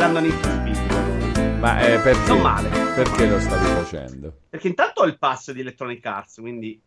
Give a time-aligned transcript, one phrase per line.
[0.00, 1.58] Need for Speed.
[1.60, 2.28] Ma eh, perché?
[2.28, 2.68] Non male.
[2.94, 4.34] Perché lo stavi facendo?
[4.48, 6.80] Perché intanto ho il pass di Electronic Arts, quindi...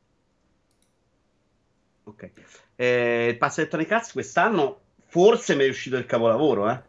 [2.05, 2.31] Ok.
[2.75, 6.81] Eh, il pass Electronic Arts quest'anno forse mi è uscito il capolavoro, eh.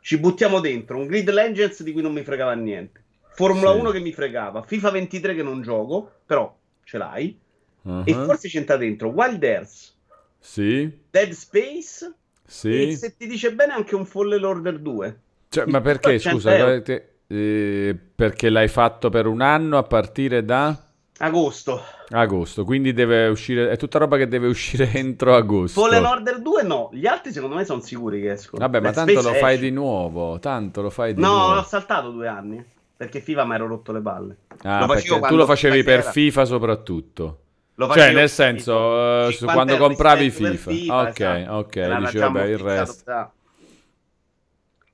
[0.00, 3.04] Ci buttiamo dentro un Grid Legends di cui non mi fregava niente.
[3.32, 3.78] Formula Sì.
[3.78, 4.62] 1 che mi fregava.
[4.62, 6.52] FIFA 23 che non gioco, però
[6.82, 7.38] ce l'hai.
[7.82, 8.02] Uh-huh.
[8.04, 9.94] E forse c'entra dentro Wild Earth,
[10.38, 12.06] Sì, Dead Space
[12.44, 12.96] e sì.
[12.96, 15.20] se ti dice bene anche un Fallen Order 2.
[15.52, 16.80] Cioè, ma perché, 100 scusa,
[17.26, 20.76] eh, perché l'hai fatto per un anno a partire da
[21.18, 21.82] Agosto.
[22.10, 25.80] agosto, quindi deve uscire, è tutta roba che deve uscire entro agosto.
[25.80, 28.62] Fallen Order 2 no, gli altri secondo me sono sicuri che escono.
[28.62, 29.64] Vabbè, ma Dead tanto Space lo fai esce.
[29.64, 31.54] di nuovo, tanto lo fai di No, nuovo.
[31.54, 32.64] l'ho saltato due anni.
[32.96, 34.36] Perché FIFA mi ero rotto le palle.
[34.62, 36.10] Ah, lo tu lo facevi FIFA per era.
[36.12, 37.38] FIFA soprattutto.
[37.74, 41.00] Lo Cioè, nel senso, 50 quando compravi per FIFA.
[41.00, 41.52] Ok, esatto.
[41.54, 43.02] ok, già vabbè, il resto.
[43.04, 43.32] da-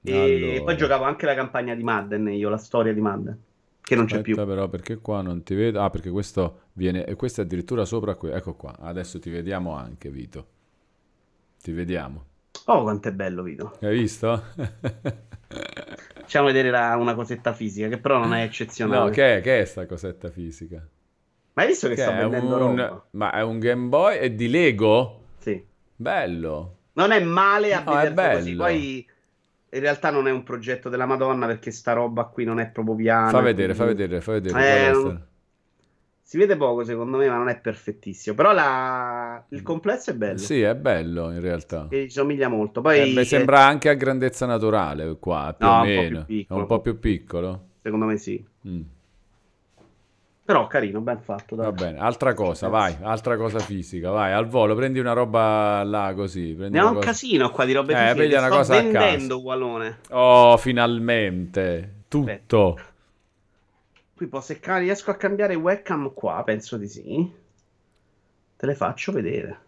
[0.09, 0.63] E Allora.
[0.65, 3.39] poi giocavo anche la campagna di Madden io, la storia di Madden,
[3.81, 4.47] che non c'è Aspetta più.
[4.47, 5.81] però, perché qua non ti vedo.
[5.83, 8.31] Ah, perché questo viene, e questo è addirittura sopra qui.
[8.31, 10.47] Ecco qua, adesso ti vediamo anche, Vito.
[11.63, 12.25] Ti vediamo.
[12.67, 13.79] Oh, quanto è bello, Vito.
[13.81, 14.43] Hai visto?
[16.15, 19.05] Facciamo vedere la- una cosetta fisica, che però non è eccezionale.
[19.07, 20.87] No, che è, che è sta cosetta fisica?
[21.55, 22.59] Ma hai visto che, Che sto è vendendo un...
[22.59, 23.09] roba?
[23.13, 24.19] Ma è un Game Boy?
[24.19, 25.21] È di Lego?
[25.39, 25.67] Sì.
[25.97, 26.77] Bello.
[26.95, 27.93] Non è male a No,
[28.31, 28.55] così.
[28.57, 29.07] Poi
[29.77, 32.95] in realtà non è un progetto della Madonna perché sta roba qui non è proprio
[32.97, 33.31] piana.
[33.31, 34.87] Fa vedere, fa quindi- vedere, fa vedere.
[34.87, 35.27] Eh, non-
[36.23, 38.35] Si vede poco secondo me, ma non è perfettissimo.
[38.35, 39.45] Però la...
[39.51, 40.39] il complesso è bello.
[40.39, 41.87] Sì, è bello in realtà.
[41.89, 42.81] E somiglia molto.
[42.81, 46.21] Poi Eh, sembra anche a grandezza naturale qua, più No, o un po' più meno.
[46.21, 46.61] È piccolo.
[46.61, 47.67] un po' più piccolo.
[47.81, 48.45] secondo me sì.
[48.67, 48.81] Mm,
[50.47, 51.57] Però carino, ben fatto.
[51.57, 51.65] dai.
[51.67, 56.13] Va bene, altra cosa, vai, altra cosa fisica, vai, al volo, prendi una roba là
[56.15, 56.55] così.
[56.57, 58.29] Prendi Ne ho un cosa- casino qua di robe Eh, fisiche.
[58.29, 59.99] che una sto cosa vendendo, Gualone.
[60.11, 62.79] Oh, finalmente, tutto.
[64.17, 67.31] Qui posso se riesco a cambiare webcam qua, penso di sì.
[68.57, 69.59] Te le faccio vedere.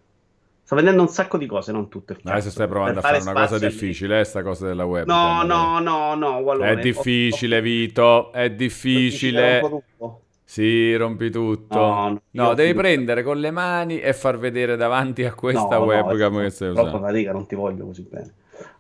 [0.63, 2.17] Sto vendendo un sacco di cose, non tutte.
[2.23, 5.07] Adesso stai provando a Per fare una cosa difficile, eh, sta cosa della web.
[5.09, 6.71] No, no, no, no, Gualone.
[6.73, 9.61] È difficile, Vito, è difficile.
[9.61, 11.77] Ho- ho- ho- Sì, rompi tutto.
[11.79, 15.85] No, no, No, devi prendere con le mani e far vedere davanti a questa No,
[15.85, 17.07] no, webcam è che stai troppa usando.
[17.07, 18.35] fatica, non ti voglio così bene.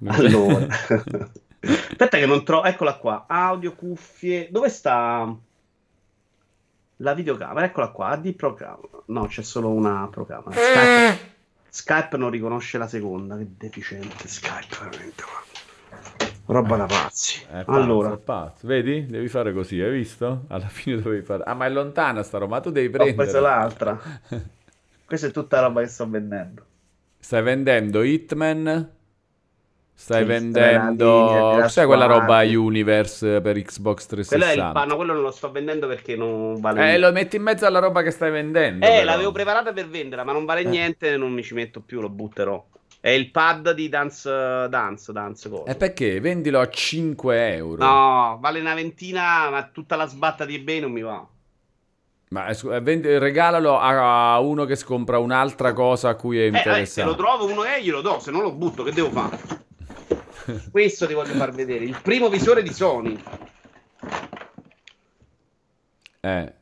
[0.07, 0.67] Allora,
[1.61, 2.65] aspetta che non trovo.
[2.65, 3.27] Eccola qua.
[3.29, 4.49] Audio, cuffie.
[4.51, 5.31] Dove sta
[6.97, 7.67] la videocamera?
[7.67, 8.09] Eccola qua.
[8.09, 9.03] AD Pro Camera.
[9.05, 10.53] No, c'è solo una Pro Camera.
[10.53, 11.31] Skype,
[11.69, 13.37] Skype non riconosce la seconda.
[13.37, 14.27] Che deficiente.
[14.27, 15.23] Skype, veramente.
[15.23, 15.58] guarda.
[16.55, 17.41] Roba da pazzi.
[17.45, 18.67] È pazzo, allora, pazzo.
[18.67, 19.07] Vedi?
[19.07, 20.45] Devi fare così, hai visto?
[20.49, 21.43] Alla fine dovevi fare...
[21.45, 23.41] Ah, ma è lontana sta roba, ma tu devi ho preso prendere.
[23.41, 23.99] l'altra.
[25.05, 26.65] Questa è tutta roba che sto vendendo.
[27.21, 28.91] Stai vendendo Hitman?
[29.95, 31.11] Stai Sì, vendendo...
[31.15, 34.71] linea Sai quella roba Universe per Xbox Quello è il 360?
[34.71, 37.79] panno, quello non lo sto vendendo perché non vale Eh, lo metti in mezzo alla
[37.81, 38.93] roba che stai vendendo.
[38.93, 39.05] Eh, però.
[39.05, 42.65] l'avevo preparata per venderla, ma non vale niente, non mi ci metto più, lo butterò.
[43.01, 44.29] È il pad di Dance
[44.69, 45.71] Dance, Dance cosa.
[45.71, 46.19] E perché?
[46.21, 47.85] Vendilo a 5 euro.
[47.85, 51.27] No, vale una ventina, ma tutta la sbatta di eBay non mi va.
[52.31, 56.43] Ma eh, eh, vendi- regalalo a uno che si compra un'altra cosa a cui è
[56.43, 57.09] Eh, eh, se interessato.
[57.09, 59.39] lo trovo uno e glielo do, se no lo butto, che devo fare?
[60.71, 63.17] Questo ti voglio far vedere, il primo visore di Sony.
[66.21, 66.53] Eh,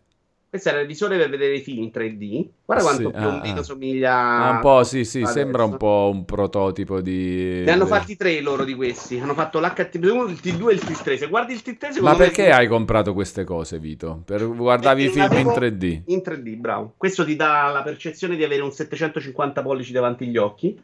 [0.57, 2.49] Questo era il visore per vedere i film in 3D.
[2.65, 5.33] Guarda quanto Sì, piondino ah, somiglia ah, un po' sì, sì, adesso.
[5.33, 7.63] sembra un po' un prototipo di...
[7.63, 9.19] Ne hanno fatti tre loro di questi.
[9.19, 11.17] Hanno fatto l'HT1, il T2 e il T3.
[11.19, 14.23] Se guardi il T3, secondo Ma me- perché hai comprato queste cose, Vito?
[14.25, 16.03] Per guardavi i Perché film in non 3D?
[16.07, 16.95] In 3D, bravo.
[16.97, 20.81] Questo ti dà la percezione di avere un 750 pollici davanti agli occhi.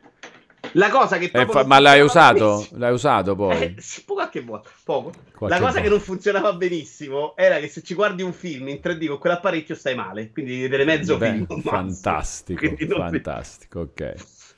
[0.73, 2.55] La cosa che Eh, fa- ma l'hai usato?
[2.57, 3.57] benissimo- L'hai usato poi?
[3.63, 3.75] Eh,
[4.07, 5.11] qualche volta, poco.
[5.37, 5.81] Qualche la cosa volta.
[5.81, 9.75] che non funzionava benissimo era che se ci guardi un film in 3D con quell'apparecchio
[9.75, 11.47] stai male, quindi devi vedere mezzo Beh, film.
[11.63, 14.15] fantastico, fantastico, ok.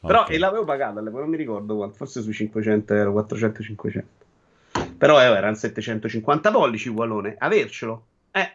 [0.06, 0.30] Però Ok.
[0.30, 4.04] e l'avevo pagata all'epoca, non mi ricordo quanto, forse sui 500 euro, 400-500.
[4.98, 7.34] Però eh, erano 750 pollici, Wallone.
[7.38, 8.04] Avercelo.
[8.30, 8.52] Eh,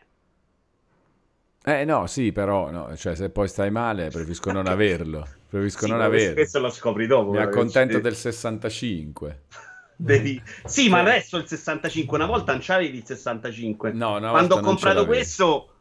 [1.64, 5.28] Eh no, sì, però, no, cioè, se poi stai male, preferisco non averlo.
[5.50, 6.34] Preferisco sì, non averlo.
[6.34, 7.32] questo lo scopri dopo.
[7.32, 9.42] Mi accontento che- del 65.
[9.98, 13.92] devi- Sì, ma Cioè- adesso il 65, una volta non c'avevi il 65.
[13.92, 15.74] No, una Quando ho comprato questo,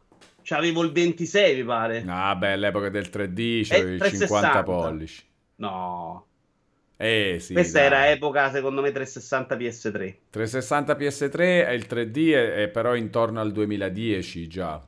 [0.43, 2.03] c'avevo il 26, mi pare.
[2.07, 4.63] Ah, beh, all'epoca del 3D Eh, c'avevi 50 360.
[4.63, 5.23] pollici.
[5.55, 6.25] No.
[6.97, 7.87] Eh sì, Questa dai.
[7.87, 10.15] era epoca, secondo me, 360 PS3.
[10.29, 14.85] 360 PS3 e il 3D è, è però intorno al 2010 già.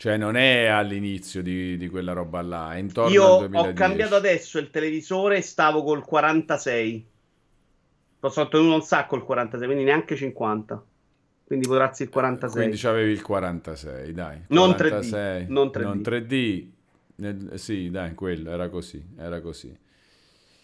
[0.00, 3.74] Cioè non è all'inizio di, di quella roba là, intorno Io ho 2010.
[3.74, 7.06] cambiato adesso il televisore, stavo col 46.
[8.18, 10.82] Posso ottenuto un sacco il 46, quindi neanche 50.
[11.44, 12.62] Quindi potrà il 46.
[12.62, 14.42] Quindi avevi il 46, dai.
[14.46, 15.46] Non 46, 3D.
[15.50, 15.82] Non 3D.
[15.82, 17.50] Non 3D.
[17.52, 19.76] Eh, sì, dai, quello, era così, era così.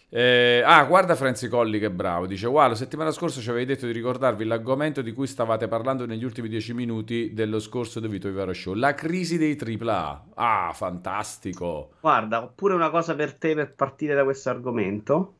[0.09, 2.27] Eh, ah, guarda Franzi Colli che bravo.
[2.27, 6.05] Dice: Wow, la settimana scorsa ci avevi detto di ricordarvi l'argomento di cui stavate parlando
[6.05, 8.73] negli ultimi dieci minuti dello scorso The Vito Ivaro Show.
[8.73, 10.25] La crisi dei AAA.
[10.35, 11.91] Ah, fantastico.
[11.99, 15.33] Guarda, ho pure una cosa per te per partire da questo argomento.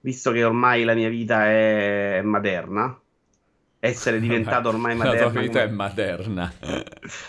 [0.00, 2.98] Visto che ormai la mia vita è moderna,
[3.78, 5.24] essere diventato ormai materna.
[5.24, 5.70] La tua vita come...
[5.70, 6.52] è materna.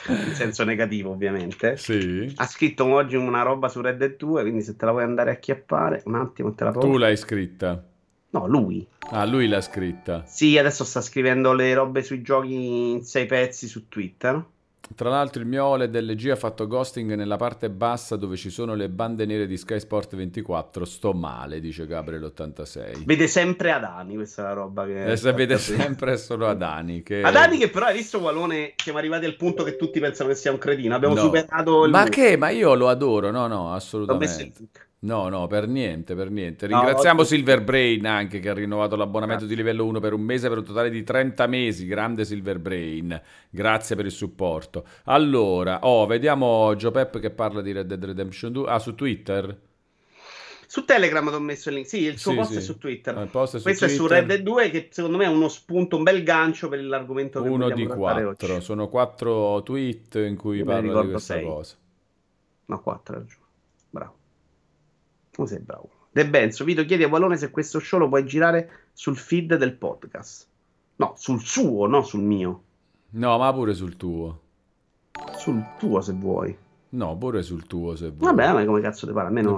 [0.08, 1.78] In senso negativo, ovviamente.
[1.78, 2.32] Sì.
[2.36, 5.32] Ha scritto oggi una roba su Red Dead 2, quindi se te la vuoi andare
[5.32, 6.88] a chiappare, un attimo te la posso.
[6.88, 7.84] Tu l'hai scritta?
[8.30, 8.86] No, lui.
[9.12, 10.24] Ah, lui l'ha scritta.
[10.26, 14.44] Sì, adesso sta scrivendo le robe sui giochi in sei pezzi su Twitter.
[14.96, 18.74] Tra l'altro il mio OLED LG ha fatto ghosting nella parte bassa dove ci sono
[18.74, 20.86] le bande nere di Sky Sport 24.
[20.86, 23.04] Sto male, dice Gabriel 86.
[23.06, 25.12] Vede sempre Adani, questa è la roba che...
[25.12, 27.04] Eh, vede sempre solo Adani.
[27.04, 27.22] Che...
[27.22, 30.52] Adani che però hai visto Walone, siamo arrivati al punto che tutti pensano che sia
[30.52, 30.96] un cretino.
[30.96, 31.22] Abbiamo no.
[31.22, 31.92] superato il...
[31.92, 32.38] Ma che?
[32.38, 34.52] Ma io lo adoro, no, no, assolutamente.
[35.00, 36.66] No, no, per niente, per niente.
[36.66, 39.56] Ringraziamo no, Silver Brain anche che ha rinnovato l'abbonamento Grazie.
[39.56, 41.86] di livello 1 per un mese per un totale di 30 mesi.
[41.86, 43.22] Grande Silver Brain.
[43.50, 44.86] Grazie per il supporto.
[45.04, 48.68] Allora, oh, vediamo Joe Pep che parla di Red Dead Redemption 2.
[48.68, 49.56] Ah, su Twitter?
[50.66, 51.88] Su Telegram ti ho messo il link.
[51.88, 52.58] Sì, il suo sì, post sì.
[52.58, 53.14] è su Twitter.
[53.14, 53.88] Su Questo Twitter.
[53.88, 56.84] è su Red Dead 2 che secondo me è uno spunto, un bel gancio per
[56.84, 58.60] l'argomento che Uno di quattro.
[58.62, 61.44] Sono quattro tweet in cui parla di questa sei.
[61.46, 61.76] cosa.
[62.66, 63.46] No, quattro, ragione.
[63.92, 64.16] Bravo.
[65.38, 65.88] Come sei bravo.
[66.12, 69.74] De Benzo, Vito, chiedi a Wallone se questo show lo puoi girare sul feed del
[69.74, 70.48] podcast.
[70.96, 72.64] No, sul suo, no sul mio.
[73.12, 74.40] No, ma pure sul tuo.
[75.38, 76.58] Sul tuo se vuoi.
[76.90, 78.34] No, pure sul tuo se vuoi.
[78.34, 79.28] Vabbè, ma come cazzo ti pare?
[79.28, 79.58] Almeno...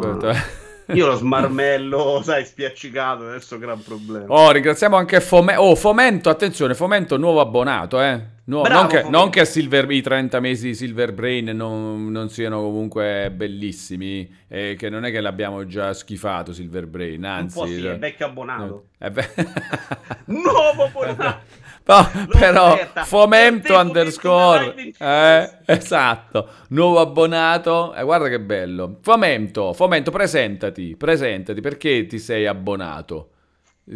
[0.93, 4.25] Io lo smarmello, sai, spiaccicato, adesso gran problema.
[4.27, 5.62] Oh, ringraziamo anche Fomento.
[5.62, 8.38] Oh, Fomento, attenzione, Fomento nuovo abbonato, eh.
[8.50, 12.29] No, Bravo, non, che, non, che, Silver, i 30 mesi di Silver Brain non, non
[12.29, 17.60] siano comunque bellissimi, e che non è che l'abbiamo già schifato Silver Brain, anzi...
[17.60, 18.65] Un po' sì, è vecchio abbonato.
[18.65, 19.29] No, è ve-
[20.25, 21.41] Nuovo abbonato!
[21.89, 30.96] No, però fomento underscore eh, esatto nuovo abbonato eh, guarda che bello fomento fomento presentati
[30.96, 33.31] presentati perché ti sei abbonato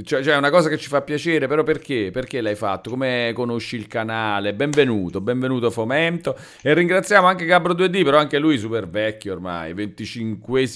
[0.02, 2.10] cioè, cioè, è una cosa che ci fa piacere, però perché?
[2.12, 2.90] Perché l'hai fatto?
[2.90, 4.56] Come conosci il canale?
[4.56, 6.36] Benvenuto, benvenuto Fomento.
[6.64, 10.68] E ringraziamo anche Gabro 2D, però anche lui super vecchio ormai, 25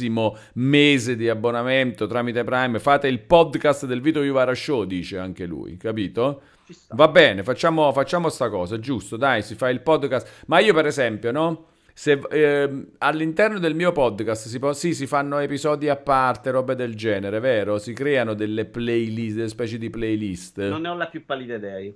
[0.54, 2.78] mese di abbonamento tramite Prime.
[2.78, 6.42] Fate il podcast del Vito Juvara Show, dice anche lui, capito?
[6.90, 9.18] Va bene, facciamo, facciamo sta cosa, giusto?
[9.18, 10.44] Dai, si fa il podcast.
[10.48, 11.68] Ma io per esempio, no?
[11.94, 16.76] Se, eh, all'interno del mio podcast si, può, sì, si fanno episodi a parte, robe
[16.76, 17.80] del genere, vero?
[17.80, 20.60] Si creano delle playlist, delle specie di playlist.
[20.68, 21.92] Non ne ho la più pallida idea.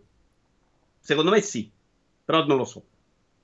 [0.99, 1.71] Secondo me sì,
[2.23, 2.83] però non lo so.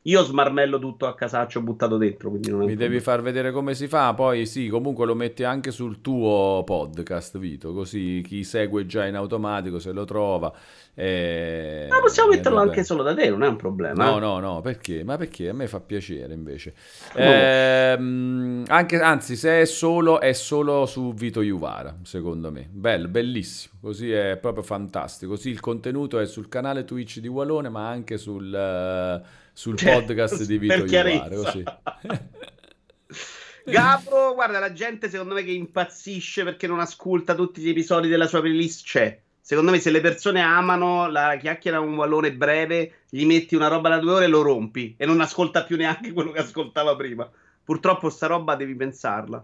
[0.07, 2.31] Io smarmello tutto a casaccio buttato dentro.
[2.31, 2.99] Mi devi problema.
[3.01, 4.13] far vedere come si fa.
[4.13, 7.73] Poi sì, comunque lo metti anche sul tuo podcast, Vito.
[7.73, 10.53] Così chi segue già in automatico se lo trova.
[10.93, 11.87] E...
[11.89, 14.05] Ma possiamo metterlo anche solo da te, non è un problema.
[14.05, 14.19] No, eh?
[14.21, 15.03] no, no, perché?
[15.03, 15.49] Ma perché?
[15.49, 16.73] A me fa piacere invece.
[17.13, 22.69] Ehm, anche, anzi, se è solo, è solo su Vito Juvara, secondo me.
[22.71, 23.73] Bello, bellissimo.
[23.81, 25.33] Così è proprio fantastico.
[25.33, 29.21] Così il contenuto è sul canale Twitch di Wallone, ma anche sul...
[29.21, 31.35] Uh, sul cioè, podcast di Vito Iovare.
[31.35, 31.63] Così.
[33.65, 38.27] Gabro, guarda, la gente secondo me che impazzisce perché non ascolta tutti gli episodi della
[38.27, 39.19] sua playlist c'è.
[39.41, 43.89] Secondo me se le persone amano la chiacchiera un vallone breve, gli metti una roba
[43.89, 47.27] da due ore e lo rompi e non ascolta più neanche quello che ascoltava prima.
[47.63, 49.43] Purtroppo sta roba devi pensarla.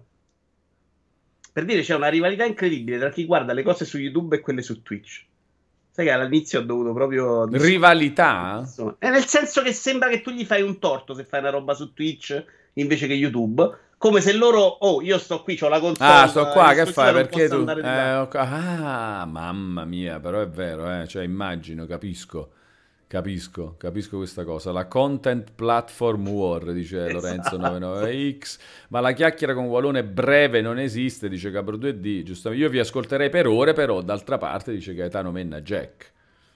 [1.52, 4.62] Per dire c'è una rivalità incredibile tra chi guarda le cose su YouTube e quelle
[4.62, 5.26] su Twitch.
[5.96, 7.46] Sai che all'inizio ho dovuto proprio.
[7.46, 8.68] Rivalità?
[8.98, 11.76] È nel senso che sembra che tu gli fai un torto se fai una roba
[11.76, 13.78] su Twitch invece che YouTube.
[14.00, 16.12] Come se loro, oh, io sto qui, ho la console.
[16.12, 17.14] Ah, sto qua, che fai?
[17.14, 17.64] Perché tu.
[17.68, 18.42] Eh, okay.
[18.44, 21.08] Ah, mamma mia, però è vero, eh.
[21.08, 22.50] Cioè, immagino, capisco.
[23.14, 24.72] Capisco, capisco questa cosa.
[24.72, 27.14] La content platform war, dice esatto.
[27.14, 28.58] Lorenzo 99X.
[28.88, 32.24] Ma la chiacchiera con Walone breve non esiste, dice Cabro 2D.
[32.24, 36.12] Giustamente, io vi ascolterei per ore, però d'altra parte dice Gaetano Menna Jack.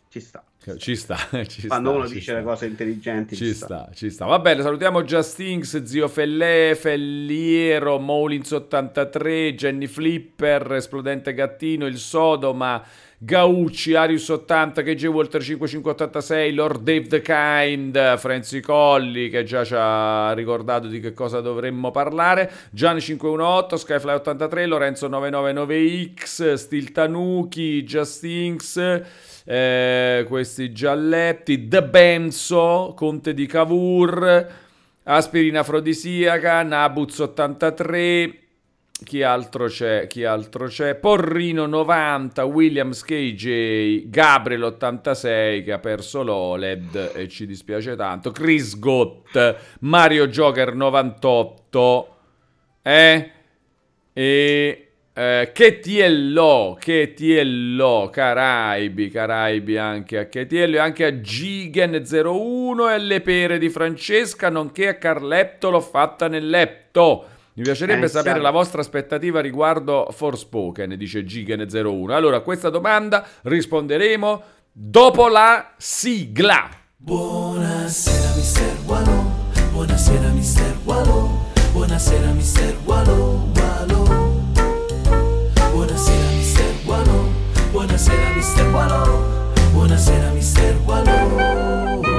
[0.10, 0.44] Ci sta.
[0.78, 2.34] Ci sta, ci Quando sta, uno dice sta.
[2.34, 3.36] le cose intelligenti.
[3.36, 3.66] Ci, ci sta.
[3.66, 3.90] sta.
[3.94, 4.26] ci sta.
[4.26, 12.84] Va bene, salutiamo Justinx, Zio Fellè, Felliero, Molins83, Jenny Flipper, Esplodente Gattino, Il Sodoma,
[13.19, 19.74] Gaucci, Arius 80, KJ Walter 5586, Lord Dave the Kind, Franzi Colli che già ci
[19.75, 27.81] ha ricordato di che cosa dovremmo parlare, Gianni 518, Skyfly 83, Lorenzo 999X, Stil Tanuki,
[27.81, 29.01] Justinx,
[29.45, 34.47] eh, questi gialletti, The Benzo, Conte di Cavour,
[35.01, 38.47] Aspirina Afrodisiaca, Nabuz 83,
[39.04, 40.08] chi altro c'è?
[40.08, 40.96] Chi altro c'è?
[40.96, 48.32] Porrino 90, Williams KJ, Gabriel 86 che ha perso l'OLED e ci dispiace tanto.
[48.32, 52.16] Chris Gott, Mario Joker 98.
[52.82, 53.32] Eh?
[54.13, 63.58] E eh, Chetiello, Chetiello, Caraibi, Caraibi anche a e anche a Gigen01 e le pere
[63.58, 67.25] di Francesca, nonché a Carletto l'ho fatta nel letto.
[67.58, 72.12] Mi piacerebbe eh, sapere la vostra aspettativa riguardo Forspoken, dice Gigen01.
[72.12, 76.70] Allora, a questa domanda risponderemo dopo la sigla.
[76.98, 79.32] Buonasera, mister Wallo.
[79.72, 81.48] Buonasera, mister Wallo.
[81.72, 83.50] Buonasera, mister Wallo.
[83.56, 84.04] Wallo.
[85.72, 87.30] Buonasera, mister Wallo.
[87.72, 89.52] Buonasera, mister Wallo.
[89.74, 92.16] Buonasera, mister Wallo.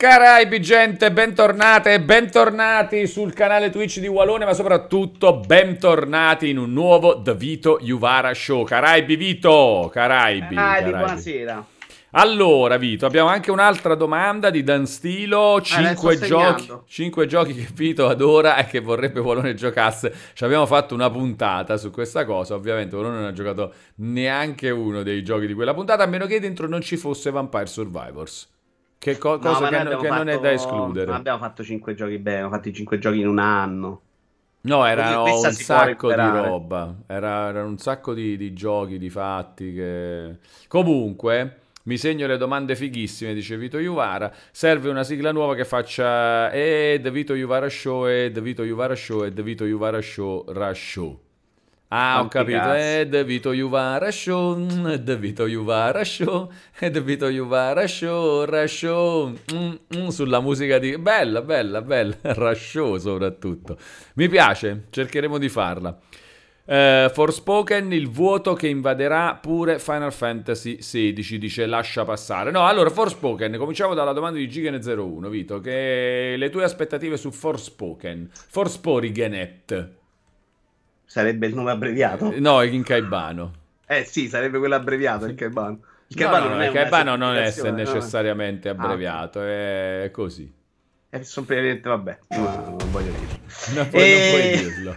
[0.00, 6.72] Caraibi gente, bentornate e bentornati sul canale Twitch di Walone, ma soprattutto bentornati in un
[6.72, 8.64] nuovo The Vito Juvara Show.
[8.64, 10.54] Caraibi Vito, Caraibi.
[10.54, 11.66] Caraibi, buonasera.
[12.12, 15.60] Allora, Vito, abbiamo anche un'altra domanda di Dan Stilo.
[15.60, 20.14] 5 eh, giochi, 5 giochi che Vito adora e che vorrebbe Volone giocasse.
[20.32, 22.54] Ci abbiamo fatto una puntata su questa cosa.
[22.54, 26.40] Ovviamente Volone non ha giocato neanche uno dei giochi di quella puntata, a meno che
[26.40, 28.48] dentro non ci fosse Vampire Survivors.
[29.00, 31.10] Che co- no, cosa che, no, che fatto, non è da escludere.
[31.10, 34.02] abbiamo fatto 5 giochi bene, abbiamo fatto i 5 giochi in un anno.
[34.62, 36.96] No, erano un sacco di roba.
[37.06, 39.72] Era, era un sacco di, di, giochi, di fatti.
[39.72, 40.36] Che...
[40.68, 44.30] Comunque, mi segno le domande fighissime, dice Vito Juvara.
[44.50, 48.94] Serve una sigla nuova che faccia E The Vito Juvara Show e The Vito Juvara
[48.94, 51.20] Show e The Vito Juvara Show Rush Show.
[51.92, 52.70] Ah, ho capito.
[52.72, 54.54] È De Vito Juvara Show,
[54.96, 60.96] De Vito Juvara Show, De Vito Juvara Show, Rashow, mm, mm, sulla musica di...
[60.98, 63.76] Bella, bella, bella, Rashow soprattutto.
[64.14, 65.98] Mi piace, cercheremo di farla.
[66.64, 72.52] Uh, Forspoken, il vuoto che invaderà pure Final Fantasy XVI, dice lascia passare.
[72.52, 78.28] No, allora, Forspoken, cominciamo dalla domanda di Gigen01, Vito, che le tue aspettative su Forspoken,
[78.30, 79.98] Forsporigenet.
[81.10, 82.32] Sarebbe il nome abbreviato?
[82.38, 83.52] No, in Caibano.
[83.84, 85.80] Eh sì, sarebbe quello abbreviato, il Caibano.
[86.06, 88.80] Il Caibano no, no, non, il Caibano non è necessariamente no.
[88.80, 90.48] abbreviato, ah, è così.
[91.08, 93.38] È semplicemente, vabbè, no, non voglio dirlo.
[93.74, 94.20] Non, e...
[94.20, 94.96] non puoi dirlo.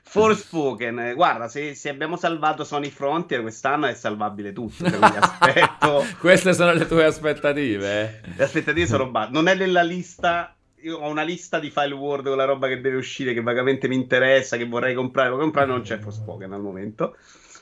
[0.00, 4.86] Forspoken, guarda, se, se, abbiamo salvato Sony Frontier quest'anno è salvabile tutto.
[4.86, 6.02] Aspetto...
[6.18, 8.22] Queste sono le tue aspettative.
[8.24, 8.30] Eh?
[8.36, 9.32] Le aspettative sono basse.
[9.32, 10.55] Non è nella lista
[10.86, 13.88] io ho una lista di file Word con la roba che deve uscire, che vagamente
[13.88, 17.16] mi interessa, che vorrei comprare, lo comprare, non c'è Forspoken al momento.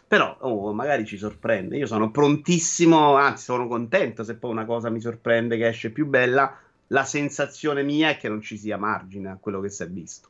[0.07, 1.79] Però oh, magari ci sorprende.
[1.79, 6.07] Io sono prontissimo, anzi sono contento se poi una cosa mi sorprende che esce più
[6.07, 6.55] bella.
[6.89, 10.29] La sensazione mia è che non ci sia margine a quello che si è visto.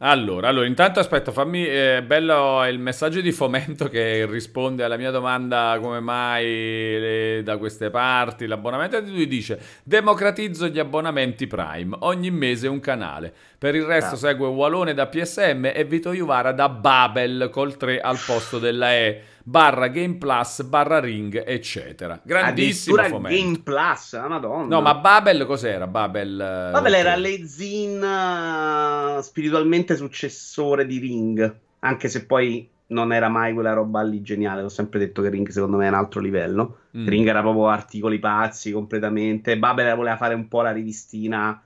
[0.00, 5.10] Allora, allora, intanto aspetta, fammi eh, bello il messaggio di fomento che risponde alla mia
[5.10, 11.96] domanda come mai le, da queste parti l'abbonamento e lui dice democratizzo gli abbonamenti Prime,
[12.00, 13.32] ogni mese un canale.
[13.58, 14.18] Per il resto ah.
[14.18, 19.22] segue Walone da PSM e Vito Juvara da Babel col 3 al posto della E
[19.48, 22.20] barra Game Plus barra Ring eccetera.
[22.22, 23.28] Grandissimo fomento.
[23.28, 24.76] Game Plus, la madonna.
[24.76, 25.86] No, ma Babel cos'era?
[25.86, 33.28] Babel, eh, Babel era l'Ezin uh, spiritualmente successore di Ring, anche se poi non era
[33.28, 34.62] mai quella roba lì geniale.
[34.62, 36.80] Ho sempre detto che Ring secondo me è un altro livello.
[36.96, 37.08] Mm.
[37.08, 39.58] Ring era proprio articoli pazzi completamente.
[39.58, 41.58] Babel voleva fare un po' la rivistina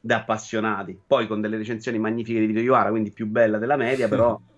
[0.00, 0.98] da appassionati.
[1.06, 4.36] Poi con delle recensioni magnifiche di Video Iwara, quindi più bella della media, però.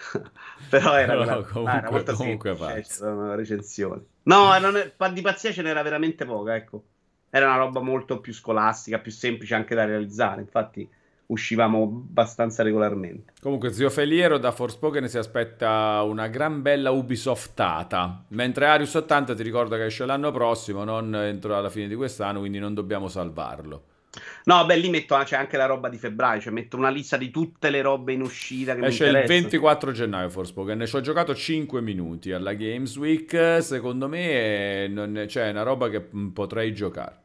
[0.70, 4.02] però era, no, comunque, ah, era molto comunque semplice, una recensione.
[4.22, 6.84] No, è, di pazzia ce n'era veramente poca, ecco.
[7.28, 10.40] Era una roba molto più scolastica, più semplice anche da realizzare.
[10.40, 10.88] Infatti
[11.26, 13.32] uscivamo abbastanza regolarmente.
[13.40, 18.24] Comunque, zio Feliero da Forspoken si aspetta una gran bella Ubisoftata.
[18.28, 22.40] Mentre Arius 80 ti ricordo che esce l'anno prossimo, non entro alla fine di quest'anno,
[22.40, 23.84] quindi non dobbiamo salvarlo.
[24.44, 27.30] No, beh, lì metto c'è anche la roba di febbraio, cioè metto una lista di
[27.30, 31.80] tutte le robe in uscita che Esce il 24 gennaio Forspoken, ci ho giocato 5
[31.80, 36.00] minuti alla Games Week, secondo me è, cioè, è una roba che
[36.32, 37.18] potrei giocare.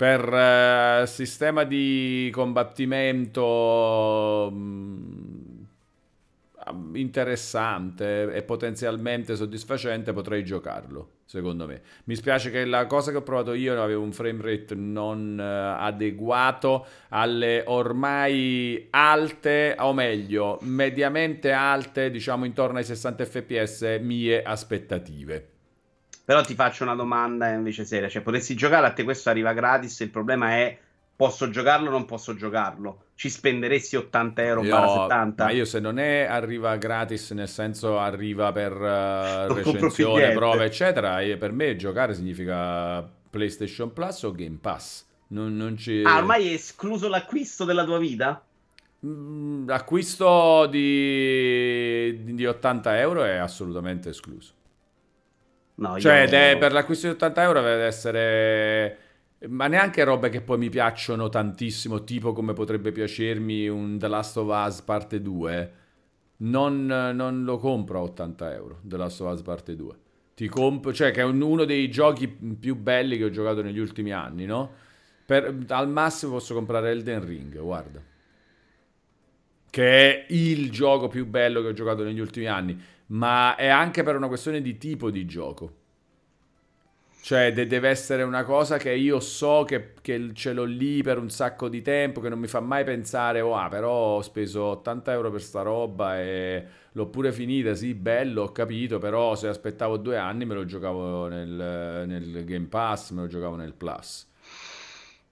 [0.00, 5.09] Per uh, sistema di combattimento mh, mm,
[6.94, 11.80] interessante e potenzialmente soddisfacente potrei giocarlo secondo me.
[12.06, 15.80] Mi spiace che la cosa che ho provato io aveva un frame rate non uh,
[15.80, 25.48] adeguato alle ormai alte, o meglio, mediamente alte, diciamo intorno ai 60 fps mie aspettative.
[26.24, 30.00] Però ti faccio una domanda invece seria, cioè potessi giocare a te questo arriva gratis,
[30.00, 30.76] il problema è
[31.20, 33.08] posso giocarlo o non posso giocarlo?
[33.14, 35.44] Ci spenderesti 80 euro no, 70?
[35.44, 41.20] Ma io se non è arriva gratis, nel senso arriva per uh, recensione, prove, eccetera,
[41.20, 45.04] e per me giocare significa PlayStation Plus o Game Pass.
[45.28, 46.02] Non, non ci...
[46.06, 48.42] Ah, ormai è escluso l'acquisto della tua vita?
[49.04, 54.54] Mm, l'acquisto di, di 80 euro è assolutamente escluso.
[55.74, 56.58] No, cioè, io...
[56.58, 58.98] per l'acquisto di 80 euro deve essere
[59.48, 64.36] ma neanche robe che poi mi piacciono tantissimo, tipo come potrebbe piacermi un The Last
[64.36, 65.72] of Us parte 2.
[66.38, 69.94] Non, non lo compro a 80 euro, The Last of Us parte 2.
[70.34, 74.12] Ti compro, cioè che è uno dei giochi più belli che ho giocato negli ultimi
[74.12, 74.72] anni, no?
[75.24, 78.02] Per, al massimo posso comprare Elden Ring, guarda.
[79.70, 84.02] Che è il gioco più bello che ho giocato negli ultimi anni, ma è anche
[84.02, 85.79] per una questione di tipo di gioco.
[87.22, 91.18] Cioè, de- deve essere una cosa che io so che, che, ce l'ho lì per
[91.18, 94.62] un sacco di tempo, che non mi fa mai pensare, oh, ah, però ho speso
[94.64, 99.48] 80 euro per sta roba e l'ho pure finita, sì, bello, ho capito, però se
[99.48, 104.26] aspettavo due anni me lo giocavo nel, nel Game Pass, me lo giocavo nel Plus.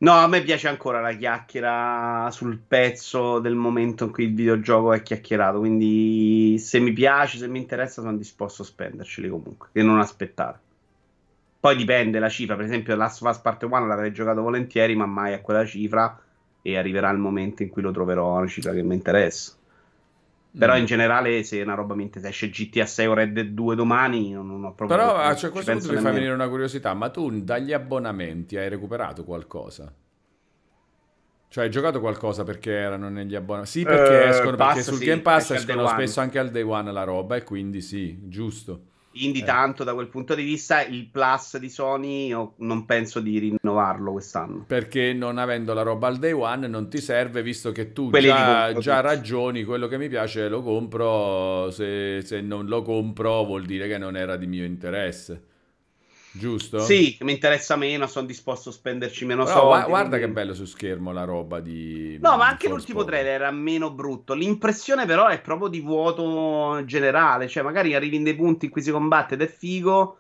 [0.01, 4.93] No, a me piace ancora la chiacchiera sul pezzo del momento in cui il videogioco
[4.93, 9.83] è chiacchierato, quindi se mi piace, se mi interessa, sono disposto a spenderceli comunque, che
[9.83, 10.61] non aspettare.
[11.61, 15.07] Poi dipende la cifra, per esempio Last of Us Part 1 l'avrei giocato volentieri, ma
[15.07, 16.21] mai a quella cifra
[16.63, 19.57] e arriverà il momento in cui lo troverò a una cifra che mi interessa.
[20.57, 20.79] Però mm.
[20.79, 24.33] in generale, se una roba mi interessa, esce GTA 6 o Red Dead 2 domani,
[24.33, 24.97] non ho proprio.
[24.97, 28.69] Però a cioè, questo punto mi fa venire una curiosità: ma tu dagli abbonamenti hai
[28.69, 29.93] recuperato qualcosa?
[31.51, 33.71] Cioè, hai giocato qualcosa perché erano negli abbonamenti?
[33.71, 36.93] Sì, perché uh, escono, perché sul sì, Game Pass escono spesso anche al day one
[36.93, 38.83] la roba, e quindi sì, giusto.
[39.19, 39.45] Quindi, eh.
[39.45, 44.13] tanto da quel punto di vista, il plus di Sony io non penso di rinnovarlo
[44.13, 44.65] quest'anno.
[44.67, 48.73] Perché non avendo la roba al day one non ti serve, visto che tu già,
[48.75, 53.89] già ragioni, quello che mi piace lo compro, se, se non lo compro vuol dire
[53.89, 55.48] che non era di mio interesse.
[56.31, 56.81] Giusto?
[56.81, 59.89] Sì, mi interessa meno, sono disposto a spenderci meno Però soldi.
[59.89, 60.27] Guarda quindi...
[60.27, 62.19] che bello su schermo la roba di...
[62.21, 64.35] No, ma anche l'ultimo trailer era meno brutto.
[64.35, 67.49] L'impressione però è proprio di vuoto generale.
[67.49, 70.19] Cioè, magari arrivi in dei punti in cui si combatte ed è figo.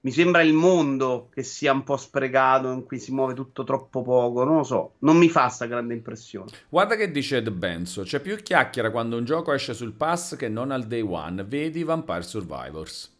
[0.00, 4.02] Mi sembra il mondo che sia un po' sprecato, in cui si muove tutto troppo
[4.02, 4.44] poco.
[4.44, 6.50] Non lo so, non mi fa sta grande impressione.
[6.68, 10.50] Guarda che dice Ed Benzo: c'è più chiacchiera quando un gioco esce sul pass che
[10.50, 11.42] non al day one.
[11.44, 13.13] Vedi Vampire Survivors.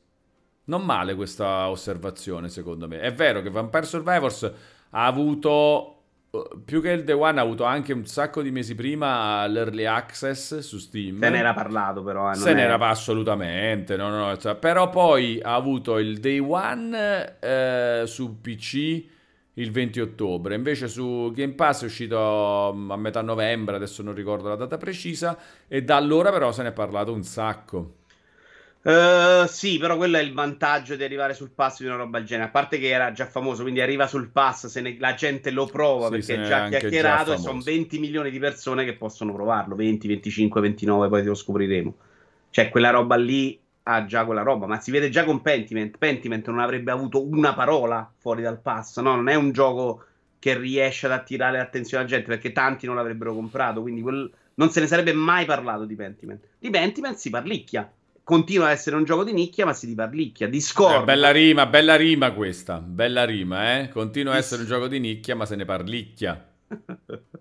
[0.65, 3.01] Non male questa osservazione, secondo me.
[3.01, 4.51] È vero che Vampire Survivors
[4.91, 5.95] ha avuto
[6.31, 9.85] eh, più che il Day One ha avuto anche un sacco di mesi prima l'early
[9.85, 11.21] access su Steam.
[11.21, 12.31] Se n'era parlato però.
[12.31, 18.03] Eh, Se n'era assolutamente, no, no, cioè, però poi ha avuto il Day One eh,
[18.07, 19.13] su PC
[19.55, 24.15] il 20 ottobre, invece su Game Pass è uscito mm, a metà novembre, adesso non
[24.15, 27.99] ricordo la data precisa, e da allora però se ne è parlato un sacco.
[28.85, 32.27] Uh, sì, però quello è il vantaggio di arrivare sul pass di una roba del
[32.27, 32.49] genere.
[32.49, 35.65] A parte che era già famoso, quindi arriva sul pass, se ne, la gente lo
[35.65, 39.33] prova sì, perché è già chiacchierato già e sono 20 milioni di persone che possono
[39.33, 39.75] provarlo.
[39.75, 41.95] 20, 25, 29, poi lo scopriremo.
[42.51, 45.97] Cioè, quella roba lì ha già quella roba, ma si vede già con Pentiment.
[45.97, 49.15] Pentiment non avrebbe avuto una parola fuori dal pass, no?
[49.15, 50.05] Non è un gioco
[50.39, 54.31] che riesce ad attirare l'attenzione alla gente perché tanti non l'avrebbero comprato, quindi quel...
[54.57, 56.45] non se ne sarebbe mai parlato di Pentiment.
[56.59, 57.91] Di Pentiment si parlicchia
[58.25, 60.49] continua a essere un gioco di nicchia, ma si riparlicchia.
[60.49, 61.03] Discord.
[61.03, 62.81] Eh, bella rima, bella rima questa.
[62.81, 63.89] Bella rima, eh?
[63.91, 66.49] Continua a essere un gioco di nicchia, ma se ne parlicchia.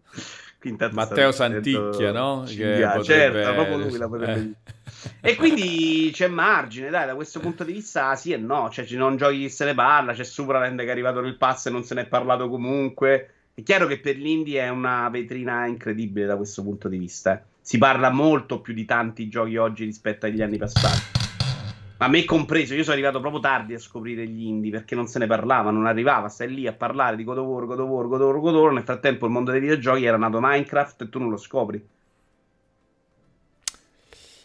[0.92, 2.44] Matteo Santicchia, no?
[2.46, 3.04] Che potrebbe...
[3.04, 4.54] Certo, proprio lui la potrebbe
[5.20, 5.32] eh.
[5.32, 8.70] E quindi c'è margine, dai, da questo punto di vista sì e no.
[8.70, 11.70] Cioè, ci sono giochi se ne parla, c'è Supraland che è arrivato nel pass e
[11.70, 13.30] non se ne è parlato comunque.
[13.54, 17.53] È chiaro che per l'indie è una vetrina incredibile da questo punto di vista, eh
[17.64, 21.22] si parla molto più di tanti giochi oggi rispetto agli anni passati.
[22.00, 25.18] A me compreso, io sono arrivato proprio tardi a scoprire gli indie perché non se
[25.20, 28.08] ne parlava, non arrivava, stai lì a parlare di God of War, God of War,
[28.10, 31.04] God of War, God of War, nel frattempo il mondo dei videogiochi era nato Minecraft
[31.04, 31.82] e tu non lo scopri.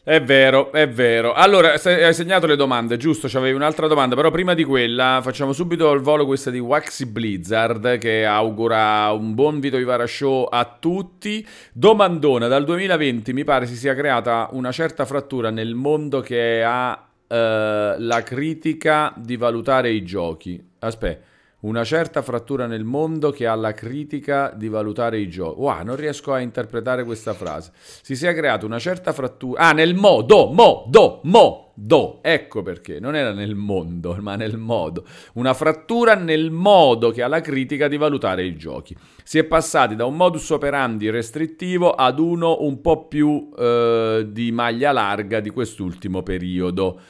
[0.08, 1.34] È vero, è vero.
[1.34, 3.28] Allora, hai segnato le domande, giusto?
[3.28, 7.98] C'avevi un'altra domanda, però prima di quella facciamo subito al volo questa di Waxy Blizzard
[7.98, 11.46] che augura un buon Vito Ivara Show a tutti.
[11.74, 17.06] Domandona, dal 2020 mi pare si sia creata una certa frattura nel mondo che ha
[17.26, 20.58] eh, la critica di valutare i giochi.
[20.78, 21.27] Aspetta,
[21.60, 25.60] una certa frattura nel mondo che ha la critica di valutare i giochi.
[25.60, 27.72] Wow, non riesco a interpretare questa frase.
[27.74, 29.62] Si sia creata una certa frattura.
[29.62, 32.20] Ah, nel modo, modo, modo.
[32.22, 33.00] Ecco perché.
[33.00, 35.04] Non era nel mondo, ma nel modo.
[35.34, 38.96] Una frattura nel modo che ha la critica di valutare i giochi.
[39.24, 44.52] Si è passati da un modus operandi restrittivo ad uno un po' più eh, di
[44.52, 47.00] maglia larga di quest'ultimo periodo.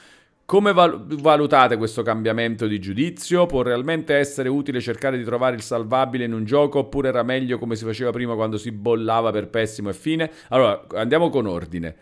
[0.49, 3.45] Come valutate questo cambiamento di giudizio?
[3.45, 7.59] Può realmente essere utile cercare di trovare il salvabile in un gioco oppure era meglio
[7.59, 10.31] come si faceva prima quando si bollava per pessimo e fine?
[10.47, 11.95] Allora, andiamo con ordine.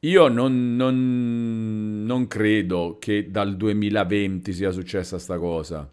[0.00, 5.86] Io non, non, non credo che dal 2020 sia successa sta cosa.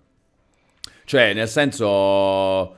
[1.04, 2.78] Cioè, nel senso,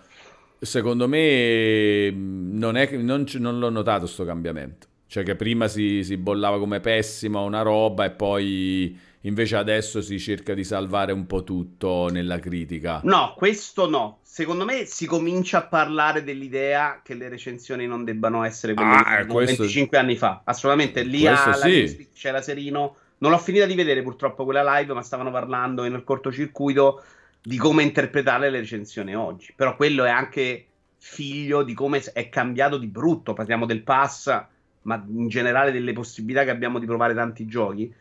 [0.60, 3.26] secondo me non, è, non
[3.60, 4.88] l'ho notato questo cambiamento.
[5.12, 10.18] Cioè che prima si, si bollava come pessima una roba e poi Invece adesso si
[10.18, 13.02] cerca di salvare un po' tutto nella critica.
[13.04, 14.20] No, questo no.
[14.24, 19.24] Secondo me si comincia a parlare dell'idea che le recensioni non debbano essere quelle ah,
[19.24, 19.58] di questo...
[19.58, 20.42] 25 anni fa.
[20.44, 21.04] Assolutamente.
[21.04, 22.10] Lì a, sì.
[22.14, 22.96] c'era Serino.
[23.20, 27.04] Non l'ho finita di vedere purtroppo quella live, ma stavano parlando nel cortocircuito
[27.44, 29.54] di come interpretare le recensioni oggi.
[29.56, 30.66] Però quello è anche
[30.98, 33.34] figlio di come è cambiato di brutto.
[33.34, 34.46] Parliamo del pass,
[34.84, 37.94] ma in generale delle possibilità che abbiamo di provare tanti giochi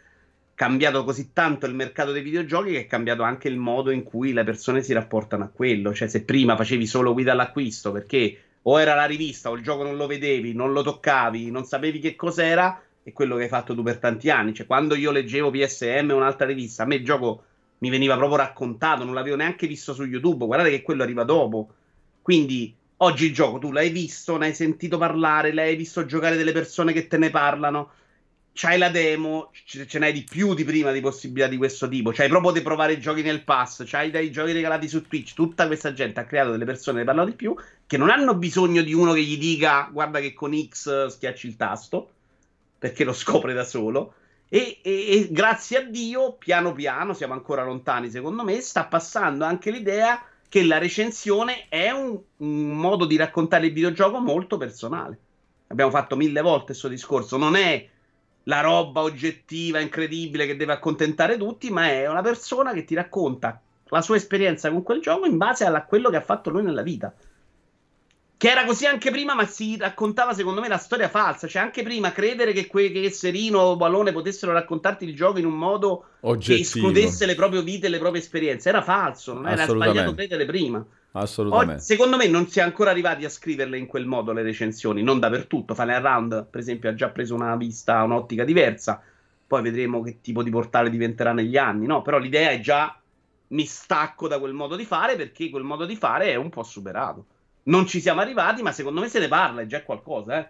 [0.60, 4.34] cambiato così tanto il mercato dei videogiochi che è cambiato anche il modo in cui
[4.34, 5.94] le persone si rapportano a quello.
[5.94, 9.84] Cioè, se prima facevi solo guida all'acquisto perché o era la rivista o il gioco
[9.84, 13.74] non lo vedevi, non lo toccavi, non sapevi che cos'era, è quello che hai fatto
[13.74, 14.52] tu per tanti anni.
[14.52, 17.44] Cioè, quando io leggevo PSM o un'altra rivista, a me il gioco
[17.78, 20.44] mi veniva proprio raccontato, non l'avevo neanche visto su YouTube.
[20.44, 21.72] Guardate che quello arriva dopo.
[22.20, 26.52] Quindi oggi il gioco tu l'hai visto, ne hai sentito parlare, l'hai visto giocare delle
[26.52, 27.92] persone che te ne parlano
[28.52, 32.10] c'hai la demo, ce, n'hai di più di prima di possibilità di questo tipo.
[32.10, 35.34] C'hai proprio di provare i giochi nel pass, c'hai dei giochi regalati su Twitch.
[35.34, 37.54] Tutta questa gente ha creato delle persone che parlano di più
[37.86, 41.56] che non hanno bisogno di uno che gli dica guarda che con X schiacci il
[41.56, 42.10] tasto,
[42.78, 44.14] perché lo scopre da solo.
[44.48, 49.44] E, e, e grazie a Dio, piano piano, siamo ancora lontani secondo me, sta passando
[49.44, 55.16] anche l'idea che la recensione è un, un modo di raccontare il videogioco molto personale.
[55.68, 57.88] Abbiamo fatto mille volte questo discorso, non è
[58.42, 63.62] la roba oggettiva, incredibile che deve accontentare tutti, ma è una persona che ti racconta
[63.90, 66.82] la sua esperienza con quel gioco in base a quello che ha fatto lui nella
[66.82, 67.14] vita.
[68.40, 71.46] Che era così anche prima, ma si raccontava secondo me la storia falsa.
[71.46, 75.44] Cioè, anche prima credere che, que- che Serino o Balone potessero raccontarti il gioco in
[75.44, 76.56] un modo Oggettivo.
[76.56, 78.70] che escludesse le proprie vite e le proprie esperienze.
[78.70, 80.82] Era falso, non era sbagliato credere prima.
[81.12, 81.74] Assolutamente.
[81.74, 85.02] Oggi, secondo me non si è ancora arrivati a scriverle in quel modo le recensioni,
[85.02, 85.74] non dappertutto.
[85.74, 89.02] Final Round, per esempio, ha già preso una vista, un'ottica diversa.
[89.46, 92.00] Poi vedremo che tipo di portale diventerà negli anni, no?
[92.00, 92.98] Però l'idea è già
[93.48, 96.62] mi stacco da quel modo di fare perché quel modo di fare è un po'
[96.62, 97.26] superato.
[97.64, 100.48] Non ci siamo arrivati, ma secondo me se ne parla, è già qualcosa, eh.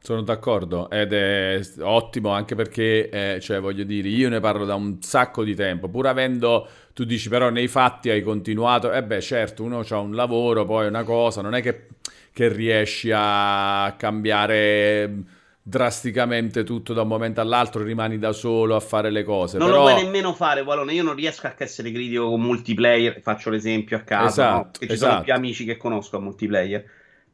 [0.00, 4.74] Sono d'accordo ed è ottimo anche perché, eh, cioè, voglio dire, io ne parlo da
[4.76, 9.04] un sacco di tempo, pur avendo, tu dici però nei fatti hai continuato, e eh
[9.04, 11.88] beh certo, uno ha un lavoro, poi una cosa, non è che,
[12.32, 15.10] che riesci a cambiare
[15.68, 19.58] drasticamente tutto da un momento all'altro, rimani da solo a fare le cose.
[19.58, 19.84] Non però...
[19.84, 20.94] lo puoi nemmeno fare, Valone.
[20.94, 23.20] Io non riesco a essere critico con multiplayer.
[23.20, 24.70] Faccio l'esempio a caso, esatto, no?
[24.78, 25.10] che ci esatto.
[25.12, 26.84] sono più amici che conosco a multiplayer.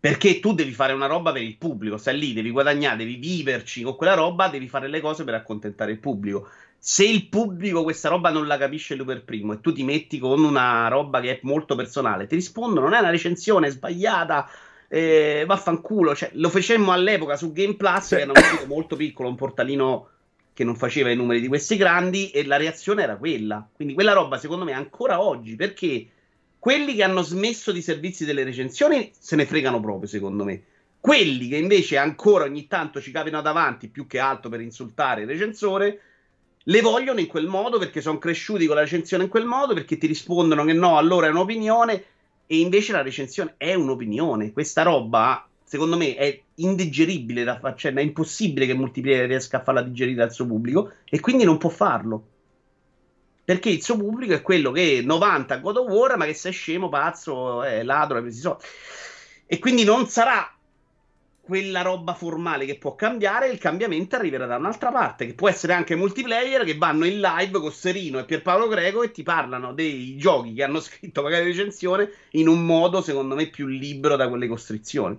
[0.00, 3.82] Perché tu devi fare una roba per il pubblico, stai lì, devi guadagnare, devi viverci
[3.82, 6.48] con quella roba, devi fare le cose per accontentare il pubblico.
[6.76, 10.18] Se il pubblico questa roba non la capisce lui per primo e tu ti metti
[10.18, 14.46] con una roba che è molto personale, ti rispondono, non è una recensione sbagliata,
[14.88, 16.14] eh, vaffanculo.
[16.14, 20.08] Cioè, lo facemmo all'epoca su Game Plus, che era un sito molto piccolo, un portalino
[20.52, 23.68] che non faceva i numeri di questi grandi, e la reazione era quella.
[23.72, 26.08] Quindi quella roba, secondo me, ancora oggi, perché
[26.58, 30.62] quelli che hanno smesso di servizi delle recensioni se ne fregano proprio, secondo me.
[30.98, 35.26] Quelli che invece ancora ogni tanto ci capitano davanti, più che altro per insultare il
[35.26, 36.00] recensore,
[36.62, 39.98] le vogliono in quel modo perché sono cresciuti con la recensione in quel modo, perché
[39.98, 42.04] ti rispondono che no, allora è un'opinione,
[42.46, 44.52] e invece la recensione è un'opinione.
[44.52, 49.62] Questa roba, secondo me è indigeribile da fare, cioè è impossibile che multiplayer riesca a
[49.62, 52.28] farla digerire al suo pubblico e quindi non può farlo.
[53.44, 56.88] Perché il suo pubblico è quello che 90 God of War, ma che sei scemo,
[56.88, 58.58] pazzo, è ladro, hai preso.
[59.46, 60.53] E quindi non sarà
[61.44, 65.74] quella roba formale che può cambiare, il cambiamento arriverà da un'altra parte, che può essere
[65.74, 70.16] anche multiplayer che vanno in live con Serino e Pierpaolo Greco e ti parlano dei
[70.16, 74.48] giochi che hanno scritto magari recensione in un modo secondo me più libero da quelle
[74.48, 75.18] costrizioni.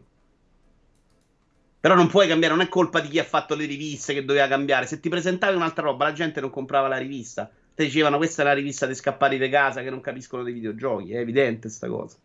[1.79, 4.47] Però non puoi cambiare, non è colpa di chi ha fatto le riviste che doveva
[4.47, 4.87] cambiare.
[4.87, 7.47] Se ti presentavi un'altra roba, la gente non comprava la rivista.
[7.75, 11.13] Ti dicevano questa è la rivista di scappare di casa che non capiscono dei videogiochi.
[11.13, 12.17] È evidente sta cosa.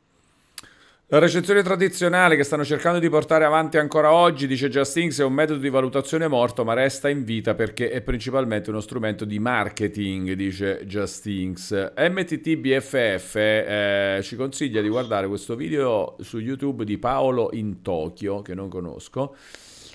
[1.12, 5.32] La recensione tradizionale che stanno cercando di portare avanti ancora oggi, dice Justinx, è un
[5.32, 10.34] metodo di valutazione morto, ma resta in vita perché è principalmente uno strumento di marketing,
[10.34, 11.94] dice Justinx.
[11.96, 18.54] MTTBFF eh, ci consiglia di guardare questo video su YouTube di Paolo in Tokyo, che
[18.54, 19.34] non conosco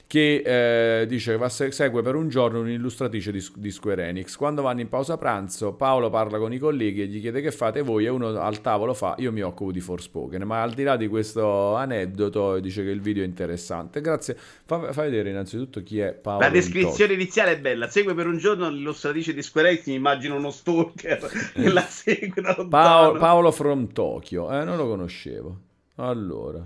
[0.08, 4.36] che eh, dice che segue per un giorno un'illustratrice di, di, Square Enix.
[4.36, 7.82] Quando vanno in pausa pranzo, Paolo parla con i colleghi e gli chiede che fate
[7.82, 10.44] voi e uno al tavolo fa io mi occupo di Forspoken.
[10.44, 14.00] Ma al di là di questo aneddoto dice che il video è interessante.
[14.02, 14.38] Grazie.
[14.66, 16.42] Fa, fa vedere innanzitutto chi è Paolo.
[16.42, 17.90] La descrizione iniziale è bella.
[17.90, 22.42] Segue per un giorno l'illustratrice di Square Enix, mi immagino uno stalker che la segue
[22.42, 22.70] da lontano.
[22.70, 25.60] Paolo, Paolo from Tokyo, eh, non lo conoscevo.
[25.96, 26.62] Allora.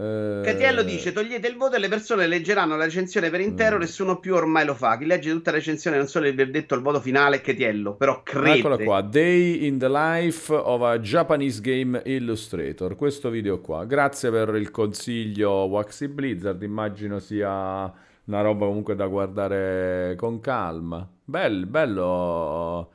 [0.00, 3.76] Catiello dice: Togliete il voto e le persone leggeranno la recensione per intero.
[3.76, 3.80] Mm.
[3.80, 4.96] Nessuno più ormai lo fa.
[4.96, 7.96] Chi legge tutta la recensione non solo il verdetto, il voto finale è Catiello.
[7.96, 8.58] Però crede.
[8.58, 12.94] Eccola qua: Day in the Life of a Japanese Game Illustrator.
[12.94, 13.84] Questo video qua.
[13.86, 16.62] Grazie per il consiglio, Waxy Blizzard.
[16.62, 17.92] Immagino sia
[18.26, 21.10] una roba comunque da guardare con calma.
[21.24, 22.90] Bello, bello.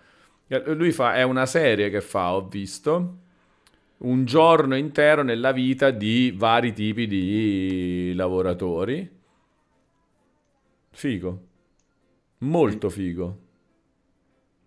[0.68, 3.18] Lui fa, è una serie che fa, ho visto
[4.04, 9.10] un giorno intero nella vita di vari tipi di lavoratori.
[10.92, 11.42] Figo.
[12.40, 13.38] Molto figo.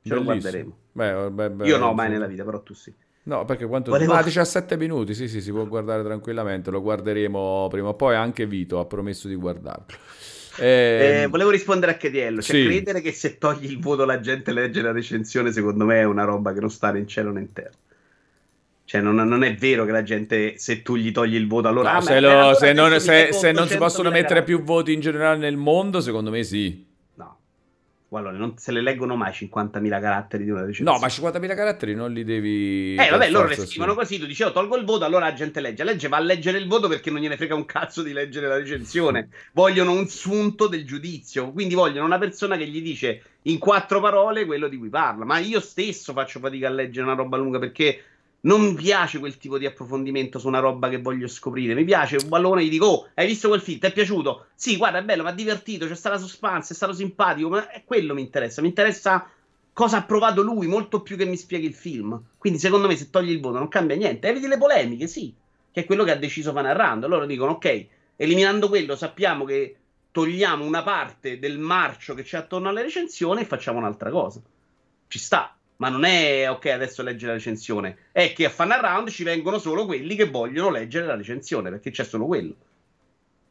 [0.03, 0.77] Ce lo guarderemo.
[0.92, 2.92] Beh, beh, beh, Io no, mai nella vita, però tu sì.
[3.25, 3.90] No, perché quanto...
[3.90, 4.12] Volevo...
[4.12, 8.46] Ah, 17 minuti, sì, sì, si può guardare tranquillamente, lo guarderemo prima o poi, anche
[8.46, 9.87] Vito ha promesso di guardarlo.
[10.59, 12.64] Eh, eh, volevo rispondere a Chediello, cioè sì.
[12.64, 16.25] credere che se togli il voto la gente legge la recensione, secondo me è una
[16.25, 17.77] roba che non sta né in cielo né in terra.
[18.87, 21.94] Cioè, non, non, è vero che la gente, se tu gli togli il voto, allora.
[21.94, 25.01] No, se, lo, allora se, non, se, se non si possono mettere più voti in
[25.01, 26.87] generale nel mondo, secondo me sì.
[27.14, 27.37] No.
[28.11, 30.92] Allora, non se le leggono mai 50.000 caratteri di una recensione.
[30.92, 32.94] No, ma 50.000 caratteri non li devi.
[32.94, 33.99] Eh, vabbè, loro le scrivono sì.
[33.99, 34.18] così.
[34.20, 35.83] Tu dici, oh, tolgo il voto, allora la gente legge.
[35.83, 38.57] Legge va a leggere il voto perché non gliene frega un cazzo di leggere la
[38.57, 39.31] recensione.
[39.53, 41.51] vogliono un sunto del giudizio.
[41.51, 45.25] Quindi vogliono una persona che gli dice in quattro parole quello di cui parla.
[45.25, 48.01] Ma io stesso faccio fatica a leggere una roba lunga perché
[48.47, 51.75] non mi piace quel tipo di approfondimento su una roba che voglio scoprire.
[51.75, 53.79] Mi piace un ballone e gli dico: Oh, hai visto quel film?
[53.79, 54.47] Ti è piaciuto?
[54.55, 55.87] Sì, guarda, è bello, mi ha divertito.
[55.87, 57.49] C'è stata suspense, è stato simpatico.
[57.49, 58.63] Ma è quello mi interessa.
[58.63, 59.29] Mi interessa
[59.73, 62.21] cosa ha provato lui, molto più che mi spieghi il film.
[62.39, 64.29] Quindi, secondo me, se togli il voto non cambia niente.
[64.29, 65.35] Eviti le polemiche, sì,
[65.73, 67.09] che è quello che ha deciso Fanarrando.
[67.09, 69.77] Loro dicono: Ok, eliminando quello, sappiamo che
[70.13, 74.41] togliamo una parte del marcio che c'è attorno alle recensioni e facciamo un'altra cosa.
[75.09, 79.09] Ci sta ma non è ok adesso legge la recensione, è che a Fan Around
[79.09, 82.55] ci vengono solo quelli che vogliono leggere la recensione, perché c'è solo quello.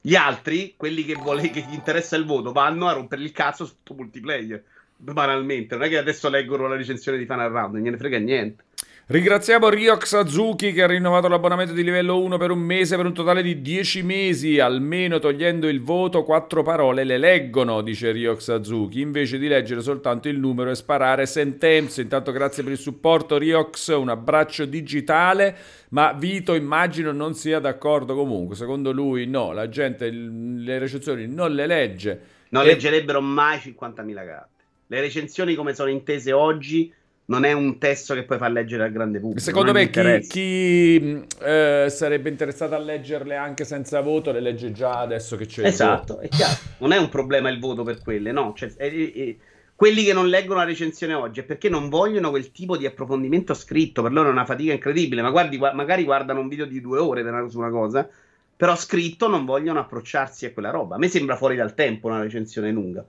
[0.02, 3.66] Gli altri, quelli che, vuole, che gli interessa il voto, vanno a rompere il cazzo
[3.66, 4.64] sotto multiplayer,
[4.96, 5.76] banalmente.
[5.76, 8.64] Non è che adesso leggono la recensione di Fan Around, non gliene frega niente.
[9.08, 13.14] Ringraziamo Ryox Azuki che ha rinnovato l'abbonamento di livello 1 per un mese per un
[13.14, 19.02] totale di 10 mesi, almeno togliendo il voto, quattro parole le leggono, dice Ryox Azuki,
[19.02, 22.02] invece di leggere soltanto il numero e sparare sentenze.
[22.02, 25.56] Intanto grazie per il supporto Ryox, un abbraccio digitale,
[25.90, 31.54] ma Vito immagino non sia d'accordo comunque, secondo lui no, la gente le recensioni non
[31.54, 32.22] le legge.
[32.50, 32.70] Non e...
[32.70, 34.64] leggerebbero mai 50.000 carte.
[34.88, 36.92] Le recensioni come sono intese oggi
[37.28, 39.42] non è un testo che puoi far leggere al grande pubblico.
[39.42, 45.00] Secondo me chi, chi eh, sarebbe interessato a leggerle anche senza voto le legge già
[45.00, 46.58] adesso che c'è esatto, è chiaro.
[46.80, 48.54] Non è un problema il voto per quelle, no.
[48.56, 49.36] Cioè, è, è,
[49.76, 53.54] quelli che non leggono la recensione oggi è perché non vogliono quel tipo di approfondimento
[53.56, 54.04] scritto.
[54.04, 55.24] Per loro è una fatica incredibile.
[55.24, 58.08] Ma guardi, magari guardano un video di due ore su una cosa,
[58.56, 60.96] però scritto non vogliono approcciarsi a quella roba.
[60.96, 63.04] A me sembra fuori dal tempo una recensione lunga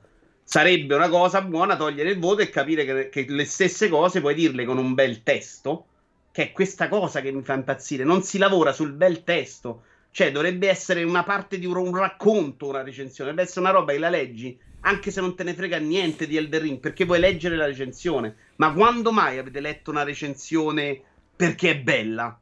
[0.49, 4.35] sarebbe una cosa buona togliere il voto e capire che, che, le stesse cose puoi
[4.35, 5.87] dirle con un bel testo,
[6.31, 8.05] che è questa cosa che mi fa impazzire.
[8.05, 9.83] Non si lavora sul bel testo,
[10.13, 13.93] cioè dovrebbe essere una parte di un, un racconto, una recensione, dovrebbe essere una roba
[13.93, 17.19] che la leggi anche se non te ne frega niente di Elder Ring, perché vuoi
[17.19, 18.37] leggere la recensione.
[18.57, 21.03] Ma quando mai avete letto una recensione
[21.35, 22.41] perché è bella?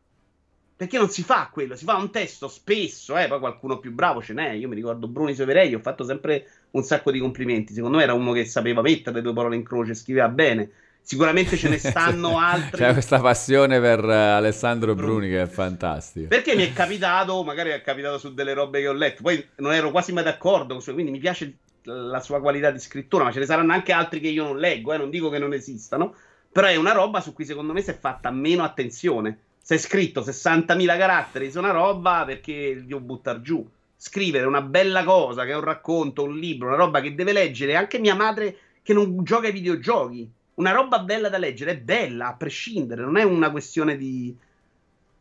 [0.77, 4.21] Perché non si fa quello, si fa un testo spesso, eh, poi qualcuno più bravo
[4.21, 4.51] ce n'è.
[4.51, 7.73] Io mi ricordo Bruni Soverei, ho fatto sempre un sacco di complimenti.
[7.73, 10.71] Secondo me era uno che sapeva mettere le due parole in croce, scriveva bene.
[11.01, 12.79] Sicuramente ce ne stanno altri.
[12.83, 15.11] C'è questa passione per uh, Alessandro Bruni.
[15.11, 16.27] Bruni che è fantastico.
[16.27, 19.75] Perché mi è capitato, magari è capitato su delle robe che ho letto, poi non
[19.75, 23.47] ero quasi mai d'accordo, quindi mi piace la sua qualità di scrittura, ma ce ne
[23.47, 26.15] saranno anche altri che io non leggo, eh, non dico che non esistano,
[26.51, 29.79] però è una roba su cui secondo me si è fatta meno attenzione se è
[29.79, 33.67] scritto 60.000 caratteri su una roba perché devo buttare giù.
[33.97, 37.75] Scrivere una bella cosa che è un racconto, un libro, una roba che deve leggere
[37.75, 40.31] anche mia madre che non gioca ai videogiochi.
[40.57, 44.37] Una roba bella da leggere è bella a prescindere, non è una questione di,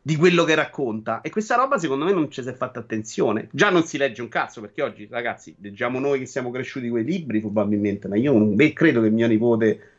[0.02, 1.22] di quello che racconta.
[1.22, 3.48] E questa roba secondo me non ci si è fatta attenzione.
[3.50, 7.06] Già non si legge un cazzo perché oggi, ragazzi, leggiamo noi che siamo cresciuti quei
[7.06, 9.90] libri probabilmente, ma io non, beh, credo che mio nipote,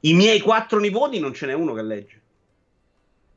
[0.00, 2.20] i miei quattro nipoti non ce n'è uno che legge.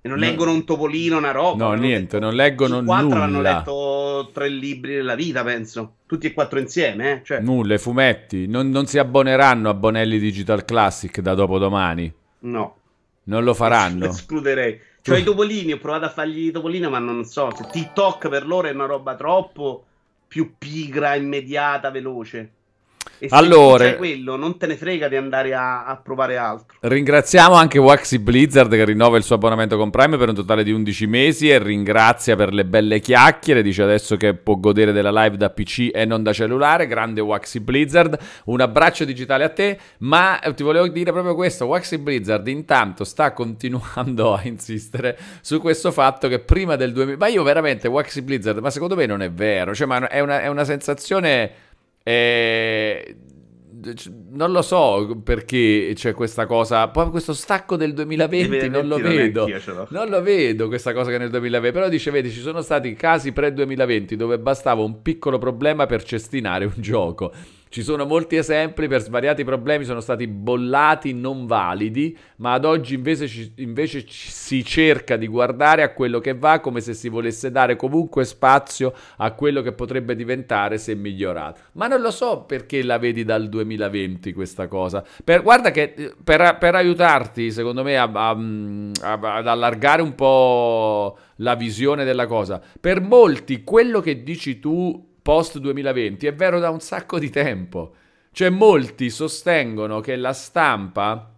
[0.03, 0.25] E non no.
[0.25, 1.67] leggono un topolino, una roba.
[1.67, 2.99] No, niente, non leggono nulla.
[3.01, 5.97] quattro hanno letto tre libri nella vita, penso.
[6.07, 7.21] Tutti e quattro insieme, eh?
[7.23, 7.39] Cioè...
[7.39, 8.47] Nulla, i fumetti.
[8.47, 12.11] Non, non si abboneranno a Bonelli Digital Classic da dopodomani.
[12.39, 12.77] No.
[13.25, 14.05] Non lo faranno.
[14.09, 14.79] Escluderei.
[15.03, 17.49] Cioè, i topolini, ho provato a fargli i topolini, ma non so.
[17.55, 19.85] Se TikTok per loro è una roba troppo
[20.27, 22.51] più pigra, immediata, veloce.
[23.23, 26.77] E se allora, quello, non te ne frega di andare a, a, provare altro.
[26.79, 30.71] Ringraziamo anche Waxy Blizzard che rinnova il suo abbonamento con Prime per un totale di
[30.71, 33.61] 11 mesi e ringrazia per le belle chiacchiere.
[33.61, 36.87] Dice adesso che può godere della live da PC e non da cellulare.
[36.87, 38.17] Grande Waxy Blizzard.
[38.45, 39.77] Un abbraccio digitale a te.
[39.99, 45.91] Ma ti volevo dire proprio questo: Waxy Blizzard intanto sta continuando a insistere su questo
[45.91, 47.17] fatto che prima del 2000.
[47.17, 49.75] Ma io veramente, Waxy Blizzard, ma secondo me non è vero.
[49.75, 51.69] Cioè, ma è una, è una sensazione
[52.03, 53.15] e
[54.29, 59.47] non lo so perché c'è questa cosa, poi questo stacco del 2020 non lo vedo,
[59.89, 63.31] non lo vedo questa cosa che nel 2020, però dice vedi ci sono stati casi
[63.31, 67.33] pre-2020 dove bastava un piccolo problema per cestinare un gioco
[67.71, 72.95] ci sono molti esempi per svariati problemi sono stati bollati non validi, ma ad oggi
[72.95, 77.07] invece, ci, invece ci si cerca di guardare a quello che va come se si
[77.07, 81.61] volesse dare comunque spazio a quello che potrebbe diventare se migliorato.
[81.73, 85.01] Ma non lo so perché la vedi dal 2020 questa cosa.
[85.23, 90.13] Per, guarda che eh, per, per, aiutarti, secondo me, a, a, a, ad allargare un
[90.13, 96.59] po' la visione della cosa, per molti quello che dici tu post 2020 è vero
[96.59, 97.95] da un sacco di tempo.
[98.31, 101.31] Cioè molti sostengono che la stampa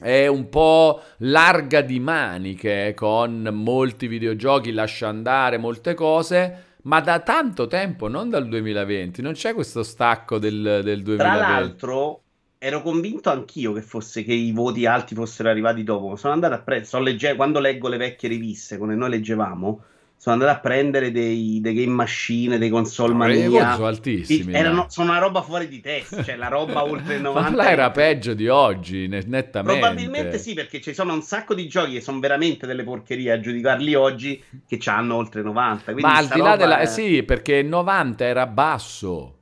[0.00, 7.20] è un po' larga di maniche con molti videogiochi, lascia andare molte cose, ma da
[7.20, 11.16] tanto tempo, non dal 2020, non c'è questo stacco del, del 2020.
[11.16, 12.22] Tra l'altro,
[12.58, 16.16] ero convinto anch'io che fosse che i voti alti fossero arrivati dopo.
[16.16, 19.84] Sono andato a prendere, legge- quando leggo le vecchie riviste, come noi leggevamo,
[20.22, 23.74] sono andato a prendere dei, dei game machine, dei console mania.
[23.74, 24.52] sono altissimi.
[24.52, 27.50] Erano, sono una roba fuori di testa, cioè la roba oltre il 90.
[27.50, 29.80] Ma là era peggio di oggi, nettamente.
[29.80, 33.40] Probabilmente sì, perché ci sono un sacco di giochi che sono veramente delle porcherie a
[33.40, 35.92] giudicarli oggi che hanno oltre 90.
[35.94, 36.78] Ma al di là della...
[36.78, 36.86] È...
[36.86, 39.38] Sì, perché 90 era basso.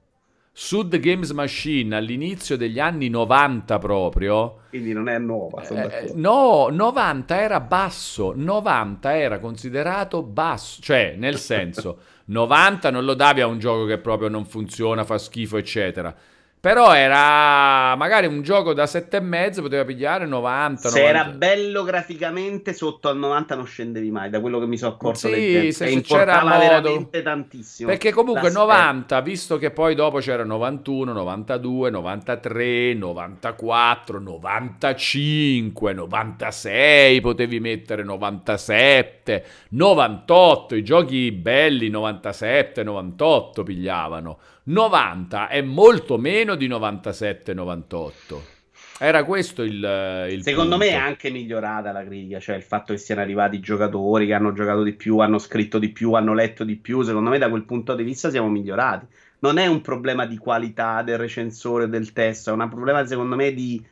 [0.53, 4.57] Sud Games Machine all'inizio degli anni 90 proprio.
[4.71, 5.67] Quindi non è nuova.
[5.67, 13.15] Eh, no, 90 era basso, 90 era considerato basso, cioè nel senso 90 non lo
[13.15, 16.15] davi a un gioco che proprio non funziona, fa schifo, eccetera.
[16.61, 20.91] Però era magari un gioco da 7,5 poteva pigliare 90.
[20.91, 21.09] Se 90.
[21.09, 25.29] era bello graficamente, sotto al 90 non scendevi mai, da quello che mi sono accorto.
[25.29, 26.59] Sì, se e c'era modo.
[26.59, 27.89] veramente tantissimo.
[27.89, 37.59] Perché comunque 90, visto che poi dopo c'era 91, 92, 93, 94, 95, 96, potevi
[37.59, 44.39] mettere 97, 98, i giochi belli 97, 98 pigliavano.
[44.65, 48.59] 90 è molto meno di 97-98.
[48.99, 50.85] Era questo il, il Secondo punto.
[50.85, 54.53] me è anche migliorata la critica, cioè il fatto che siano arrivati giocatori che hanno
[54.53, 57.01] giocato di più, hanno scritto di più, hanno letto di più.
[57.01, 59.07] Secondo me da quel punto di vista siamo migliorati.
[59.39, 63.55] Non è un problema di qualità del recensore del testo, è un problema secondo me
[63.55, 63.83] di,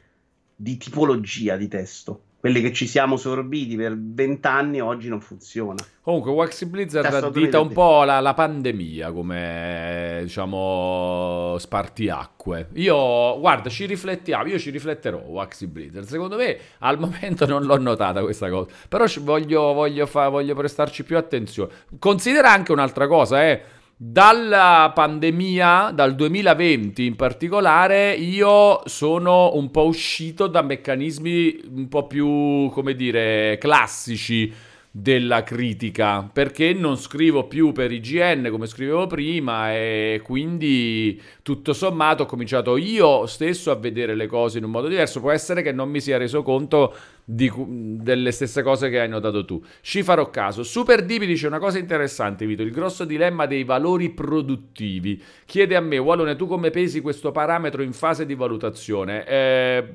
[0.54, 5.84] di tipologia di testo quelli che ci siamo sorbiti per vent'anni oggi non funziona.
[6.00, 12.68] Comunque, Waxy Blizzard addita un po' la, la, pandemia come diciamo spartiacque.
[12.74, 14.46] Io, guarda, ci riflettiamo.
[14.46, 15.18] Io ci rifletterò.
[15.18, 20.28] Waxy Blizzard, secondo me al momento non l'ho notata questa cosa, però voglio, voglio, fa,
[20.28, 21.72] voglio prestarci più attenzione.
[21.98, 29.86] Considera anche un'altra cosa, eh dalla pandemia, dal 2020 in particolare, io sono un po'
[29.86, 34.54] uscito da meccanismi un po' più, come dire, classici
[35.00, 42.24] della critica perché non scrivo più per IGN come scrivevo prima e quindi tutto sommato
[42.24, 45.20] ho cominciato io stesso a vedere le cose in un modo diverso.
[45.20, 46.94] Può essere che non mi sia reso conto
[47.24, 49.62] di, delle stesse cose che hai notato tu.
[49.82, 50.64] Ci farò caso.
[50.64, 52.62] Super Dipi dice una cosa interessante, Vito.
[52.62, 55.22] Il grosso dilemma dei valori produttivi.
[55.44, 59.24] Chiede a me, Wallone, tu come pesi questo parametro in fase di valutazione?
[59.26, 59.92] Eh,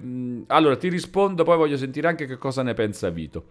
[0.47, 3.43] allora ti rispondo, poi voglio sentire anche che cosa ne pensa Vito.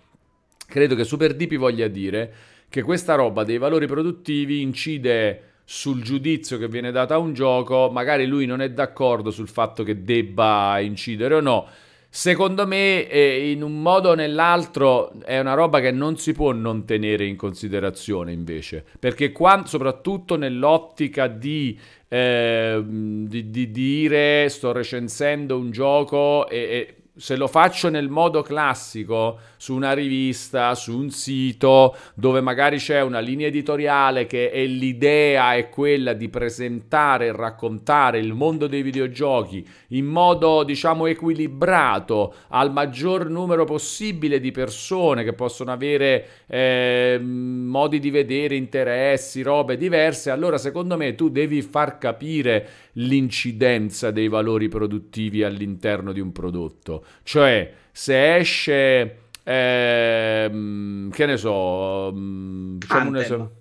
[0.72, 2.32] Credo che Super Dipi voglia dire
[2.70, 7.90] che questa roba dei valori produttivi incide sul giudizio che viene dato a un gioco,
[7.92, 11.66] magari lui non è d'accordo sul fatto che debba incidere o no.
[12.08, 16.52] Secondo me, eh, in un modo o nell'altro, è una roba che non si può
[16.52, 24.72] non tenere in considerazione invece, perché qua, soprattutto nell'ottica di, eh, di, di dire sto
[24.72, 30.98] recensendo un gioco e, e se lo faccio nel modo classico, su una rivista, su
[30.98, 37.26] un sito, dove magari c'è una linea editoriale che è l'idea è quella di presentare
[37.26, 44.50] e raccontare il mondo dei videogiochi in modo, diciamo, equilibrato al maggior numero possibile di
[44.50, 51.28] persone che possono avere eh, modi di vedere, interessi, robe diverse, allora secondo me tu
[51.28, 57.04] devi far capire l'incidenza dei valori produttivi all'interno di un prodotto.
[57.22, 63.52] Cioè, se esce, ehm, che ne so, diciamo un esempio.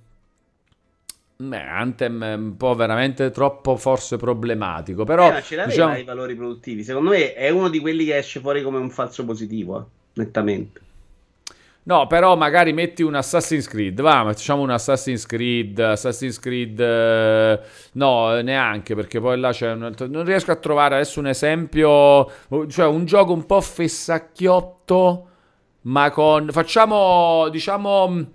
[1.37, 5.35] Beh, Anthem è un po' veramente troppo forse problematico, però...
[5.35, 5.97] Eh, ce l'aveva diciamo...
[5.97, 9.25] i valori produttivi, secondo me è uno di quelli che esce fuori come un falso
[9.25, 10.81] positivo, eh, nettamente.
[11.83, 17.59] No, però magari metti un Assassin's Creed, va, facciamo un Assassin's Creed, Assassin's Creed, eh,
[17.93, 22.29] no, neanche, perché poi là c'è un altro, non riesco a trovare adesso un esempio,
[22.67, 25.27] cioè un gioco un po' fessacchiotto,
[25.81, 28.25] ma con, facciamo, diciamo,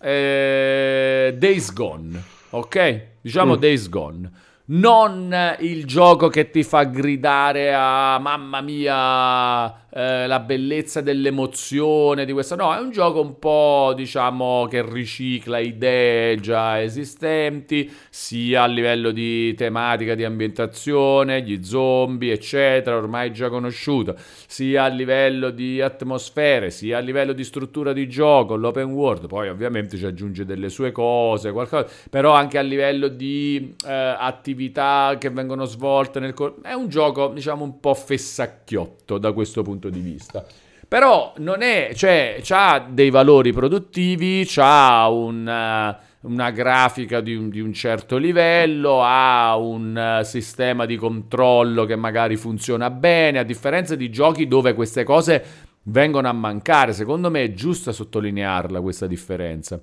[0.00, 3.06] eh, Days Gone, ok?
[3.20, 3.58] Diciamo mm.
[3.58, 4.30] Days Gone
[4.64, 12.32] non il gioco che ti fa gridare a mamma mia eh, la bellezza dell'emozione di
[12.32, 18.66] questa no è un gioco un po' diciamo che ricicla idee già esistenti sia a
[18.66, 24.16] livello di tematica di ambientazione gli zombie eccetera ormai già conosciuto
[24.46, 29.26] sia a livello di atmosfere sia a livello di struttura di gioco l'open world.
[29.26, 35.16] Poi ovviamente ci aggiunge delle sue cose qualcosa però anche a livello di eh, attività
[35.18, 39.81] che vengono svolte nel corpo è un gioco diciamo un po' fessacchiotto da questo punto
[39.82, 40.44] punto di vista.
[40.86, 47.60] Però non è, cioè, ha dei valori produttivi, ha un una grafica di un, di
[47.60, 53.96] un, certo livello, ha un uh, sistema di controllo che magari funziona bene, a differenza
[53.96, 55.44] di giochi dove queste cose
[55.84, 56.92] vengono a mancare.
[56.92, 59.80] Secondo me è giusto sottolinearla questa differenza.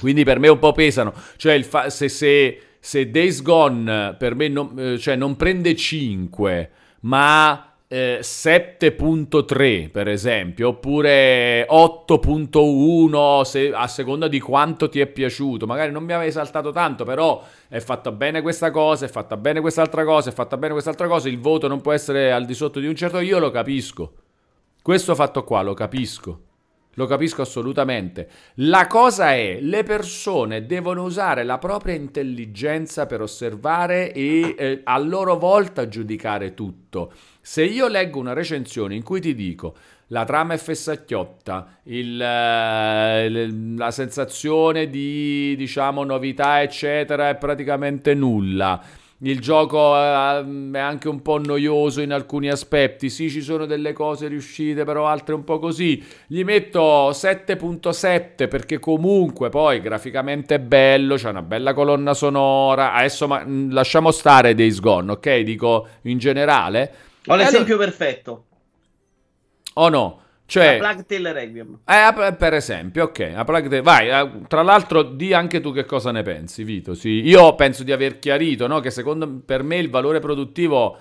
[0.00, 4.48] Quindi per me un po' pesano, cioè fa- se, se, se, Days Gone per me
[4.48, 6.70] non, eh, cioè non prende 5,
[7.02, 15.66] ma 7.3 eh, per esempio oppure 8.1 se, a seconda di quanto ti è piaciuto
[15.66, 19.60] magari non mi avevi saltato tanto però è fatta bene questa cosa è fatta bene
[19.60, 22.78] quest'altra cosa è fatta bene quest'altra cosa il voto non può essere al di sotto
[22.78, 24.12] di un certo io lo capisco
[24.82, 26.42] questo fatto qua lo capisco
[26.94, 28.28] lo capisco assolutamente.
[28.56, 34.98] La cosa è, le persone devono usare la propria intelligenza per osservare e eh, a
[34.98, 37.12] loro volta giudicare tutto.
[37.40, 39.74] Se io leggo una recensione in cui ti dico
[40.08, 48.82] la trama è fessacchiotta, il, eh, la sensazione di diciamo novità eccetera è praticamente nulla,
[49.22, 53.10] il gioco eh, è anche un po' noioso in alcuni aspetti.
[53.10, 56.02] Sì, ci sono delle cose riuscite, però altre un po' così.
[56.26, 62.94] Gli metto 7.7 perché comunque poi graficamente è bello, c'è una bella colonna sonora.
[62.94, 65.38] Adesso ma, mm, lasciamo stare Days Gone, ok?
[65.40, 67.08] Dico in generale.
[67.26, 67.90] Ho l'esempio allora...
[67.90, 68.44] perfetto.
[69.74, 70.22] O no?
[70.50, 71.78] Cioè, la Plague Tale Requiem.
[71.84, 73.30] Eh, per esempio, ok.
[73.34, 76.94] La Plague Tale, vai, eh, tra l'altro di anche tu che cosa ne pensi, Vito.
[76.94, 78.80] Sì, io penso di aver chiarito, no?
[78.80, 80.98] Che secondo per me il valore produttivo...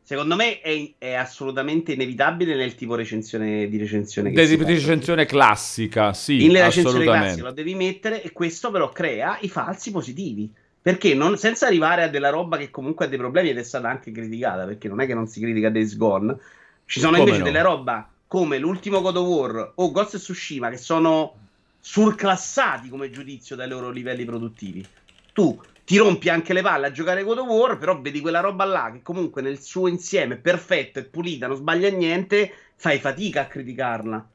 [0.00, 5.26] Secondo me è, è assolutamente inevitabile nel tipo recensione di recensione che tipo di recensione
[5.26, 10.48] classica, sì, In recensione classica lo devi mettere e questo però crea i falsi positivi.
[10.86, 13.88] Perché non, senza arrivare a della roba che comunque ha dei problemi ed è stata
[13.88, 16.38] anche criticata, perché non è che non si critica Days Gone,
[16.84, 17.44] ci sono Come invece no?
[17.46, 21.34] delle roba come l'ultimo God of War o Ghost of Tsushima che sono
[21.80, 24.86] surclassati come giudizio dai loro livelli produttivi.
[25.32, 28.64] Tu ti rompi anche le palle a giocare God of War, però vedi quella roba
[28.64, 33.40] là che comunque nel suo insieme è perfetto, è pulita, non sbaglia niente, fai fatica
[33.40, 34.28] a criticarla.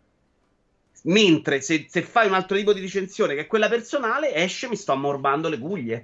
[1.04, 4.76] Mentre se, se, fai un altro tipo di recensione che è quella personale, esce mi
[4.76, 6.04] sto ammorbando le guglie.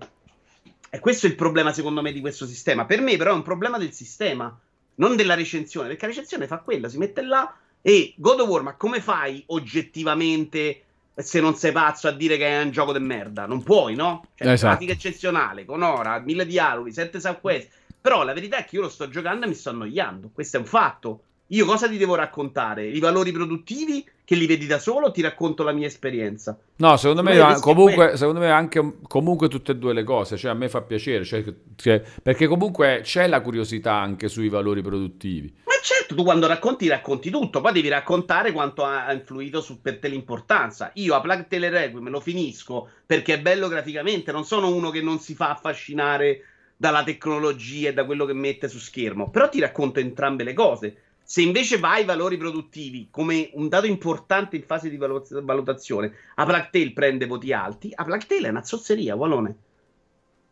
[0.90, 2.86] E questo è il problema, secondo me, di questo sistema.
[2.86, 4.58] Per me, però, è un problema del sistema,
[4.96, 5.88] non della recensione.
[5.88, 9.44] Perché la recensione fa quella, si mette là e God of War, ma come fai
[9.48, 10.84] oggettivamente,
[11.16, 13.46] se non sei pazzo, a dire che è un gioco di merda?
[13.46, 14.28] Non puoi, no?
[14.36, 14.74] Cioè, esatto.
[14.74, 17.70] grafica eccezionale, con ora, mille dialoghi, sette subquest.
[18.00, 20.30] Però la verità è che io lo sto giocando e mi sto annoiando.
[20.34, 21.22] Questo è un fatto.
[21.48, 22.86] Io cosa ti devo raccontare?
[22.86, 25.12] I valori produttivi che li vedi da solo?
[25.12, 26.58] Ti racconto la mia esperienza.
[26.78, 30.36] No, secondo me, comunque, secondo me anche comunque tutte e due le cose.
[30.36, 31.46] Cioè, a me fa piacere, cioè,
[31.78, 35.54] cioè, perché comunque c'è la curiosità anche sui valori produttivi.
[35.64, 37.62] Ma certo, tu quando racconti, racconti tutto.
[37.62, 40.92] Poi devi raccontare quanto ha influito su, per te l'importanza.
[40.96, 44.34] Io a Plague Tale Requiem lo finisco perché è bello graficamente.
[44.34, 46.42] Non sono uno che non si fa affascinare
[46.76, 49.30] dalla tecnologia e da quello che mette su schermo.
[49.30, 53.86] Però ti racconto entrambe le cose se invece vai ai valori produttivi come un dato
[53.86, 59.14] importante in fase di valutazione, a Plactail prende voti alti, a Plactail è una zozzeria,
[59.14, 59.56] Wallone.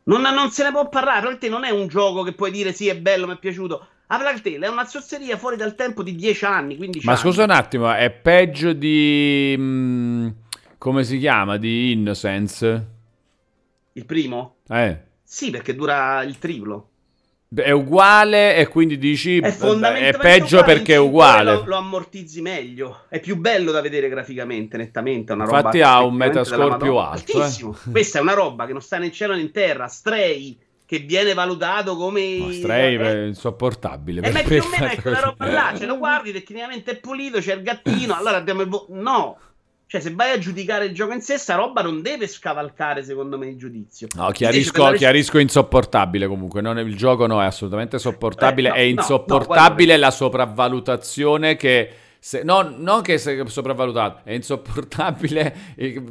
[0.04, 1.22] Non, non, se ne può parlare.
[1.22, 3.88] Plactail non è un gioco che puoi dire sì, è bello, mi è piaciuto.
[4.08, 7.22] A Plactail è una zozzeria fuori dal tempo di 10 anni, 15 Ma anni.
[7.22, 9.56] scusa un attimo, è peggio di...
[9.58, 10.28] Mh, mm,
[10.78, 11.56] come si chiama?
[11.56, 12.88] Di Innocence?
[13.94, 14.58] Il primo?
[14.68, 15.00] Eh.
[15.24, 16.90] Sì, perché dura il triplo.
[17.54, 21.54] È uguale e quindi dici è, è peggio perché è uguale.
[21.54, 23.04] Lo, lo, ammortizzi meglio.
[23.08, 25.34] È più bello da vedere graficamente, nettamente.
[25.34, 27.44] Una roba Infatti ha un metascore più alto.
[27.44, 27.92] Eh.
[27.92, 29.88] Questa è una roba che non sta né in cielo né in terra.
[29.88, 34.22] Stray che viene valutato come no, Stray è insopportabile.
[34.22, 36.98] E eh, ma più o meno è quella roba là, ce lo guardi tecnicamente è
[36.98, 39.38] pulito, c'è il gattino, allora abbiamo il vo- no,
[39.88, 43.38] cioè, se vai a giudicare il gioco in sé, sta roba non deve scavalcare, secondo
[43.38, 44.08] me, il giudizio.
[44.16, 46.62] No, chiarisco, Invece, chiarisco insopportabile comunque.
[46.62, 48.70] Non, il gioco no, è assolutamente sopportabile.
[48.70, 51.90] Eh, no, è insopportabile no, no, la sopravvalutazione che
[52.26, 55.56] se, no, non che sia sopravvalutato, è insopportabile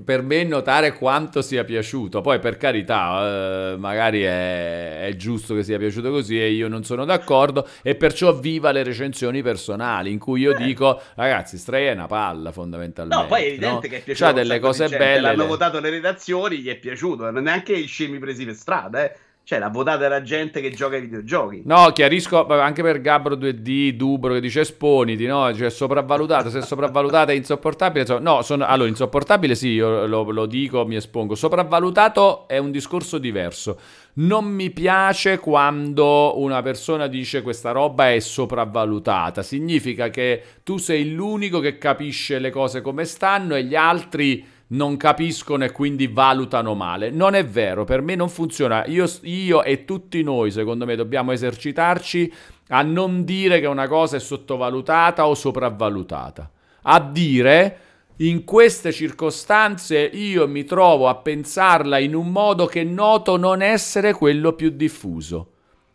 [0.05, 2.21] per me notare quanto sia piaciuto.
[2.21, 6.85] Poi, per carità, eh, magari è, è, giusto che sia piaciuto così e io non
[6.85, 7.67] sono d'accordo.
[7.83, 10.63] E perciò viva le recensioni personali in cui io eh.
[10.63, 13.21] dico, ragazzi, Stray è una palla fondamentalmente.
[13.21, 13.93] No, poi è evidente no?
[13.93, 14.25] che è piaciuto.
[14.25, 15.21] C'ha delle cose belle.
[15.21, 15.49] L'hanno le...
[15.49, 17.29] votato le redazioni, gli è piaciuto.
[17.33, 19.17] Non neanche i scemi presi per strada, eh.
[19.47, 21.61] Cioè, la votata la gente che gioca ai videogiochi.
[21.67, 25.55] No, chiarisco anche per Gabbro 2D, Dubro che dice esponiti, no?
[25.55, 26.49] Cioè, sopravvalutata.
[26.49, 28.21] Se sopravvalutata è insopportabile.
[28.21, 31.35] No, sono, allora, insopportabile sì, io lo, lo dico, mi espongo.
[31.35, 33.79] Sopravvalutato è un discorso diverso.
[34.15, 39.43] Non mi piace quando una persona dice questa roba è sopravvalutata.
[39.43, 44.97] Significa che tu sei l'unico che capisce le cose come stanno e gli altri non
[44.97, 47.11] capiscono e quindi valutano male.
[47.11, 48.85] Non è vero, per me non funziona.
[48.87, 52.33] Io, io, e tutti noi, secondo me, dobbiamo esercitarci
[52.69, 56.51] a non dire che una cosa è sottovalutata o sopravvalutata.
[56.83, 57.79] A dire
[58.19, 64.13] in queste circostanze io mi trovo a pensarla in un modo che noto non essere
[64.13, 65.54] quello più diffuso.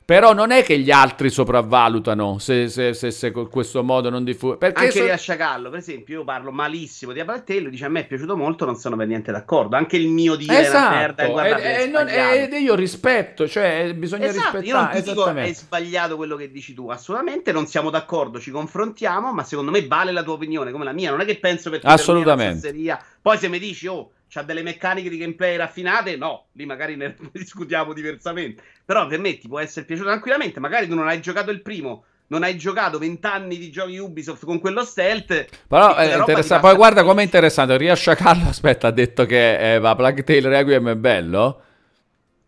[0.09, 4.57] Però non è che gli altri sopravvalutano se, se, se, se questo modo non diffuso.
[4.59, 5.03] Anche so...
[5.03, 8.65] a Sciacallo, per esempio, io parlo malissimo di Abaltello, dice a me è piaciuto molto,
[8.65, 9.75] non sono per niente d'accordo.
[9.75, 10.95] Anche il mio dire esatto.
[10.95, 14.65] merda e, e, e, ed io rispetto, cioè bisogna esatto, rispettare.
[14.65, 18.49] Io non ti dico è sbagliato quello che dici tu, assolutamente non siamo d'accordo, ci
[18.49, 21.11] confrontiamo, ma secondo me vale la tua opinione come la mia.
[21.11, 22.73] Non è che penso per Assolutamente.
[23.21, 27.15] Poi se mi dici, oh c'ha delle meccaniche di gameplay raffinate, no, lì magari ne
[27.33, 28.63] discutiamo diversamente.
[28.89, 32.05] Però per me ti può essere piaciuto tranquillamente, magari tu non hai giocato il primo,
[32.29, 35.45] non hai giocato vent'anni di giochi Ubisoft con quello stealth.
[35.67, 36.65] Però è interessante.
[36.65, 37.77] Poi guarda com'è interessante.
[37.77, 41.61] Riasciacarlo, aspetta, ha detto che eh, va Plague Tale Requiem è bello.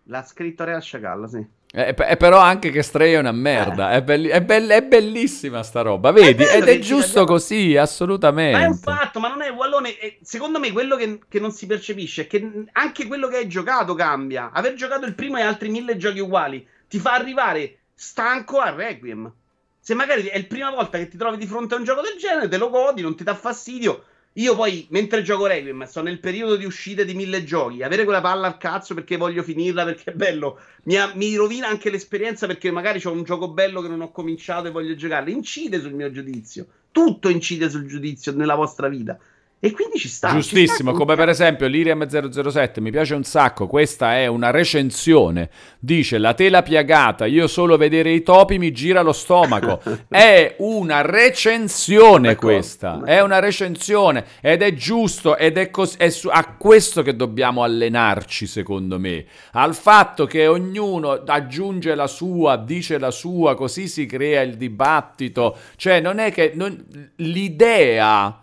[0.05, 1.45] L'ha scritto Riasciacarlo, sì.
[1.73, 3.91] Eh, eh, però anche che Stray è una merda.
[3.91, 3.97] Eh.
[3.97, 6.43] È, belli- è, be- è, bellissima sta roba, vedi?
[6.43, 8.57] È Ed è giusto così, assolutamente.
[8.57, 9.95] Ma è un fatto, ma non è Wallone.
[10.21, 13.93] secondo me quello che, che, non si percepisce è che anche quello che hai giocato
[13.93, 14.51] cambia.
[14.51, 19.31] Aver giocato il primo e altri mille giochi uguali ti fa arrivare stanco a Requiem.
[19.79, 22.17] Se magari è la prima volta che ti trovi di fronte a un gioco del
[22.19, 24.03] genere, te lo godi, non ti dà fastidio
[24.35, 27.83] io poi, mentre gioco Requiem, sto nel periodo di uscita di mille giochi.
[27.83, 31.89] Avere quella palla al cazzo perché voglio finirla, perché è bello, mi, mi rovina anche
[31.89, 35.31] l'esperienza perché magari ho un gioco bello che non ho cominciato e voglio giocare.
[35.31, 36.65] Incide sul mio giudizio.
[36.91, 39.17] Tutto incide sul giudizio nella vostra vita.
[39.63, 40.31] E quindi ci sta.
[40.31, 44.49] Giustissimo, ci sta come per esempio l'Iriam 007, mi piace un sacco, questa è una
[44.49, 45.51] recensione.
[45.77, 49.79] Dice la tela piagata, io solo vedere i topi mi gira lo stomaco.
[50.09, 56.29] è una recensione questa, è una recensione ed è giusto ed è, cos- è su-
[56.29, 62.97] a questo che dobbiamo allenarci secondo me, al fatto che ognuno aggiunge la sua, dice
[62.97, 65.55] la sua, così si crea il dibattito.
[65.75, 66.83] Cioè non è che non...
[67.17, 68.41] l'idea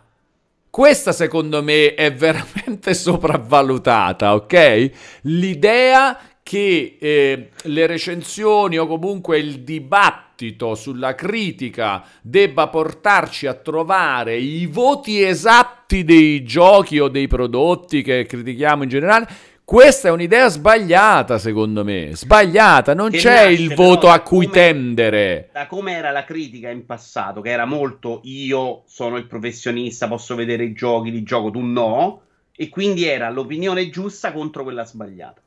[0.71, 4.91] Questa secondo me è veramente sopravvalutata, ok?
[5.23, 14.37] L'idea che eh, le recensioni o comunque il dibattito sulla critica debba portarci a trovare
[14.39, 19.29] i voti esatti dei giochi o dei prodotti che critichiamo in generale,
[19.69, 22.13] questa è un'idea sbagliata, secondo me.
[22.15, 25.51] Sbagliata, non che c'è il voto a cui come, tendere.
[25.53, 30.35] Da come era la critica in passato, che era molto io sono il professionista, posso
[30.35, 32.23] vedere i giochi, li gioco, tu no.
[32.57, 35.43] E quindi era l'opinione giusta contro quella sbagliata.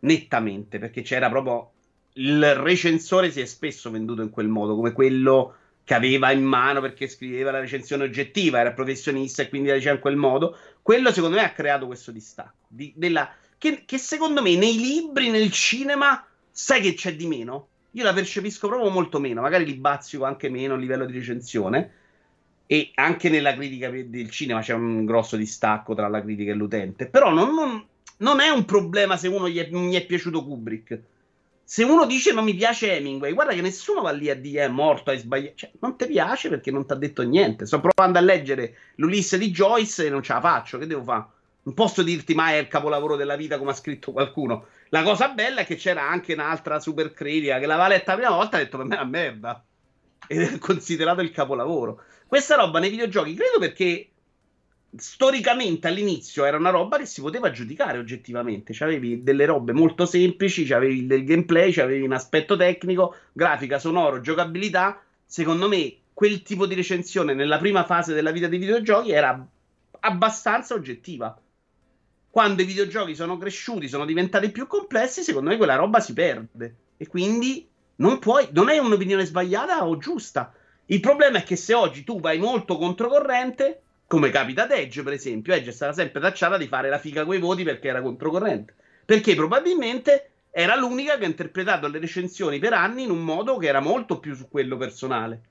[0.00, 1.70] Nettamente, perché c'era proprio.
[2.16, 6.80] Il recensore si è spesso venduto in quel modo, come quello che aveva in mano
[6.80, 10.56] perché scriveva la recensione oggettiva, era professionista e quindi la diceva in quel modo.
[10.84, 12.66] Quello secondo me ha creato questo distacco.
[12.68, 17.68] Di, della, che, che, secondo me nei libri, nel cinema, sai che c'è di meno?
[17.92, 21.92] Io la percepisco proprio molto meno, magari li bazzico anche meno a livello di recensione.
[22.66, 27.06] E anche nella critica del cinema c'è un grosso distacco tra la critica e l'utente.
[27.06, 27.86] Però non, non,
[28.18, 31.00] non è un problema se uno gli è, gli è piaciuto Kubrick
[31.66, 34.68] se uno dice non mi piace Hemingway, guarda che nessuno va lì a dire è
[34.68, 35.56] morto, hai sbagliato.
[35.56, 37.64] Cioè, non ti piace perché non ti ha detto niente.
[37.64, 40.76] Sto provando a leggere l'Ulisse di Joyce e non ce la faccio.
[40.78, 41.24] Che devo fare?
[41.62, 44.66] Non posso dirti mai è il capolavoro della vita come ha scritto qualcuno.
[44.90, 48.34] La cosa bella è che c'era anche un'altra super critica che l'aveva letta la prima
[48.34, 49.64] volta e ha detto per me è una merda.
[50.26, 52.02] Ed è considerato il capolavoro.
[52.26, 54.10] Questa roba nei videogiochi, credo perché
[54.96, 58.72] storicamente all'inizio era una roba che si poteva giudicare oggettivamente.
[58.72, 65.02] C'avevi delle robe molto semplici, c'avevi del gameplay, c'avevi un aspetto tecnico, grafica, sonoro, giocabilità.
[65.26, 69.46] Secondo me quel tipo di recensione nella prima fase della vita dei videogiochi era
[70.00, 71.38] abbastanza oggettiva.
[72.30, 76.76] Quando i videogiochi sono cresciuti, sono diventati più complessi, secondo me quella roba si perde.
[76.96, 80.52] E quindi non puoi, non è un'opinione sbagliata o giusta.
[80.86, 85.12] Il problema è che se oggi tu vai molto controcorrente, come capita ad Edge, per
[85.12, 88.74] esempio, Edge sarà sempre tacciata di fare la figa coi voti perché era controcorrente.
[89.04, 93.66] Perché probabilmente era l'unica che ha interpretato le recensioni per anni in un modo che
[93.66, 95.42] era molto più su quello personale.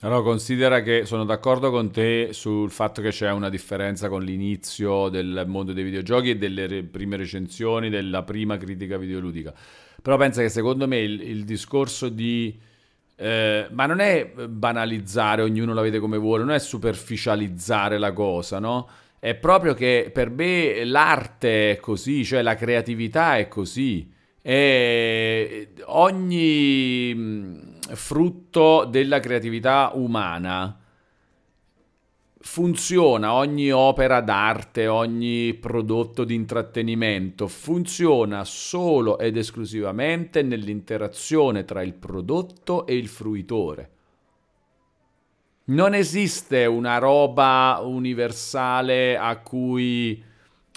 [0.00, 5.08] Allora, considera che sono d'accordo con te sul fatto che c'è una differenza con l'inizio
[5.08, 9.54] del mondo dei videogiochi e delle re- prime recensioni, della prima critica videoludica.
[10.02, 12.58] Però pensa che secondo me il, il discorso di
[13.16, 18.58] eh, ma non è banalizzare, ognuno la vede come vuole, non è superficializzare la cosa,
[18.58, 18.88] no?
[19.18, 24.10] È proprio che per me l'arte è così, cioè la creatività è così.
[24.42, 27.60] E ogni mm,
[27.94, 30.81] frutto della creatività umana
[32.42, 41.94] funziona ogni opera d'arte, ogni prodotto di intrattenimento, funziona solo ed esclusivamente nell'interazione tra il
[41.94, 43.90] prodotto e il fruitore.
[45.64, 50.22] Non esiste una roba universale a cui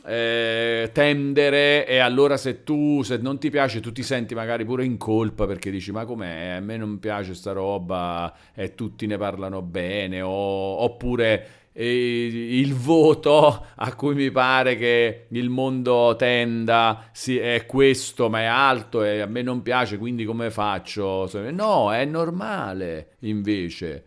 [0.06, 4.86] eh, tendere e allora se tu se non ti piace tu ti senti magari pure
[4.86, 6.56] in colpa perché dici ma com'è?
[6.58, 10.22] A me non piace sta roba e tutti ne parlano bene.
[10.22, 17.66] O, oppure eh, il voto a cui mi pare che il mondo tenda sì, è
[17.66, 21.30] questo ma è alto e a me non piace quindi come faccio?
[21.52, 24.04] No è normale invece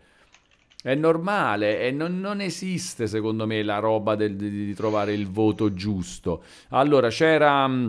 [0.81, 5.27] è normale e non, non, esiste secondo me la roba del, di, di, trovare il
[5.27, 6.43] voto giusto.
[6.69, 7.67] Allora c'era...
[7.67, 7.87] Mm,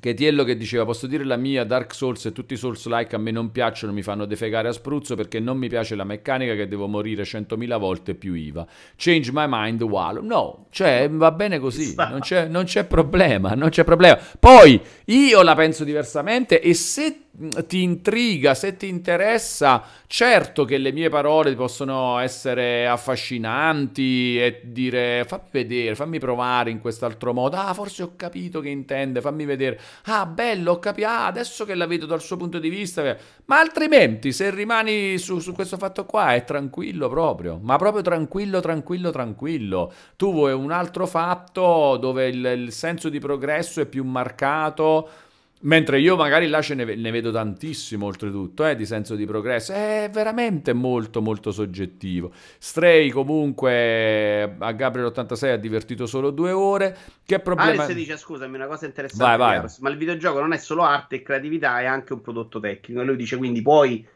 [0.00, 3.18] Chetiello che diceva posso dire la mia Dark Souls e tutti i Souls like a
[3.18, 6.68] me non piacciono mi fanno defegare a spruzzo perché non mi piace la meccanica che
[6.68, 8.64] devo morire 100.000 volte più IVA.
[8.94, 13.70] Change my mind wow no cioè va bene così non c'è, non c'è problema non
[13.70, 14.18] c'è problema.
[14.38, 17.22] Poi io la penso diversamente e se
[17.66, 25.24] ti intriga, se ti interessa, certo che le mie parole possono essere affascinanti e dire
[25.24, 27.56] fammi vedere, fammi provare in quest'altro modo.
[27.56, 29.78] Ah, forse ho capito che intende, fammi vedere.
[30.06, 31.06] Ah, bello, ho capito.
[31.06, 33.16] Ah, adesso che la vedo dal suo punto di vista.
[33.44, 37.58] Ma altrimenti, se rimani su, su questo fatto qua, è tranquillo proprio.
[37.62, 39.92] Ma proprio tranquillo, tranquillo, tranquillo.
[40.16, 45.26] Tu vuoi un altro fatto dove il, il senso di progresso è più marcato
[45.60, 49.72] Mentre io magari là ce ne, ne vedo tantissimo oltretutto, eh, di senso di progresso,
[49.72, 52.30] è veramente molto molto soggettivo.
[52.58, 57.82] Stray comunque a Gabriel 86 ha divertito solo due ore, che problema...
[57.82, 59.70] Alex dice, scusami, una cosa interessante, vai, vai.
[59.80, 63.04] ma il videogioco non è solo arte e creatività, è anche un prodotto tecnico, e
[63.04, 64.06] lui dice quindi puoi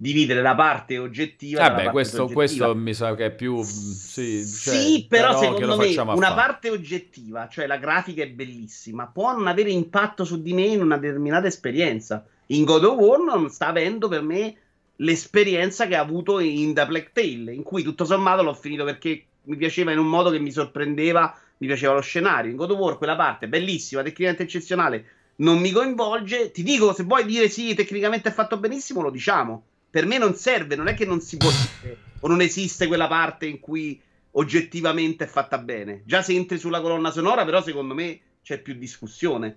[0.00, 1.60] dividere la parte oggettiva.
[1.60, 3.62] Vabbè, parte questo, questo, mi sa che è più.
[3.62, 9.08] Sì, cioè, sì però, però secondo me una parte oggettiva, cioè la grafica è bellissima,
[9.08, 12.24] può non avere impatto su di me in una determinata esperienza.
[12.46, 14.54] In God of War non sta avendo per me
[14.96, 19.24] l'esperienza che ha avuto in The Black Tail, in cui tutto sommato l'ho finito perché
[19.44, 22.50] mi piaceva in un modo che mi sorprendeva, mi piaceva lo scenario.
[22.50, 25.04] In God of War quella parte bellissima, tecnicamente eccezionale,
[25.36, 26.52] non mi coinvolge.
[26.52, 29.64] Ti dico, se vuoi dire sì, tecnicamente è fatto benissimo, lo diciamo.
[29.90, 31.50] Per me non serve, non è che non si può
[31.82, 34.00] dire o non esiste quella parte in cui
[34.32, 36.02] oggettivamente è fatta bene.
[36.04, 39.56] Già se entri sulla colonna sonora, però secondo me c'è più discussione.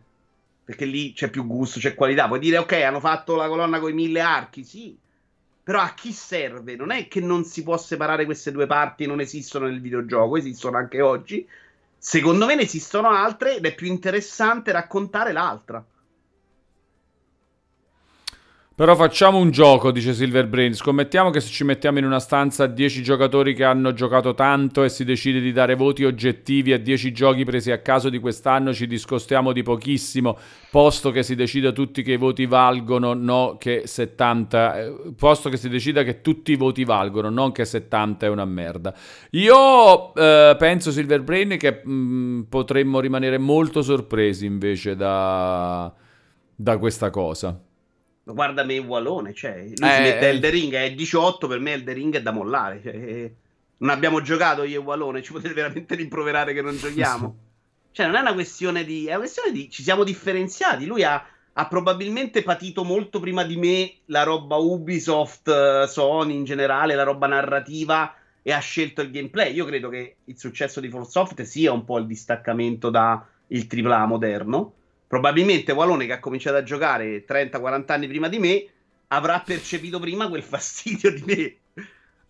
[0.65, 2.27] Perché lì c'è più gusto, c'è qualità.
[2.27, 4.97] Puoi dire, ok, hanno fatto la colonna con i mille archi, sì.
[5.61, 6.75] Però a chi serve?
[6.75, 10.77] Non è che non si può separare queste due parti, non esistono nel videogioco, esistono
[10.77, 11.45] anche oggi.
[11.97, 15.84] Secondo me ne esistono altre ed è più interessante raccontare l'altra.
[18.76, 20.74] Però facciamo un gioco, dice Silverbrain.
[20.74, 24.89] Scommettiamo che se ci mettiamo in una stanza 10 giocatori che hanno giocato tanto e
[24.89, 28.88] si decide di dare voti oggettivi a 10 giochi presi a caso di quest'anno, ci
[28.88, 30.36] discostiamo di pochissimo,
[30.71, 35.57] posto che si decida tutti che i voti valgono, no che 70, eh, posto che
[35.57, 38.91] si decida che tutti i voti valgono, non che 70 è una merda.
[39.34, 45.93] Io eh, penso, Silverbrain, che mh, mm, potremmo rimanere molto sorpresi invece da,
[46.55, 47.55] da questa cosa
[48.24, 51.95] guarda me Wallone, cioè, lui eh, si mette Elder Ring, è 18, per me Elder
[51.95, 53.34] Ring è da mollare, cioè, eh,
[53.78, 57.36] non abbiamo giocato io e Wallone, ci potete veramente rimproverare che non giochiamo?
[57.91, 59.05] cioè, non è una questione di...
[59.07, 59.69] è una questione di...
[59.69, 65.49] ci siamo differenziati, lui ha, ha probabilmente patito molto prima di me la roba Ubisoft,
[65.49, 69.53] eh, Sony in generale, la roba narrativa e ha scelto il gameplay.
[69.53, 74.74] Io credo che il successo di FromSoft sia un po' il distaccamento dal AAA moderno
[75.14, 78.66] probabilmente Walone che ha cominciato a giocare 30-40 anni prima di me
[79.09, 81.55] avrà percepito prima quel fastidio di me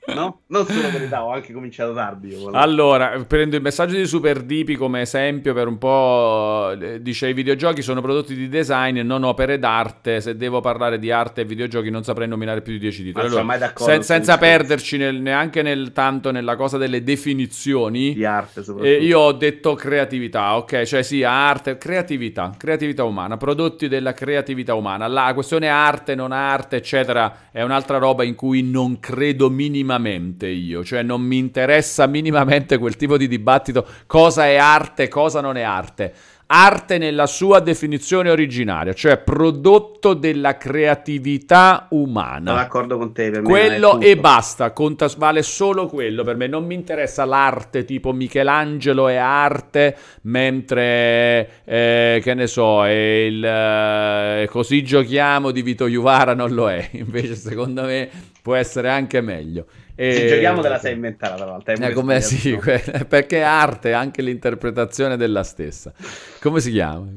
[0.05, 0.41] No?
[0.47, 2.29] Non solo per età, ho anche cominciato tardi.
[2.29, 6.71] Io, allora, prendo il messaggio di Super Dipi come esempio per un po'.
[6.79, 10.19] Eh, dice: I videogiochi sono prodotti di design e non opere d'arte.
[10.19, 13.27] Se devo parlare di arte e videogiochi, non saprei nominare più di 10 titoli.
[13.27, 18.93] Allora, sen- senza perderci nel, neanche nel tanto nella cosa delle definizioni di arte, soprattutto.
[18.93, 20.83] Eh, io ho detto creatività, ok?
[20.83, 25.07] Cioè, sì, arte, creatività, creatività umana, prodotti della creatività umana.
[25.07, 30.47] La questione arte, non arte, eccetera, è un'altra roba in cui non credo minimamente minimamente
[30.47, 35.57] io, cioè non mi interessa minimamente quel tipo di dibattito cosa è arte, cosa non
[35.57, 36.13] è arte
[36.55, 42.51] arte nella sua definizione originaria, cioè prodotto della creatività umana.
[42.51, 43.31] Sono d'accordo con te.
[43.31, 46.45] Per quello e basta, conta, vale solo quello per me.
[46.45, 54.47] Non mi interessa l'arte tipo Michelangelo è arte, mentre eh, che ne so, il, eh,
[54.51, 56.89] così giochiamo di Vito Juvara non lo è.
[56.93, 58.09] Invece, secondo me,
[58.43, 59.65] può essere anche meglio.
[59.95, 60.13] E...
[60.13, 61.73] Se giochiamo te la sei inventata tra l'altro.
[61.73, 62.57] Eh, come sì,
[63.07, 65.93] perché è arte anche l'interpretazione della stessa.
[66.41, 67.07] Come si chiama?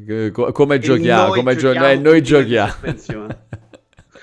[0.53, 1.33] Come giochiamo?
[1.33, 2.74] Come giochiamo, eh, noi giochiamo.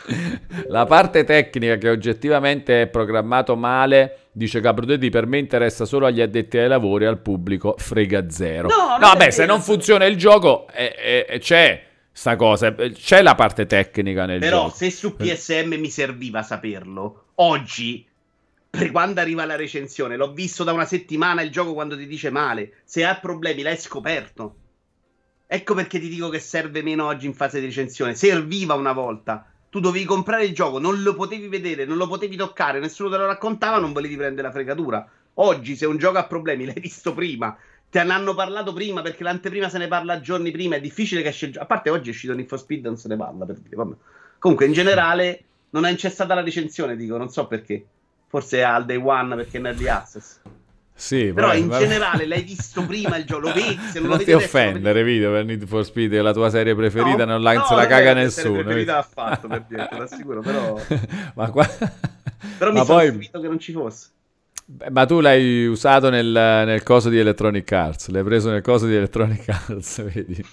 [0.68, 6.22] la parte tecnica che oggettivamente è programmato male, dice Gabriele, per me interessa solo agli
[6.22, 8.68] addetti ai lavori, al pubblico frega zero.
[8.68, 11.82] No, no beh, se non funziona il gioco eh, eh, c'è
[12.12, 14.76] sta cosa, c'è la parte tecnica nel Però, gioco.
[14.78, 18.06] Però se su PSM mi serviva saperlo, oggi
[18.76, 20.18] per quando arriva la recensione.
[20.18, 22.78] L'ho visto da una settimana il gioco quando ti dice male.
[22.86, 24.56] Se ha problemi, l'hai scoperto.
[25.46, 28.16] Ecco perché ti dico che serve meno oggi in fase di recensione.
[28.16, 29.46] Serviva una volta.
[29.70, 33.18] Tu dovevi comprare il gioco, non lo potevi vedere, non lo potevi toccare, nessuno te
[33.18, 35.08] lo raccontava, non volevi prendere la fregatura.
[35.36, 37.56] Oggi, se un gioco ha problemi, l'hai visto prima.
[37.92, 40.78] Te ne hanno parlato prima perché l'anteprima se ne parla giorni prima.
[40.78, 41.66] È difficile che esce il gioco.
[41.66, 43.46] A parte oggi è uscito Need for Speed, non se ne parla.
[43.46, 43.76] Per dire.
[43.76, 43.96] Vabbè.
[44.40, 47.86] Comunque, in generale, non è incessata la recensione, dico, non so perché
[48.34, 50.40] forse al day one perché è in early access.
[50.96, 51.82] Sì, però vai, in vai.
[51.82, 55.32] generale l'hai visto prima il gioco, lo vedi, se non, non lo ti offendere, video
[55.32, 57.86] per Need for Speed, è la tua serie preferita, no, non la, no, se la
[57.86, 58.58] caga nessuno.
[58.58, 60.80] La preferita l'ha fatto per dire, te l'assicuro, però
[61.36, 61.68] Ma qua...
[62.58, 63.20] Però mi Ma sono poi...
[63.20, 64.08] che non ci fosse.
[64.66, 68.86] Beh, ma tu l'hai usato nel, nel, coso di Electronic Arts, l'hai preso nel coso
[68.88, 70.44] di Electronic Arts, vedi?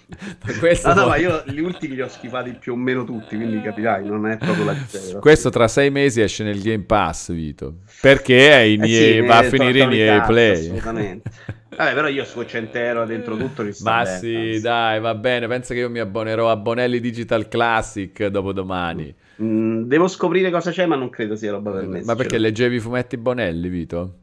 [0.85, 4.05] no, no, ma io gli ultimi li ho schifati più o meno tutti, quindi capirai,
[4.07, 5.19] non è proprio la differenza.
[5.21, 9.79] Questo tra sei mesi esce nel Game Pass, Vito, perché eh sì, va a finire
[9.79, 10.65] in EA Play.
[10.65, 11.31] Assolutamente.
[11.77, 14.61] Vabbè, però io su 100 euro dentro tutto mi sta Ma bene, sì, anzi.
[14.61, 19.15] dai, va bene, pensa che io mi abbonerò a Bonelli Digital Classic dopo domani.
[19.43, 22.03] Mm, devo scoprire cosa c'è, ma non credo sia roba per me.
[22.03, 24.15] Ma perché leggevi i fumetti Bonelli, Vito?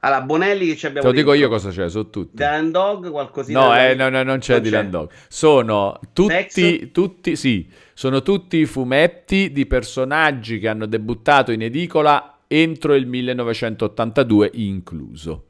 [0.00, 2.36] Allora, Bonelli che ci abbiamo Te lo dico io cosa c'è, sono tutti.
[2.36, 3.60] Dylan Dog, qualcosina.
[3.60, 5.10] No, eh, no, no, non c'è non Dylan Dog.
[5.28, 12.94] Sono tutti, tutti, sì, sono tutti fumetti di personaggi che hanno debuttato in edicola entro
[12.94, 15.44] il 1982 incluso.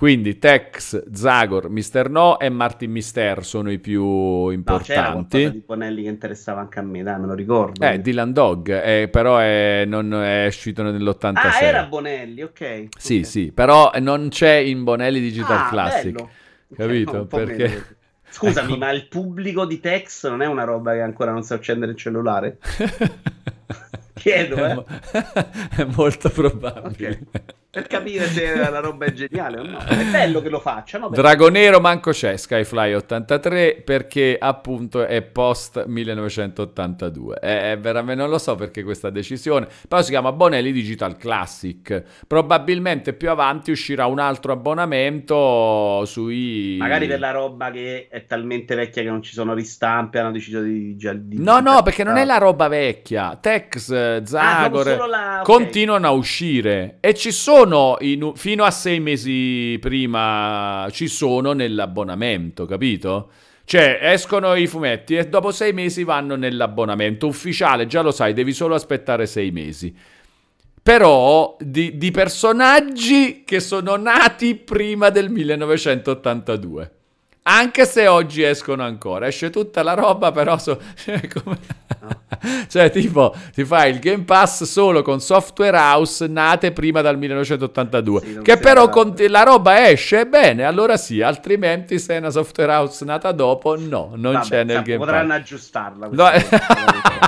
[0.00, 5.44] Quindi Tex, Zagor, Mister No e Martin Mister sono i più importanti.
[5.44, 7.84] No, di Bonelli che interessava anche a me, dai, me lo ricordo.
[7.84, 11.34] Eh, Dylan Dog, eh, però è, non è uscito nell'86.
[11.34, 12.86] Ah, era Bonelli, ok.
[12.96, 13.24] Sì, okay.
[13.24, 16.12] sì, però non c'è in Bonelli Digital ah, Classic.
[16.12, 16.30] Bello.
[16.74, 17.12] Capito?
[17.12, 17.96] No, Perché...
[18.30, 21.92] Scusami, ma il pubblico di Tex non è una roba che ancora non sa accendere
[21.92, 22.56] il cellulare?
[24.14, 24.84] Chiedo, eh?
[25.76, 27.20] È molto probabile.
[27.28, 27.58] Okay.
[27.72, 29.78] Per capire se la roba è geniale o no.
[29.78, 31.08] È bello che lo facciano.
[31.08, 37.36] Dragonero manco c'è Skyfly 83 perché appunto è post 1982.
[37.36, 39.68] È, è veramente, non lo so perché questa decisione.
[39.86, 42.02] Però si chiama Bonelli Digital Classic.
[42.26, 46.74] Probabilmente più avanti uscirà un altro abbonamento sui...
[46.76, 50.60] Magari per la roba che è talmente vecchia che non ci sono ristampe, hanno deciso
[50.60, 50.96] di...
[50.96, 53.38] di no, no, perché non è la roba vecchia.
[53.40, 55.40] Tex Zagor, ah, la...
[55.44, 57.58] continuano a uscire e ci sono
[58.00, 63.30] in, fino a sei mesi prima ci sono nell'abbonamento, capito?
[63.64, 68.52] Cioè, escono i fumetti e dopo sei mesi vanno nell'abbonamento ufficiale, già lo sai, devi
[68.52, 69.94] solo aspettare sei mesi.
[70.82, 76.99] Però di, di personaggi che sono nati prima del 1982.
[77.42, 81.58] Anche se oggi escono ancora, esce tutta la roba, però so, cioè, come...
[82.68, 88.20] cioè, tipo, ti fai il Game Pass solo con software house nate prima dal 1982.
[88.20, 89.14] Sì, che però con...
[89.28, 94.12] la roba esce bene, allora sì, altrimenti se è una software house nata dopo, no,
[94.16, 95.62] non Vabbè, c'è nel Game potranno Pass.
[95.70, 96.08] Potranno aggiustarla.
[96.10, 96.30] No.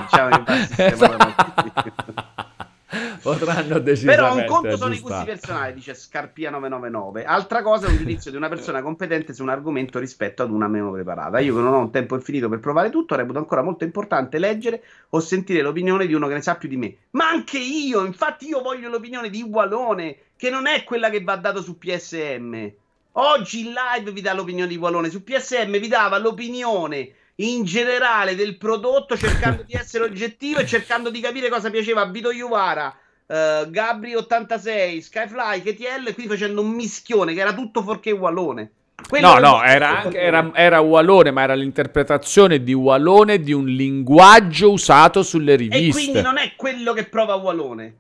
[0.03, 0.45] diciamo
[0.77, 2.51] esatto.
[3.23, 4.17] potranno decidere.
[4.17, 7.25] Però un conto sono i gusti personali, dice Scarpia 999.
[7.25, 10.69] Altra cosa è un giudizio di una persona competente su un argomento rispetto ad una
[10.69, 11.39] meno preparata.
[11.41, 14.83] Io che non ho un tempo infinito per provare tutto, reputo ancora molto importante leggere
[15.11, 16.97] o sentire l'opinione di uno che ne sa più di me.
[17.11, 21.37] Ma anche io, infatti io voglio l'opinione di Walone, che non è quella che va
[21.37, 22.71] dato su PSM.
[23.17, 28.35] Oggi in live vi dà l'opinione di Walone, su PSM vi dava l'opinione in generale
[28.35, 32.95] del prodotto cercando di essere oggettivo e cercando di capire cosa piaceva a Vito Iuvara,
[33.27, 38.73] uh, Gabri 86, Skyfly, KTL, qui facendo un mischione che era tutto forché Wallone.
[39.09, 43.67] Quello no, no, era, anche, era, era Wallone, ma era l'interpretazione di Wallone di un
[43.67, 45.89] linguaggio usato sulle riviste.
[45.89, 47.97] E quindi non è quello che prova Wallone.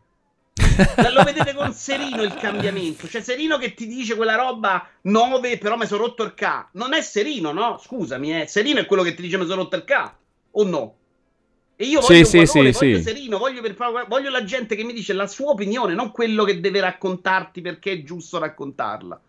[0.54, 3.08] Lo vedete con Serino il cambiamento.
[3.08, 6.68] Cioè, Serino che ti dice quella roba 9, però mi sono rotto il K.
[6.72, 7.78] Non è Serino, no?
[7.78, 8.46] Scusami, eh.
[8.46, 10.14] Serino è quello che ti dice mi sono rotto il K.
[10.52, 10.96] O no?
[11.76, 13.02] E io voglio, sì, valore, sì, voglio sì.
[13.02, 13.76] Serino, voglio, per,
[14.06, 17.92] voglio la gente che mi dice la sua opinione, non quello che deve raccontarti perché
[17.92, 19.20] è giusto raccontarla.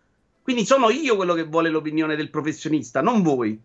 [0.42, 3.60] Quindi sono io quello che vuole l'opinione del professionista, non voi.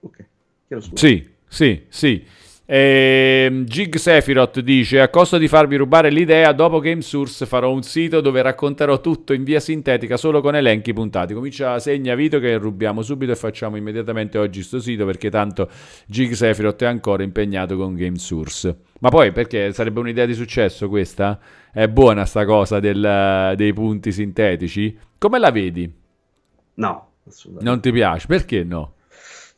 [0.00, 0.24] Ok,
[0.68, 1.06] chiedo scusa.
[1.06, 2.24] Sì, sì, sì.
[2.72, 7.82] Eh, Gig Sephiroth dice: A costo di farvi rubare l'idea, dopo Game Source farò un
[7.82, 11.34] sito dove racconterò tutto in via sintetica solo con elenchi puntati.
[11.34, 15.68] Comincia, segna Vito che rubiamo subito e facciamo immediatamente oggi sto sito perché tanto
[16.06, 18.76] Gig Sephiroth è ancora impegnato con Game Source.
[19.00, 21.40] Ma poi perché sarebbe un'idea di successo questa?
[21.72, 24.96] È buona sta cosa del, dei punti sintetici?
[25.18, 25.92] Come la vedi?
[26.74, 27.68] No, assolutamente.
[27.68, 28.28] Non ti piace?
[28.28, 28.94] Perché no?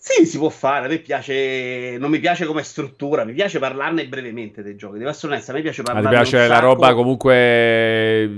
[0.05, 0.87] Sì, si può fare.
[0.87, 1.97] A me piace.
[1.97, 3.23] Non mi piace come struttura.
[3.25, 4.99] Mi piace parlarne brevemente dei giochi.
[4.99, 5.53] Devo essere onesta.
[5.53, 6.09] A me piace parlarne.
[6.09, 8.29] Mi piace la roba comunque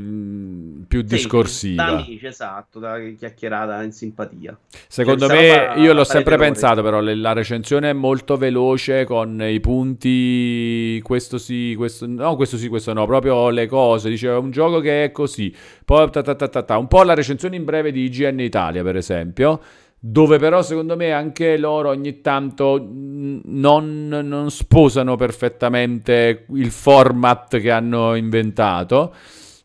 [0.87, 1.85] più sì, discorsiva.
[1.85, 2.79] Da amici, esatto.
[2.79, 4.59] Da chiacchierata in simpatia.
[4.87, 9.59] Secondo cioè, me, io l'ho sempre pensato, però la recensione è molto veloce con i
[9.61, 11.01] punti.
[11.03, 13.07] Questo sì, questo no, questo sì, questo no.
[13.07, 14.11] Proprio le cose.
[14.11, 15.51] Diceva un gioco che è così.
[15.83, 18.97] Poi ta, ta, ta, ta, un po' la recensione in breve di IGN Italia, per
[18.97, 19.63] esempio
[20.07, 27.71] dove però secondo me anche loro ogni tanto non, non, sposano perfettamente il format che
[27.71, 29.15] hanno inventato.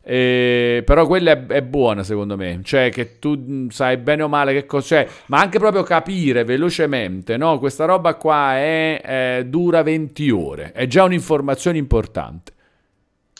[0.02, 4.54] Eh, però quella è, è, buona secondo me, cioè che tu sai bene o male
[4.54, 7.58] che cos'è, ma anche proprio capire velocemente, no?
[7.58, 12.52] Questa roba qua è, è, dura 20 ore, è già un'informazione importante.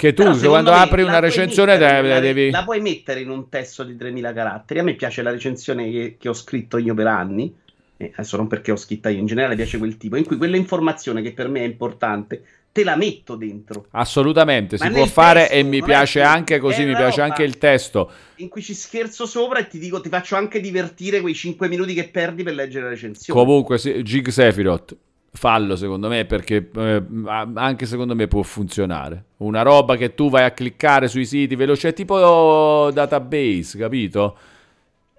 [0.00, 2.48] Che tu quando apri una recensione la, devi...
[2.48, 4.80] La puoi mettere in un testo di 3000 caratteri.
[4.80, 7.54] A me piace la recensione che, che ho scritto io per anni,
[7.98, 10.56] eh, adesso non perché ho scritta io, in generale piace quel tipo, in cui quella
[10.56, 12.42] informazione che per me è importante
[12.72, 13.88] te la metto dentro.
[13.90, 17.58] Assolutamente, Ma si può fare testo, e mi piace anche così, mi piace anche il
[17.58, 18.10] testo.
[18.36, 21.92] In cui ci scherzo sopra e ti dico, ti faccio anche divertire quei 5 minuti
[21.92, 23.38] che perdi per leggere la recensione.
[23.38, 24.96] Comunque, sì, Gig Sephiroth
[25.32, 27.02] fallo secondo me perché eh,
[27.54, 29.24] anche secondo me può funzionare.
[29.38, 34.36] Una roba che tu vai a cliccare sui siti veloce tipo database capito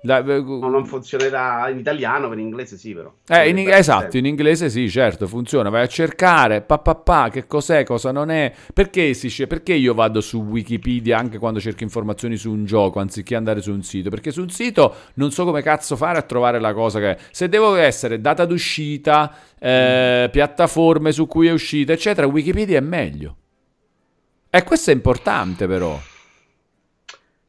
[0.03, 3.13] La, eh, non funzionerà in italiano, per in inglese sì, però.
[3.27, 5.69] Eh, in, esatto, in inglese sì, certo, funziona.
[5.69, 8.51] Vai a cercare, pa, pa, pa, che cos'è, cosa non è.
[8.73, 13.35] Perché, si, perché io vado su Wikipedia anche quando cerco informazioni su un gioco, anziché
[13.35, 14.09] andare su un sito?
[14.09, 17.17] Perché su un sito non so come cazzo fare a trovare la cosa che è.
[17.29, 20.31] Se devo essere data d'uscita, eh, mm.
[20.31, 23.35] piattaforme su cui è uscita, eccetera, Wikipedia è meglio.
[24.49, 25.97] E questo è importante però.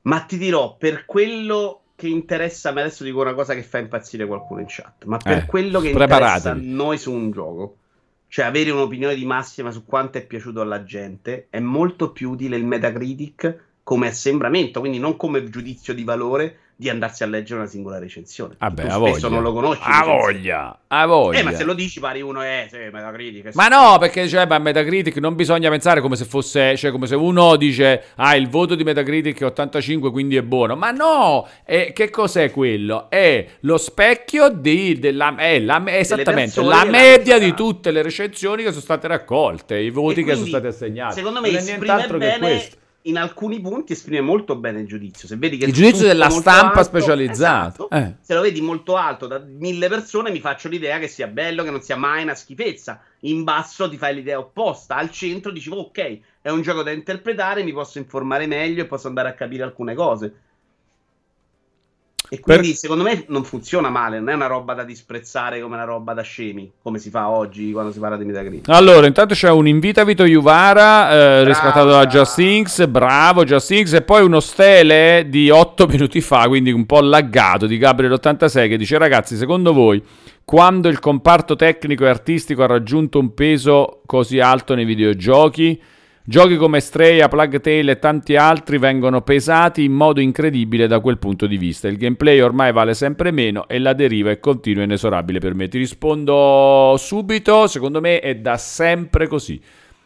[0.03, 3.79] Ma ti dirò, per quello che interessa a me, adesso dico una cosa che fa
[3.79, 7.77] impazzire qualcuno in chat, ma per eh, quello che interessa a noi su un gioco,
[8.27, 12.57] cioè avere un'opinione di massima su quanto è piaciuto alla gente, è molto più utile
[12.57, 17.69] il Metacritic come assembramento, quindi non come giudizio di valore, di andarsi a leggere una
[17.69, 18.57] singola recensione.
[18.59, 19.83] Vabbè, tu spesso non lo conosci.
[19.85, 21.39] A voglia, a voglia.
[21.39, 23.55] Eh, ma se lo dici pari uno è eh, Metacritic.
[23.55, 27.15] Ma no, perché cioè, ma Metacritic non bisogna pensare come se fosse, cioè come se
[27.15, 30.75] uno dice, ah, il voto di Metacritic è 85, quindi è buono.
[30.75, 33.09] Ma no, eh, che cos'è quello?
[33.09, 38.71] È lo specchio di, della, è la, esattamente, la media di tutte le recensioni che
[38.71, 41.15] sono state raccolte, i voti quindi, che sono stati assegnati.
[41.15, 42.33] Secondo me non è nient'altro bene...
[42.33, 45.27] che questo in alcuni punti esprime molto bene il giudizio.
[45.27, 47.69] Se vedi che il giudizio della stampa alto, specializzata.
[47.69, 48.15] Esatto, eh.
[48.21, 51.71] Se lo vedi molto alto da mille persone, mi faccio l'idea che sia bello, che
[51.71, 53.01] non sia mai una schifezza.
[53.21, 54.97] In basso ti fai l'idea opposta.
[54.97, 59.09] Al centro dici, ok, è un gioco da interpretare, mi posso informare meglio e posso
[59.09, 60.35] andare a capire alcune cose.
[62.33, 62.77] E quindi per...
[62.77, 66.23] secondo me non funziona male, non è una roba da disprezzare come una roba da
[66.23, 68.71] scemi, come si fa oggi quando si parla di Metacritic.
[68.71, 73.93] Allora, intanto c'è un invita Vito Juvara eh, riscattato da Just Things, bravo Just Things,
[73.93, 78.79] e poi uno stele di 8 minuti fa, quindi un po' laggato, di Gabriel86 che
[78.79, 80.03] dice ragazzi, secondo voi
[80.43, 85.79] quando il comparto tecnico e artistico ha raggiunto un peso così alto nei videogiochi?
[86.25, 91.19] Giochi come Stray, Plug Tale e tanti altri vengono pesati in modo incredibile da quel
[91.19, 91.89] punto di vista.
[91.89, 95.67] Il gameplay ormai vale sempre meno e la deriva è continua e inesorabile per me.
[95.67, 99.61] Ti rispondo subito, secondo me è da sempre così.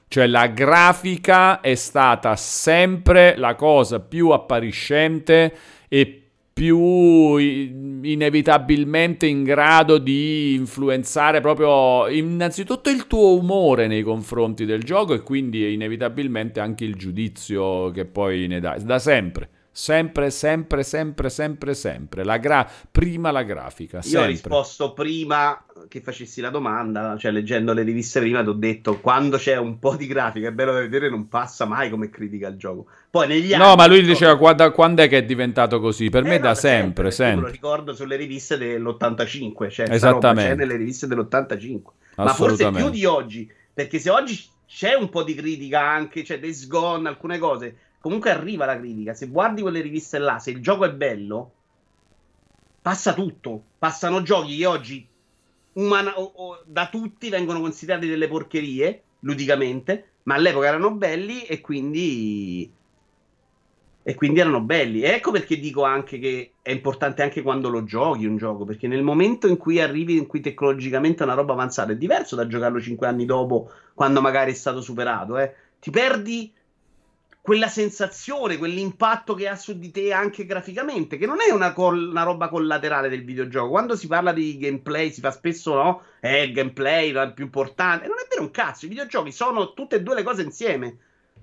[0.08, 5.54] Cioè la grafica è stata sempre la cosa più appariscente
[5.86, 6.25] e più
[6.58, 15.20] inevitabilmente in grado di influenzare proprio innanzitutto il tuo umore nei confronti del gioco e
[15.20, 19.50] quindi inevitabilmente anche il giudizio che poi ne dai, da sempre.
[19.78, 22.24] Sempre, sempre, sempre, sempre, sempre.
[22.24, 24.00] La gra- prima la grafica.
[24.00, 24.20] Sempre.
[24.20, 28.54] Io ho risposto prima che facessi la domanda, cioè leggendo le riviste prima, ti ho
[28.54, 32.08] detto quando c'è un po' di grafica, è bello da vedere, non passa mai come
[32.08, 32.86] critica il gioco.
[33.10, 33.64] Poi negli anni.
[33.64, 36.08] No, ma lui diceva quando, quando è che è diventato così?
[36.08, 37.12] Per eh, me no, da sempre, sempre.
[37.12, 37.42] sempre.
[37.42, 40.52] lo ricordo sulle riviste dell'85, cioè Esattamente.
[40.52, 41.80] c'è nelle riviste dell'85.
[42.16, 46.38] Ma forse più di oggi, perché se oggi c'è un po' di critica anche, cioè
[46.38, 47.76] Days Gone, alcune cose
[48.06, 49.14] comunque arriva la critica.
[49.14, 51.50] Se guardi quelle riviste là, se il gioco è bello,
[52.80, 53.62] passa tutto.
[53.80, 55.08] Passano giochi che oggi
[55.72, 61.60] umana- o, o, da tutti vengono considerati delle porcherie, ludicamente, ma all'epoca erano belli e
[61.60, 62.70] quindi...
[64.04, 65.02] E quindi erano belli.
[65.02, 68.86] E ecco perché dico anche che è importante anche quando lo giochi un gioco, perché
[68.86, 72.46] nel momento in cui arrivi, in cui tecnologicamente è una roba avanzata, è diverso da
[72.46, 75.36] giocarlo cinque anni dopo, quando magari è stato superato.
[75.38, 75.52] Eh.
[75.80, 76.52] Ti perdi
[77.46, 82.08] quella sensazione, quell'impatto che ha su di te anche graficamente, che non è una, col-
[82.08, 83.68] una, roba collaterale del videogioco.
[83.68, 86.02] Quando si parla di gameplay, si fa spesso, no?
[86.18, 88.08] È il gameplay è più importante.
[88.08, 90.96] Non è vero un cazzo, i videogiochi sono tutte e due le cose insieme.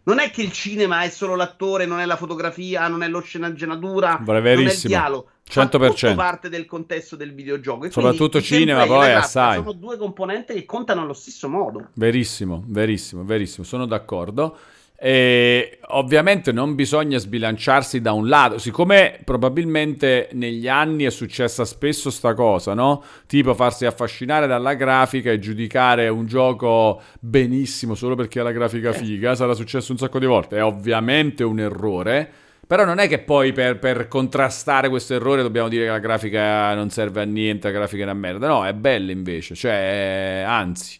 [0.03, 3.21] Non è che il cinema è solo l'attore, non è la fotografia, non è lo
[3.21, 5.29] sceneggiatura, non è il dialogo.
[5.49, 5.95] 100%.
[5.95, 7.89] Fa parte del contesto del videogioco.
[7.89, 9.55] Soprattutto cinema, poi assai.
[9.55, 11.91] Sono due componenti che contano allo stesso modo.
[11.93, 13.65] Verissimo, verissimo, verissimo.
[13.65, 14.57] Sono d'accordo.
[15.05, 22.09] E ovviamente non bisogna sbilanciarsi da un lato, siccome probabilmente negli anni è successa spesso
[22.09, 23.03] sta cosa, no?
[23.27, 28.91] Tipo farsi affascinare dalla grafica e giudicare un gioco benissimo solo perché ha la grafica
[28.91, 28.93] eh.
[28.93, 32.31] figa, sarà successo un sacco di volte, è ovviamente un errore.
[32.65, 36.73] Però non è che poi per, per, contrastare questo errore dobbiamo dire che la grafica
[36.75, 38.47] non serve a niente, la grafica è una merda.
[38.47, 40.97] No, è bella invece, cioè, anzi,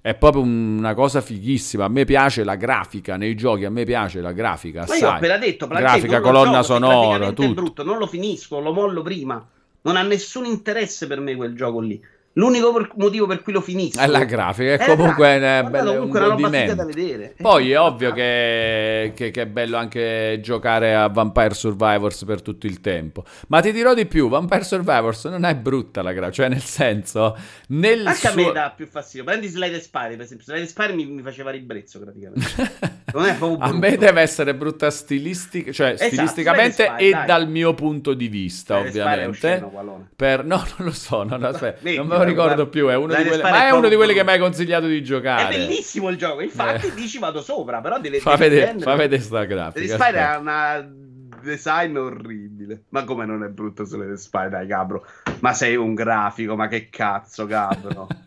[0.00, 1.84] è proprio una cosa fighissima.
[1.84, 3.64] A me piace la grafica nei giochi.
[3.64, 4.84] A me piace la grafica.
[4.86, 7.28] Ma io ho appena detto, grafica, colonna sonora.
[7.28, 7.42] Tutto.
[7.42, 9.44] È brutto, non lo finisco, lo mollo prima.
[9.82, 12.00] Non ha nessun interesse per me quel gioco lì.
[12.38, 16.28] L'unico motivo per cui lo finisco è la grafica, è comunque è be- comunque un
[16.28, 16.74] godimento.
[16.76, 17.34] da vedere.
[17.36, 22.66] Poi è ovvio che, che, che, è bello anche giocare a Vampire Survivors per tutto
[22.66, 23.24] il tempo.
[23.48, 27.36] Ma ti dirò di più, Vampire Survivors non è brutta la grafica, cioè nel senso...
[27.68, 28.30] Nel anche suo...
[28.30, 29.24] a me dà più fastidio.
[29.24, 30.46] Prendi Slide Spire, per esempio.
[30.46, 32.46] Slide Spire mi, mi faceva ribrezzo praticamente.
[33.12, 37.26] Non è proprio a me deve essere brutta stilistica, cioè esatto, stilisticamente Spire, e dai.
[37.26, 39.56] dal mio punto di vista, Slide ovviamente.
[39.56, 40.44] Sceno, per...
[40.44, 43.24] No, non lo so, no, no, aspetta, non me lo ricordo più, è uno, di
[43.24, 43.42] quelli...
[43.42, 45.54] Ma è uno di quelli che mi hai consigliato di giocare.
[45.54, 46.94] È bellissimo il gioco, infatti eh.
[46.94, 48.20] dici vado sopra, però deve...
[48.20, 49.94] Fa vedere, fa vedere sta grafica.
[49.94, 50.88] Spire ha una
[51.42, 52.84] design orribile.
[52.90, 55.06] Ma come non è brutto sulle The Spire, dai Gabro?
[55.40, 58.06] Ma sei un grafico, ma che cazzo, Gabro?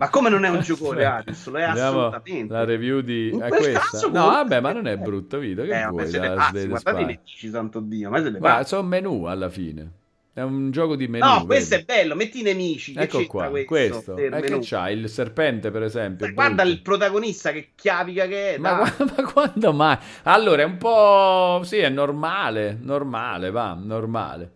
[0.00, 1.46] Ma come non è un giocone, Aris?
[1.48, 2.50] Lo è assolutamente.
[2.54, 4.08] La review di è questa.
[4.08, 5.62] No, vabbè, ma non è brutto, Vito.
[5.62, 6.08] Che eh, vuoi?
[6.10, 8.08] Guardate le santo Dio.
[8.08, 9.99] Ma ma sono menu alla fine.
[10.40, 11.22] È un gioco di menu.
[11.22, 11.46] No, vedi?
[11.46, 12.14] questo è bello.
[12.14, 12.94] Metti i nemici.
[12.96, 13.48] Ecco qua.
[13.48, 14.14] Questo.
[14.14, 14.16] questo.
[14.16, 16.26] È che c'ha il serpente, per esempio.
[16.26, 18.58] Ma guarda il protagonista che chiavica che è.
[18.58, 19.98] Ma, ma, quando mai?
[20.22, 21.60] Allora, è un po'.
[21.64, 22.78] Sì, è normale.
[22.80, 23.74] Normale, va.
[23.74, 24.50] Normale.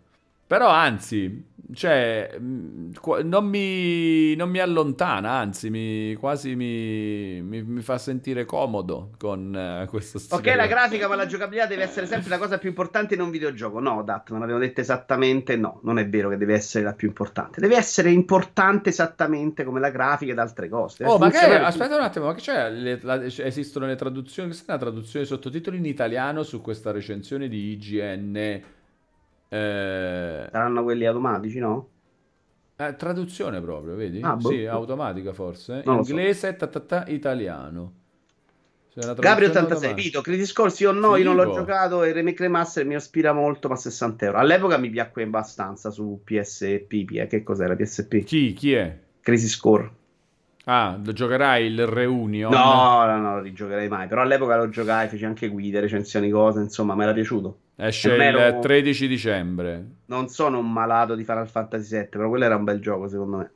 [0.46, 2.92] Però anzi, cioè, mm,
[3.24, 9.82] non mi, non mi allontana, anzi, mi, quasi mi, mi, mi, fa sentire comodo con
[9.82, 10.40] uh, questo stile.
[10.40, 13.30] Ok, la grafica, ma la giocabilità deve essere sempre la cosa più importante in un
[13.30, 13.80] videogioco.
[13.80, 15.80] No, Dat, non abbiamo detto esattamente no.
[15.82, 17.60] Non è vero che deve essere la più importante.
[17.60, 20.96] Deve essere importante esattamente come la grafica ed altre cose.
[21.00, 22.70] Deve oh, ma che, aspetta un attimo, ma che c'è?
[22.70, 24.48] Le, la, esistono le traduzioni?
[24.48, 28.62] Questa è una traduzione sottotitoli in italiano su questa recensione di IGN
[29.54, 30.48] eh...
[30.50, 31.88] Saranno quelli automatici, no?
[32.76, 34.20] Eh, traduzione proprio, vedi?
[34.20, 34.48] Ah, boh.
[34.48, 35.82] Sì, automatica forse.
[35.84, 36.84] Non Inglese, so.
[36.84, 37.92] ta, italiano.
[38.94, 42.84] Gabri 86, Vito, Crisis Core sì o no, io non l'ho giocato e Remake Remaster
[42.84, 44.38] mi ispira molto, ma 60 euro.
[44.38, 47.26] All'epoca mi piacque abbastanza su PSP, eh.
[47.26, 48.22] che cos'era PSP?
[48.22, 48.52] Chi?
[48.52, 48.96] Chi è?
[49.20, 49.90] Crisis Core.
[50.66, 52.52] Ah, lo giocherai il Reunion?
[52.52, 54.06] No, no, no, lo rigiocherei mai.
[54.06, 57.58] Però all'epoca lo giocai, feci anche guide, recensioni, cose, insomma, mi era piaciuto.
[57.76, 59.84] Esce il 13 dicembre.
[60.06, 63.36] Non sono un malato di Final Fantasy VII, però quello era un bel gioco, secondo
[63.36, 63.50] me.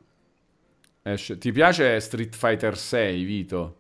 [1.03, 1.39] Esce...
[1.39, 3.77] Ti piace Street Fighter 6, Vito?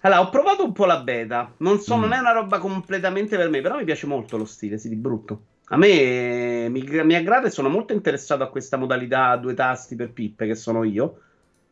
[0.00, 1.52] Allora, ho provato un po' la beta.
[1.58, 2.00] Non, so, mm.
[2.00, 4.96] non è una roba completamente per me, però mi piace molto lo stile, sì, di
[4.96, 5.42] brutto.
[5.68, 9.96] A me mi, mi aggrada e sono molto interessato a questa modalità a due tasti
[9.96, 11.18] per pippe, che sono io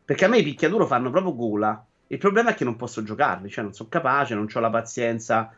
[0.05, 1.85] perché a me i picchiaduro fanno proprio gola.
[2.07, 5.51] Il problema è che non posso giocarli, cioè non sono capace, non ho la pazienza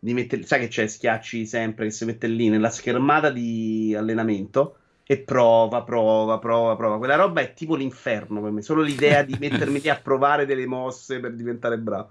[0.00, 0.42] di mettere.
[0.44, 5.82] Sai che c'è schiacci sempre che si mette lì nella schermata di allenamento e prova,
[5.82, 6.98] prova, prova, prova.
[6.98, 8.62] Quella roba è tipo l'inferno per me.
[8.62, 12.08] Solo l'idea di mettermi lì a provare delle mosse per diventare bravo.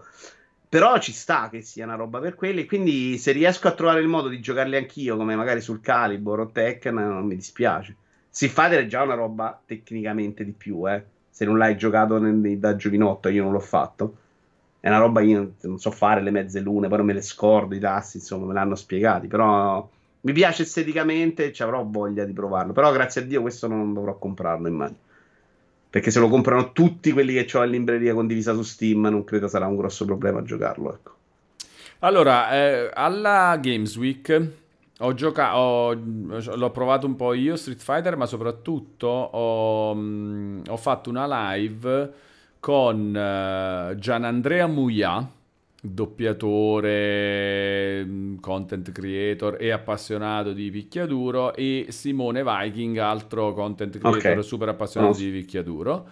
[0.69, 2.65] Però ci sta che sia una roba per quelli.
[2.65, 6.51] Quindi se riesco a trovare il modo di giocarli anch'io, come magari sul Calibur o
[6.51, 7.95] Tekken, non mi dispiace.
[8.29, 11.03] Si fa è già una roba tecnicamente di più, eh
[11.39, 14.17] se non l'hai giocato nel, da giovinotto, io non l'ho fatto.
[14.81, 17.79] È una roba io non so fare le mezze lune, poi me le scordo i
[17.79, 19.87] tassi, insomma, me l'hanno spiegati, però
[20.21, 22.73] mi piace esteticamente ci avrò voglia di provarlo.
[22.73, 24.99] Però grazie a Dio questo non dovrò comprarlo, immagino.
[25.89, 29.47] Perché se lo comprano tutti quelli che ho in libreria condivisa su Steam, non credo
[29.47, 31.13] sarà un grosso problema giocarlo, ecco.
[31.99, 34.47] Allora, eh, alla Games Week
[34.99, 41.09] ho giocato, l'ho provato un po' io Street Fighter, ma soprattutto ho, mh, ho fatto
[41.09, 42.13] una live
[42.59, 45.27] con uh, Gianandrea Muia,
[45.81, 46.75] doppiatore,
[48.41, 54.43] content creator e appassionato di picchiaduro, e Simone Viking, altro content creator okay.
[54.43, 55.17] super appassionato oh.
[55.17, 56.09] di picchiaduro.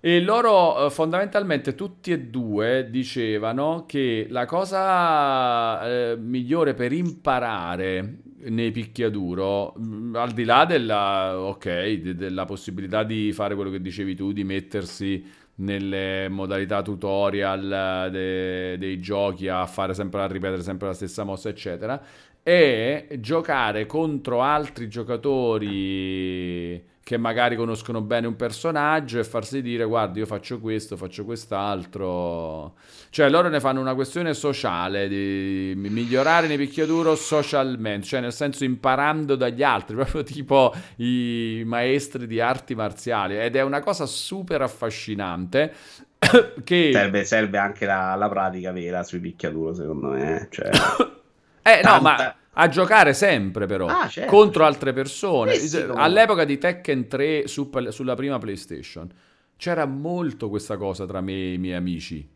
[0.00, 8.18] E loro eh, fondamentalmente tutti e due dicevano che la cosa eh, migliore per imparare
[8.48, 13.80] nei picchiaduro, mm, al di là della, okay, de- della possibilità di fare quello che
[13.80, 15.24] dicevi tu, di mettersi
[15.56, 21.48] nelle modalità tutorial de- dei giochi a fare sempre a ripetere sempre la stessa mossa,
[21.48, 22.00] eccetera,
[22.42, 30.18] è giocare contro altri giocatori che magari conoscono bene un personaggio e farsi dire guarda
[30.18, 32.74] io faccio questo, faccio quest'altro.
[33.10, 38.64] Cioè loro ne fanno una questione sociale, di migliorare nei picchiaduro socialmente, cioè nel senso
[38.64, 44.62] imparando dagli altri, proprio tipo i maestri di arti marziali ed è una cosa super
[44.62, 45.72] affascinante.
[46.64, 46.90] che...
[46.92, 50.40] serve, serve, anche la, la, pratica vera sui picchiaduro secondo me.
[50.40, 50.48] Eh.
[50.50, 50.70] Cioè,
[51.62, 51.94] eh tanta...
[51.94, 54.30] no ma a giocare sempre però ah, certo.
[54.30, 55.54] contro altre persone.
[55.54, 59.08] Eh sì, All'epoca di Tekken 3 su, sulla prima PlayStation
[59.56, 62.34] c'era molto questa cosa tra me e i miei amici.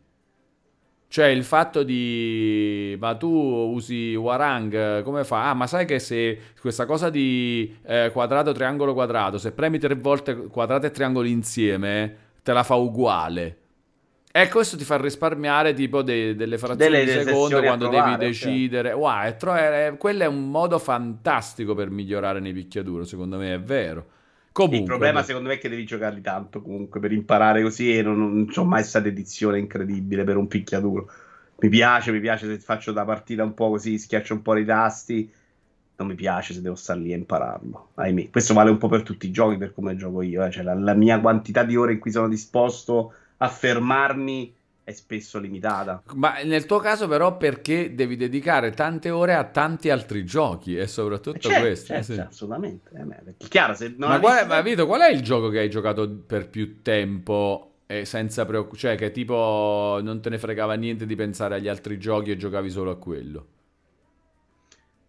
[1.07, 2.95] Cioè il fatto di...
[2.97, 5.49] ma tu usi Warang, come fa?
[5.49, 9.95] Ah, ma sai che se questa cosa di eh, quadrato, triangolo, quadrato, se premi tre
[9.95, 13.57] volte quadrato e triangolo insieme, te la fa uguale.
[14.33, 18.89] E questo ti fa risparmiare tipo de- delle frazioni di secondo quando provare, devi decidere.
[18.89, 18.97] Cioè.
[18.97, 23.53] Wow, è tro- è, quello è un modo fantastico per migliorare nei picchiaduro, secondo me
[23.53, 24.05] è vero.
[24.53, 28.01] Comunque, il problema secondo me è che devi giocarli tanto comunque per imparare così e
[28.01, 31.09] non, non c'ho mai stata edizione incredibile per un picchiaduro.
[31.59, 34.65] Mi piace, mi piace se faccio da partita un po' così, schiaccio un po' i
[34.65, 35.31] tasti.
[35.97, 37.89] Non mi piace se devo stare lì a impararlo.
[37.95, 38.29] Ahimè.
[38.29, 40.43] Questo vale un po' per tutti i giochi, per come gioco io.
[40.43, 40.49] Eh.
[40.49, 45.39] Cioè, la, la mia quantità di ore in cui sono disposto a fermarmi è spesso
[45.39, 46.03] limitata.
[46.13, 50.87] Ma nel tuo caso, però, perché devi dedicare tante ore a tanti altri giochi e
[50.87, 51.85] soprattutto certo, questo?
[51.87, 52.19] Certo, sì.
[52.19, 52.91] assolutamente.
[52.93, 55.69] Eh, chiaro, se non ma, qual è, ma Vito, qual è il gioco che hai
[55.69, 58.97] giocato per più tempo e senza preoccupazione?
[58.97, 62.69] Cioè, che tipo non te ne fregava niente di pensare agli altri giochi e giocavi
[62.69, 63.45] solo a quello?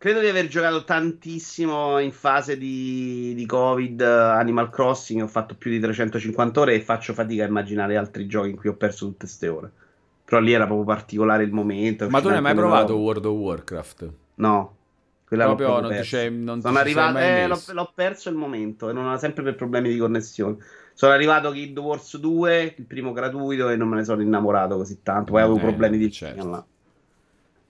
[0.02, 5.22] Credo di aver giocato tantissimo in fase di, di, Covid Animal Crossing.
[5.22, 8.68] Ho fatto più di 350 ore e faccio fatica a immaginare altri giochi in cui
[8.68, 9.70] ho perso tutte queste ore.
[10.24, 12.08] Però lì era proprio particolare il momento.
[12.08, 14.12] Ma tu non hai mai provato World of Warcraft?
[14.34, 14.76] No.
[15.24, 18.92] Quella proprio, non ti c'è, non Sono arrivato, eh, l'ho, l'ho, perso il momento e
[18.92, 20.56] non ho sempre per problemi di connessione.
[20.94, 24.74] Sono arrivato a Guild Wars 2, il primo gratuito, e non me ne sono innamorato
[24.78, 25.30] così tanto.
[25.30, 26.48] Poi avevo eh, problemi di certo.
[26.48, 26.66] là.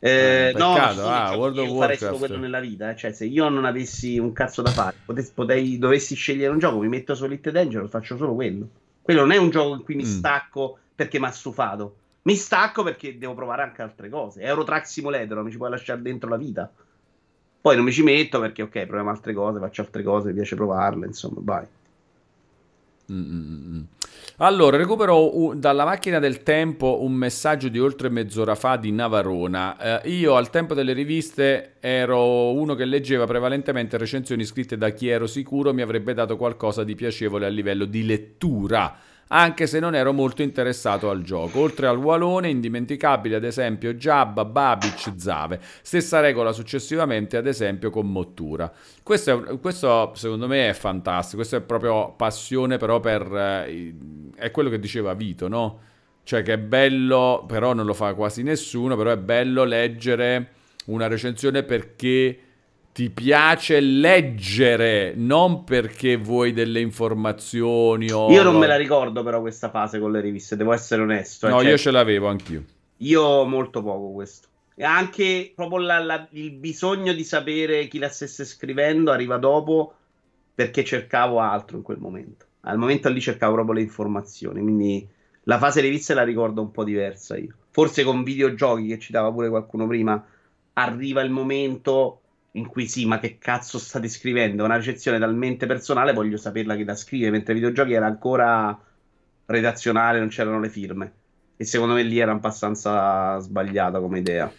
[0.04, 0.94] Eh, eh, no, sì, ah,
[1.28, 1.78] cioè, World Warcraft.
[1.78, 2.90] farei solo quello nella vita.
[2.90, 2.96] Eh.
[2.96, 6.80] Cioè, se io non avessi un cazzo da fare, potessi, potei, dovessi scegliere un gioco,
[6.80, 8.66] mi metto su Elite Dangerous, faccio solo quello.
[9.00, 10.06] Quello non è un gioco in cui mi mm.
[10.06, 11.96] stacco perché mi ha stufato.
[12.22, 14.40] Mi stacco perché devo provare anche altre cose.
[14.42, 16.68] Euro Truck Simulator non mi ci puoi lasciare dentro la vita.
[17.60, 20.56] Poi non mi ci metto perché, ok, proviamo altre cose, faccio altre cose, mi piace
[20.56, 21.64] provarle, insomma, vai.
[23.12, 23.86] Mm-mm.
[24.38, 30.00] Allora, recupero un, dalla macchina del tempo un messaggio di oltre mezz'ora fa di Navarona.
[30.02, 35.08] Eh, io al tempo delle riviste ero uno che leggeva prevalentemente recensioni scritte da chi
[35.08, 38.96] ero sicuro mi avrebbe dato qualcosa di piacevole a livello di lettura
[39.34, 41.60] anche se non ero molto interessato al gioco.
[41.60, 45.58] Oltre al Walone, indimenticabile ad esempio Jabba, Babic, Zave.
[45.82, 48.70] Stessa regola successivamente ad esempio con Mottura.
[49.02, 53.22] Questo, è, questo secondo me è fantastico, questo è proprio passione però per...
[53.34, 53.94] Eh,
[54.36, 55.80] è quello che diceva Vito, no?
[56.24, 60.50] Cioè che è bello, però non lo fa quasi nessuno, però è bello leggere
[60.86, 62.38] una recensione perché
[62.92, 68.30] ti piace leggere, non perché vuoi delle informazioni o...
[68.30, 71.46] Io non me la ricordo però questa fase con le riviste, devo essere onesto.
[71.46, 72.62] Eh, no, cioè, io ce l'avevo anch'io.
[72.98, 74.48] Io molto poco questo.
[74.74, 79.94] E anche proprio la, la, il bisogno di sapere chi la stesse scrivendo arriva dopo
[80.54, 82.44] perché cercavo altro in quel momento.
[82.62, 85.06] Al momento lì cercavo proprio le informazioni, quindi
[85.44, 87.54] la fase riviste la ricordo un po' diversa io.
[87.70, 90.22] Forse con videogiochi che citava pure qualcuno prima,
[90.74, 92.21] arriva il momento
[92.52, 94.64] in cui sì, ma che cazzo state scrivendo?
[94.64, 98.78] Una recensione talmente personale, voglio saperla chi la scrive, mentre i videogiochi era ancora
[99.46, 101.12] redazionale, non c'erano le firme.
[101.56, 104.52] E secondo me lì era abbastanza sbagliata come idea.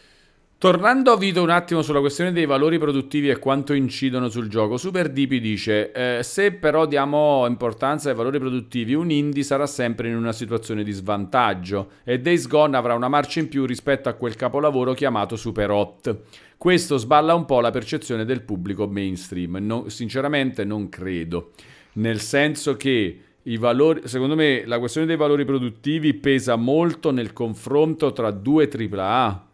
[0.63, 4.77] Tornando a Vito un attimo sulla questione dei valori produttivi e quanto incidono sul gioco,
[4.77, 10.07] Super Dipi dice: eh, Se però diamo importanza ai valori produttivi, un indie sarà sempre
[10.07, 14.13] in una situazione di svantaggio e Days Gone avrà una marcia in più rispetto a
[14.13, 16.19] quel capolavoro chiamato Super Hot.
[16.57, 19.57] Questo sballa un po' la percezione del pubblico mainstream.
[19.59, 21.51] No, sinceramente non credo.
[21.95, 23.19] Nel senso che
[23.59, 29.47] valori, secondo me la questione dei valori produttivi pesa molto nel confronto tra due AAA.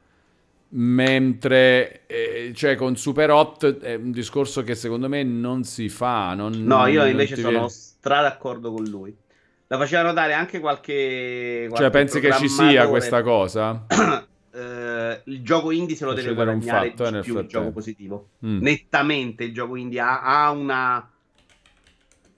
[0.71, 6.35] Mentre eh, cioè con Super Hot è un discorso che secondo me non si fa.
[6.35, 7.69] Non, no, io invece sono viene...
[7.69, 9.15] stra d'accordo con lui.
[9.67, 11.65] La faceva notare anche qualche.
[11.69, 13.85] qualche cioè, pensi che ci sia questa cosa?
[14.51, 18.29] eh, il gioco indie se lo deve guadagnare fatto, di più il gioco positivo.
[18.45, 18.61] Mm.
[18.61, 21.09] Nettamente il gioco indie ha, ha una,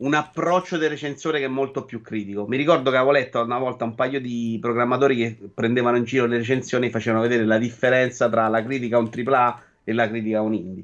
[0.01, 2.47] un approccio del recensore che è molto più critico.
[2.47, 6.25] Mi ricordo che avevo letto una volta un paio di programmatori che prendevano in giro
[6.25, 10.07] le recensioni e facevano vedere la differenza tra la critica a un AAA e la
[10.07, 10.83] critica a un indie.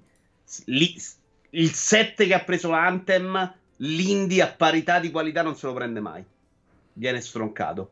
[0.66, 0.96] Lì,
[1.52, 6.00] il 7 che ha preso Anthem, l'indie a parità di qualità non se lo prende
[6.00, 6.24] mai.
[6.94, 7.92] Viene stroncato.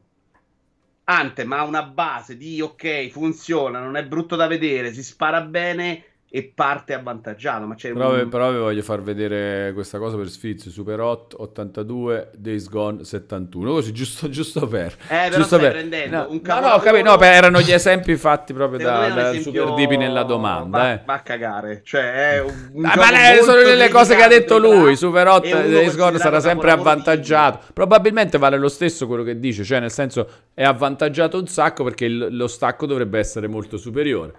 [1.05, 6.03] Anthem ha una base di ok, funziona, non è brutto da vedere, si spara bene
[6.35, 7.65] e parte avvantaggiato.
[7.65, 8.27] Ma c'è però, un...
[8.27, 13.71] però vi voglio far vedere questa cosa per sfizio: Super 8 82, Days Gone 71.
[13.71, 14.93] Così giusto, giusto per.
[15.07, 15.81] Eh, giusto per...
[16.09, 19.65] no, un no, no, capito, no, erano gli esempi fatti proprio da, da esempio...
[19.65, 20.77] Super Dipi nella domanda.
[20.77, 21.01] Va, eh.
[21.05, 24.97] va a cagare, cioè ah, ma le, sono le cose che ha detto lui.
[24.97, 27.67] Super 8 Days Gone sarà sempre avvantaggiato.
[27.73, 32.03] Probabilmente vale lo stesso quello che dice, cioè nel senso è avvantaggiato un sacco perché
[32.03, 34.33] il, lo stacco dovrebbe essere molto superiore.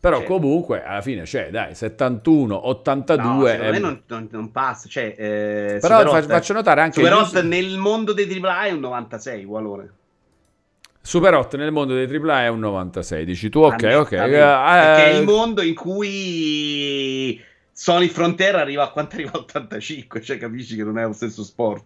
[0.00, 0.32] Però certo.
[0.32, 3.56] comunque alla fine c'è, dai, 71, 82.
[3.56, 3.78] No, è...
[3.78, 4.88] non, non, non, passa.
[4.88, 7.02] Cioè, eh, Però Super faccio notare anche.
[7.02, 9.92] Super 8 nel mondo dei AAA è un 96, Walone.
[11.00, 14.10] Super 8 nel mondo dei AAA è un 96, dici tu, ok, ok.
[14.10, 17.40] Uh, Perché è il mondo in cui
[17.72, 21.42] Sony Frontier arriva a quanto arriva a 85, cioè capisci che non è lo stesso
[21.42, 21.84] sport.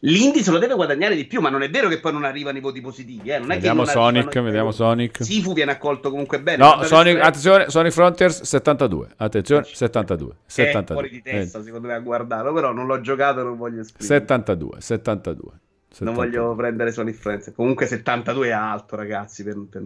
[0.00, 2.58] L'Indy se lo deve guadagnare di più, ma non è vero che poi non arrivano
[2.58, 3.30] i voti positivi.
[3.30, 3.40] Eh.
[3.40, 5.24] Vediamo Sonic, vediamo Sonic.
[5.24, 6.58] Sifu viene accolto comunque bene.
[6.58, 9.08] No, Sonic, attenzione, Sonic Frontiers 72.
[9.16, 10.34] Attenzione, 72.
[10.44, 10.82] 72.
[10.82, 14.20] È fuori di testa, secondo me, a guardarlo, però non l'ho giocato, non voglio esprimere.
[14.20, 15.50] 72, 72.
[15.88, 16.14] 72.
[16.14, 17.56] Non voglio prendere Sonic Frontiers.
[17.56, 19.42] Comunque 72 è alto, ragazzi.
[19.44, 19.82] Per, per,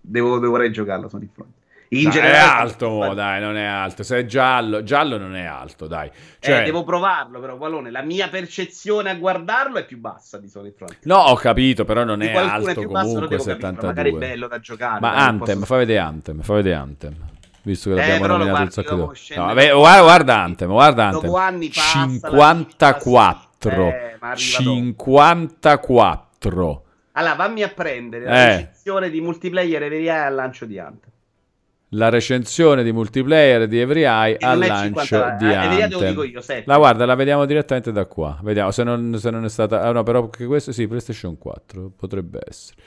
[0.00, 1.59] devo, dovrei giocarlo Sonic Frontiers.
[1.92, 4.04] In dai, generale, è alto, dai, non è alto.
[4.04, 6.08] Se è giallo, giallo non è alto, dai.
[6.38, 6.60] Cioè...
[6.60, 7.90] Eh, devo provarlo, però, Valone.
[7.90, 11.00] La mia percezione a guardarlo è più bassa di Sonic Frontier.
[11.02, 13.88] No, ho capito, però non è alto è comunque basso, 72.
[13.88, 15.00] magari è bello da giocare.
[15.00, 15.66] Ma Anthem, posso...
[15.66, 17.16] fa vedere Anthem, fa vedere Anthem.
[17.62, 19.00] Visto che eh, l'abbiamo nominato un sacco di
[19.34, 23.88] no, vabbè, guarda, guarda Anthem, guarda anni passa, 54.
[23.88, 26.84] Eh, 54.
[27.12, 28.70] Allora, vammi a prendere la eh.
[28.72, 31.09] sezione di multiplayer e al lancio di Anthem
[31.90, 36.22] la recensione di multiplayer di Every Eye al lancio 50, di eh, Anthem.
[36.22, 38.38] Io, la guarda, la vediamo direttamente da qua.
[38.42, 39.82] Vediamo se non, se non è stata...
[39.82, 42.80] Ah no, però che questo sì, PlayStation 4, potrebbe essere.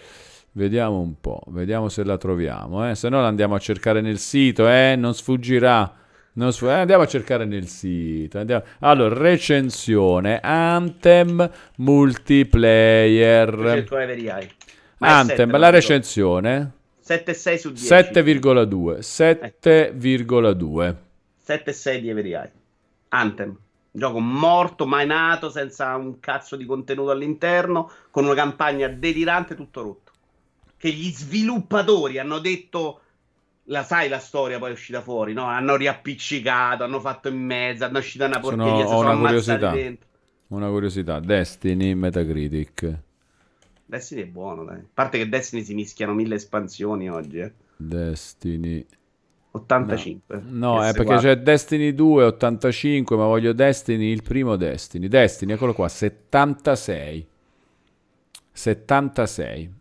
[0.53, 2.89] Vediamo un po', vediamo se la troviamo.
[2.89, 2.95] Eh?
[2.95, 4.95] Se no la andiamo a cercare nel sito, eh?
[4.97, 5.95] non sfuggirà.
[6.35, 8.39] Non sfug- eh, andiamo a cercare nel sito.
[8.39, 8.63] Andiamo...
[8.79, 13.53] Allora, recensione Anthem multiplayer.
[14.99, 16.71] Anthem, la recensione.
[17.03, 17.87] 7,6 su 10.
[17.87, 18.99] 7,2.
[18.99, 20.95] 7,2.
[21.45, 22.51] 7,6 di Every Eye.
[23.09, 23.57] Anthem.
[23.91, 29.81] Gioco morto, mai nato, senza un cazzo di contenuto all'interno, con una campagna delirante, tutto
[29.81, 30.11] rotto.
[30.77, 33.01] Che gli sviluppatori hanno detto
[33.67, 35.43] la sai la storia poi è uscita fuori, no?
[35.43, 39.75] Hanno riappiccicato, hanno fatto in mezzo, hanno uscito una porcheria, sono, ho una curiosità.
[40.47, 42.99] Una curiosità, Destiny Metacritic.
[43.85, 44.77] Destiny è buono, dai.
[44.77, 47.51] A parte che Destiny si mischiano mille espansioni oggi, eh.
[47.75, 48.85] Destiny
[49.51, 50.41] 85.
[50.45, 55.07] No, no è perché c'è Destiny 2 85, ma voglio Destiny, il primo Destiny.
[55.07, 57.27] Destiny, eccolo qua, 76.
[58.51, 59.73] 76.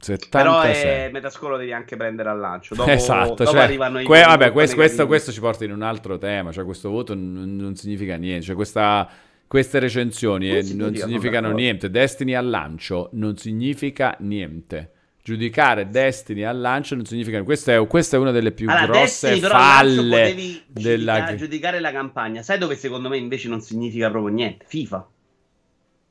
[0.00, 0.28] 76.
[0.30, 2.76] Però è Metascore lo devi anche prendere al lancio.
[2.76, 5.82] Dopo, esatto, dopo cioè, arrivano i que- vabbè, questo, questo, questo, ci porta in un
[5.82, 6.52] altro tema.
[6.52, 8.46] Cioè, questo voto non, non significa niente.
[8.46, 9.08] Cioè, questa
[9.48, 11.90] queste recensioni eh, non significano niente.
[11.90, 14.92] Destiny al lancio non significa niente.
[15.22, 17.50] Giudicare Destiny al lancio non significa niente.
[17.50, 21.14] Questa è, questa è una delle più allora, grosse Destiny, falle della...
[21.14, 22.42] Giudicare, giudicare la campagna.
[22.42, 24.66] Sai dove secondo me invece non significa proprio niente?
[24.68, 25.08] FIFA.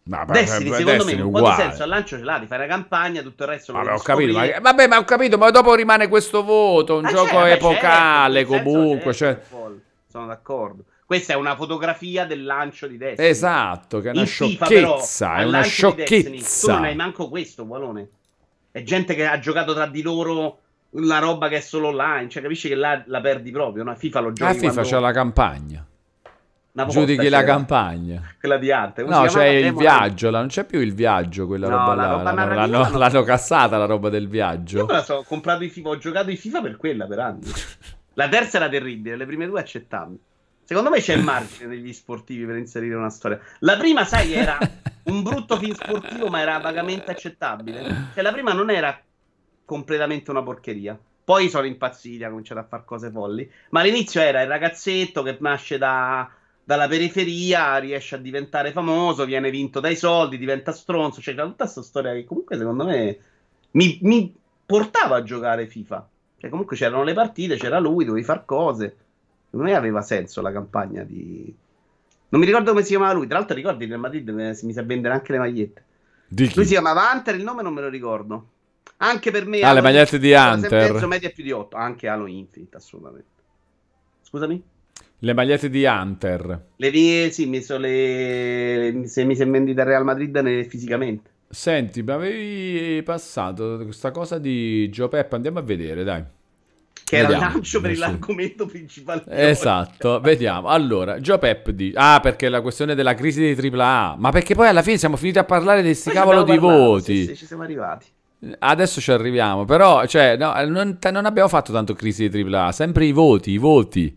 [0.05, 2.65] Ma, Destiny, secondo Destiny me, un po' di senso al lancio ce l'ha, di fare
[2.65, 5.76] la campagna, tutto il resto vabbè, ho capito, ma, vabbè, ma ho capito, ma dopo
[5.76, 9.14] rimane questo voto, un ah, gioco certo, epocale certo, comunque.
[9.14, 9.72] Certo, cioè...
[10.07, 10.85] Sono d'accordo.
[11.08, 13.30] Questa è una fotografia del lancio di Destiny.
[13.30, 16.30] Esatto, che è una In sciocchezza, FIFA, è una sciocchezza.
[16.30, 18.10] Destiny, tu non hai manco questo, Walone.
[18.70, 20.60] È gente che ha giocato tra di loro
[20.90, 23.96] la roba che è solo online, cioè capisci che là la perdi proprio, no?
[23.96, 24.90] FIFA lo giochi La FIFA quando...
[24.90, 25.88] c'è la campagna.
[26.90, 28.36] Giudichi la campagna.
[28.38, 29.04] Quella di arte.
[29.04, 32.08] no, c'è il viaggio, là, non c'è più il viaggio, quella no, roba là.
[32.10, 34.80] Roba l'hanno, l'hanno, l'hanno, cassata la roba del viaggio.
[34.80, 37.20] Io me la so, ho comprato i FIFA, ho giocato i FIFA per quella per
[37.20, 37.50] anni.
[38.18, 40.20] La terza era terribile, le prime due accettabili.
[40.68, 43.39] Secondo me c'è margine degli sportivi per inserire una storia.
[43.60, 44.57] La prima, sai, era
[45.03, 48.10] un brutto film sportivo, ma era vagamente accettabile.
[48.14, 49.02] Cioè, la prima non era
[49.64, 50.99] completamente una porcheria.
[51.23, 53.49] Poi sono impazziti, ha cominciato a fare cose folli.
[53.69, 56.30] Ma all'inizio era il ragazzetto che nasce da,
[56.61, 61.22] dalla periferia, riesce a diventare famoso, viene vinto dai soldi, diventa stronzo.
[61.22, 63.18] Cioè, c'era tutta questa storia che comunque secondo me
[63.72, 64.35] mi, mi
[64.65, 66.10] portava a giocare FIFA.
[66.39, 68.98] Cioè, comunque c'erano le partite, c'era lui, dovevi fare cose.
[69.49, 71.53] Secondo me aveva senso la campagna di...
[72.30, 73.28] Non mi ricordo come si chiamava lui.
[73.28, 75.84] Tra l'altro ricordi nel Madrid mi sa vendere anche le magliette.
[76.28, 78.48] Lui si chiamava Hunter, il nome non me lo ricordo.
[78.98, 79.61] Anche per me...
[79.61, 80.91] Ah, le magliette di Hunter.
[80.91, 81.78] Penso media più di 8.
[81.78, 83.28] Anche Halo Infinite, assolutamente.
[84.24, 84.61] Scusami?
[85.19, 86.65] Le magliette di Hunter.
[86.76, 89.03] Le vie, sì, mi sono le...
[89.06, 91.30] Se mi è vendita Real Madrid fisicamente.
[91.48, 95.32] Senti, mi avevi passato questa cosa di Joe Pep.
[95.32, 96.24] Andiamo a vedere, dai.
[97.08, 99.24] Che vediamo, era il lancio per l'argomento principale.
[99.30, 100.68] Esatto, vediamo.
[100.68, 101.98] Allora, Joe Pep dice...
[101.98, 104.16] Ah, perché la questione della crisi dei AAA.
[104.18, 107.20] Ma perché poi alla fine siamo finiti a parlare di questi cavolo di parlato, voti.
[107.20, 108.08] Sì, sì, ci siamo arrivati.
[108.60, 113.06] Adesso ci arriviamo, però cioè, no, non, non, abbiamo fatto tanto crisi di AAA, sempre
[113.06, 114.16] i voti, i voti.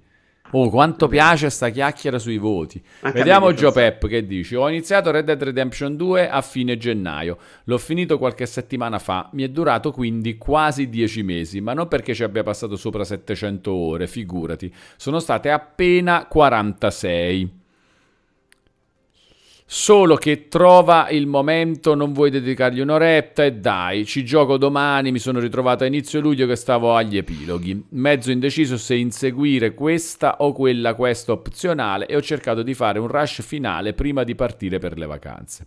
[0.52, 2.82] Oh, quanto piace sta chiacchiera sui voti.
[3.00, 7.38] Anche Vediamo Joe Pep che dice: Ho iniziato Red Dead Redemption 2 a fine gennaio.
[7.64, 9.28] L'ho finito qualche settimana fa.
[9.32, 13.72] Mi è durato quindi quasi 10 mesi, ma non perché ci abbia passato sopra 700
[13.72, 14.72] ore, figurati.
[14.96, 17.58] Sono state appena 46
[19.72, 25.20] solo che trova il momento, non vuoi dedicargli un'oretta e dai, ci gioco domani, mi
[25.20, 30.52] sono ritrovato a inizio luglio che stavo agli epiloghi, mezzo indeciso se inseguire questa o
[30.52, 34.98] quella questa opzionale e ho cercato di fare un rush finale prima di partire per
[34.98, 35.66] le vacanze.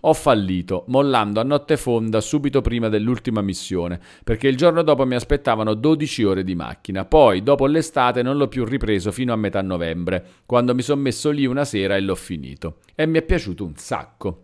[0.00, 5.14] Ho fallito, mollando a notte fonda subito prima dell'ultima missione, perché il giorno dopo mi
[5.14, 7.04] aspettavano 12 ore di macchina.
[7.04, 11.30] Poi, dopo l'estate, non l'ho più ripreso fino a metà novembre, quando mi sono messo
[11.30, 12.78] lì una sera e l'ho finito.
[12.94, 14.42] E mi è piaciuto un sacco.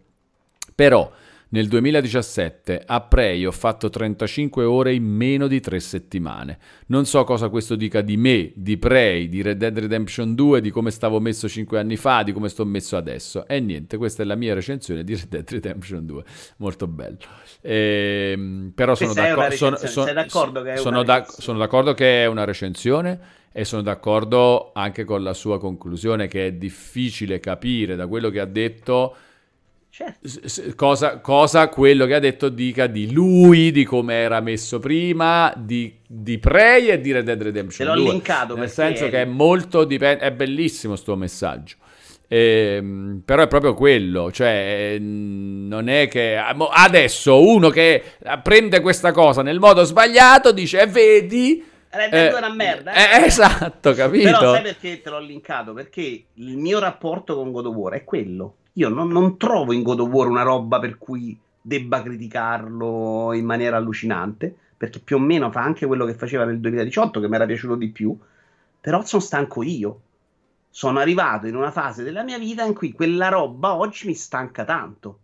[0.75, 1.13] Però,
[1.53, 6.59] nel 2017 a Prey ho fatto 35 ore in meno di 3 settimane.
[6.87, 10.71] Non so cosa questo dica di me, di Prey, di Red Dead Redemption 2, di
[10.71, 13.47] come stavo messo 5 anni fa, di come sto messo adesso.
[13.47, 16.25] E niente, questa è la mia recensione di Red Dead Redemption 2.
[16.57, 17.19] Molto bello.
[17.61, 22.45] Ehm, però sono, d'accordo, sono, sono, d'accordo che sono, da, sono d'accordo che è una
[22.45, 23.21] recensione
[23.53, 28.41] e sono d'accordo anche con la sua conclusione che è difficile capire da quello che
[28.41, 29.15] ha detto
[29.95, 30.27] Certo.
[30.75, 35.99] Cosa, cosa, quello che ha detto dica di lui, di come era messo prima, di,
[36.07, 38.11] di Prey e di Red Dead Redemption Te l'ho 2.
[38.11, 41.77] linkato nel senso che è molto dipendente, è bellissimo sto messaggio.
[42.27, 42.83] Eh,
[43.23, 48.03] però è proprio quello, cioè non è che adesso uno che
[48.43, 52.95] prende questa cosa nel modo sbagliato dice e vedi Red Dead eh, è una merda.
[52.95, 53.21] Eh?
[53.21, 54.31] Eh, esatto, capito?
[54.31, 55.75] Però sai perché te l'ho linkato?
[55.75, 59.83] Perché il mio rapporto con God of War è quello io non, non, trovo in
[59.83, 65.19] God of War una roba per cui debba criticarlo in maniera allucinante, perché più o
[65.19, 68.17] meno fa anche quello che faceva nel 2018, che mi era piaciuto di più,
[68.81, 70.01] però sono stanco io.
[70.71, 74.65] Sono arrivato in una fase della mia vita in cui quella roba oggi mi stanca
[74.65, 75.19] tanto.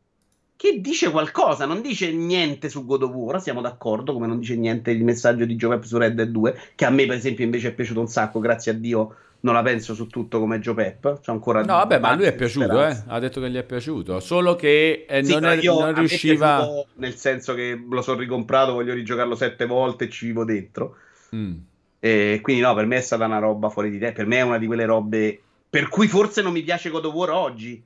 [0.59, 4.57] Che dice qualcosa, non dice niente su God of War, siamo d'accordo, come non dice
[4.57, 7.69] niente il messaggio di Giovanni su Red Dead 2, che a me per esempio invece
[7.69, 11.21] è piaciuto un sacco, grazie a Dio non la penso su tutto come Joe Pep.
[11.21, 13.05] C'è ancora no, vabbè, ma lui è piaciuto, eh?
[13.07, 14.19] ha detto che gli è piaciuto.
[14.19, 16.69] Solo che eh, sì, non, è, non riusciva.
[16.95, 20.97] nel senso che lo sono ricomprato, voglio rigiocarlo sette volte e ci vivo dentro.
[21.37, 21.55] Mm.
[22.01, 24.11] E quindi, no, per me è stata una roba fuori di te.
[24.11, 25.41] Per me è una di quelle robe
[25.71, 27.83] per cui forse non mi piace God of War oggi.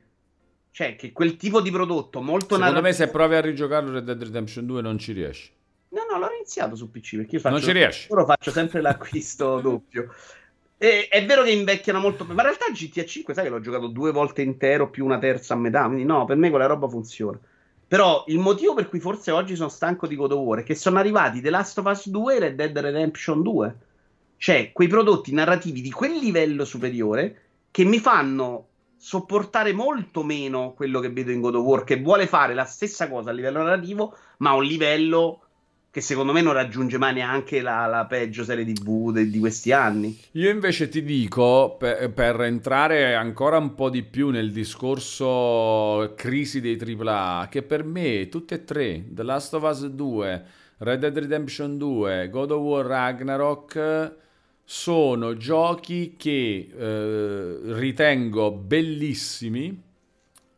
[0.73, 2.87] Cioè, che quel tipo di prodotto molto Secondo narrativo...
[2.87, 5.51] me, se provi a rigiocarlo Red Dead Redemption 2, non ci riesci.
[5.91, 8.07] No, no, l'ho iniziato su PC perché io faccio, non ci riesci.
[8.11, 10.15] Ora faccio sempre l'acquisto doppio.
[10.79, 13.89] E, è vero che invecchiano molto, ma in realtà GTA 5, sai che l'ho giocato
[13.89, 17.39] due volte intero più una terza a metà, quindi no, per me quella roba funziona.
[17.87, 20.75] Però il motivo per cui forse oggi sono stanco di God of War è che
[20.75, 23.77] sono arrivati The Last of Us 2 e Red Dead Redemption 2.
[24.39, 27.41] Cioè, quei prodotti narrativi di quel livello superiore
[27.71, 28.69] che mi fanno
[29.05, 33.09] sopportare molto meno quello che vedo in God of War, che vuole fare la stessa
[33.09, 35.41] cosa a livello narrativo, ma a un livello
[35.91, 39.73] che secondo me non raggiunge mai neanche la, la peggio serie TV de, di questi
[39.73, 40.17] anni.
[40.33, 46.61] Io invece ti dico, per, per, entrare ancora un po' di più nel discorso crisi
[46.61, 50.45] dei AAA, che per me tutte e tre, The Last of Us 2,
[50.79, 54.21] Red Dead Redemption 2, God of War Ragnarok,
[54.65, 59.91] sono giochi che eh, ritengo bellissimi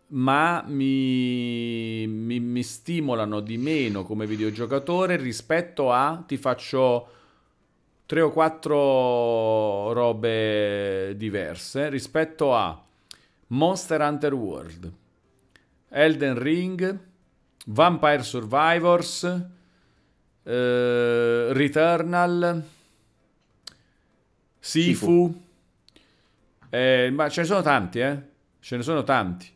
[0.06, 7.08] ma mi, mi, mi, stimolano di meno come videogiocatore rispetto a ti faccio
[8.06, 12.80] tre o quattro robe diverse rispetto a
[13.48, 14.92] Monster Hunter World,
[15.88, 16.98] Elden Ring,
[17.66, 19.24] Vampire Survivors,
[20.42, 22.62] eh, Returnal,
[24.66, 25.42] Sifu,
[26.70, 28.18] eh, ma ce ne sono tanti, eh?
[28.60, 29.46] Ce ne sono tanti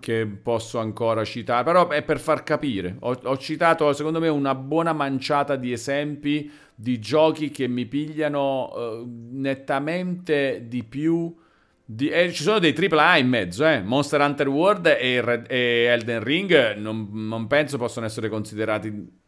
[0.00, 2.96] che posso ancora citare, però è per far capire.
[3.00, 8.72] Ho, ho, citato, secondo me, una buona manciata di esempi di giochi che mi pigliano
[8.72, 11.36] uh, nettamente di più.
[11.84, 13.82] Di, eh, ci sono dei AAA in mezzo, eh.
[13.82, 19.18] Monster Hunter World e, Red, e Elden Ring non, non, penso possano essere considerati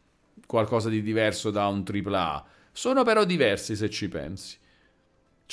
[0.47, 2.45] qualcosa di diverso da un AAA.
[2.71, 4.61] Sono però diversi se ci pensi.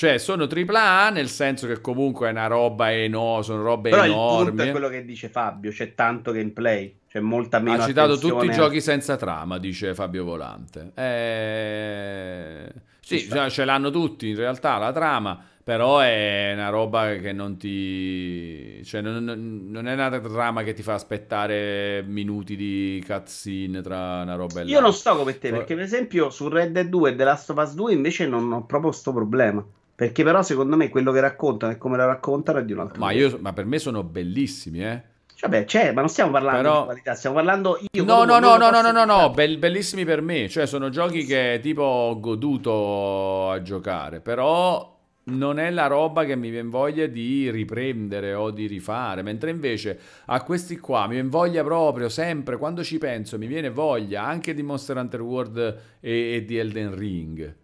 [0.01, 4.17] Cioè, sono AAA nel senso che comunque è una roba enorme, sono robe Però enormi.
[4.17, 7.01] Però il punto è quello che dice Fabio, c'è tanto gameplay.
[7.07, 10.93] C'è molta meno Ha citato tutti i giochi senza trama, dice Fabio Volante.
[10.95, 12.73] Eh...
[12.99, 18.83] Sì, ce l'hanno tutti in realtà la trama, però è una roba che non ti...
[18.83, 24.35] Cioè, non, non è una trama che ti fa aspettare minuti di cutscene tra una
[24.35, 24.73] roba e l'altra.
[24.77, 27.51] Io non sto come te, perché per esempio su Red Dead 2 e The Last
[27.51, 29.63] of Us 2 invece non ho proprio questo problema.
[30.01, 32.99] Perché però secondo me quello che raccontano e come lo raccontano è di un altro
[32.99, 35.03] ma, io, ma per me sono bellissimi, eh.
[35.43, 36.79] Vabbè, c'è, ma non stiamo parlando Però...
[36.79, 38.05] di qualità, stiamo parlando io.
[38.05, 41.27] No, no, no, no, no, no, no, no, Bell- bellissimi per me, cioè sono giochi
[41.27, 47.07] che tipo ho goduto a giocare, però non è la roba che mi viene voglia
[47.07, 52.57] di riprendere o di rifare, mentre invece a questi qua mi viene voglia proprio sempre,
[52.57, 56.97] quando ci penso, mi viene voglia anche di Monster Hunter World e, e di Elden
[56.97, 57.55] Ring.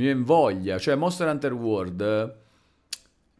[0.00, 2.38] Mi viene voglia, cioè Monster Hunter World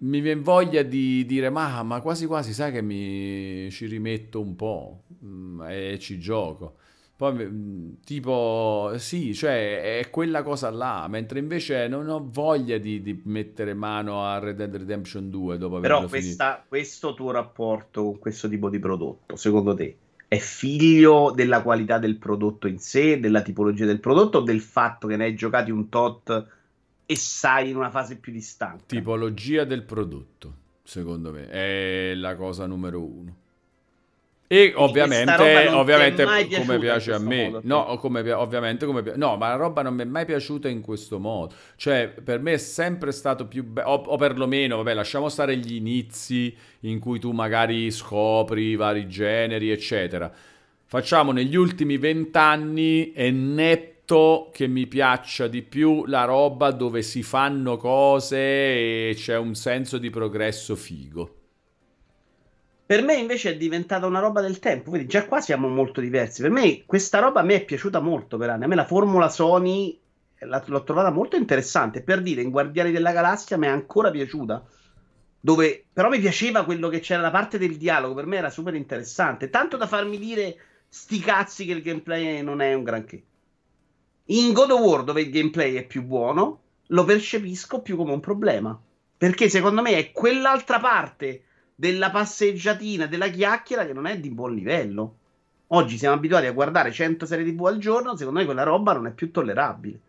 [0.00, 4.56] mi viene voglia di dire ma, ma, quasi quasi sai che mi ci rimetto un
[4.56, 6.76] po' mm, e ci gioco.
[7.16, 13.00] Poi mm, tipo sì, cioè è quella cosa là, mentre invece non ho voglia di,
[13.00, 18.18] di mettere mano a Red Dead Redemption 2 dopo Però questa, questo tuo rapporto con
[18.18, 19.96] questo tipo di prodotto, secondo te,
[20.30, 25.08] è figlio della qualità del prodotto in sé, della tipologia del prodotto o del fatto
[25.08, 26.46] che ne hai giocati un tot
[27.04, 28.84] e sai in una fase più distante.
[28.86, 30.54] Tipologia del prodotto,
[30.84, 33.36] secondo me, è la cosa numero uno.
[34.52, 36.24] E ovviamente, ovviamente
[36.58, 39.94] come piace a me, modo, no, come, ovviamente come piace, no, ma la roba non
[39.94, 41.54] mi è mai piaciuta in questo modo.
[41.76, 45.74] Cioè, per me è sempre stato più bello, o, o, perlomeno, vabbè, lasciamo stare gli
[45.74, 50.28] inizi in cui tu magari scopri i vari generi, eccetera.
[50.84, 57.22] Facciamo negli ultimi vent'anni è netto che mi piaccia di più la roba dove si
[57.22, 61.36] fanno cose e c'è un senso di progresso figo.
[62.90, 66.42] Per me invece è diventata una roba del tempo, vedi, già qua siamo molto diversi.
[66.42, 68.64] Per me questa roba a me è piaciuta molto per anni.
[68.64, 69.96] A me la formula Sony
[70.40, 72.02] l'ho trovata molto interessante.
[72.02, 74.64] Per dire, in Guardiani della Galassia mi è ancora piaciuta.
[75.38, 78.74] Dove però mi piaceva quello che c'era la parte del dialogo, per me era super
[78.74, 79.50] interessante.
[79.50, 80.56] Tanto da farmi dire
[80.88, 83.22] sti cazzi che il gameplay non è un granché.
[84.24, 88.20] In God of War, dove il gameplay è più buono, lo percepisco più come un
[88.20, 88.76] problema.
[89.16, 91.44] Perché secondo me è quell'altra parte
[91.80, 95.16] della passeggiatina, della chiacchiera che non è di buon livello.
[95.68, 99.06] Oggi siamo abituati a guardare 100 serie TV al giorno, secondo me quella roba non
[99.06, 100.00] è più tollerabile.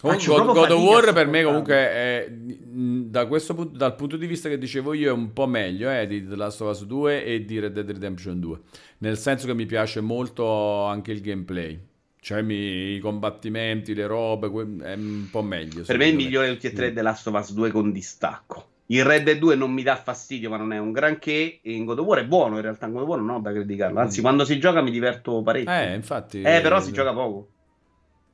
[0.00, 4.48] God, God of War per me comunque è, da questo punto, dal punto di vista
[4.48, 7.44] che dicevo io è un po' meglio eh, di The Last of Us 2 e
[7.44, 8.60] di Red Dead Redemption 2
[8.98, 11.76] nel senso che mi piace molto anche il gameplay
[12.20, 14.46] cioè mi, i combattimenti, le robe,
[14.84, 15.82] è un po' meglio.
[15.82, 18.77] Per me è il migliore tutti e tre The Last of Us 2 con distacco.
[18.90, 21.60] Il Red Dead 2 non mi dà fastidio, ma non è un granché.
[21.62, 23.40] E in God of War è buono, in realtà in God of War non ho
[23.40, 24.00] da criticarlo.
[24.00, 24.22] Anzi, mm.
[24.22, 25.72] quando si gioca mi diverto parecchio.
[25.72, 26.40] Eh, infatti.
[26.40, 27.48] Eh, però si gioca poco.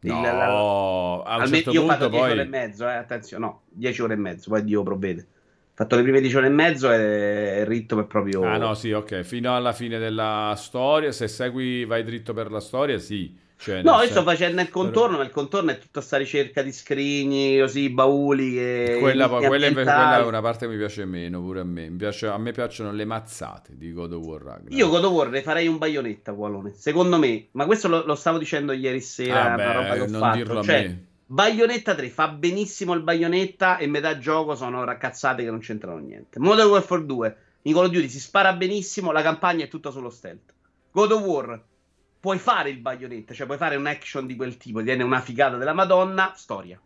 [0.01, 2.32] No, il, la, la, a un certo io ho fatto 10 poi...
[2.32, 5.20] ore e mezzo, eh, attenzione, no, 10 ore e mezzo, poi Dio provvede.
[5.22, 8.43] Ho fatto le prime 10 ore e mezzo e il ritmo è proprio...
[8.43, 12.60] Ah no, sì, ok, fino alla fine della storia, se segui, vai dritto per la
[12.60, 13.35] storia, sì.
[13.65, 15.19] Cioè, no, io sto facendo il contorno, però...
[15.20, 18.59] ma il contorno è tutta questa ricerca di scrigni, così, bauli.
[18.59, 21.91] E quella, quella, quella, è una parte che mi piace meno, pure a me.
[21.97, 24.74] Piace, a me piacciono le mazzate di God of War Ragnarok.
[24.74, 26.74] Io God of War ne farei un baionetta, Gualone.
[26.74, 30.09] Secondo me, ma questo lo, lo stavo dicendo ieri sera, ah, una roba che ho
[30.09, 30.36] non fatto.
[30.36, 31.07] Dirlo cioè, a me.
[31.24, 36.39] Bayonetta 3 fa benissimo il Bayonetta e metà gioco sono raccazzate che non c'entrano niente.
[36.39, 40.11] Modern Warfare 2, in Call of Duty si spara benissimo, la campagna è tutta sullo
[40.11, 40.53] stealth.
[40.93, 41.62] God of War
[42.24, 45.59] puoi fare il baionetta, cioè puoi fare un action di quel tipo, viene una figata
[45.59, 46.80] della Madonna, storia.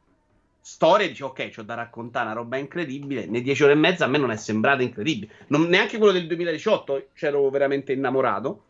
[0.60, 4.08] Storia, dici ok, c'ho da raccontare una roba incredibile, nei dieci ore e mezza a
[4.08, 8.64] me non è sembrato incredibile, non, neanche quello del 2018 c'ero veramente innamorato,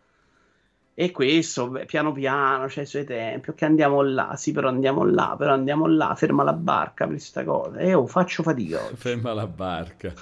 [0.92, 5.06] e questo, piano piano, c'è cioè, i suoi tempi, ok andiamo là, sì però andiamo
[5.06, 7.78] là, però andiamo là, ferma la barca per questa cosa.
[7.78, 8.96] E oh, faccio fatica oggi.
[9.00, 10.12] Ferma la barca.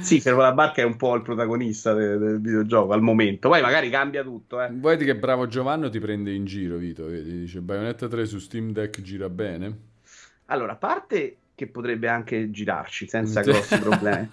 [0.00, 3.60] Sì, ferma la barca è un po' il protagonista del, del videogioco al momento, poi
[3.60, 4.62] magari cambia tutto.
[4.62, 4.68] Eh.
[4.70, 7.40] Vedi che bravo Giovanni ti prende in giro, Vito, vedi?
[7.40, 9.86] Dice Bayonetta 3 su Steam Deck gira bene?
[10.46, 14.28] Allora, a parte che potrebbe anche girarci senza grossi problemi,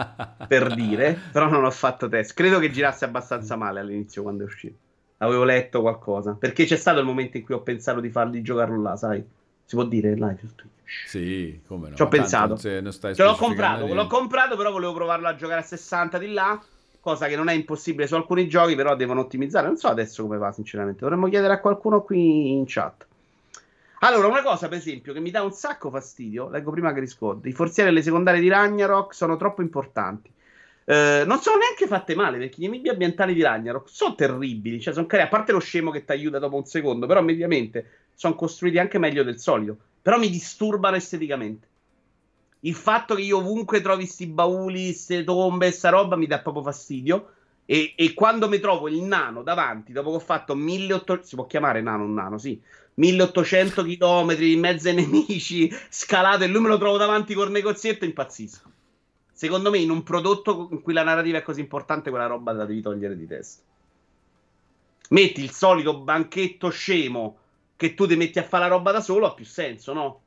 [0.47, 2.33] per dire, però non ho fatto test.
[2.33, 4.77] Credo che girasse abbastanza male all'inizio quando è uscito
[5.17, 6.33] avevo letto qualcosa.
[6.33, 9.23] Perché c'è stato il momento in cui ho pensato di farli giocarlo là, sai?
[9.63, 10.74] Si può dire live su Twitch?
[11.05, 11.95] Sì, come no.
[11.95, 12.57] Ci ho pensato.
[12.57, 16.61] Ce l'ho comprato, l'ho comprato, però volevo provarlo a giocare a 60 di là.
[16.99, 19.67] Cosa che non è impossibile su alcuni giochi, però devono ottimizzare.
[19.67, 21.01] Non so adesso come va, sinceramente.
[21.01, 23.05] Dovremmo chiedere a qualcuno qui in chat.
[23.99, 27.47] Allora, una cosa, per esempio, che mi dà un sacco fastidio, leggo prima che rispondo.
[27.47, 30.31] I forzieri e le secondarie di Ragnarok sono troppo importanti.
[30.87, 34.79] Eh, non sono neanche fatte male perché gli nemici ambientali di Ragnarok sono terribili.
[34.79, 37.89] Cioè, sono carini, a parte lo scemo che ti aiuta dopo un secondo, però mediamente
[38.13, 39.77] sono costruiti anche meglio del solito.
[40.05, 41.67] Però mi disturbano esteticamente.
[42.59, 46.61] Il fatto che io ovunque trovi questi bauli, queste tombe, sta roba mi dà proprio
[46.61, 47.31] fastidio.
[47.65, 51.47] E, e, quando mi trovo il nano davanti, dopo che ho fatto 1800, si può
[51.47, 52.61] chiamare nano un nano, sì,
[52.93, 58.05] 1800 km in mezzo ai nemici, scalato e lui me lo trovo davanti col negozietto,
[58.05, 58.71] impazzisco.
[59.33, 62.65] Secondo me, in un prodotto in cui la narrativa è così importante, quella roba la
[62.65, 63.63] devi togliere di testa.
[65.09, 67.37] Metti il solito banchetto scemo
[67.75, 70.21] che tu ti metti a fare la roba da solo, ha più senso, no?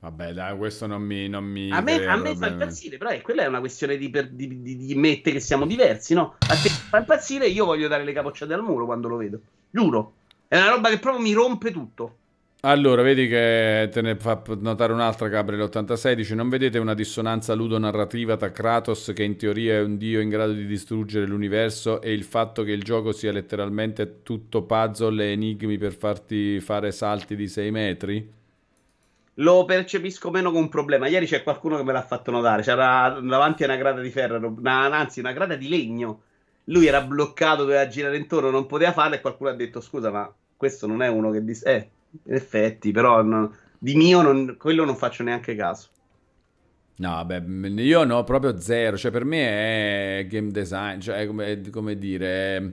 [0.00, 1.28] Vabbè, dai, questo non mi.
[1.28, 4.08] Non mi a me, a me fa impazzire, però è, quella è una questione di,
[4.08, 6.36] per, di, di, di mette che siamo diversi, no?
[6.38, 9.40] A te fa impazzire, io voglio dare le capocciate al muro quando lo vedo.
[9.70, 10.14] Giuro.
[10.48, 12.16] È una roba che proprio mi rompe tutto.
[12.62, 17.54] Allora, vedi che te ne fa notare un'altra Gabriele 86, dice non vedete una dissonanza
[17.54, 22.12] ludonarrativa tra Kratos che in teoria è un dio in grado di distruggere l'universo e
[22.12, 27.34] il fatto che il gioco sia letteralmente tutto puzzle e enigmi per farti fare salti
[27.34, 28.32] di 6 metri?
[29.34, 31.06] Lo percepisco meno come un problema.
[31.06, 34.36] Ieri c'è qualcuno che me l'ha fatto notare, c'era davanti a una grada di ferro,
[34.36, 36.24] una, anzi una grada di legno.
[36.64, 40.30] Lui era bloccato, doveva girare intorno, non poteva farlo e qualcuno ha detto scusa ma
[40.58, 41.64] questo non è uno che dice...
[41.64, 41.90] Eh,
[42.24, 45.88] in effetti, però no, di mio non, quello non faccio neanche caso.
[46.96, 47.42] No, vabbè,
[47.80, 48.96] io no, proprio zero.
[48.96, 52.72] Cioè, per me è game design, cioè, come, come dire, è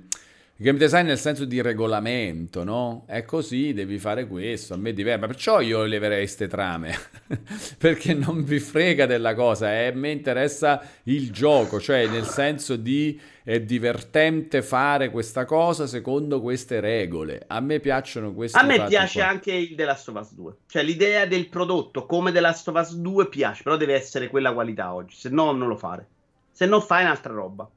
[0.57, 3.03] game design nel senso di regolamento, no?
[3.05, 4.73] È così, devi fare questo.
[4.73, 5.27] A me diverso.
[5.27, 6.95] Perciò io leverei queste trame.
[7.77, 9.79] perché non vi frega della cosa.
[9.79, 9.93] Eh?
[9.93, 16.79] mi interessa il gioco, cioè nel senso di è divertente fare questa cosa secondo queste
[16.79, 17.43] regole.
[17.47, 19.29] A me piacciono queste A me piace qua.
[19.29, 20.53] anche il The Last of Us 2.
[20.67, 24.51] Cioè l'idea del prodotto come The Last of Us 2 piace, però deve essere quella
[24.53, 26.07] qualità oggi, se no non lo fare.
[26.51, 27.69] Se no fai un'altra roba.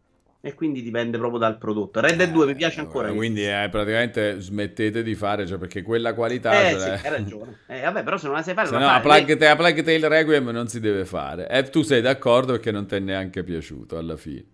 [0.42, 2.00] E quindi dipende proprio dal prodotto.
[2.00, 3.08] Red Dead 2 mi piace ancora.
[3.08, 6.52] Eh, quindi eh, praticamente smettete di fare, cioè perché quella qualità...
[6.66, 6.80] Eh cioè...
[6.98, 7.58] sì, hai ragione.
[7.66, 8.68] Eh, vabbè, però se non la sai fare...
[8.68, 11.46] Se no, a Plague, a Plague Tale Requiem non si deve fare.
[11.46, 14.46] E tu sei d'accordo perché non ti è neanche piaciuto alla fine.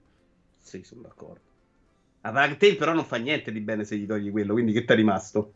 [0.58, 1.40] Sì, sono d'accordo.
[2.22, 4.92] A Plague però non fa niente di bene se gli togli quello, quindi che ti
[4.92, 5.52] è rimasto?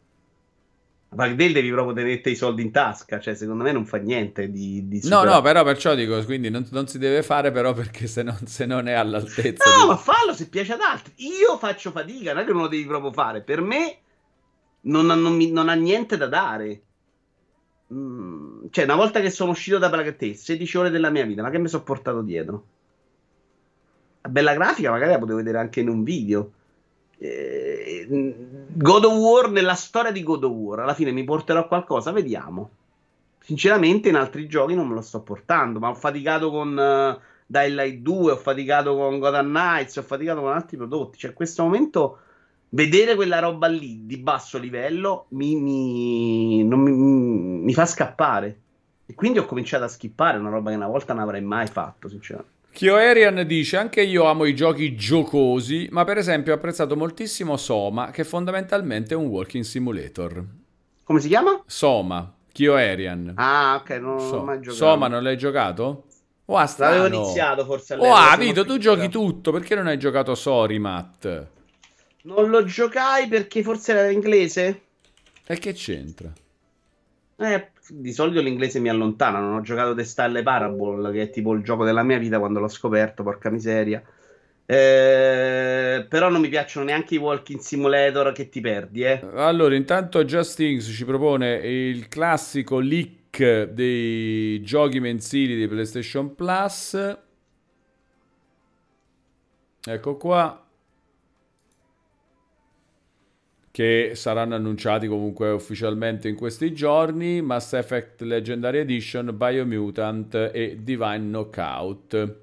[1.13, 4.87] Plague devi proprio tenere i soldi in tasca, cioè secondo me non fa niente di...
[4.87, 8.23] di no, no, però perciò dico, quindi non, non, si deve fare però perché se
[8.23, 9.69] non, se non è all'altezza...
[9.77, 9.89] No, di...
[9.89, 11.13] ma fallo se piace ad altri.
[11.17, 13.43] Io faccio fatica, non è che non lo devi proprio fare.
[13.43, 13.99] Per me
[14.83, 16.83] non ha, non mi, non ha niente da dare.
[17.93, 21.51] Mm, cioè, una volta che sono uscito da Plague 16 ore della mia vita, ma
[21.51, 22.67] che mi sono portato dietro?
[24.21, 26.53] La bella grafica magari la potevo vedere anche in un video.
[27.19, 28.07] Eh,
[28.73, 32.13] God of War nella storia di God of War alla fine mi porterò qualcosa?
[32.13, 32.71] Vediamo.
[33.39, 37.75] Sinceramente in altri giochi non me lo sto portando ma ho faticato con uh, Dying
[37.75, 41.19] Light 2 ho faticato con Gotham Knights ho faticato con altri prodotti.
[41.19, 42.19] Cioè in questo momento
[42.71, 48.61] vedere quella roba lì di basso livello mi, mi, mi, mi fa scappare.
[49.07, 52.09] E quindi ho cominciato a skippare una roba che una volta non avrei mai fatto
[52.09, 57.57] sinceramente Kyoerian dice anche io amo i giochi giocosi, ma per esempio ho apprezzato moltissimo
[57.57, 60.45] Soma, che fondamentalmente è un walking simulator.
[61.03, 61.63] Come si chiama?
[61.67, 63.33] Soma, Kyoerian.
[63.37, 64.37] Ah, ok, non so.
[64.37, 64.77] l'ho mai giocato.
[64.77, 66.05] Soma non l'hai giocato?
[66.47, 68.13] Oh, ah, L'avevo iniziato forse all'epoca.
[68.13, 71.47] Oh, ah, Vito, tu giochi tutto, perché non hai giocato Sorry, Matt?
[72.23, 74.83] Non lo giocai perché forse era in inglese.
[75.47, 76.33] E che c'entra?
[77.37, 79.39] Eh, di solito l'inglese mi allontana.
[79.41, 82.61] Non ho giocato The Stelle Parable, che è tipo il gioco della mia vita quando
[82.61, 84.03] l'ho scoperto, porca miseria.
[84.67, 89.03] Eh, però non mi piacciono neanche i walking simulator che ti perdi.
[89.03, 89.21] Eh.
[89.35, 97.17] Allora, intanto Justings ci propone il classico leak dei giochi mensili di PlayStation Plus.
[99.83, 100.70] Ecco qua
[103.71, 111.21] che saranno annunciati comunque ufficialmente in questi giorni, Mass Effect Legendary Edition, Biomutant e Divine
[111.21, 112.37] Knockout.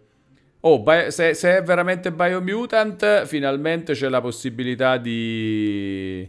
[0.62, 6.28] Oh, se, se, è veramente Biomutant, finalmente c'è la possibilità di,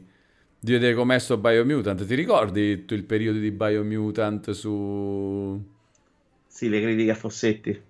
[0.59, 2.05] di vedere com'è sto Biomutant.
[2.05, 5.77] Ti ricordi il periodo di Biomutant su...
[6.47, 7.81] Sì, le critiche a Fossetti.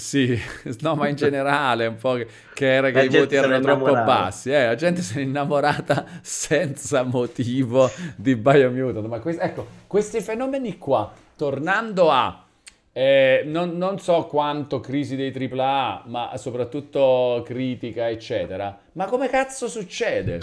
[0.00, 0.40] Sì,
[0.80, 4.50] no, ma in generale un po' che, che era che i voti erano troppo bassi.
[4.50, 9.06] Eh, la gente si è innamorata senza motivo di Biomutant.
[9.06, 12.44] Ma questi, ecco, questi fenomeni qua, tornando a...
[12.92, 18.76] Eh, non, non, so quanto crisi dei AAA, ma soprattutto critica, eccetera.
[18.92, 20.40] Ma come cazzo succede?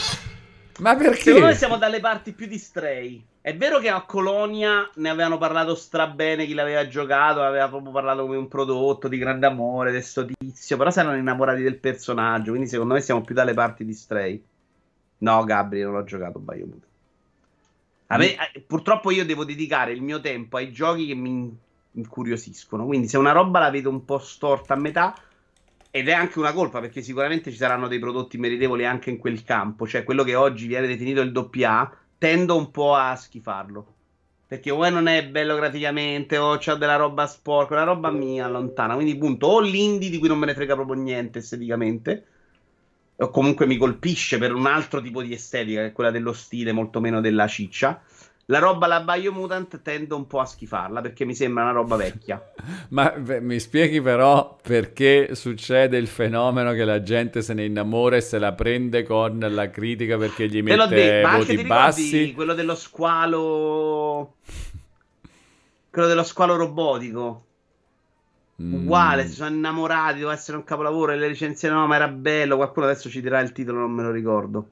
[0.79, 1.23] Ma perché?
[1.23, 3.25] Secondo me siamo dalle parti più di Stray.
[3.47, 8.23] È vero che a Colonia ne avevano parlato strabene chi l'aveva giocato, aveva proprio parlato
[8.23, 12.49] come un prodotto di grande amore, di sto tizio, però si erano innamorati del personaggio,
[12.49, 14.43] quindi secondo me siamo più dalle parti di Stray.
[15.19, 16.83] No, Gabri, non ho giocato Biomutant.
[18.07, 21.57] A me, eh, purtroppo io devo dedicare il mio tempo ai giochi che mi
[21.91, 25.15] incuriosiscono, quindi se una roba la vedo un po' storta a metà,
[25.89, 29.45] ed è anche una colpa perché sicuramente ci saranno dei prodotti meritevoli anche in quel
[29.45, 33.93] campo, cioè quello che oggi viene definito il doppia tendo un po' a schifarlo.
[34.47, 38.93] Perché o non è bello graficamente, o c'è della roba sporca, una roba mia lontana.
[38.95, 42.25] Quindi, punto, o l'indie di cui non me ne frega proprio niente esteticamente,
[43.17, 46.71] o comunque mi colpisce per un altro tipo di estetica, che è quella dello stile,
[46.71, 48.01] molto meno della ciccia.
[48.49, 52.41] La roba la Biomutant tendo un po' a schifarla perché mi sembra una roba vecchia.
[52.89, 58.15] Ma beh, mi spieghi però perché succede il fenomeno che la gente se ne innamora
[58.15, 62.33] e se la prende con la critica perché gli mette de- voti bassi?
[62.33, 64.35] Quello dello squalo...
[65.89, 67.45] Quello dello squalo robotico.
[68.61, 68.73] Mm.
[68.73, 72.55] Uguale, si sono innamorati, doveva essere un capolavoro e le recensioni no, ma era bello.
[72.55, 74.69] Qualcuno adesso ci dirà il titolo, non me lo ricordo.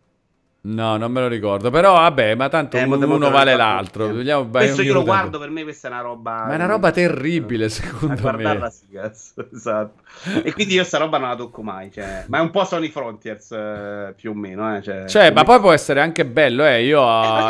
[0.65, 1.69] No, non me lo ricordo.
[1.69, 4.07] Però vabbè, ma tanto eh, uno vale l'altro.
[4.07, 6.45] Vogliamo, Questo io lo guardo, per me questa è una roba...
[6.47, 10.01] Ma è una roba terribile, secondo a guardarla sì, cazzo, esatto.
[10.43, 12.25] e quindi io sta roba non la tocco mai, cioè...
[12.27, 14.81] Ma è un po' Sony Frontiers, eh, più o meno, eh.
[14.81, 16.83] Cioè, cioè ma poi può essere anche bello, eh.
[16.83, 16.99] Io...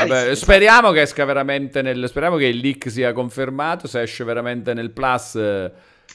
[0.02, 2.08] Eh, beh, speriamo che esca veramente nel...
[2.10, 5.36] Speriamo che il leak sia confermato, se esce veramente nel Plus...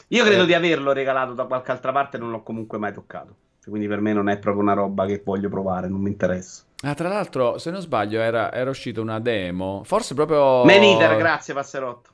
[0.08, 0.46] Io credo eh.
[0.46, 3.34] di averlo regalato da qualche altra parte, non l'ho comunque mai toccato.
[3.64, 6.64] Quindi per me non è proprio una roba che voglio provare, non mi interessa.
[6.82, 9.82] Ah, tra l'altro, se non sbaglio, era, era uscita una demo.
[9.84, 10.64] Forse proprio.
[10.64, 12.10] Maniter, grazie, Passerotto.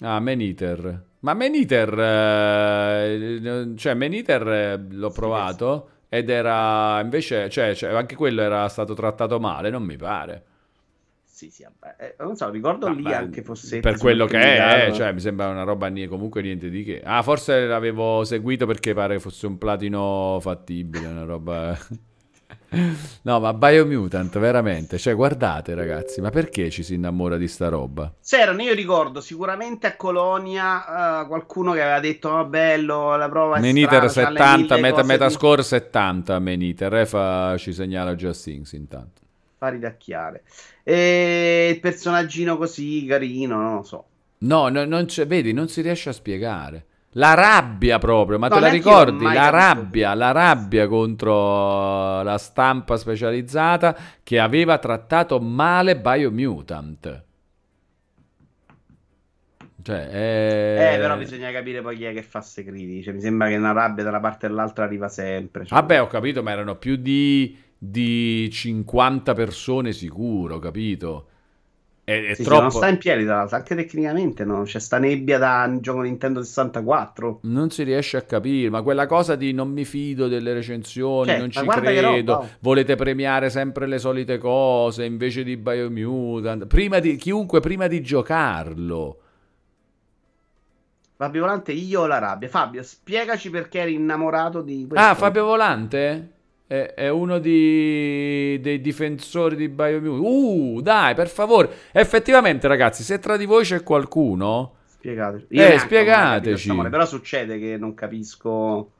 [0.00, 1.04] Ah, Maniter.
[1.20, 1.98] Ma Maniter.
[1.98, 5.88] Eh, cioè, Maniter eh, l'ho sì, provato.
[5.88, 6.16] Sì.
[6.16, 7.50] Ed era invece.
[7.50, 10.44] Cioè, cioè, anche quello era stato trattato male, non mi pare.
[11.24, 11.64] Sì, sì,
[11.98, 15.12] eh, non so, ricordo ah, lì beh, anche fosse per quello che è, eh, cioè
[15.12, 17.02] mi sembra una roba comunque niente di che.
[17.04, 21.78] Ah, forse l'avevo seguito perché pare fosse un platino fattibile, una roba
[23.22, 24.98] No, ma Biomutant, veramente.
[24.98, 28.12] Cioè, guardate, ragazzi, ma perché ci si innamora di sta roba?
[28.24, 33.56] C'erano, io ricordo sicuramente a Colonia uh, qualcuno che aveva detto: oh, bello, la prova
[33.56, 35.68] è Meniter 70, meta, metascore di...
[35.68, 36.38] 70.
[36.38, 39.22] Meniter, eh, fa, ci segnala Just Things intanto.
[39.58, 40.42] Fa ridacchiare.
[40.82, 44.04] E il personaggino così carino, non lo so.
[44.38, 46.84] No, no non vedi, non si riesce a spiegare.
[47.16, 49.24] La rabbia proprio, ma no, te la ricordi?
[49.24, 57.24] La rabbia, la rabbia contro la stampa specializzata che aveva trattato male Biomutant.
[59.82, 60.94] Cioè, è...
[60.94, 63.04] Eh, però bisogna capire poi chi è che fa queste critiche.
[63.04, 65.64] Cioè, mi sembra che una rabbia da una parte dall'altra arriva sempre.
[65.64, 65.78] Cioè...
[65.78, 71.28] Vabbè, ho capito, ma erano più di, di 50 persone sicuro, capito?
[72.06, 72.60] È, è sì, troppo...
[72.60, 74.62] non sta in piedi, tra l'altro, anche tecnicamente no?
[74.62, 77.40] c'è sta nebbia da gioco Nintendo 64.
[77.42, 81.38] Non si riesce a capire, ma quella cosa di non mi fido delle recensioni, cioè,
[81.40, 87.16] non ci credo, no, volete premiare sempre le solite cose invece di Biomutant, prima di,
[87.16, 89.20] chiunque prima di giocarlo.
[91.16, 92.48] Fabio Volante, io ho la rabbia.
[92.48, 95.04] Fabio, spiegaci perché eri innamorato di questo.
[95.04, 96.34] Ah, Fabio Volante?
[96.68, 100.24] È, è uno di, dei difensori di Biomutant.
[100.24, 101.70] Uh, dai, per favore.
[101.92, 104.74] Effettivamente, ragazzi, se tra di voi c'è qualcuno...
[104.86, 105.46] Spiegateci.
[105.50, 106.70] eh, spiegateci.
[106.70, 108.90] Amore, però succede che non capisco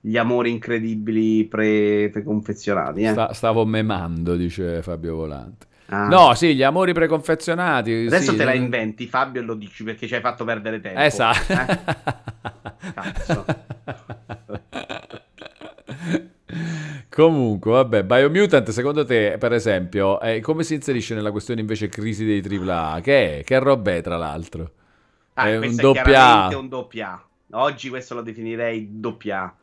[0.00, 3.02] gli amori incredibili pre- preconfezionati.
[3.02, 3.10] Eh.
[3.10, 5.66] Sta, stavo memando, dice Fabio Volante.
[5.86, 6.06] Ah.
[6.06, 8.06] No, sì, gli amori preconfezionati.
[8.06, 11.00] Adesso sì, te la inventi, Fabio, e lo dici perché ci hai fatto perdere tempo.
[11.00, 11.52] Esatto.
[11.52, 11.78] Eh?
[12.94, 13.44] Cazzo.
[17.10, 22.24] Comunque, vabbè, Biomutant, secondo te, per esempio, eh, come si inserisce nella questione invece crisi
[22.24, 23.00] dei AAA?
[23.00, 23.44] Che è?
[23.44, 24.70] Che roba è, tra l'altro?
[25.34, 26.56] Ah, è un doppia A.
[26.56, 29.54] un doppia Oggi questo lo definirei doppia A.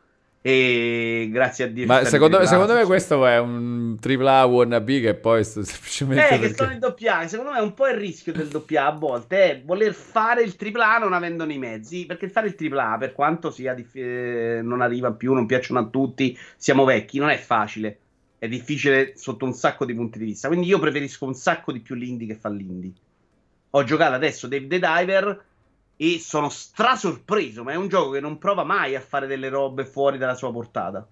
[0.44, 1.86] E grazie a Dio.
[1.86, 6.24] Ma secondo, secondo, me questo è un AAA wannabe che poi semplicemente.
[6.24, 6.48] Eh, perché...
[6.48, 7.28] che sono in doppia.
[7.28, 10.56] Secondo me è un po' il rischio del doppia a volte è voler fare il
[10.58, 12.06] AAA non avendone i mezzi.
[12.06, 15.86] Perché fare il AAA, per quanto sia dif- eh, non arriva più, non piacciono a
[15.86, 17.98] tutti, siamo vecchi, non è facile.
[18.36, 20.48] È difficile sotto un sacco di punti di vista.
[20.48, 22.90] Quindi io preferisco un sacco di più l'indie che fa l'indie.
[23.70, 25.44] Ho giocato adesso Dave the Diver
[26.02, 29.84] e sono strasorpreso, ma è un gioco che non prova mai a fare delle robe
[29.84, 31.06] fuori dalla sua portata.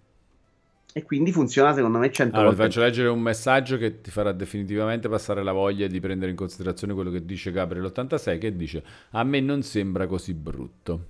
[0.92, 2.64] E quindi funziona secondo me 100 allora, volte.
[2.64, 6.36] Ti faccio leggere un messaggio che ti farà definitivamente passare la voglia di prendere in
[6.36, 11.04] considerazione quello che dice Gabriel 86 che dice a me non sembra così brutto.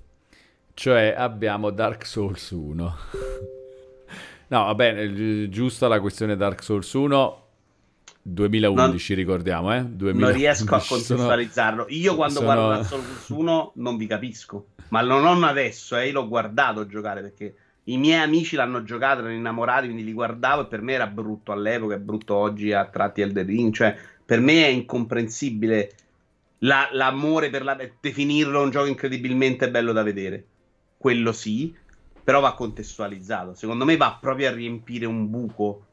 [0.75, 2.95] Cioè abbiamo Dark Souls 1.
[4.49, 7.40] no, va bene, giusta la questione Dark Souls 1
[8.23, 9.83] 2011 non, ricordiamo, eh?
[9.83, 10.19] 2011.
[10.19, 11.85] Non riesco a contestualizzarlo.
[11.89, 12.45] Io quando sono...
[12.45, 16.07] guardo la Solo Plus 1 non vi capisco, ma non, non adesso, eh?
[16.07, 20.61] io l'ho guardato giocare perché i miei amici l'hanno giocato, erano innamorati, quindi li guardavo
[20.61, 24.39] e per me era brutto all'epoca, è brutto oggi a tratti Elden Ring, cioè per
[24.39, 25.91] me è incomprensibile
[26.59, 30.45] la, l'amore per la, definirlo un gioco incredibilmente bello da vedere.
[30.97, 31.75] Quello sì,
[32.23, 33.55] però va contestualizzato.
[33.55, 35.85] Secondo me va proprio a riempire un buco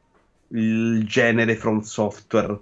[0.49, 2.59] il genere From Software.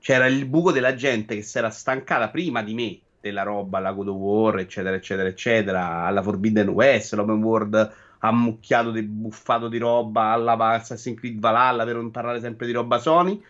[0.00, 3.92] C'era il buco della gente che si era stancata prima di me della roba alla
[3.92, 9.78] God of War, eccetera, eccetera, eccetera, alla Forbidden West, l'open world ammucchiato, di, buffato di
[9.78, 13.42] roba, alla Assassin's Creed Valhalla, per non parlare sempre di roba Sony.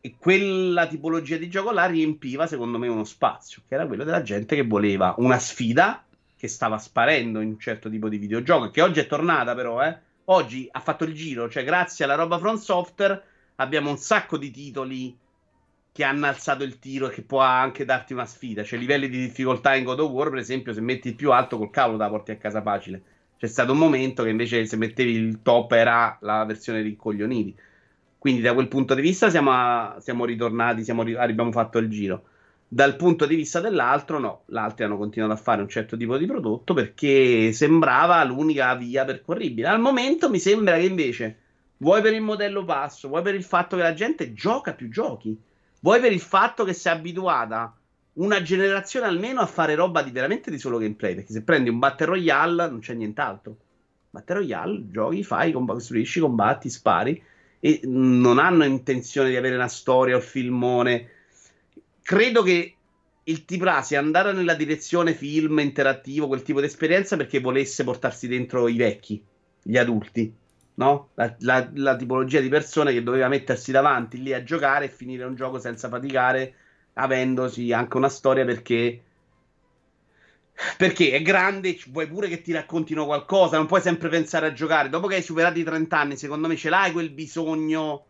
[0.00, 4.22] E quella tipologia di gioco là riempiva, secondo me, uno spazio, che era quello della
[4.22, 6.04] gente che voleva una sfida
[6.36, 9.96] che stava sparendo in un certo tipo di videogioco, che oggi è tornata però, eh
[10.26, 13.22] oggi ha fatto il giro, cioè grazie alla roba From Software
[13.56, 15.16] abbiamo un sacco di titoli
[15.92, 18.64] che hanno alzato il tiro e che può anche darti una sfida.
[18.64, 21.58] Cioè, livelli di difficoltà in God of War, per esempio, se metti il più alto
[21.58, 23.02] col cavolo da porti a casa facile.
[23.36, 27.54] C'è stato un momento che invece se mettevi il top era la versione rincoglioniti.
[28.16, 32.24] Quindi da quel punto di vista siamo, a, siamo ritornati, siamo, abbiamo fatto il giro.
[32.74, 36.24] Dal punto di vista dell'altro, no, l'altro hanno continuato a fare un certo tipo di
[36.24, 39.68] prodotto perché sembrava l'unica via percorribile.
[39.68, 41.38] Al momento mi sembra che invece,
[41.76, 45.38] vuoi per il modello passo, vuoi per il fatto che la gente gioca più giochi,
[45.80, 47.76] vuoi per il fatto che si è abituata
[48.14, 51.14] una generazione almeno a fare roba di veramente di solo gameplay.
[51.14, 53.54] Perché se prendi un Battle Royale non c'è nient'altro.
[54.08, 57.22] Battle Royale, giochi, fai, costruisci, combatti, spari
[57.60, 61.11] e non hanno intenzione di avere una storia o filmone
[62.02, 62.76] credo che
[63.24, 68.26] il T sia andare nella direzione film interattivo, quel tipo di esperienza, perché volesse portarsi
[68.26, 69.24] dentro i vecchi,
[69.62, 70.34] gli adulti,
[70.74, 71.10] no?
[71.14, 75.24] La, la, la, tipologia di persone che doveva mettersi davanti lì a giocare e finire
[75.24, 76.54] un gioco senza faticare,
[76.94, 79.02] avendosi anche una storia perché.
[80.76, 84.90] Perché è grande, vuoi pure che ti raccontino qualcosa, non puoi sempre pensare a giocare.
[84.90, 88.06] Dopo che hai superato i 30 anni, secondo me ce l'hai quel bisogno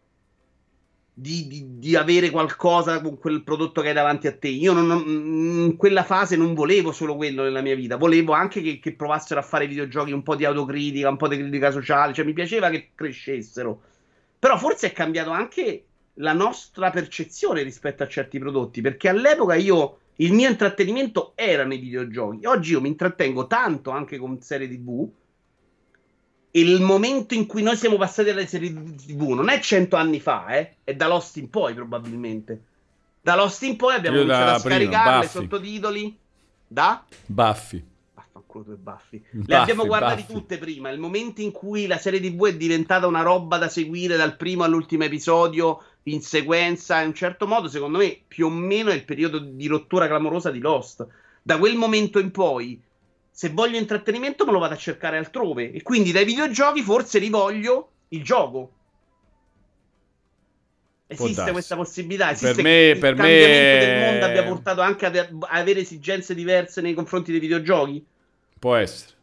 [1.14, 4.48] di, di, di, avere qualcosa con quel prodotto che hai davanti a te.
[4.48, 8.78] Io non, in quella fase non volevo solo quello nella mia vita, volevo anche che,
[8.78, 12.24] che, provassero a fare videogiochi un po' di autocritica, un po' di critica sociale, cioè
[12.24, 13.82] mi piaceva che crescessero.
[14.38, 15.84] Però forse è cambiato anche
[16.14, 21.78] la nostra percezione rispetto a certi prodotti, perché all'epoca io il mio intrattenimento erano i
[21.78, 22.46] videogiochi.
[22.46, 25.08] Oggi io mi intrattengo tanto anche con serie TV
[26.52, 30.48] il momento in cui noi siamo passati alle serie TV non è cento anni fa,
[30.48, 30.76] eh?
[30.84, 32.64] è da Lost in poi probabilmente.
[33.20, 36.18] Da Lost in poi abbiamo Io iniziato a scaricarle sottotitoli
[36.66, 37.82] da Buffy.
[38.14, 39.22] Vaffanculo due Buffy.
[39.30, 40.32] Le abbiamo guardate Buffy.
[40.32, 40.90] tutte prima.
[40.90, 44.64] Il momento in cui la serie TV è diventata una roba da seguire dal primo
[44.64, 49.04] all'ultimo episodio in sequenza, in un certo modo, secondo me, più o meno è il
[49.04, 51.06] periodo di rottura clamorosa di Lost.
[51.40, 52.82] Da quel momento in poi
[53.34, 55.72] se voglio intrattenimento me lo vado a cercare altrove.
[55.72, 58.72] E quindi dai videogiochi forse rivoglio il gioco.
[61.06, 62.30] Esiste questa possibilità.
[62.30, 63.86] Esiste per me, che il per cambiamento me...
[63.86, 68.04] del mondo abbia portato anche ad avere esigenze diverse nei confronti dei videogiochi?
[68.58, 69.14] Può essere.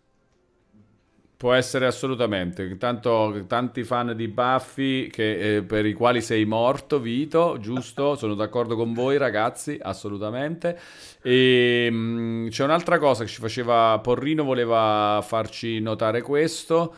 [1.40, 2.76] Può essere assolutamente.
[2.76, 8.16] Tanto, tanti fan di Buffy che, eh, per i quali sei morto, Vito, giusto?
[8.20, 10.78] Sono d'accordo con voi, ragazzi, assolutamente.
[11.22, 16.94] E mh, mm, c'è un'altra cosa che ci faceva Porrino, voleva farci notare questo.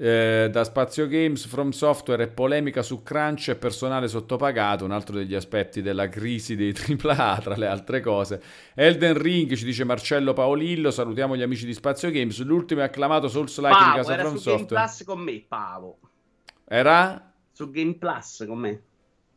[0.00, 5.16] Eh, da Spazio Games, From Software e polemica su crunch e personale sottopagato, un altro
[5.16, 8.40] degli aspetti della crisi dei AAA, tra le altre cose.
[8.76, 13.26] Elden Ring, ci dice Marcello Paolillo, salutiamo gli amici di Spazio Games, l'ultimo è acclamato
[13.26, 14.66] Souls-like Pavo, di casa era From su Software.
[14.66, 15.98] Game Plus con me, Pavo.
[16.68, 17.32] Era?
[17.50, 18.82] Su Game Plus con me.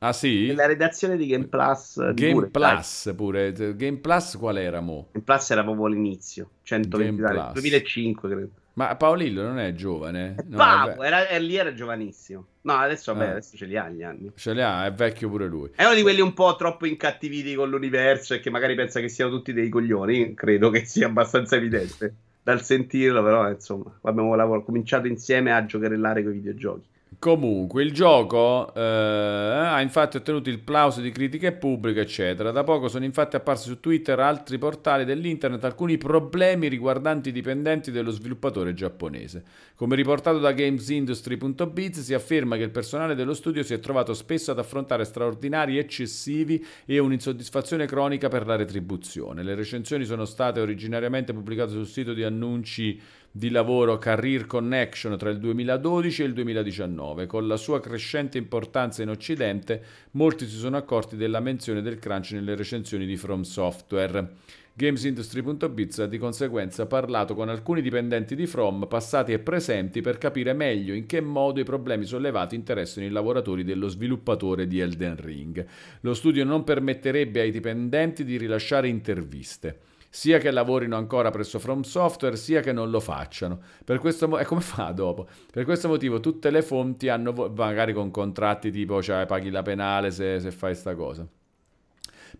[0.04, 0.54] Ah sì?
[0.54, 1.96] La redazione di Game Plus.
[2.14, 3.16] Game pure, Plus dai.
[3.16, 3.76] pure.
[3.76, 5.08] Game Plus qual era mo?
[5.12, 6.50] Game Plus era proprio all'inizio.
[6.62, 7.22] 120
[7.54, 8.50] 2005 credo.
[8.74, 10.36] Ma Paolillo non è giovane?
[10.48, 12.46] No, era, è, lì era giovanissimo.
[12.62, 13.32] No, adesso, vabbè, ah.
[13.32, 14.32] adesso ce li ha gli anni.
[14.36, 15.70] Ce li ha, è vecchio pure lui.
[15.76, 19.10] È uno di quelli un po' troppo incattiviti con l'universo e che magari pensa che
[19.10, 20.34] siano tutti dei coglioni.
[20.34, 26.32] Credo che sia abbastanza evidente dal sentirlo, però insomma, abbiamo cominciato insieme a giocherellare con
[26.32, 26.88] i videogiochi.
[27.22, 32.50] Comunque, il gioco eh, ha infatti ottenuto il plauso di critica e pubblico, eccetera.
[32.50, 37.92] Da poco sono infatti apparsi su Twitter altri portali dell'internet alcuni problemi riguardanti i dipendenti
[37.92, 39.44] dello sviluppatore giapponese.
[39.76, 44.50] Come riportato da gamesindustry.biz, si afferma che il personale dello studio si è trovato spesso
[44.50, 49.44] ad affrontare straordinari eccessivi e un'insoddisfazione cronica per la retribuzione.
[49.44, 53.00] Le recensioni sono state originariamente pubblicate sul sito di annunci
[53.32, 57.28] di lavoro Career Connection tra il 2012 e il 2019.
[57.28, 62.32] Con la sua crescente importanza in Occidente, molti si sono accorti della menzione del crunch
[62.32, 64.30] nelle recensioni di From Software.
[64.74, 70.54] Gamesindustry.biz ha di conseguenza parlato con alcuni dipendenti di From, passati e presenti, per capire
[70.54, 75.66] meglio in che modo i problemi sollevati interessano i lavoratori dello sviluppatore di Elden Ring.
[76.02, 81.82] Lo studio non permetterebbe ai dipendenti di rilasciare interviste sia che lavorino ancora presso From
[81.82, 83.60] Software, sia che non lo facciano.
[83.84, 85.28] Per questo mo- e come fa dopo?
[85.52, 89.62] Per questo motivo tutte le fonti hanno, vo- magari con contratti tipo, cioè paghi la
[89.64, 91.28] penale se, se fai sta cosa.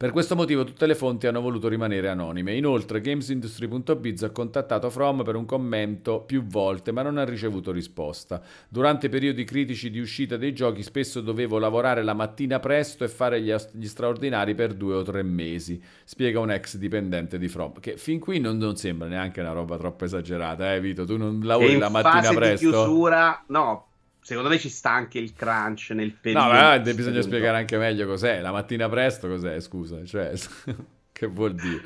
[0.02, 2.56] Per questo motivo tutte le fonti hanno voluto rimanere anonime.
[2.56, 8.42] Inoltre GamesIndustry.biz ha contattato From per un commento più volte, ma non ha ricevuto risposta.
[8.68, 13.10] Durante i periodi critici di uscita dei giochi spesso dovevo lavorare la mattina presto e
[13.10, 17.80] fare gli, gli straordinari per due o tre mesi, spiega un ex dipendente di From,
[17.80, 21.06] che fin qui non, non sembra neanche una roba troppo esagerata, eh Vito?
[21.06, 22.66] Tu non lavori la mattina presto?
[22.66, 23.91] In chiusura, no,
[24.22, 26.46] secondo me ci sta anche il crunch nel periodo.
[26.46, 28.40] No, ma bisogna spiegare anche meglio cos'è.
[28.40, 30.06] La mattina presto cos'è, scusa?
[30.06, 30.34] Cioè,
[31.12, 31.82] che vuol dire?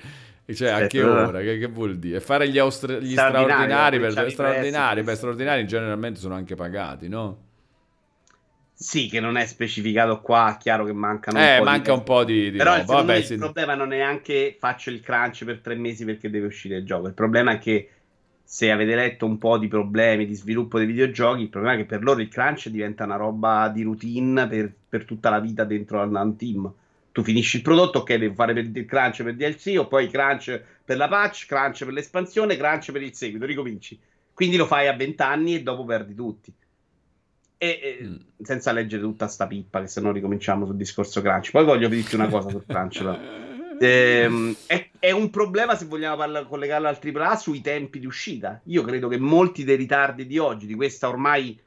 [0.54, 1.40] Cioè, a che ora?
[1.40, 2.20] Che, che, vuol dire?
[2.20, 7.44] Fare gli, austra- gli straordinari, per, straordinari, beh, straordinari generalmente sono anche pagati, no?
[8.78, 11.98] Sì, che non è specificato qua, chiaro che mancano eh, un po' manca di...
[11.98, 13.38] un po' di, di Però Vabbè, il sì.
[13.38, 17.08] problema non è anche faccio il crunch per tre mesi perché deve uscire il gioco.
[17.08, 17.90] Il problema è che
[18.48, 21.86] se avete letto un po' di problemi di sviluppo dei videogiochi, il problema è che
[21.86, 26.00] per loro il crunch diventa una roba di routine per, per tutta la vita dentro
[26.00, 26.72] al team.
[27.12, 30.62] Tu finisci il prodotto, ok, devi fare per il crunch per DLC, o poi crunch
[30.86, 34.00] per la patch, crunch per l'espansione, crunch per il seguito, ricominci.
[34.32, 36.54] Quindi lo fai a 20 anni e dopo perdi tutti.
[37.58, 38.16] E, e mm.
[38.42, 41.50] senza leggere tutta sta pippa, che se no ricominciamo sul discorso crunch.
[41.52, 43.44] Poi voglio dirti una cosa sul crunch.
[43.80, 48.62] Ehm, è, è, un problema se vogliamo parla, collegarlo al AAA sui tempi di uscita.
[48.66, 51.60] Io credo che molti dei ritardi di oggi, di questa ormai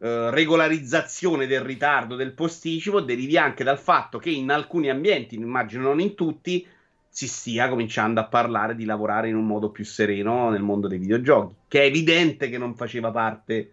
[0.00, 5.82] eh, regolarizzazione del ritardo del posticipo, derivi anche dal fatto che in alcuni ambienti, immagino
[5.84, 6.66] non in tutti,
[7.08, 10.98] si stia cominciando a parlare di lavorare in un modo più sereno nel mondo dei
[10.98, 13.70] videogiochi, che è evidente che non faceva parte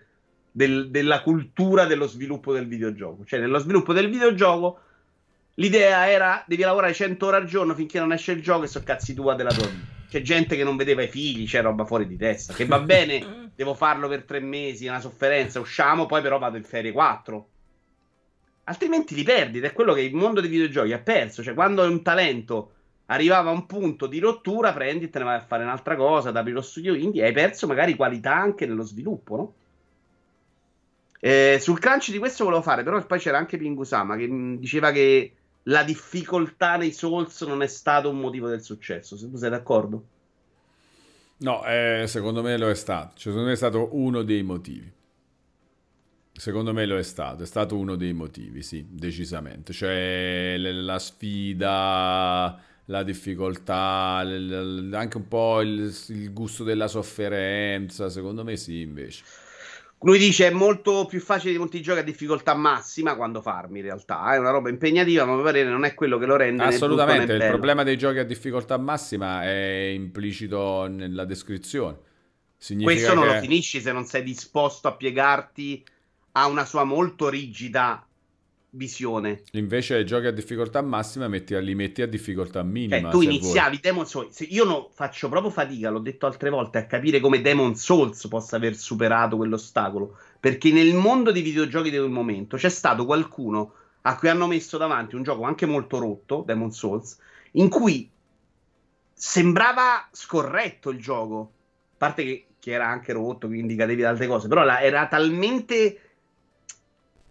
[0.51, 3.25] del, della cultura dello sviluppo del videogioco.
[3.25, 4.79] Cioè, nello sviluppo del videogioco
[5.55, 8.83] L'idea era devi lavorare 100 ore al giorno finché non esce il gioco e so
[8.83, 9.93] cazzi tua della tua vita.
[10.09, 12.53] C'è gente che non vedeva i figli, c'è roba fuori di testa.
[12.53, 16.57] Che va bene, devo farlo per tre mesi, è una sofferenza, usciamo, poi però vado
[16.57, 17.49] in ferie 4.
[18.65, 21.41] Altrimenti li perdi ed è quello che il mondo dei videogiochi ha perso.
[21.41, 22.71] Cioè, quando un talento
[23.07, 26.29] arrivava a un punto di rottura, prendi e te ne vai a fare un'altra cosa,
[26.29, 29.53] ad aprire lo studio indie, hai perso magari qualità anche nello sviluppo, no?
[31.19, 34.27] Eh, sul crunch di questo volevo fare, però poi c'era anche Pingusama che
[34.59, 35.33] diceva che
[35.67, 39.17] la difficoltà nei Souls non è stato un motivo del successo.
[39.17, 40.07] Se tu sei d'accordo?
[41.37, 43.13] No, eh, secondo me lo è stato.
[43.15, 44.91] Cioè, secondo me è stato uno dei motivi.
[46.37, 49.71] Secondo me lo è stato, è stato uno dei motivi, sì, decisamente.
[49.71, 58.57] Cioè la sfida, la difficoltà, anche un po' il, il gusto della sofferenza, secondo me
[58.57, 59.23] sì, invece.
[60.01, 63.85] Lui dice è molto più facile di molti giochi a difficoltà massima quando farmi in
[63.85, 64.33] realtà.
[64.33, 66.63] È una roba impegnativa, ma a mio parere non è quello che lo rende.
[66.63, 71.97] Assolutamente, il problema dei giochi a difficoltà massima è implicito nella descrizione.
[72.57, 75.83] Significa Questo non lo finisci se non sei disposto a piegarti
[76.33, 78.04] a una sua molto rigida
[78.75, 79.43] visione.
[79.51, 83.07] Invece giochi a difficoltà massima metti, li metti a difficoltà minima.
[83.07, 83.79] Eh, tu iniziavi vuoi.
[83.81, 84.45] Demon Souls.
[84.49, 88.57] Io no, faccio proprio fatica, l'ho detto altre volte, a capire come Demon Souls possa
[88.57, 90.17] aver superato quell'ostacolo.
[90.39, 94.77] Perché nel mondo dei videogiochi di quel momento c'è stato qualcuno a cui hanno messo
[94.77, 97.17] davanti un gioco anche molto rotto, Demon Souls,
[97.53, 98.09] in cui
[99.13, 101.51] sembrava scorretto il gioco.
[101.93, 105.07] A parte che, che era anche rotto, quindi cadevi da altre cose, però la, era
[105.07, 105.99] talmente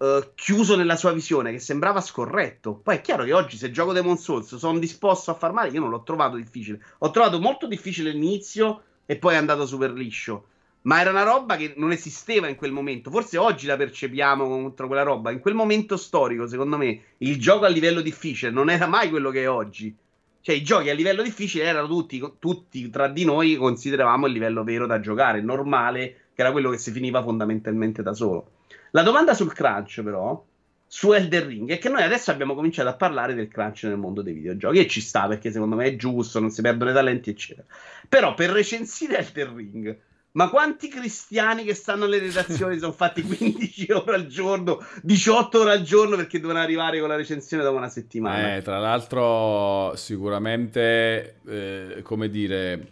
[0.04, 2.74] uh, chiuso nella sua visione che sembrava scorretto.
[2.74, 5.80] Poi è chiaro che oggi se gioco Demon Souls sono disposto a far male, io
[5.80, 6.80] non l'ho trovato difficile.
[6.98, 10.46] Ho trovato molto difficile l'inizio e poi è andato super liscio.
[10.82, 13.10] Ma era una roba che non esisteva in quel momento.
[13.10, 15.30] Forse oggi la percepiamo contro quella roba.
[15.30, 19.30] In quel momento storico, secondo me, il gioco a livello difficile non era mai quello
[19.30, 19.96] che è oggi.
[20.42, 24.62] Cioè, i giochi a livello difficile erano tutti, tutti tra di noi consideravamo il livello
[24.62, 28.53] vero da giocare, normale, che era quello che si finiva fondamentalmente da solo.
[28.94, 30.40] La domanda sul crunch, però,
[30.86, 34.22] su Elden Ring, è che noi adesso abbiamo cominciato a parlare del crunch nel mondo
[34.22, 37.30] dei videogiochi e ci sta perché secondo me è giusto, non si perdono i talenti,
[37.30, 37.66] eccetera.
[38.08, 39.98] Però per recensire Elden Ring,
[40.32, 45.72] ma quanti cristiani che stanno alle redazioni sono fatti 15 ore al giorno, 18 ore
[45.72, 48.54] al giorno perché devono arrivare con la recensione dopo una settimana?
[48.54, 52.90] Eh, tra l'altro, sicuramente, eh, come dire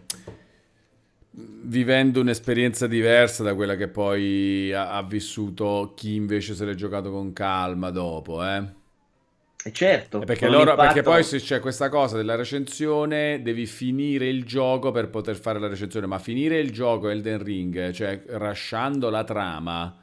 [1.35, 7.11] vivendo un'esperienza diversa da quella che poi ha, ha vissuto chi invece se l'è giocato
[7.11, 8.81] con calma dopo, eh.
[9.65, 14.45] E certo, perché, loro, perché, poi se c'è questa cosa della recensione, devi finire il
[14.45, 19.23] gioco per poter fare la recensione, ma finire il gioco Elden Ring, cioè rasciando la
[19.23, 19.97] trama,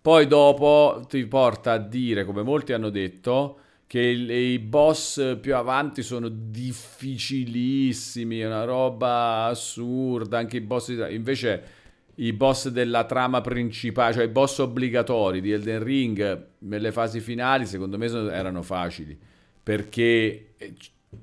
[0.00, 6.02] poi dopo ti porta a dire, come molti hanno detto, che i boss più avanti
[6.02, 11.82] sono difficilissimi, è una roba assurda, anche i boss invece
[12.16, 17.66] i boss della trama principale, cioè i boss obbligatori di Elden Ring nelle fasi finali,
[17.66, 19.18] secondo me erano facili,
[19.62, 20.74] perché eh,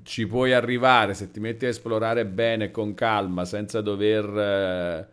[0.02, 5.08] ci puoi arrivare se ti metti a esplorare bene con calma, senza dover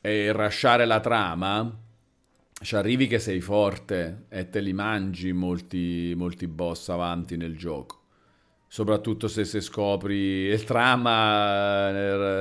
[0.00, 1.86] eh, rasciare la trama,
[2.60, 7.96] ci arrivi che sei forte e te li mangi molti, molti boss avanti nel gioco.
[8.70, 11.88] Soprattutto se, se scopri il trama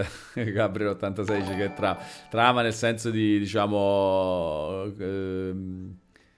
[0.02, 0.06] eh,
[0.52, 1.98] Gabriel 86 dice che è tra,
[2.30, 5.54] trama nel senso di diciamo eh,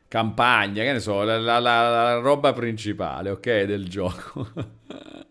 [0.08, 4.48] campagna che ne so la, la, la roba principale ok del gioco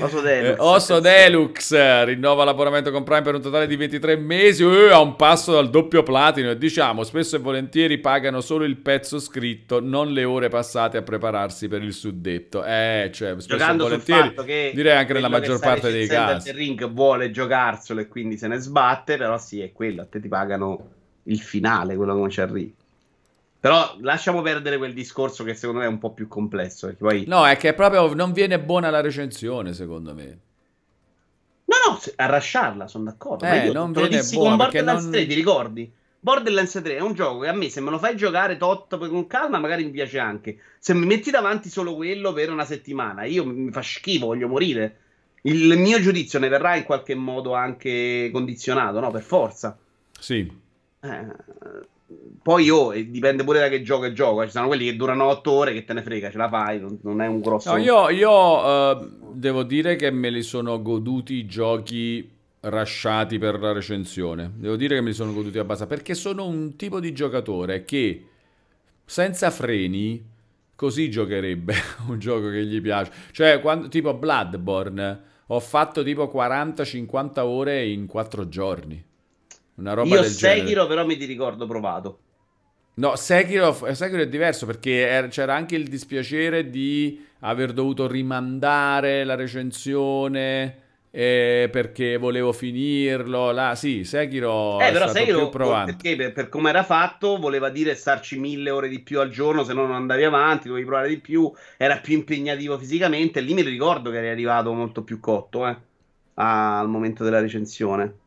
[0.00, 0.96] Oso Deluxe.
[0.96, 5.16] Eh, Deluxe rinnova l'abbonamento con Prime per un totale di 23 mesi, uh, a un
[5.16, 10.12] passo dal doppio platino e diciamo spesso e volentieri pagano solo il pezzo scritto, non
[10.12, 12.64] le ore passate a prepararsi per il suddetto.
[12.64, 16.48] Eh, cioè, spesso Giocando e volentieri, che direi anche nella maggior parte dei casi.
[16.48, 20.20] Il Ring vuole giocarselo e quindi se ne sbatte, però sì, è quello, a te
[20.20, 20.88] ti pagano
[21.24, 22.74] il finale, quello come ci arrivi.
[23.60, 26.92] Però lasciamo perdere quel discorso che secondo me è un po' più complesso.
[26.96, 27.24] Poi...
[27.26, 30.38] No, è che proprio non viene buona la recensione, secondo me.
[31.66, 33.44] No, no, a rasciarla, sono d'accordo.
[33.44, 35.12] Eh, io non te lo dissi con Borderlands non...
[35.12, 35.92] 3, ti ricordi?
[36.18, 39.26] Borderlands 3 è un gioco che a me, se me lo fai giocare tot con
[39.26, 40.58] calma, magari mi piace anche.
[40.78, 44.96] Se mi metti davanti solo quello per una settimana, io mi fa schifo, voglio morire.
[45.42, 49.10] Il mio giudizio ne verrà in qualche modo anche condizionato, no?
[49.10, 49.78] Per forza.
[50.18, 50.50] Sì.
[51.00, 51.26] Eh,
[52.42, 54.44] poi oh, dipende pure da che gioco è gioco.
[54.44, 56.98] Ci sono quelli che durano 8 ore, che te ne frega, ce la fai, non,
[57.02, 57.72] non è un grosso.
[57.72, 62.28] No, io, io uh, devo dire che me li sono goduti i giochi
[62.60, 64.50] rasciati per la recensione.
[64.56, 68.24] Devo dire che me li sono goduti abbastanza perché sono un tipo di giocatore che
[69.04, 70.24] senza freni
[70.74, 71.74] così giocherebbe
[72.08, 73.12] un gioco che gli piace.
[73.32, 79.04] Cioè, quando, tipo Bloodborne, ho fatto tipo 40-50 ore in 4 giorni.
[79.80, 80.86] Una roba Io del Sekiro genere.
[80.86, 82.18] però mi ti ricordo provato.
[82.94, 89.34] No, Sekiro, Sekiro è diverso perché c'era anche il dispiacere di aver dovuto rimandare la
[89.36, 93.52] recensione eh, perché volevo finirlo.
[93.52, 95.48] Là, sì, Sekiro eh, è però stato Sekiro.
[95.48, 99.64] Perché per, per come era fatto voleva dire starci mille ore di più al giorno,
[99.64, 103.40] se no non andavi avanti, dovevi provare di più, era più impegnativo fisicamente.
[103.40, 105.76] Lì mi ricordo che eri arrivato molto più cotto eh,
[106.34, 108.19] al momento della recensione.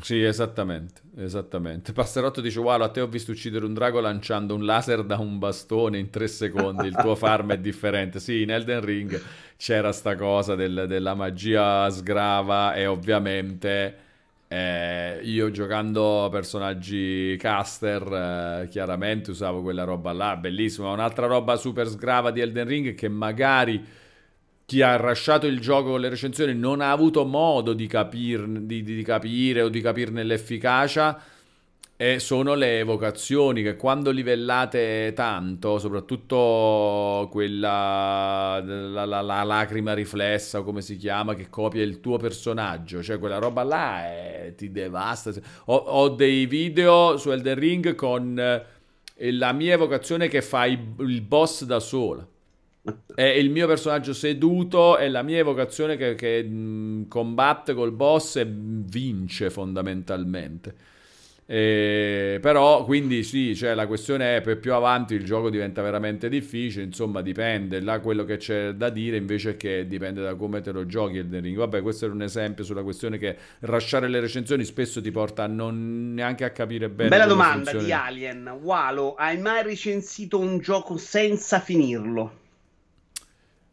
[0.00, 1.92] Sì, esattamente, esattamente.
[1.92, 5.38] Passerotto dice, wow, a te ho visto uccidere un drago lanciando un laser da un
[5.38, 8.18] bastone in tre secondi, il tuo farm è differente.
[8.18, 9.20] Sì, in Elden Ring
[9.56, 13.96] c'era sta cosa del, della magia sgrava e ovviamente
[14.48, 20.90] eh, io giocando personaggi caster eh, chiaramente usavo quella roba là, bellissima.
[20.90, 23.84] Un'altra roba super sgrava di Elden Ring che magari
[24.72, 28.82] chi ha rasciato il gioco con le recensioni non ha avuto modo di, capir, di,
[28.82, 31.22] di capire o di capirne l'efficacia
[31.94, 40.60] e sono le evocazioni che quando livellate tanto, soprattutto quella la, la, la, lacrima riflessa
[40.60, 44.70] o come si chiama, che copia il tuo personaggio, cioè quella roba là è, ti
[44.70, 45.32] devasta.
[45.66, 51.20] Ho, ho, dei video su Elden Ring con eh, la mia evocazione che fa il
[51.20, 52.26] boss da sola
[53.14, 58.36] è il mio personaggio seduto, è la mia evocazione che, che mh, combatte col boss
[58.36, 60.90] e vince fondamentalmente.
[61.44, 66.28] E, però quindi sì, cioè, la questione è per più avanti il gioco diventa veramente
[66.28, 70.60] difficile, insomma dipende, là quello che c'è da dire invece è che dipende da come
[70.60, 71.56] te lo giochi il Ring.
[71.56, 75.46] Vabbè, questo era un esempio sulla questione che lasciare le recensioni spesso ti porta a
[75.46, 77.10] non neanche a capire bene.
[77.10, 77.84] Bella domanda funziona.
[77.84, 78.58] di Alien.
[78.62, 82.40] Walo, hai mai recensito un gioco senza finirlo?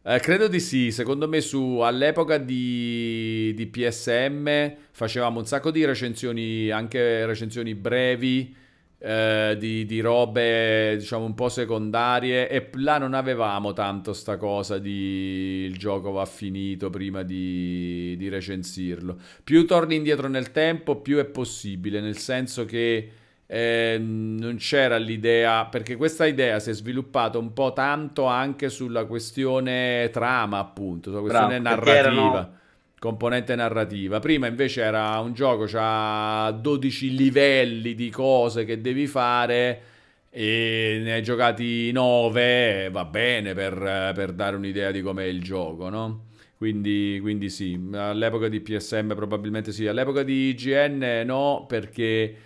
[0.02, 5.84] Eh, credo di sì, secondo me su, all'epoca di, di, PSM facevamo un sacco di
[5.84, 8.56] recensioni, anche recensioni brevi,
[8.96, 14.78] eh, di, di, robe diciamo un po' secondarie e là non avevamo tanto sta cosa
[14.78, 19.18] di il gioco va finito prima di, di recensirlo.
[19.44, 23.10] Più torni indietro nel tempo, più è possibile, nel senso che
[23.52, 29.06] eh, non c'era l'idea, perché questa idea si è sviluppata un po' tanto anche sulla
[29.06, 32.52] questione trama, appunto, sulla questione Bravo, narrativa.
[33.00, 34.20] componente narrativa.
[34.20, 39.82] Prima invece era un gioco, c'ha 12 livelli di cose che devi fare
[40.30, 45.88] e ne hai giocati 9, va bene per, per dare un'idea di com'è il gioco,
[45.88, 46.26] no?
[46.56, 52.36] Quindi, quindi sì, all'epoca di PSM probabilmente sì, all'epoca di IGN no, perché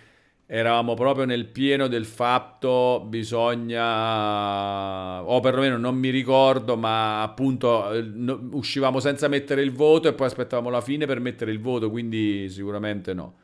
[0.47, 3.83] eravamo proprio nel pieno del fatto bisogna
[5.23, 8.03] o perlomeno non mi ricordo ma appunto eh,
[8.51, 12.47] uscivamo senza mettere il voto e poi aspettavamo la fine per mettere il voto quindi
[12.49, 13.37] sicuramente no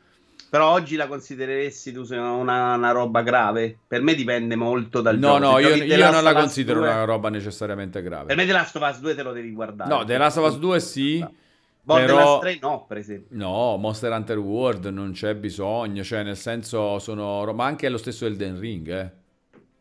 [0.52, 3.74] però oggi la considereresti tu una, una roba grave?
[3.88, 5.38] Per me dipende molto dal no, gioco.
[5.38, 6.88] No, no, io, io non la considero 2...
[6.90, 8.26] una roba necessariamente grave.
[8.26, 9.88] Per me The Last of Us 2 te lo devi guardare.
[9.88, 11.26] No, The Last of Us 2 sì.
[11.84, 12.38] Però...
[12.38, 13.36] 3 no, per esempio.
[13.36, 17.50] No, Monster Hunter World non c'è bisogno, cioè nel senso sono...
[17.52, 19.10] Ma anche lo stesso Elden Ring, eh.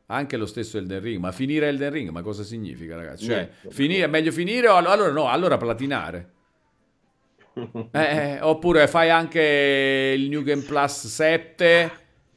[0.08, 3.26] Anche lo stesso Elden Ring, ma finire Elden Ring, ma cosa significa ragazzi?
[3.26, 6.30] Cioè, finire, è meglio finire o allora no, allora platinare.
[7.92, 11.92] Eh, eh, oppure fai anche il New Game Plus 7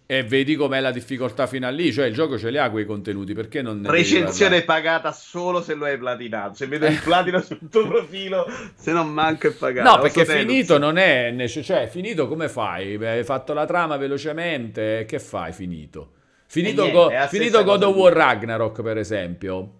[0.06, 1.92] e vedi com'è la difficoltà fino a lì.
[1.92, 3.32] Cioè, il gioco ce li ha quei contenuti.
[3.32, 3.82] Perché non.
[3.86, 6.54] Recensione pagata solo se lo hai platinato.
[6.54, 9.88] Se vedo il platino sul tuo profilo, se non manco è pagato.
[9.88, 11.82] No, perché finito non è necessario.
[11.82, 12.96] Cioè, finito come fai?
[13.02, 15.04] Hai fatto la trama velocemente.
[15.06, 16.12] Che fai finito?
[16.46, 19.70] Finito, niente, go- finito God of War Ragnarok, per esempio.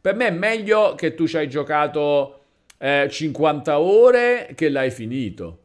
[0.00, 2.40] Per me è meglio che tu ci hai giocato
[2.78, 5.59] eh, 50 ore che l'hai finito.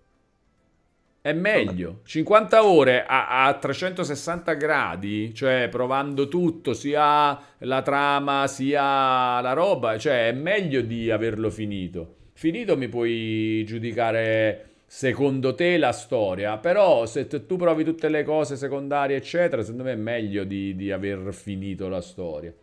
[1.26, 2.02] È meglio.
[2.04, 9.98] 50 ore a, a, 360 gradi, cioè provando tutto, sia la trama, sia la roba,
[9.98, 12.30] cioè è meglio di averlo finito.
[12.34, 18.56] Finito mi puoi giudicare secondo te la storia, però se tu provi tutte le cose
[18.56, 22.54] secondarie, eccetera, secondo me è meglio di, di aver finito la storia.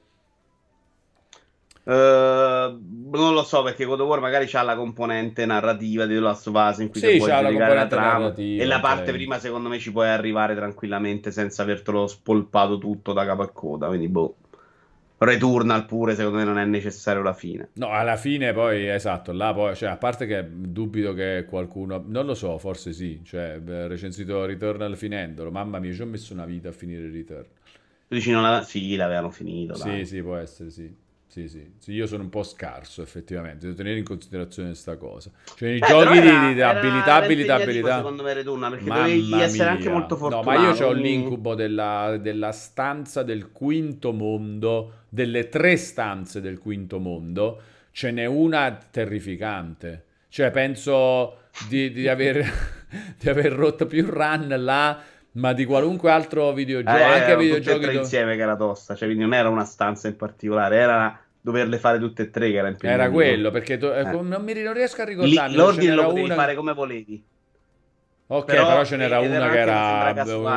[1.85, 2.79] Uh,
[3.11, 6.47] non lo so perché God of War magari c'ha la componente narrativa di The Last
[6.47, 8.33] of Us in cui sì, puoi giudicare la, trama.
[8.37, 9.15] e la parte okay.
[9.15, 13.89] prima secondo me ci puoi arrivare tranquillamente senza avertelo spolpato tutto da capo a coda
[13.89, 14.37] quindi boh.
[15.19, 17.71] Returnal pure secondo me non è necessario la fine.
[17.75, 22.27] No alla fine poi esatto là poi cioè a parte che dubito che qualcuno non
[22.27, 26.69] lo so forse sì cioè recensito Returnal finendolo mamma mia ci ho messo una vita
[26.69, 27.47] a finire Returnal.
[28.07, 28.63] Tu dici non la...
[28.63, 30.07] sì l'avevano finito sì dai.
[30.07, 31.02] sì può essere sì
[31.33, 35.31] sì, sì, sì, io sono un po' scarso effettivamente, devo tenere in considerazione questa cosa.
[35.57, 37.97] Cioè, i eh, giochi era, di, di abilità, abilità, abilità.
[37.97, 40.51] Secondo me Retuna, perché Mamma dovevi essere anche molto fortunato.
[40.51, 46.59] No, ma io ho l'incubo della, della stanza del quinto mondo, delle tre stanze del
[46.59, 50.05] quinto mondo, ce n'è una terrificante.
[50.29, 52.45] Cioè, penso di, di, aver,
[53.19, 55.03] di aver rotto più run là
[55.33, 59.07] ma di qualunque altro videogioco, eh, anche videogiochi e tre insieme che era tosta, cioè
[59.07, 62.69] quindi non era una stanza in particolare, era doverle fare tutte e tre che era
[62.69, 63.03] impegnativo.
[63.03, 64.05] Era quello, perché to- eh.
[64.05, 65.55] non, mi, non riesco a ricordarmi.
[65.55, 66.35] l'ordine lo potevi una...
[66.35, 67.25] fare come volevi.
[68.29, 70.13] Ok, però, però ce n'era una che era...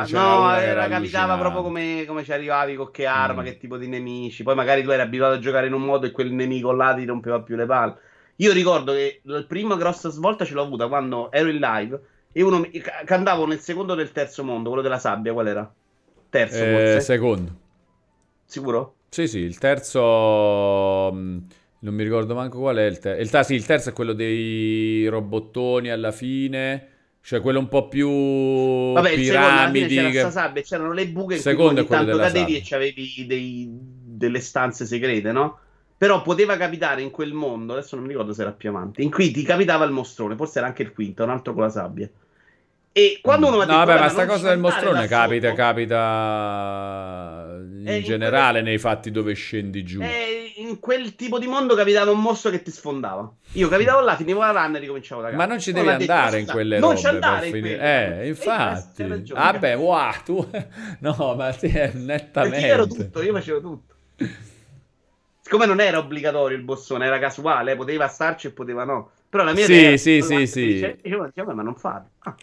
[0.08, 3.44] No, era, capitava proprio come, come, ci arrivavi, con che arma, mm.
[3.44, 4.44] che tipo di nemici.
[4.44, 7.04] Poi magari tu eri abituato a giocare in un modo e quel nemico là ti
[7.04, 7.96] rompeva più le palle.
[8.36, 12.00] Io ricordo che la prima grossa svolta ce l'ho avuta quando ero in live
[12.32, 12.66] e uno
[13.04, 15.74] cantavo nel secondo del terzo mondo, quello della sabbia, qual era?
[16.30, 17.50] Terzo, eh, Secondo.
[18.44, 18.94] Sicuro?
[19.16, 21.10] Sì, sì, il terzo...
[21.10, 21.38] Mm,
[21.78, 23.38] non mi ricordo manco qual è il terzo.
[23.38, 26.88] Il, sì, il terzo è quello dei robottoni alla fine.
[27.22, 29.96] Cioè quello un po' più Vabbè, piramidi.
[29.96, 30.30] C'era che...
[30.30, 34.84] sabbia, c'erano le buche in secondo cui ogni tanto cadevi e c'avevi dei, delle stanze
[34.84, 35.60] segrete, no?
[35.96, 39.10] Però poteva capitare in quel mondo, adesso non mi ricordo se era più avanti, in
[39.10, 42.10] cui ti capitava il mostrone, forse era anche il quinto, un altro con la sabbia.
[42.96, 47.84] E quando uno ha detto, No, vabbè, ma sta cosa del mostrone capita, capita in
[47.84, 48.64] eh, generale in quel...
[48.64, 50.00] nei fatti dove scendi giù.
[50.00, 53.30] Eh, in quel tipo di mondo capitava un mostro che ti sfondava.
[53.52, 55.42] Io capitavo là, finivo la run e ricominciavo da capo.
[55.42, 57.78] Ma non ci devi andare in quelle non robe Non ci andare in quelle.
[57.78, 59.02] Eh, eh infatti.
[59.02, 60.48] Eh, vabbè, wow, tu...
[61.00, 62.30] No, ma sì, nettamente.
[62.32, 63.94] Perché io ero tutto, io facevo tutto.
[65.42, 69.10] Siccome non era obbligatorio il bossone, era casuale, eh, poteva starci e poteva no.
[69.28, 70.64] Però la mia sì, idea sì, sì, sì.
[70.64, 72.08] Dice, io dicevo, ma non farlo.
[72.20, 72.34] Ah.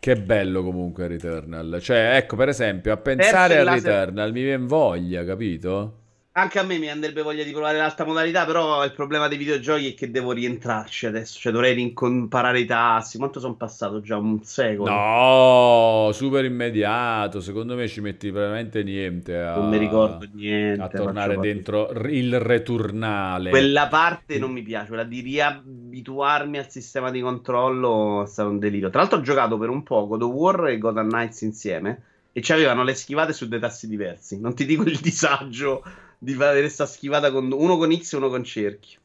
[0.00, 1.78] Che bello comunque Returnal.
[1.80, 5.97] Cioè, ecco, per esempio, a pensare a Returnal mi viene voglia, capito?
[6.38, 9.90] Anche a me mi andrebbe voglia di provare l'alta modalità, però il problema dei videogiochi
[9.90, 13.18] è che devo rientrarci adesso, cioè dovrei rimparare i tassi.
[13.18, 14.18] Quanto sono passato già?
[14.18, 14.88] Un secolo?
[14.88, 17.40] No, super immediato.
[17.40, 22.38] Secondo me ci metti veramente niente a, non mi ricordo niente, a tornare dentro il
[22.38, 23.50] returnale.
[23.50, 28.60] Quella parte non mi piace, quella di riabituarmi al sistema di controllo è stato un
[28.60, 28.90] delirio.
[28.90, 32.40] Tra l'altro ho giocato per un po' God of War e Gotham Knights insieme e
[32.42, 34.38] ci avevano le schivate su dei tassi diversi.
[34.38, 35.82] Non ti dico il disagio
[36.18, 38.98] di fare questa schivata con uno con X e uno con cerchio.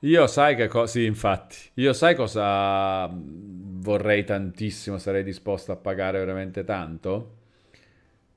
[0.00, 0.86] Io sai che cosa...
[0.86, 1.56] Sì, infatti.
[1.74, 7.36] Io sai cosa vorrei tantissimo, sarei disposto a pagare veramente tanto?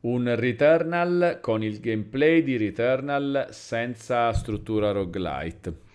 [0.01, 5.85] Un Returnal con il gameplay di Returnal senza struttura roguelite.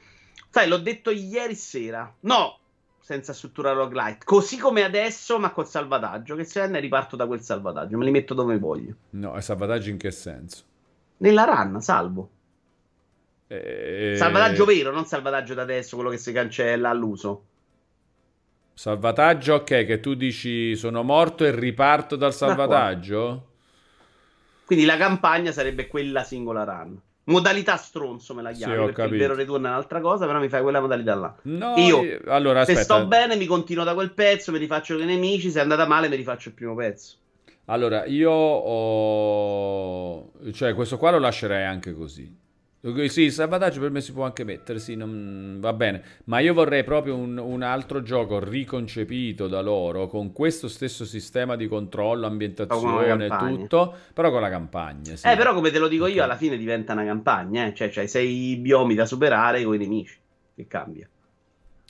[0.50, 2.14] Sai, l'ho detto ieri sera.
[2.20, 2.58] No,
[3.00, 4.24] senza struttura roguelite.
[4.24, 6.36] Così come adesso, ma col salvataggio.
[6.36, 7.96] Che se ne riparto da quel salvataggio.
[7.96, 8.94] Me li metto dove voglio.
[9.10, 10.64] No, e salvataggio in che senso?
[11.22, 12.30] Nella run, salvo.
[13.46, 14.14] E...
[14.16, 17.44] Salvataggio vero, non salvataggio da adesso, quello che si cancella all'uso.
[18.74, 23.48] Salvataggio, ok, che tu dici sono morto e riparto dal salvataggio?
[24.64, 27.00] Quindi la campagna sarebbe quella singola run.
[27.24, 30.48] Modalità stronzo me la chiami, sì, perché il vero return è un'altra cosa, però mi
[30.48, 31.32] fai quella modalità là.
[31.42, 35.06] No, io, allora, se sto bene mi continuo da quel pezzo, mi rifaccio con i
[35.06, 37.20] nemici, se è andata male mi rifaccio il primo pezzo.
[37.72, 40.30] Allora, io ho...
[40.52, 42.40] Cioè, questo qua lo lascerei anche così.
[43.06, 45.56] Sì, il salvataggio per me si può anche mettere, sì, non...
[45.58, 46.02] va bene.
[46.24, 51.56] Ma io vorrei proprio un, un, altro gioco riconcepito da loro, con questo stesso sistema
[51.56, 55.16] di controllo, ambientazione, tutto, però con la campagna.
[55.16, 55.26] Sì.
[55.26, 57.72] Eh, però come te lo dico io, alla fine diventa una campagna, eh?
[57.72, 60.18] cioè c'hai sei biomi da superare con i nemici,
[60.56, 61.08] che cambia.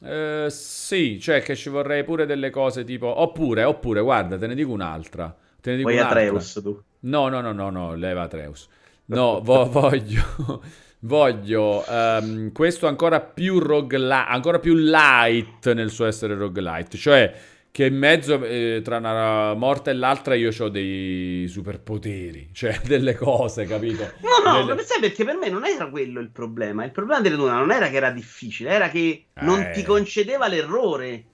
[0.04, 3.20] Eh, sì, cioè che ci vorrei pure delle cose tipo...
[3.20, 5.36] Oppure, oppure, guarda, te ne dico un'altra.
[5.62, 6.02] Te ne dico Vuoi.
[6.02, 6.82] Atreus tu?
[7.00, 8.68] No, no, no, no, no, leva Atreus.
[9.06, 10.60] No, vo- voglio,
[11.00, 17.32] voglio um, questo ancora più, roguelite, ancora più light nel suo essere roguelite, cioè
[17.70, 23.14] che in mezzo eh, tra una morte e l'altra io ho dei superpoteri, cioè delle
[23.14, 24.10] cose, capito?
[24.20, 24.82] No, no, delle...
[24.82, 26.84] sai perché per me non era quello il problema.
[26.84, 29.70] Il problema delle due non era che era difficile, era che non eh.
[29.70, 31.24] ti concedeva l'errore.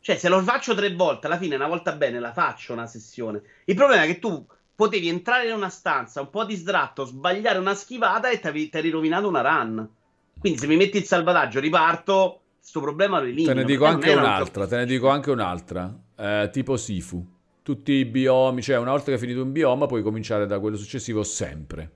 [0.00, 3.42] Cioè, se lo faccio tre volte, alla fine una volta bene la faccio una sessione.
[3.64, 7.74] Il problema è che tu potevi entrare in una stanza un po' distratto, sbagliare una
[7.74, 9.88] schivata e ti eri rovinato una run.
[10.38, 13.48] Quindi se mi metti il salvataggio, riparto, questo problema lo elimino.
[13.48, 17.26] Te ne dico anche un'altra, un te ne dico anche un'altra, eh, tipo Sifu.
[17.62, 20.76] Tutti i biomi, cioè una volta che hai finito un bioma puoi cominciare da quello
[20.76, 21.92] successivo sempre.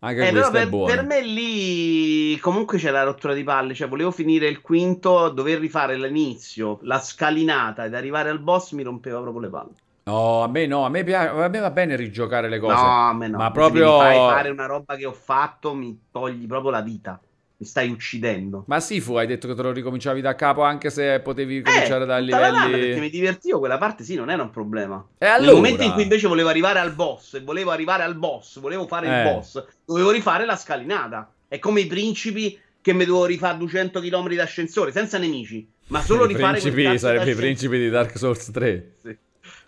[0.00, 0.94] Anche eh, questo per, è buono.
[0.94, 5.58] Per me lì comunque c'è la rottura di palle, cioè volevo finire il quinto, dover
[5.58, 9.72] rifare l'inizio, la scalinata ed arrivare al boss mi rompeva proprio le palle.
[10.04, 12.74] No, a me no, a me, piace, a me va bene rigiocare le cose.
[12.74, 13.38] No, a me no.
[13.38, 13.86] Ma proprio...
[13.86, 17.20] Se mi fai fare una roba che ho fatto, mi togli proprio la vita.
[17.56, 18.64] Mi stai uccidendo.
[18.66, 21.62] Ma sì, fu, hai detto che te lo ricominciavi da capo anche se potevi eh,
[21.62, 22.70] cominciare eh, dai livelli...
[22.72, 25.06] Perché mi divertivo, quella parte sì, non era un problema.
[25.16, 25.52] E allora...
[25.52, 28.88] Nel momento in cui invece volevo arrivare al boss, e volevo arrivare al boss, volevo
[28.88, 29.16] fare eh.
[29.16, 31.30] il boss, dovevo rifare la scalinata.
[31.52, 36.24] È come i principi che mi dovevo rifare 200 km d'ascensore, senza nemici, ma solo
[36.24, 36.58] I rifare...
[36.58, 38.92] Principi, sarebbe i principi di Dark Souls 3.
[39.02, 39.16] Sì.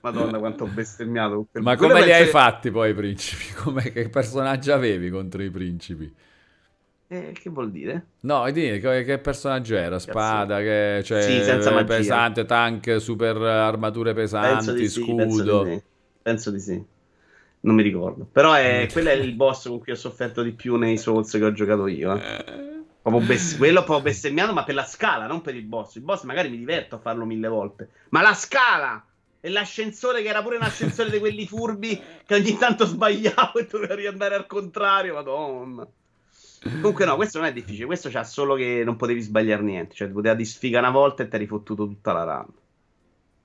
[0.01, 1.48] Madonna, quanto ho bestemmiato.
[1.52, 2.15] Ma come li penso...
[2.15, 3.52] hai fatti poi i principi?
[3.62, 6.11] Come, che personaggi avevi contro i principi?
[7.09, 8.06] Eh, che vuol dire?
[8.20, 9.98] No, di, che, che personaggio era?
[9.98, 15.16] Spada, che, cioè, sì, pesante, tank, super armature pesanti, sì, scudo.
[15.16, 15.82] Penso di,
[16.23, 16.85] penso di, sì.
[17.65, 18.27] Non mi ricordo.
[18.31, 21.45] Però è, quello è il boss con cui ho sofferto di più nei Souls che
[21.45, 22.15] ho giocato io.
[22.15, 22.82] Eh.
[23.01, 23.57] Proprio best...
[23.57, 25.95] quello ho proprio bestemmiato, ma per la scala, non per il boss.
[25.97, 27.89] Il boss magari mi diverto a farlo mille volte.
[28.11, 29.03] Ma la scala!
[29.41, 33.66] E l'ascensore che era pure un ascensore di quelli furbi che ogni tanto sbagliavo e
[33.70, 35.86] dovevo riandare al contrario, madonna.
[36.62, 40.09] Comunque no, questo non è difficile, questo c'ha solo che non potevi sbagliare niente, cioè
[40.09, 42.47] ti poteva disfiga una volta e ti eri fottuto tutta la run.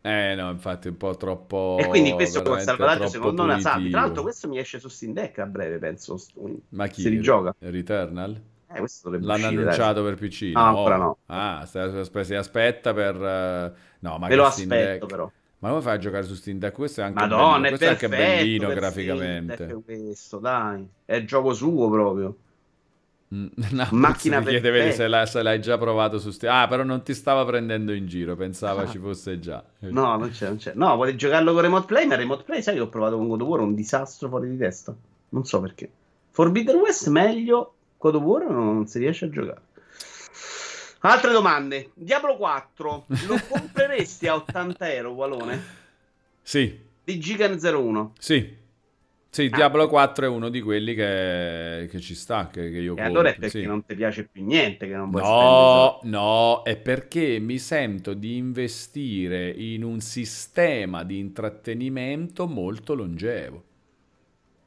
[0.02, 1.78] Eh no, infatti è un po' troppo...
[1.80, 3.82] E quindi questo con salvataggio secondo me sa.
[3.90, 6.18] Tra l'altro questo mi esce su Steam Deck a breve, penso.
[6.70, 7.02] Ma chi?
[7.02, 7.54] Si rigioca.
[7.60, 8.42] Returnal?
[8.72, 10.14] Eh, questo L'hanno uscire, annunciato dai.
[10.14, 10.42] per PC?
[10.54, 11.18] No, no, ancora no.
[11.26, 13.16] Ah, si aspetta per...
[13.16, 13.78] Uh...
[14.00, 15.06] No, ma Me lo aspetto Deck...
[15.06, 15.30] però.
[15.60, 16.74] Ma come fai a giocare su Steam Deck?
[16.74, 17.68] Questo è anche, Madonna.
[17.68, 19.82] Questo è, è anche bellino graficamente.
[19.84, 20.88] questo, dai.
[21.04, 22.38] È il gioco suo proprio.
[23.34, 26.54] Mm, no, Macchina per chiede, se, la, se, l'hai già provato su Steam.
[26.54, 28.88] Ah, però non ti stava prendendo in giro, pensava ah.
[28.88, 29.64] ci fosse già.
[29.80, 30.74] No, non c'è, non c'è.
[30.76, 33.42] No, vuole giocarlo con Remote Play, ma Remote Play, sai che ho provato con God
[33.42, 34.96] of War, un disastro fuori di testa.
[35.30, 35.90] Non so perché.
[36.32, 39.62] Forbidden West meglio, God of War non si riesce a giocare.
[41.02, 41.92] Altre domande.
[41.94, 45.64] Diablo 4 lo compreresti a 80 euro, Walone?
[46.42, 46.78] Sì.
[47.04, 48.14] Di Gigan 01?
[48.18, 48.58] Sì.
[49.32, 49.56] Sì, ah.
[49.56, 53.30] Diablo 4 è uno di quelli che, che ci sta, che, che io E allora
[53.30, 53.66] è perché sì.
[53.66, 58.38] non ti piace più niente, che non vuoi No, no, è perché mi sento di
[58.38, 63.64] investire in un sistema di intrattenimento molto longevo.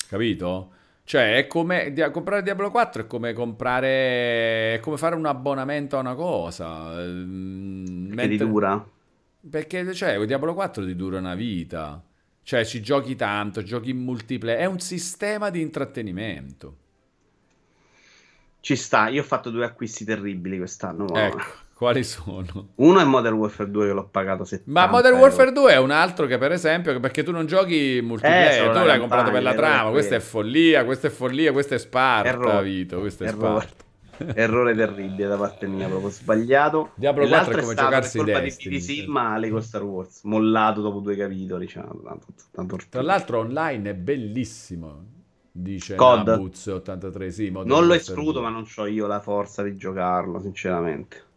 [0.09, 0.71] Capito?
[1.05, 4.75] Cioè, è come di- comprare Diablo 4 è come comprare.
[4.75, 6.95] è come fare un abbonamento a una cosa.
[7.03, 8.29] Mm, perché mentre...
[8.29, 8.89] ti dura?
[9.51, 12.01] Perché, cioè, Diablo 4 ti dura una vita.
[12.43, 14.61] Cioè, ci giochi tanto, giochi in multiplayer.
[14.61, 16.77] È un sistema di intrattenimento.
[18.61, 21.13] Ci sta, io ho fatto due acquisti terribili quest'anno.
[21.15, 21.43] Ecco,
[21.75, 22.69] quali sono?
[22.77, 25.91] Uno è Modern Warfare 2 che l'ho pagato 70 Ma Modern Warfare 2 è un
[25.91, 29.55] altro che per esempio, perché tu non giochi multiplayer, eh, tu l'hai comprato per la
[29.55, 32.63] trama, questa è follia, questa è follia, questa è Sparta, Errore.
[32.63, 33.63] Vito, questa è Errore.
[33.63, 33.85] Sparta.
[34.35, 36.91] Errore terribile da parte mia, proprio sbagliato.
[36.95, 41.17] Diablo 4 è come giocarsi colpa di PC male con Star Wars, mollato dopo due
[41.17, 45.05] capitoli, diciamo, tanto, tanto Tra l'altro online è bellissimo,
[45.51, 46.27] dice COD.
[46.27, 51.31] Nabuz 83, sì, Non lo escludo, ma non ho io la forza di giocarlo, sinceramente.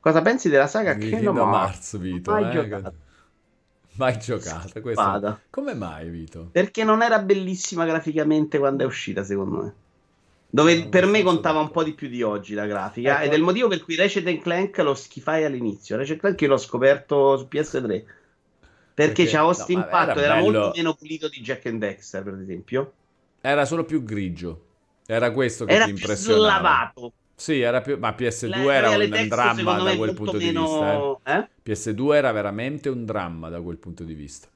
[0.00, 2.30] Cosa pensi della saga Kingdom Hearts, Vito?
[2.30, 2.50] Mai eh?
[2.50, 2.94] giocato.
[3.96, 4.80] Mai giocato.
[4.80, 5.40] Questa...
[5.50, 6.48] Come mai, Vito?
[6.52, 9.74] Perché non era bellissima graficamente quando è uscita, secondo me.
[10.56, 13.16] Dove per me contava un po' di più di oggi la grafica.
[13.16, 13.24] Ecco.
[13.26, 15.98] Ed è il motivo per cui Ratchet Clank lo schifai all'inizio.
[15.98, 18.04] Ratchet Clank io l'ho scoperto su PS3.
[18.94, 22.38] Perché, c'ha questo no, impatto, era, era molto meno pulito di Jack and Dexter, per
[22.40, 22.92] esempio.
[23.42, 24.62] Era solo più grigio.
[25.04, 26.46] Era questo che era ti impressionava.
[26.46, 27.12] Era slavato.
[27.34, 27.98] Sì, era più...
[27.98, 30.40] ma PS2 La, era un, un dramma da quel punto meno...
[30.40, 31.36] di vista.
[31.36, 31.38] Eh?
[31.38, 31.70] Eh?
[31.70, 34.48] PS2 era veramente un dramma da quel punto di vista.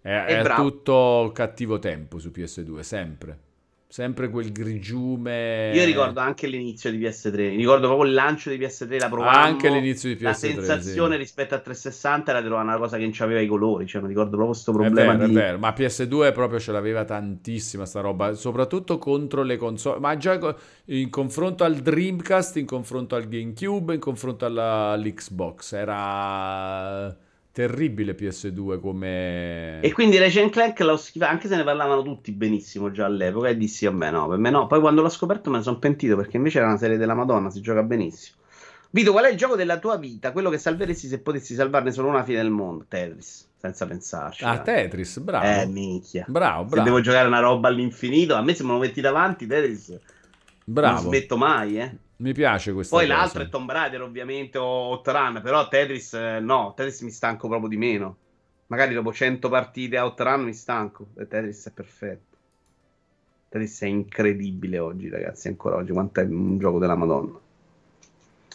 [0.00, 3.46] È, tutto cattivo tempo su PS2, sempre.
[3.90, 5.72] Sempre quel grigiume.
[5.72, 7.56] Io ricordo anche l'inizio di PS3.
[7.56, 8.98] Ricordo proprio il lancio di PS3.
[8.98, 9.38] La provavo.
[9.38, 10.22] Anche l'inizio di PS3.
[10.22, 11.20] La sensazione sì.
[11.20, 13.86] rispetto a 360 era una cosa che non aveva i colori.
[13.86, 15.14] Cioè, mi ricordo proprio questo problema.
[15.14, 15.32] È vero, di...
[15.32, 15.58] è vero.
[15.58, 18.34] Ma PS2 proprio ce l'aveva tantissima sta roba.
[18.34, 20.00] Soprattutto contro le console.
[20.00, 20.38] Ma già
[20.84, 25.72] in confronto al Dreamcast, in confronto al GameCube, in confronto alla, all'Xbox.
[25.72, 27.16] Era
[27.58, 29.80] terribile PS2 come...
[29.80, 33.56] E quindi Ratchet Clank l'ho schifato, anche se ne parlavano tutti benissimo già all'epoca, e
[33.56, 34.68] dissi a me no, per me no.
[34.68, 37.50] Poi quando l'ho scoperto me ne sono pentito, perché invece era una serie della Madonna,
[37.50, 38.36] si gioca benissimo.
[38.90, 40.30] Vito, qual è il gioco della tua vita?
[40.30, 42.84] Quello che salveresti se potessi salvarne solo una fine del mondo?
[42.86, 44.44] Tetris, senza pensarci.
[44.44, 44.82] Ah, dai.
[44.82, 45.44] Tetris, bravo.
[45.44, 46.26] Eh, minchia.
[46.28, 46.76] Bravo, bravo.
[46.76, 49.98] Se devo giocare una roba all'infinito, a me se me lo metti davanti, Tetris...
[50.62, 50.94] Bravo.
[50.94, 51.96] Non smetto mai, eh.
[52.18, 53.18] Mi piace questa Poi cosa.
[53.18, 57.46] l'altro è Tomb Raider, ovviamente, o Hot Run, però Tetris eh, no, Tetris mi stanco
[57.46, 58.16] proprio di meno.
[58.66, 61.08] Magari dopo 100 partite a Hot Run mi stanco.
[61.16, 62.36] E Tetris è perfetto.
[63.48, 67.38] Tetris è incredibile oggi, ragazzi, ancora oggi, quanto è un gioco della Madonna.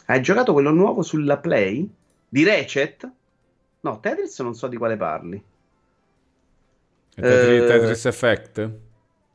[0.06, 1.90] Hai giocato quello nuovo sulla Play?
[2.28, 3.10] Di Ratchet?
[3.80, 5.42] No, Tetris non so di quale parli.
[7.16, 7.66] Tetris, eh...
[7.66, 8.72] Tetris Effect?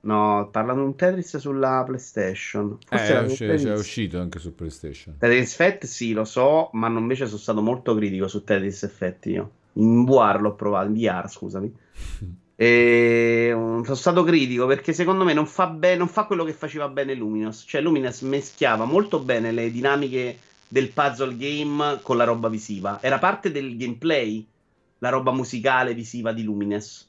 [0.09, 2.78] No, parlano di un Tetris sulla PlayStation.
[2.86, 3.64] Forse eh, è, uscito, Tetris...
[3.66, 5.16] è uscito anche su PlayStation.
[5.18, 9.26] Tetris Effect sì, lo so, ma non invece sono stato molto critico su Tetris Effect
[9.26, 9.51] io.
[9.74, 11.76] In VR l'ho provato, in VR scusami.
[12.56, 16.55] e um, sono stato critico perché secondo me non fa, be- non fa quello che
[16.55, 17.66] faceva bene Luminous.
[17.68, 22.98] Cioè Luminous meschiava molto bene le dinamiche del puzzle game con la roba visiva.
[23.02, 24.43] Era parte del gameplay,
[25.01, 27.07] la roba musicale visiva di Luminous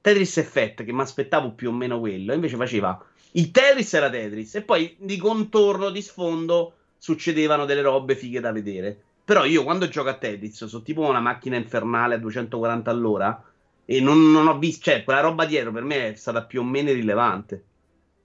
[0.00, 3.02] Tetris Effect, che mi aspettavo più o meno quello, invece faceva
[3.32, 8.52] il Tetris era Tetris, e poi di contorno, di sfondo, succedevano delle robe fighe da
[8.52, 8.98] vedere.
[9.24, 13.42] Però io quando gioco a Tetris sono tipo una macchina infernale a 240 all'ora
[13.84, 16.64] e non, non ho visto, cioè quella roba dietro per me è stata più o
[16.64, 17.64] meno irrilevante.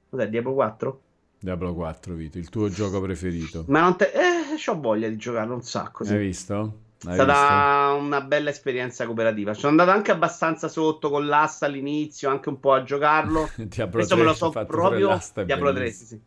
[0.09, 1.01] Cos'è, Diablo 4?
[1.39, 3.65] Diablo 4, Vito, il tuo gioco preferito.
[3.67, 4.11] Ma non te...
[4.13, 6.05] Eh, ho voglia di giocarlo un sacco.
[6.05, 6.13] Sì.
[6.13, 6.79] Hai visto?
[7.05, 8.05] È stata visto?
[8.05, 9.53] una bella esperienza cooperativa.
[9.53, 13.49] Sono andato anche abbastanza sotto con l'asta all'inizio, anche un po' a giocarlo.
[13.55, 15.19] Diablo Adesso 3, me lo so proprio.
[15.43, 16.19] Diablo 3, sì.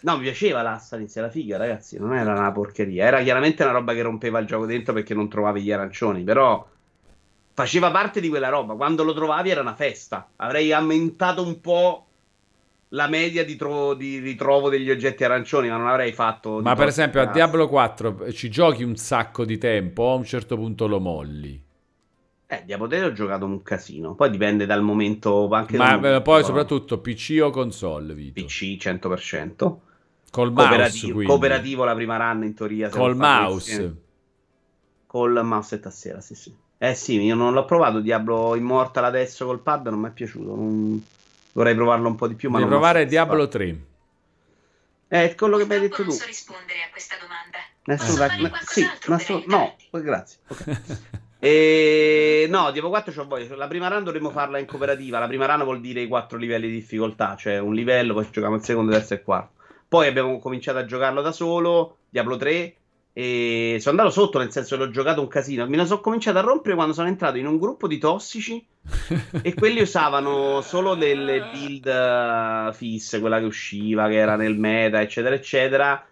[0.00, 1.98] No, mi piaceva l'asta all'inizio, la figa, ragazzi.
[1.98, 3.04] Non era una porcheria.
[3.06, 6.24] Era chiaramente una roba che rompeva il gioco dentro perché non trovavi gli arancioni.
[6.24, 6.66] Però
[7.52, 8.74] faceva parte di quella roba.
[8.74, 10.28] Quando lo trovavi era una festa.
[10.36, 12.05] Avrei aumentato un po'
[12.90, 16.60] la media di, tro- di, ritrovo degli oggetti arancioni, ma non avrei fatto.
[16.60, 20.56] Ma per esempio a Diablo 4 ci giochi un sacco di tempo, a un certo
[20.56, 21.64] punto lo molli.
[22.48, 24.14] Eh, Diablo 3 ho giocato un casino.
[24.14, 25.48] Poi dipende dal momento.
[25.48, 28.44] Anche ma momento, poi soprattutto PC o console, Vito?
[28.44, 29.76] PC 100%.
[30.30, 32.88] Col cooperativo, mouse, cooperativo la prima run in teoria.
[32.88, 33.96] Col mouse.
[35.06, 36.54] Col mouse e tastiera, sì, sì.
[36.78, 40.54] Eh sì, io non l'ho provato Diablo Immortal adesso col pad, non mi è piaciuto.
[40.54, 41.04] Non...
[41.56, 42.50] Vorrei provarlo un po' di più.
[42.50, 43.76] Ma Devi provare Diablo 3.
[45.08, 46.02] Eh, quello che mi hai detto tu.
[46.02, 47.58] Non posso rispondere a questa domanda.
[47.84, 50.38] Nessuno, ma, sì, nessuno, no, grazie.
[50.48, 50.76] Okay.
[51.40, 53.56] e, no, Diablo 4 c'ho voglia.
[53.56, 55.18] La prima run dovremmo farla in cooperativa.
[55.18, 58.56] La prima run vuol dire i quattro livelli di difficoltà, cioè un livello, poi giochiamo
[58.56, 59.52] il secondo, il terzo e il quarto.
[59.88, 62.74] Poi abbiamo cominciato a giocarlo da solo, Diablo 3,
[63.18, 65.66] e sono andato sotto, nel senso che l'ho giocato un casino.
[65.66, 68.62] Me ne sono cominciato a rompere quando sono entrato in un gruppo di tossici
[69.40, 75.00] e quelli usavano solo delle build uh, fisse, quella che usciva, che era nel meta,
[75.00, 76.06] eccetera, eccetera.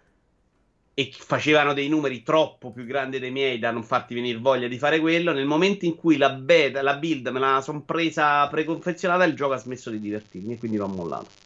[0.95, 4.79] E facevano dei numeri troppo più grandi dei miei da non farti venire voglia di
[4.79, 5.31] fare quello.
[5.31, 9.53] Nel momento in cui la beta, la build me la sono presa preconfezionata, il gioco
[9.53, 11.44] ha smesso di divertirmi e quindi l'ho mollato.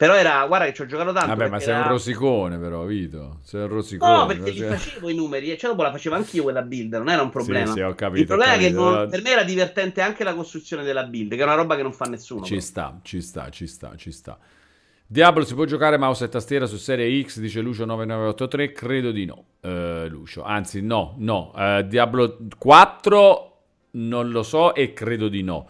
[0.00, 1.28] Però era, guarda che ci ho giocato tanto.
[1.28, 1.82] Vabbè, ma sei era...
[1.82, 3.40] un rosicone, però, Vito.
[3.42, 4.16] Sei un rosicone.
[4.16, 7.10] No, perché li facevo i numeri, e cioè dopo la facevo anch'io quella build, non
[7.10, 7.66] era un problema.
[7.66, 8.20] Sì, sì, ho capito.
[8.20, 8.66] Il problema capito.
[8.66, 9.08] è che non...
[9.10, 11.92] per me era divertente anche la costruzione della build, che è una roba che non
[11.92, 12.42] fa nessuno.
[12.42, 12.64] Ci però.
[12.64, 14.38] sta, ci sta, ci sta, ci sta.
[15.06, 19.26] Diablo si può giocare mouse e tastiera su serie X, dice Lucio 9983, credo di
[19.26, 20.42] no, uh, Lucio.
[20.44, 21.52] Anzi, no, no.
[21.54, 25.68] Uh, Diablo 4 non lo so e credo di no.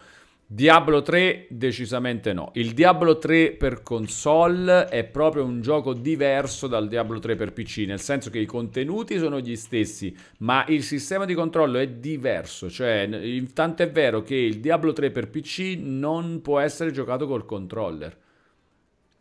[0.53, 2.51] Diablo 3 decisamente no.
[2.55, 7.85] Il Diablo 3 per console è proprio un gioco diverso dal Diablo 3 per PC,
[7.87, 12.69] nel senso che i contenuti sono gli stessi, ma il sistema di controllo è diverso,
[12.69, 13.09] cioè
[13.55, 18.19] tanto è vero che il Diablo 3 per PC non può essere giocato col controller.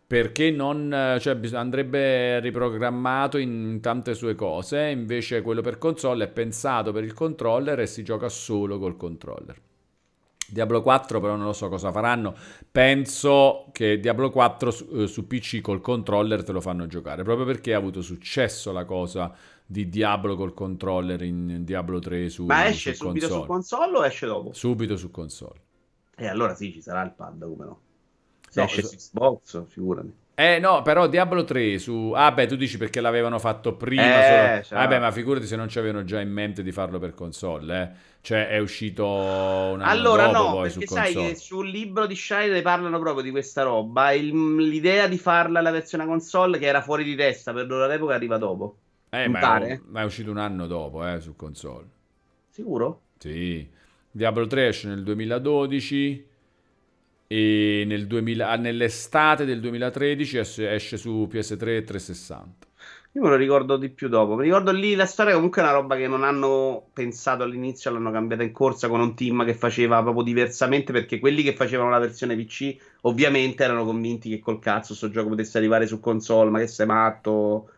[0.08, 6.92] Perché non, cioè, andrebbe riprogrammato in tante sue cose, invece quello per console è pensato
[6.92, 9.68] per il controller e si gioca solo col controller.
[10.52, 12.36] Diablo 4 però non lo so cosa faranno.
[12.72, 17.46] Penso che Diablo 4 su, eh, su, PC col controller te lo fanno giocare, proprio
[17.46, 19.34] perché ha avuto successo la cosa
[19.66, 23.42] di Diablo col controller in Diablo 3 su Ma esce su subito console.
[23.42, 24.54] su console o esce dopo?
[24.54, 25.62] Subito su console.
[26.16, 27.80] E eh, allora sì, ci sarà il pad, come no?
[28.50, 30.14] Se no, esce su Xbox, figurati.
[30.40, 32.14] Eh no, però Diablo 3 su...
[32.16, 34.60] Ah beh, tu dici perché l'avevano fatto prima.
[34.60, 34.80] Eh, solo...
[34.80, 38.07] Vabbè, ma figurati se non ci avevano già in mente di farlo per console, eh.
[38.22, 41.28] Cioè è uscito un anno Allora dopo, no, poi perché su sai console.
[41.34, 44.14] che sul libro di Shire parlano proprio di questa roba.
[44.14, 48.14] Il- l'idea di farla la versione console, che era fuori di testa per loro all'epoca,
[48.14, 48.78] arriva dopo.
[49.10, 51.86] Eh, ma, è, ma è uscito un anno dopo, eh, su console.
[52.49, 53.02] Sicuro?
[53.18, 53.70] Sì.
[54.10, 56.29] Diablo 3 esce nel 2012
[57.32, 62.68] e nel 2000 ah, nell'estate del 2013 esce, su PS3 e 360.
[63.14, 64.36] Io me lo ricordo di più dopo.
[64.36, 68.10] Mi ricordo lì la storia comunque è una roba che non hanno pensato all'inizio, l'hanno
[68.10, 72.00] cambiata in corsa con un team che faceva proprio diversamente perché quelli che facevano la
[72.00, 76.58] versione PC ovviamente erano convinti che col cazzo sto gioco potesse arrivare su console, ma
[76.60, 77.70] che sei matto.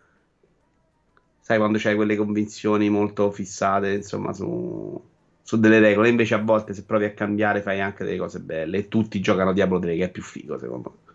[1.42, 5.02] Sai quando c'hai quelle convinzioni molto fissate, insomma, su,
[5.44, 6.10] su delle regole.
[6.10, 9.54] Invece a volte se provi a cambiare fai anche delle cose belle e tutti giocano
[9.54, 11.10] Diablo 3 che è più figo secondo me.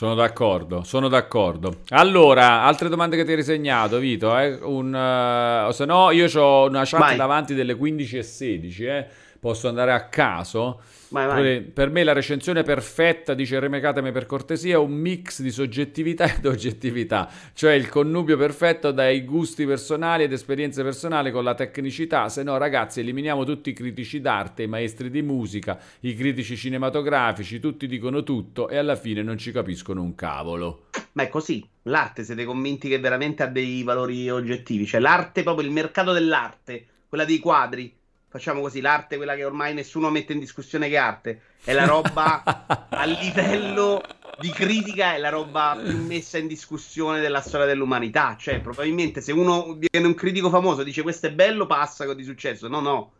[0.00, 1.80] Sono d'accordo, sono d'accordo.
[1.90, 4.34] Allora, altre domande che ti hai risegnato, Vito?
[4.38, 4.58] Eh?
[4.62, 7.16] Un, o se no, io ho una chat Vai.
[7.16, 9.06] davanti delle 15 e 16, eh?
[9.40, 10.80] Posso andare a caso.
[11.08, 11.60] Vai, vai.
[11.62, 16.46] Per- me la recensione perfetta, dice remecatemi per cortesia, è un mix di soggettività ed
[16.46, 22.44] oggettività, cioè il connubio perfetto dai gusti personali ed esperienze personali con la tecnicità, se
[22.44, 27.88] no ragazzi eliminiamo tutti i critici d'arte, i maestri di musica, i critici cinematografici, tutti
[27.88, 30.84] dicono tutto e alla fine non ci capiscono un cavolo.
[31.12, 35.66] Ma è così, l'arte siete convinti che veramente ha dei valori oggettivi, cioè l'arte, proprio
[35.66, 37.92] il mercato dell'arte, quella dei quadri,
[38.30, 42.42] facciamo così, l'arte, quella che ormai nessuno mette in discussione che arte, è la roba
[42.88, 44.00] a livello
[44.38, 49.32] di critica, è la roba più messa in discussione della storia dell'umanità, cioè probabilmente se
[49.32, 52.80] uno viene un critico famoso e dice questo è bello, passa con di successo, no
[52.80, 53.12] no,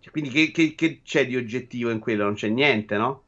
[0.00, 2.24] Cioè, quindi che, che- che c'è di oggettivo in quello?
[2.24, 3.24] Non c'è niente, no?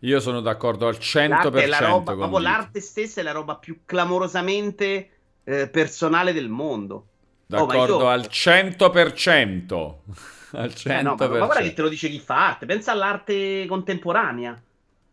[0.00, 3.56] Io sono d'accordo al 100% L'arte è la roba, proprio l'arte stessa è la roba
[3.56, 5.10] più clamorosamente
[5.44, 7.06] eh, personale del mondo.
[7.52, 9.94] Oh, D'accordo io- al 100%.
[10.52, 10.90] al 100%.
[10.90, 12.66] Eh, no, ma, ma guarda che te lo dice chi fa arte.
[12.66, 14.60] Pensa all'arte contemporanea.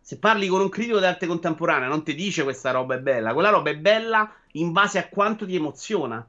[0.01, 3.33] Se parli con un critico d'arte contemporanea, non ti dice questa roba è bella.
[3.33, 6.25] Quella roba è bella in base a quanto ti emoziona.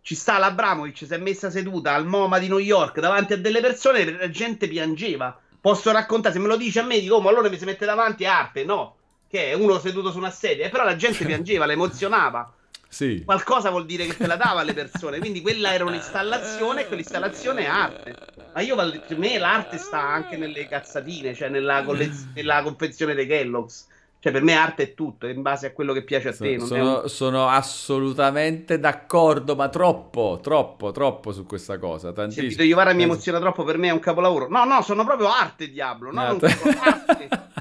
[0.00, 3.60] Ci sta l'Abramovic, si è messa seduta al MoMA di New York davanti a delle
[3.60, 5.38] persone e la gente piangeva.
[5.60, 7.84] Posso raccontare, se me lo dici a me, dico, oh, ma allora mi si mette
[7.84, 8.64] davanti arte.
[8.64, 8.96] No,
[9.28, 10.66] che è uno seduto su una sedia.
[10.66, 12.52] Eh, però la gente piangeva, la emozionava
[12.92, 13.22] Sì.
[13.24, 15.18] qualcosa vuol dire che te la dava alle persone.
[15.18, 18.14] Quindi quella era un'installazione e quell'installazione è arte.
[18.54, 23.26] Ma io per me l'arte sta anche nelle cazzatine, cioè nella, collez- nella confezione dei
[23.26, 23.86] Kellogg's.
[24.20, 26.60] Cioè, per me arte è tutto, è in base a quello che piace a te.
[26.60, 32.12] Sono, un- sono assolutamente d'accordo, ma troppo, troppo, troppo su questa cosa.
[32.12, 32.46] Tantissimo.
[32.48, 34.48] Vito Iovara mi emoziona troppo, per me è un capolavoro.
[34.48, 36.12] No, no, sono proprio arte, diavolo.
[36.12, 37.28] No, Ah, non te- sono arte.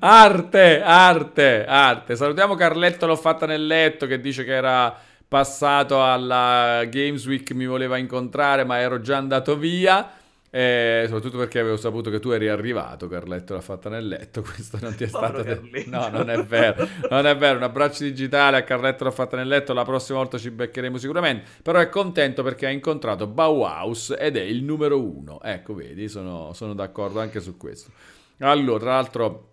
[0.00, 2.16] arte, arte, arte.
[2.16, 4.94] Salutiamo Carletto, l'ho fatta nel letto, che dice che era
[5.26, 10.12] passato alla Games Week, mi voleva incontrare, ma ero già andato via.
[10.50, 14.40] Eh, soprattutto perché avevo saputo che tu eri arrivato, Carletto l'ha fatta nel letto.
[14.42, 15.60] Questo non ti è stato detto.
[15.60, 15.90] Carletto.
[15.90, 16.88] No, non è vero.
[17.10, 17.56] Non è vero.
[17.58, 19.74] Un abbraccio digitale a Carletto l'ha fatta nel letto.
[19.74, 21.50] La prossima volta ci beccheremo sicuramente.
[21.62, 25.40] Però è contento perché ha incontrato Bauhaus ed è il numero uno.
[25.42, 27.90] Ecco, vedi, sono, sono d'accordo anche su questo.
[28.38, 29.46] Allora, tra l'altro.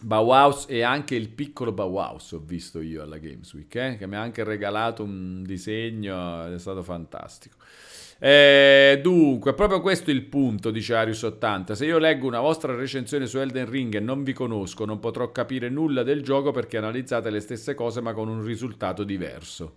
[0.00, 4.14] Bauhaus e anche il piccolo Bauhaus ho visto io alla Games Week, eh, che mi
[4.14, 7.56] ha anche regalato un disegno, è stato fantastico.
[8.20, 11.72] Eh, dunque, proprio questo è il punto, dice Arius80.
[11.72, 15.30] Se io leggo una vostra recensione su Elden Ring e non vi conosco, non potrò
[15.30, 19.76] capire nulla del gioco perché analizzate le stesse cose ma con un risultato diverso.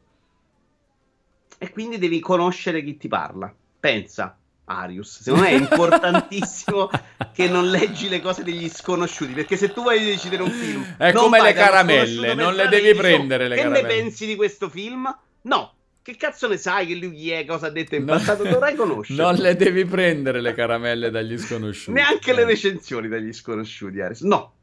[1.60, 3.54] E quindi devi conoscere chi ti parla.
[3.80, 4.41] Pensa.
[4.80, 5.22] Arius.
[5.22, 6.90] Secondo me è importantissimo
[7.34, 10.96] che non leggi le cose degli sconosciuti, perché se tu vuoi decidere un film...
[10.98, 13.88] È come le caramelle, non le devi prendere le che caramelle.
[13.88, 15.14] Che ne pensi di questo film?
[15.44, 15.74] No.
[16.04, 18.44] Che cazzo ne sai che lui è, cosa ha detto in passato?
[18.50, 19.22] Dovrai conoscere.
[19.22, 21.92] Non le devi prendere le caramelle dagli sconosciuti.
[21.92, 22.36] Neanche eh.
[22.36, 24.22] le recensioni dagli sconosciuti, Arius.
[24.22, 24.54] No.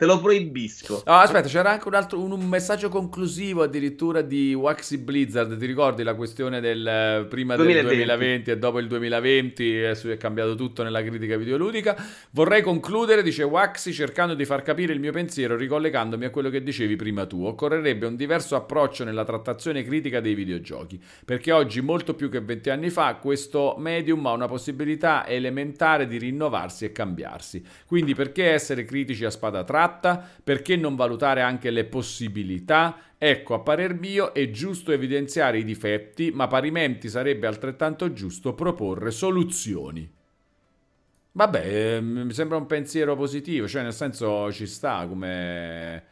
[0.00, 1.02] Te lo proibisco.
[1.04, 5.58] Oh, aspetta, c'era anche un, altro, un, un, messaggio conclusivo addirittura di Waxy Blizzard.
[5.58, 7.96] Ti ricordi la questione del eh, prima 2020.
[7.98, 9.76] del 2020 e dopo il 2020?
[9.76, 12.02] Adesso è cambiato tutto nella critica videoludica.
[12.30, 16.62] Vorrei concludere, dice Waxy, cercando di far capire il mio pensiero, ricollegandomi a quello che
[16.62, 17.44] dicevi prima tu.
[17.44, 20.98] Occorrerebbe un diverso approccio nella trattazione critica dei videogiochi.
[21.26, 26.16] Perché oggi, molto più che 20 anni fa, questo medium ha una possibilità elementare di
[26.16, 27.62] rinnovarsi e cambiarsi.
[27.84, 29.88] Quindi, perché essere critici a spada tratta?
[29.90, 32.96] Fatta, perché non valutare anche le possibilità?
[33.18, 39.10] Ecco, a parer mio è giusto evidenziare i difetti, ma parimenti sarebbe altrettanto giusto proporre
[39.10, 40.10] soluzioni.
[41.32, 46.04] Vabbè, eh, mi sembra un pensiero positivo, cioè nel senso ci sta come...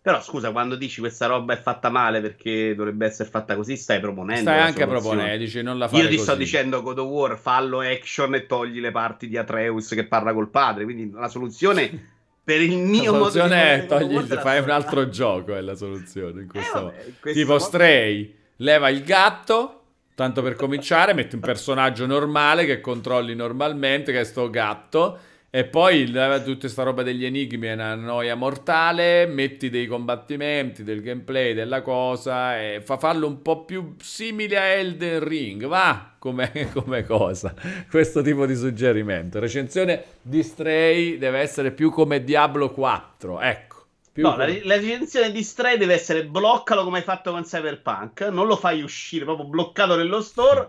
[0.00, 4.00] Però scusa, quando dici questa roba è fatta male perché dovrebbe essere fatta così, stai
[4.00, 4.42] proponendo.
[4.42, 6.00] Stai anche proponendo, dici non la fai.
[6.00, 6.26] Io ti così.
[6.26, 10.34] sto dicendo God of War, fallo action e togli le parti di Atreus che parla
[10.34, 10.84] col padre.
[10.84, 12.12] Quindi la soluzione
[12.44, 16.48] per il mio la soluzione è togli, fai un altro gioco è la soluzione in
[16.48, 17.64] questo eh, vabbè, tipo modo...
[17.64, 19.80] Stray leva il gatto
[20.14, 25.18] tanto per cominciare metti un personaggio normale che controlli normalmente che è sto gatto
[25.56, 31.00] e poi tutta questa roba degli enigmi è una noia mortale, metti dei combattimenti, del
[31.00, 36.50] gameplay, della cosa e fa farlo un po' più simile a Elden Ring, va come,
[36.74, 37.54] come cosa.
[37.88, 39.38] Questo tipo di suggerimento.
[39.38, 43.84] Recensione di Stray deve essere più come Diablo 4, ecco.
[44.14, 44.58] No, come...
[44.58, 48.56] la, la, recensione di Stray deve essere bloccalo come hai fatto con Cyberpunk, non lo
[48.56, 50.68] fai uscire, proprio bloccato nello store.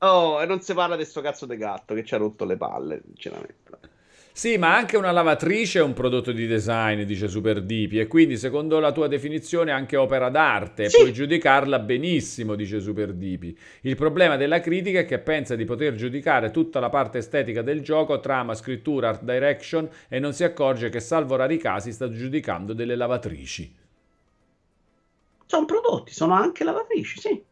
[0.00, 2.58] Oh, e non si parla di sto cazzo di gatto che ci ha rotto le
[2.58, 3.88] palle, sinceramente.
[4.40, 8.38] Sì, ma anche una lavatrice è un prodotto di design, dice Super Dipi, e quindi
[8.38, 10.96] secondo la tua definizione anche opera d'arte, sì.
[10.96, 13.54] puoi giudicarla benissimo, dice Super Dipi.
[13.82, 17.82] Il problema della critica è che pensa di poter giudicare tutta la parte estetica del
[17.82, 22.72] gioco, trama, scrittura, art direction, e non si accorge che, salvo rari casi, sta giudicando
[22.72, 23.74] delle lavatrici.
[25.44, 27.42] Sono prodotti, sono anche lavatrici, sì.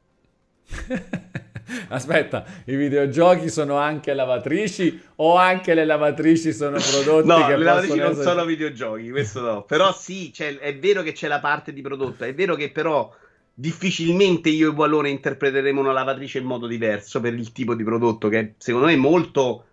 [1.89, 7.65] Aspetta, i videogiochi sono anche lavatrici o anche le lavatrici sono prodotti no, che le
[7.65, 9.63] lavatrici non sono videogiochi, questo no.
[9.65, 13.15] Però sì, cioè, è vero che c'è la parte di prodotto, è vero che però
[13.53, 18.29] difficilmente io e Wallone interpreteremo una lavatrice in modo diverso per il tipo di prodotto
[18.29, 19.65] che secondo me è molto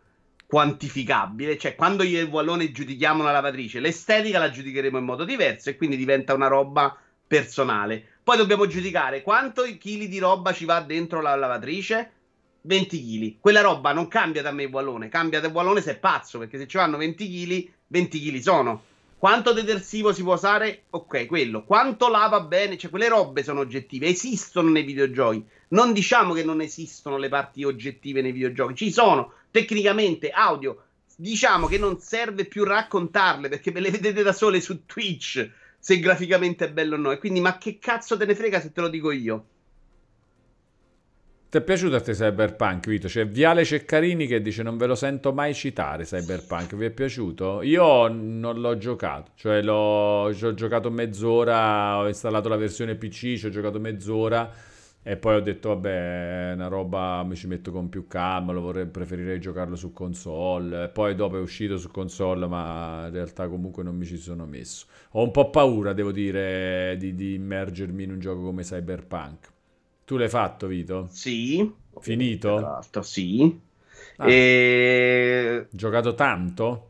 [0.47, 5.69] quantificabile, cioè quando io e Wallone giudichiamo una lavatrice, l'estetica la giudicheremo in modo diverso
[5.69, 8.14] e quindi diventa una roba personale.
[8.25, 12.11] Poi dobbiamo giudicare quanto chili di roba ci va dentro la lavatrice.
[12.61, 13.39] 20 kg.
[13.39, 16.57] Quella roba non cambia da me il wallone, cambia da wallone se è pazzo, perché
[16.57, 18.83] se ci vanno 20 kg, 20 kg sono.
[19.19, 20.85] Quanto detersivo si può usare?
[20.89, 21.65] Ok, quello.
[21.65, 22.79] Quanto lava bene?
[22.79, 25.45] Cioè, quelle robe sono oggettive, esistono nei videogiochi.
[25.67, 29.33] Non diciamo che non esistono le parti oggettive nei videogiochi, ci sono.
[29.51, 34.87] Tecnicamente, audio, diciamo che non serve più raccontarle, perché ve le vedete da sole su
[34.87, 35.47] Twitch
[35.85, 37.11] se graficamente è bello o no.
[37.11, 39.45] E quindi, ma che cazzo te ne frega se te lo dico io?
[41.47, 43.07] Ti è piaciuto a te Cyberpunk, Vito?
[43.07, 47.61] C'è Viale Ceccarini che dice non ve lo sento mai citare Cyberpunk, vi è piaciuto?
[47.61, 53.45] Io non l'ho giocato, cioè l'ho, ho giocato mezz'ora, ho installato la versione PC, ci
[53.45, 54.51] ho giocato mezz'ora
[55.07, 58.61] e poi ho detto, vabbè, è una roba mi ci metto con più calma, lo
[58.61, 60.85] vorrei, preferirei giocarlo su console.
[60.85, 64.47] E poi dopo è uscito su console, ma in realtà comunque non mi ci sono
[64.47, 64.87] messo.
[65.11, 69.51] Ho un po' paura, devo dire, di, di immergermi in un gioco come Cyberpunk.
[70.05, 71.05] Tu l'hai fatto, Vito?
[71.11, 71.71] Sì.
[71.99, 72.59] Finito?
[72.59, 73.59] L'altro, sì.
[74.17, 74.27] Ah.
[74.27, 75.67] E...
[75.69, 76.87] Giocato tanto?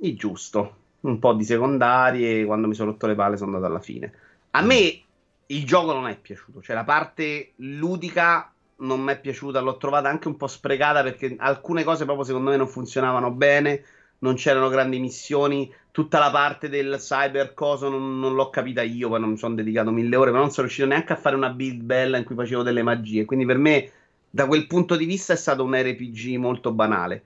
[0.00, 0.76] Il giusto.
[1.00, 4.10] Un po' di secondarie, quando mi sono rotto le palle sono andato alla fine.
[4.52, 5.02] A me
[5.50, 10.08] il gioco non è piaciuto, cioè la parte ludica non mi è piaciuta, l'ho trovata
[10.08, 13.82] anche un po' sprecata perché alcune cose proprio secondo me non funzionavano bene,
[14.20, 19.08] non c'erano grandi missioni, tutta la parte del cyber coso non, non l'ho capita io,
[19.08, 21.50] poi non mi sono dedicato mille ore, ma non sono riuscito neanche a fare una
[21.50, 23.90] build bella in cui facevo delle magie, quindi per me
[24.30, 27.22] da quel punto di vista è stato un RPG molto banale,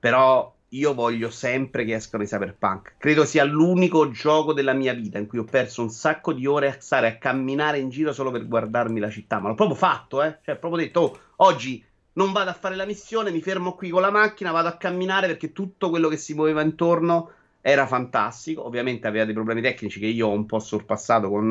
[0.00, 2.94] però io voglio sempre che escano i cyberpunk.
[2.98, 6.68] Credo sia l'unico gioco della mia vita in cui ho perso un sacco di ore
[6.68, 9.38] a stare a camminare in giro solo per guardarmi la città.
[9.38, 10.38] Ma l'ho proprio fatto, eh.
[10.42, 11.82] Cioè, ho proprio detto, oh, oggi
[12.14, 15.26] non vado a fare la missione, mi fermo qui con la macchina, vado a camminare
[15.28, 17.30] perché tutto quello che si muoveva intorno
[17.60, 18.66] era fantastico.
[18.66, 21.50] Ovviamente aveva dei problemi tecnici che io ho un po' sorpassato con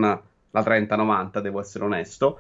[0.52, 2.40] la 3090, devo essere onesto.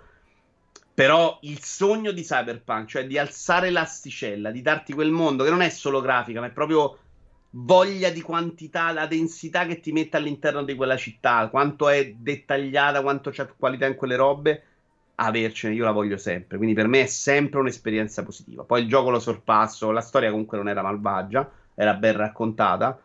[0.97, 5.61] Però il sogno di Cyberpunk, cioè di alzare l'asticella, di darti quel mondo che non
[5.61, 6.97] è solo grafica, ma è proprio
[7.51, 13.03] voglia di quantità, la densità che ti mette all'interno di quella città, quanto è dettagliata,
[13.03, 14.63] quanto c'è qualità in quelle robe,
[15.13, 16.57] avercene, io la voglio sempre.
[16.57, 18.63] Quindi per me è sempre un'esperienza positiva.
[18.63, 22.99] Poi il gioco lo sorpasso, la storia comunque non era malvagia, era ben raccontata.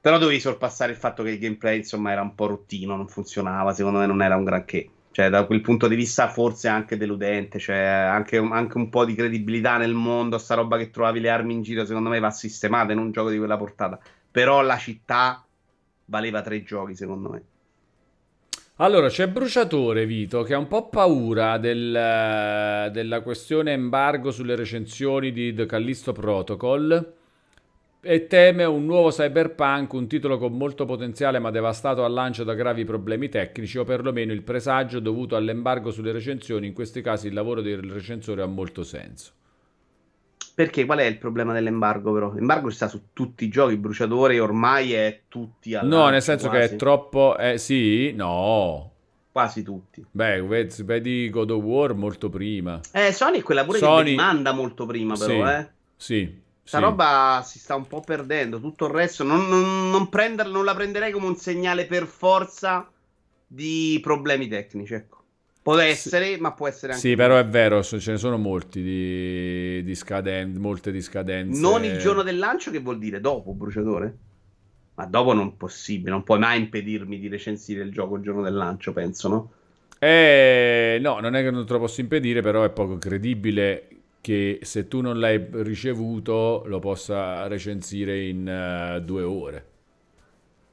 [0.00, 3.72] Però dovevi sorpassare il fatto che il gameplay, insomma, era un po' rottino, non funzionava,
[3.72, 4.90] secondo me non era un granché.
[5.16, 7.58] Cioè, da quel punto di vista, forse anche deludente.
[7.58, 10.36] Cioè, anche, anche, un po' di credibilità nel mondo.
[10.36, 13.30] Sta roba che trovavi le armi in giro, secondo me va sistemata in un gioco
[13.30, 13.98] di quella portata.
[14.30, 15.42] Però la città
[16.04, 17.42] valeva tre giochi, secondo me.
[18.74, 25.32] Allora, c'è Bruciatore Vito che ha un po' paura del, della questione embargo sulle recensioni
[25.32, 27.14] di The Callisto Protocol
[28.06, 32.54] e teme un nuovo cyberpunk, un titolo con molto potenziale ma devastato al lancio da
[32.54, 36.68] gravi problemi tecnici o perlomeno il presagio dovuto all'embargo sulle recensioni.
[36.68, 39.32] In questi casi il lavoro del recensore ha molto senso.
[40.54, 42.32] Perché qual è il problema dell'embargo però?
[42.32, 46.68] L'embargo sta su tutti i giochi, bruciatori ormai è tutti al No, nel senso quasi.
[46.68, 47.36] che è troppo...
[47.36, 48.12] Eh, sì?
[48.12, 48.92] No.
[49.32, 50.02] Quasi tutti.
[50.10, 52.80] Beh, vedi God of War molto prima.
[52.92, 54.10] Eh, Sony è quella pure Sony...
[54.10, 55.68] che manda molto prima però, sì, eh.
[55.94, 56.82] Sì, questa sì.
[56.82, 58.58] roba si sta un po' perdendo.
[58.58, 62.90] Tutto il resto non, non, non, prender, non, la prenderei come un segnale per forza
[63.46, 64.94] di problemi tecnici.
[64.94, 65.22] Ecco.
[65.62, 66.40] Può essere, sì.
[66.40, 67.06] ma può essere anche.
[67.06, 71.60] Sì, però è vero, ce ne sono molti di, di scadenze, molte di scadenze.
[71.60, 74.16] Non il giorno del lancio, che vuol dire dopo, bruciatore?
[74.94, 78.42] Ma dopo non è possibile, non puoi mai impedirmi di recensire il gioco il giorno
[78.42, 79.50] del lancio, penso, no?
[80.00, 83.88] Eh, no, non è che non te lo posso impedire, però è poco credibile
[84.26, 89.66] che se tu non l'hai ricevuto lo possa recensire in uh, due ore.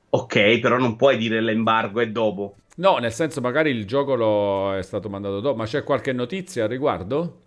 [0.10, 2.56] Ok, però non puoi dire l'embargo è dopo.
[2.78, 6.64] No, nel senso magari il gioco lo è stato mandato dopo, ma c'è qualche notizia
[6.64, 7.42] al riguardo?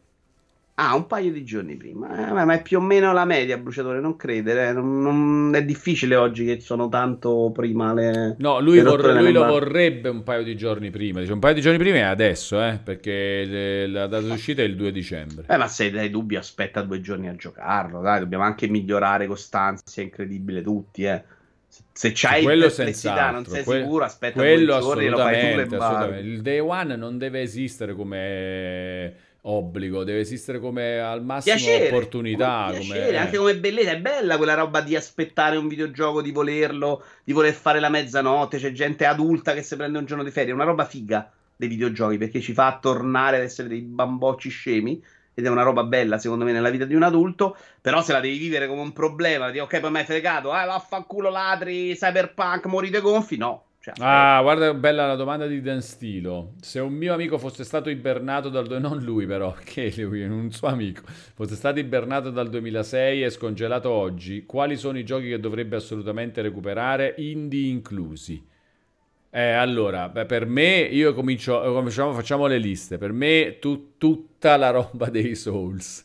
[0.78, 2.28] Ah, un paio di giorni prima.
[2.28, 4.74] Eh, ma è più o meno la media, bruciatore, non credere.
[4.74, 8.36] Non, non, è difficile oggi che sono tanto prima le...
[8.38, 11.20] No, lui, le vorre, lui lo vorrebbe un paio di giorni prima.
[11.20, 14.66] Dice, un paio di giorni prima è adesso, eh, perché le, la data d'uscita è
[14.66, 15.46] il 2 dicembre.
[15.48, 18.20] Eh, ma se hai dubbi aspetta due giorni a giocarlo, dai.
[18.20, 21.24] Dobbiamo anche migliorare costanza, è incredibile tutti, eh.
[21.92, 25.74] Se c'hai quello perplessità, non sei que- sicuro, aspetta quello due giorni, lo fai tu
[25.74, 26.28] assolutamente.
[26.28, 32.66] Il day one non deve esistere come obbligo, deve esistere come al massimo piacere, opportunità.
[32.68, 33.18] Come piacere, come...
[33.18, 33.91] anche come bellezza.
[33.92, 38.58] È bella quella roba di aspettare un videogioco, di volerlo, di voler fare la mezzanotte.
[38.58, 40.50] C'è gente adulta che si prende un giorno di ferie.
[40.50, 45.02] È una roba figa dei videogiochi perché ci fa tornare ad essere dei bambocci scemi.
[45.39, 47.57] Ed è una roba bella, secondo me, nella vita di un adulto.
[47.83, 50.65] Però se la devi vivere come un problema, di ok, poi mi hai fregato, eh,
[50.65, 53.36] vaffanculo ladri, cyberpunk, morite gonfi.
[53.36, 56.55] No, cioè, ah, guarda bella la domanda di Dan Stilo.
[56.60, 58.66] Se un mio amico fosse stato ibernato dal...
[58.81, 63.89] non lui però, che lui, un suo amico, fosse stato ibernato dal 2006 e scongelato
[63.89, 68.44] oggi, quali sono i giochi che dovrebbe assolutamente recuperare, indie inclusi?
[69.31, 73.92] Eh, allora, beh, per me, io comincio, eh, facciamo, facciamo le liste, per me tu,
[73.98, 76.05] tutta la roba dei Souls.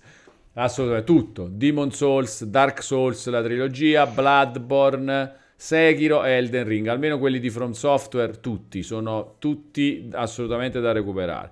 [0.54, 1.48] Assolutamente tutto.
[1.50, 7.74] Demon Souls, Dark Souls, la trilogia, Bloodborne, Sekiro e Elden Ring, almeno quelli di From
[7.74, 11.52] Software, tutti, sono tutti assolutamente da recuperare.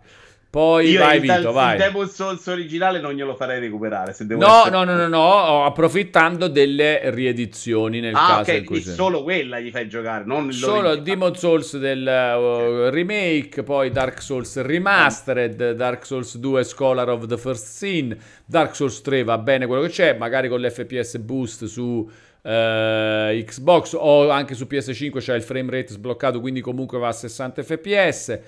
[0.49, 1.75] Poi Io vai, Vito, vai.
[1.75, 4.13] Il Devil Souls originale non glielo farei recuperare.
[4.13, 8.81] Se devo no, no, no, no, no, approfittando delle riedizioni nel ah, caso in cui
[8.81, 14.59] solo quella gli fai giocare, non Solo Demon Souls del uh, remake, poi Dark Souls
[14.59, 19.83] Remastered, Dark Souls 2 Scholar of the First Sin, Dark Souls 3 va bene quello
[19.83, 22.09] che c'è, magari con l'FPS boost su
[22.41, 27.11] Uh, Xbox o anche su PS5 c'è il frame rate sbloccato quindi comunque va a
[27.11, 28.39] 60 fps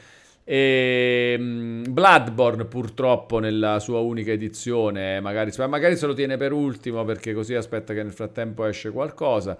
[0.44, 1.38] e
[1.88, 7.54] Bloodborne purtroppo nella sua unica edizione magari, magari, se lo tiene per ultimo perché così
[7.54, 9.58] aspetta che nel frattempo esce qualcosa.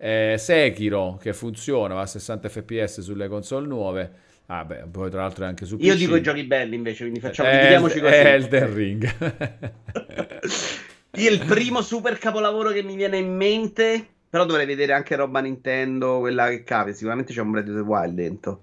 [0.00, 4.10] Eh, Sekiro che funziona va a 60 fps sulle console nuove.
[4.46, 7.02] Ah beh poi tra l'altro è anche su PC io dico i giochi belli invece
[7.02, 8.14] quindi facciamo eh, dividiamoci così.
[8.14, 9.14] Elden Ring
[11.26, 16.18] il primo super capolavoro che mi viene in mente, però dovrei vedere anche roba Nintendo,
[16.18, 18.62] quella che cade, sicuramente c'è un Breath of the Wild dentro.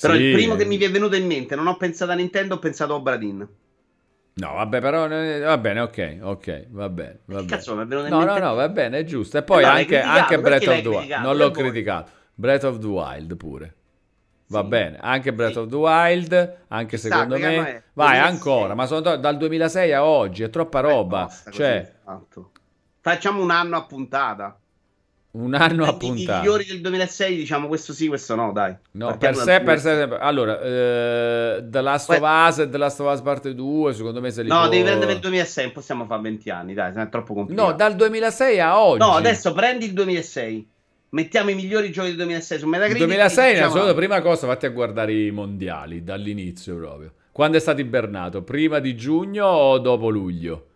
[0.00, 0.22] Però sì.
[0.22, 2.94] il primo che mi è venuto in mente, non ho pensato a Nintendo, ho pensato
[2.94, 3.48] a Obradin.
[4.32, 7.46] No, vabbè, però va bene, ok, ok, va bene, va bene.
[7.46, 9.38] Cazzo, mi è venuto in No, no, mente- no, va bene, è giusto.
[9.38, 12.10] E poi Eh no, l'hai anche, anche Breath of the Wild, non l'ho criticato.
[12.34, 13.74] Breath of the Wild pure.
[14.50, 14.66] Va Sì.
[14.66, 15.58] bene, anche Breath Sì.
[15.58, 17.54] of the Wild, anche sta, secondo me.
[17.56, 18.18] è Vai 2006.
[18.20, 21.20] ancora, ma sono dal 2006 a oggi, è troppa roba.
[21.22, 22.50] Eh, basta così, cioè, tanto.
[23.00, 24.54] Facciamo un anno a puntata.
[25.32, 26.38] un anno a I puntata.
[26.40, 28.74] migliori del 2006, diciamo questo sì, questo no, dai.
[28.92, 30.08] No, per sé, per 2006.
[30.08, 34.20] sé, allora, eh, The Last of Us e The Last of Us parte 2, secondo
[34.20, 36.92] me se li No, può- devi prendere il 2006, non possiamo fare 20 anni, dai,
[36.92, 37.68] è troppo complicato.
[37.68, 38.98] No, dal 2006 a oggi.
[38.98, 40.68] No, adesso prendi il 2006.
[41.10, 43.04] Mettiamo i migliori giochi del 2006 su Il Metacritic.
[43.04, 47.12] 2006 e diciamo- innanzitutto, prima cosa, fatti a guardare i mondiali dall'inizio proprio.
[47.32, 48.42] Quando è stato ibernato?
[48.42, 50.66] Prima di giugno o dopo luglio?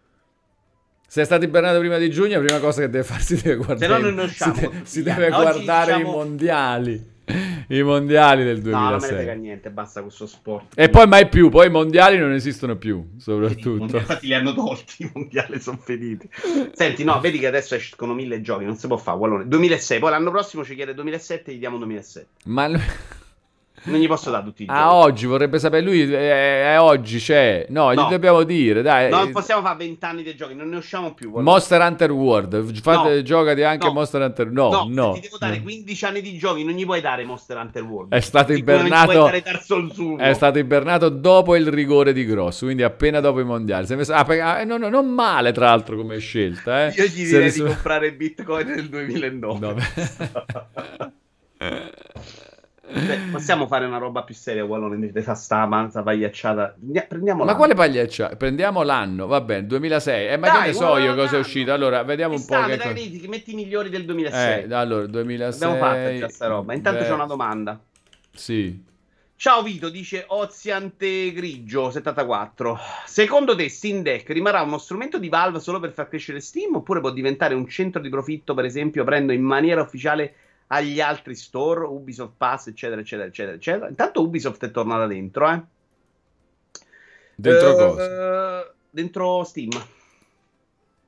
[1.06, 3.56] Se è stato ibernato prima di giugno, la prima cosa che deve fare si deve
[3.56, 3.94] guardare.
[3.94, 5.34] Se no non si, de- si deve anni.
[5.42, 7.12] Guardare i diciamo- mondiali.
[7.68, 9.38] I mondiali del No, non me ne frega 2006.
[9.40, 10.78] niente, basta questo sport.
[10.78, 13.96] e poi mai più, poi i mondiali non esistono più, soprattutto.
[13.96, 16.28] Infatti li hanno tolti i mondiali, sono finiti.
[16.72, 19.18] Senti, no, vedi che adesso escono mille giochi, non si può fare.
[19.18, 19.48] Wallone.
[19.48, 22.26] 2006, poi l'anno prossimo ci chiede 2007 e gli diamo 2007.
[22.44, 22.68] Ma
[23.86, 24.78] Non gli posso dare tutti i giochi.
[24.78, 27.66] a oggi vorrebbe sapere lui, è, è oggi c'è.
[27.68, 28.08] No, gli No.
[28.08, 29.10] dobbiamo dire, dai.
[29.10, 31.28] No, non possiamo fare 20 anni dei giochi, non ne usciamo più.
[31.28, 31.50] Wallone.
[31.50, 33.22] Monster Hunter World, fate, No.
[33.22, 33.92] giocati anche No.
[33.92, 34.50] Monster Hunter.
[34.50, 35.14] No, no.
[35.14, 35.62] se ti devo dare no.
[35.62, 38.12] 15 anni di giochi, non gli puoi dare Monster Hunter World.
[38.12, 40.18] È stato gli ibernato- puoi dare Dark Souls 1.
[40.18, 43.86] È stato ibernato dopo il rigore di Gross, quindi appena dopo i mondiali.
[43.94, 46.86] Messo- ah, perché- ah, no, no, non male, tra l'altro, come scelta.
[46.86, 46.94] Eh.
[46.96, 49.66] Io gli direi ne di comprare Bitcoin nel 2009.
[49.66, 49.74] No,
[52.92, 53.06] beh.
[53.06, 56.76] Cioè, possiamo fare una roba più seria, Wallone, invece di sta manza pagliacciata.
[57.08, 57.56] Prendiamo Ma l'anno.
[57.56, 58.36] quale pagliaccia?
[58.36, 60.26] Prendiamo l'anno, va bene, 2006.
[60.28, 61.72] Eh, ma Dai, che ne so io cosa è uscito?
[61.72, 63.28] Allora, vediamo un po' sta, che dai, cosa...
[63.28, 64.64] metti i migliori del 2006.
[64.64, 65.68] Eh, allora, 2006...
[65.68, 66.74] Abbiamo fatto già sta roba.
[66.74, 67.80] Intanto Beh, c'è una domanda.
[68.32, 68.92] Sì.
[69.36, 72.78] Ciao Vito, dice Oziante Grigio 74.
[73.04, 77.00] Secondo te Steam Deck rimarrà uno strumento di Valve solo per far crescere Steam oppure
[77.00, 80.34] può diventare un centro di profitto, per esempio, aprendo in maniera ufficiale
[80.68, 83.88] agli altri store, Ubisoft Pass, eccetera, eccetera, eccetera, eccetera.
[83.88, 85.62] Intanto Ubisoft è tornata dentro, eh.
[87.36, 88.74] Dentro Eh, cosa?
[88.90, 89.70] Dentro Steam.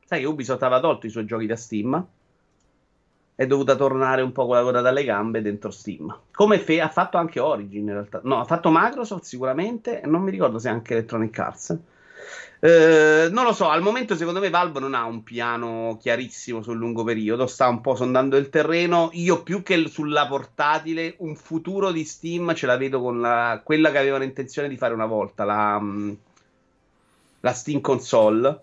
[0.05, 2.07] Sai che Ubisoft aveva tolto i suoi giochi da Steam?
[3.35, 6.21] È dovuta tornare un po' con la coda dalle gambe dentro Steam.
[6.33, 8.21] Come fe- ha fatto anche Origin in realtà.
[8.23, 10.01] No, ha fatto Microsoft sicuramente.
[10.05, 11.79] Non mi ricordo se anche Electronic Arts.
[12.61, 16.77] Eh, non lo so, al momento secondo me Valve non ha un piano chiarissimo sul
[16.79, 19.11] lungo periodo, sta un po' sondando il terreno.
[19.13, 23.91] Io più che sulla portatile, un futuro di Steam ce la vedo con la- quella
[23.91, 26.13] che avevano intenzione di fare una volta, la, mm,
[27.41, 28.61] la Steam Console,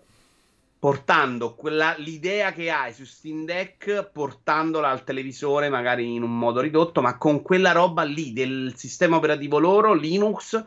[0.78, 6.60] portando quella, l'idea che hai su Steam Deck, portandola al televisore magari in un modo
[6.60, 10.62] ridotto, ma con quella roba lì del sistema operativo loro, Linux,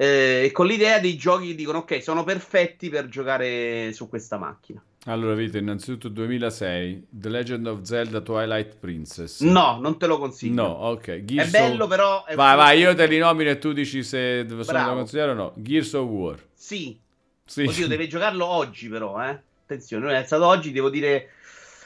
[0.00, 4.38] eh, e con l'idea dei giochi che dicono ok, sono perfetti per giocare su questa
[4.38, 4.82] macchina.
[5.04, 9.42] Allora, Vito, innanzitutto 2006, The Legend of Zelda Twilight Princess.
[9.42, 10.62] No, non te lo consiglio.
[10.62, 11.06] No, ok.
[11.08, 11.90] È Gears bello, of...
[11.90, 12.24] però.
[12.24, 14.94] è Vai, vai, io te li nomino e tu dici se sono da Bravo.
[14.94, 15.52] considerare o no.
[15.56, 16.38] Gears of War.
[16.54, 16.98] Sì,
[17.44, 17.64] Sì.
[17.64, 19.22] oddio, deve giocarlo oggi, però.
[19.22, 19.38] Eh.
[19.64, 21.28] Attenzione, non è stato oggi, devo dire.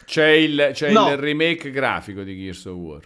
[0.04, 1.10] C'è, il, c'è No.
[1.10, 3.00] il remake grafico di Gears of War.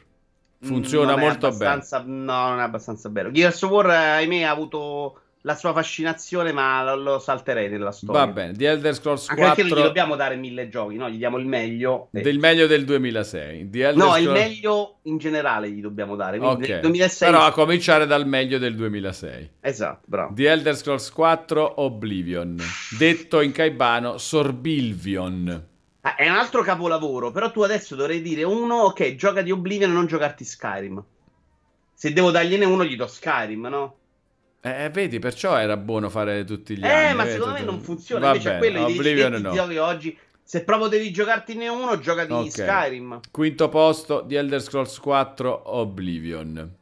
[0.60, 1.80] Funziona non molto bene.
[2.04, 3.30] No, non è abbastanza bello.
[3.30, 8.24] Gears of War, eh, ahimè, ha avuto la sua fascinazione, ma lo, salterei nella storia.
[8.24, 11.08] Va bene, The Elder Scrolls Anche perché gli 4 dobbiamo dare mille giochi, no?
[11.08, 12.08] Gli diamo il meglio.
[12.12, 13.70] e- del meglio del 2006.
[13.70, 16.38] The Elder No, il Scrolls- meglio in generale gli dobbiamo dare.
[16.38, 16.68] Ok.
[16.68, 17.30] nel 2006.
[17.30, 19.50] Però a cominciare dal meglio del 2006.
[19.60, 20.34] Esatto, bravo.
[20.34, 22.56] The Elder Scrolls 4 Oblivion.
[22.98, 25.66] Detto in caibano Sorbilvion.
[26.08, 29.90] Ah, è un altro capolavoro, però tu adesso dovrei dire uno, ok, gioca di Oblivion
[29.90, 31.02] e non giocarti Skyrim.
[31.94, 33.96] Se devo dargliene uno, gli do Skyrim, no?
[34.60, 37.16] Eh, vedi, perciò era buono fare tutti gli Eh, anni.
[37.16, 37.34] ma vedi?
[37.36, 38.20] secondo me non funziona.
[38.26, 39.52] Va Invece bene, quello Oblivion no.
[39.52, 40.18] giochi oggi.
[40.42, 42.50] Se proprio devi giocartine uno, gioca di Ok.
[42.50, 43.20] Skyrim.
[43.30, 46.74] Quinto posto, The Elder Scrolls 4 Oblivion.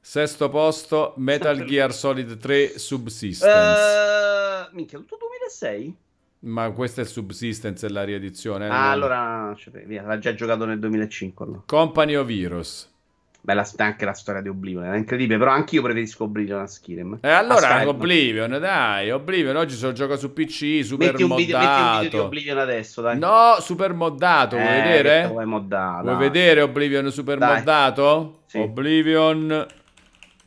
[0.00, 3.80] Sesto posto, Metal Gear Solid 3 Subsistence.
[3.82, 5.96] Eh, minchia, tutto 2006?
[6.40, 8.66] Ma questo è il Subsistence, è la riedizione.
[8.66, 11.46] eh, Ah, allora, cioè, via, l'ha già giocato nel 2005.
[11.46, 11.62] No?
[11.66, 12.92] Company of Heroes.
[13.40, 17.18] Bella anche la storia di Oblivion, è incredibile, però anch'io preferisco Oblivion a Skyrim.
[17.22, 17.88] E allora A Skyrim.
[17.88, 21.76] Oblivion, dai, Oblivion oggi se lo gioca su PC, super Metti un, video, metti un
[21.76, 22.24] video di moddato.
[22.24, 23.18] Oblivion adesso, dai.
[23.20, 25.26] No, super moddato, vuoi Eh, vedere?
[25.28, 27.54] vuoi moddare, Vuoi vedere Oblivion super Dai.
[27.58, 28.40] moddato?
[28.46, 28.58] Sì.
[28.58, 29.66] Oblivion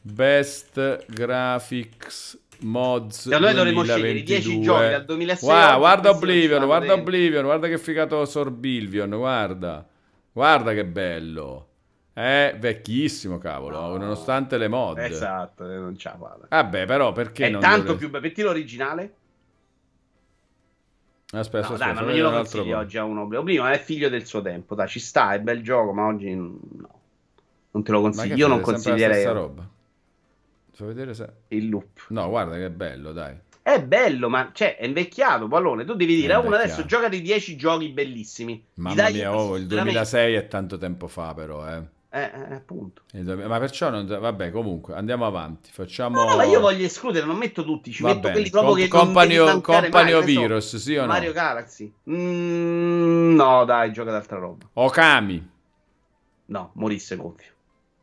[0.01, 4.63] Best Graphics Mods Secondo me dovremmo scegliere i 10 2022.
[4.63, 7.01] giochi dal 2006 Guarda, oggi, guarda Oblivion, guarda dentro.
[7.03, 9.88] Oblivion, guarda che figato Sorbilvion, guarda.
[10.31, 11.67] Guarda che bello.
[12.13, 13.97] È vecchissimo, cavolo, no.
[13.97, 14.97] nonostante le mod.
[14.97, 16.47] Esatto, eh, non c'ha vale.
[16.49, 17.95] Vabbè, però perché è tanto dovrei...
[17.95, 18.25] più bello.
[18.25, 19.13] Metti l'originale.
[21.31, 23.27] Aspetta, no, aspetta, dai, ma non glielo consigli oggi a un.
[23.43, 26.99] Prima è figlio del suo tempo, dai, ci sta, è bel gioco, ma oggi no.
[27.71, 29.25] Non te lo consiglio, io non consiglierei.
[29.25, 29.69] Roba.
[30.80, 31.30] Fa vedere se...
[31.49, 32.06] Il loop.
[32.08, 33.35] No, guarda che bello, dai.
[33.61, 35.83] È bello, ma cioè, è invecchiato, pallone.
[35.83, 38.64] Tu devi dire a uno adesso gioca di 10 giochi bellissimi.
[38.75, 41.83] Mamma mia, oh, il 2006 è tanto tempo fa, però, eh.
[42.11, 43.01] Eh, eh, appunto.
[43.11, 44.06] Ma perciò non...
[44.08, 45.69] Vabbè, comunque, andiamo avanti.
[45.69, 46.24] Facciamo...
[46.24, 47.91] No, no, ma io voglio escludere, non metto tutti.
[47.91, 48.33] Ci Va metto bene.
[48.35, 51.08] quelli proprio Com- che Company, non Company mai, of Heroes, sì o no?
[51.08, 51.93] Mario Galaxy.
[52.09, 54.66] Mm, no, dai, gioca d'altra roba.
[54.72, 55.49] Okami.
[56.45, 57.58] No, morisse gonfio.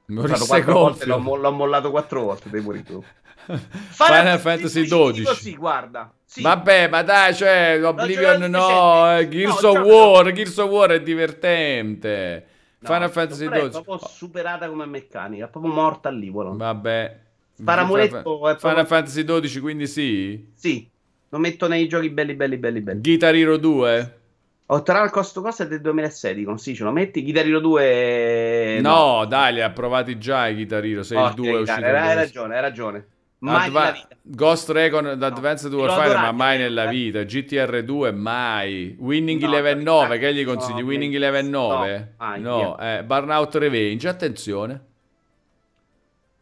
[0.07, 1.07] Morisse gonfio.
[1.07, 3.03] L'ho, mo- l'ho, mollato quattro volte, devi morire tu.
[3.47, 5.27] Final Fantasy XII.
[5.35, 6.13] Sì, guarda.
[6.25, 6.43] Sì.
[6.43, 11.03] Vabbè, ma dai, cioè, Oblivion no, eh, Gears no, of War, Gears of War è
[11.03, 12.47] divertente.
[12.79, 13.67] No, Final Fantasy XII.
[13.67, 16.31] È proprio superata come meccanica, è proprio morta lì.
[16.31, 17.21] Vabbè.
[17.59, 20.47] Sparamuletto Final, Final Fantasy XII, quindi sì?
[20.55, 20.87] Sì,
[21.31, 23.01] lo metto nei giochi belli, belli, belli, belli.
[23.01, 24.19] Guitar Hero 2?
[24.67, 27.23] Tra il costo è del 2006, dicono, sì, ce lo metti.
[27.23, 28.81] Guitar Hero 2...
[28.81, 29.25] No, no.
[29.27, 31.87] dai, li ha provati già i Guitar Hero, oh, il 2 è uscito.
[31.87, 33.07] Hai ragione, hai ragione.
[33.39, 37.23] Mai Adva- Ghost Recon Advanced no, Warfare, ma mai nella vita.
[37.23, 38.97] GTR 2, mai.
[38.99, 40.81] Winning no, Eleven 9, che gli consigli?
[40.81, 42.15] No, Winning Eleven 9?
[42.19, 42.79] No, no.
[42.79, 44.81] Eh, Burnout Revenge, attenzione.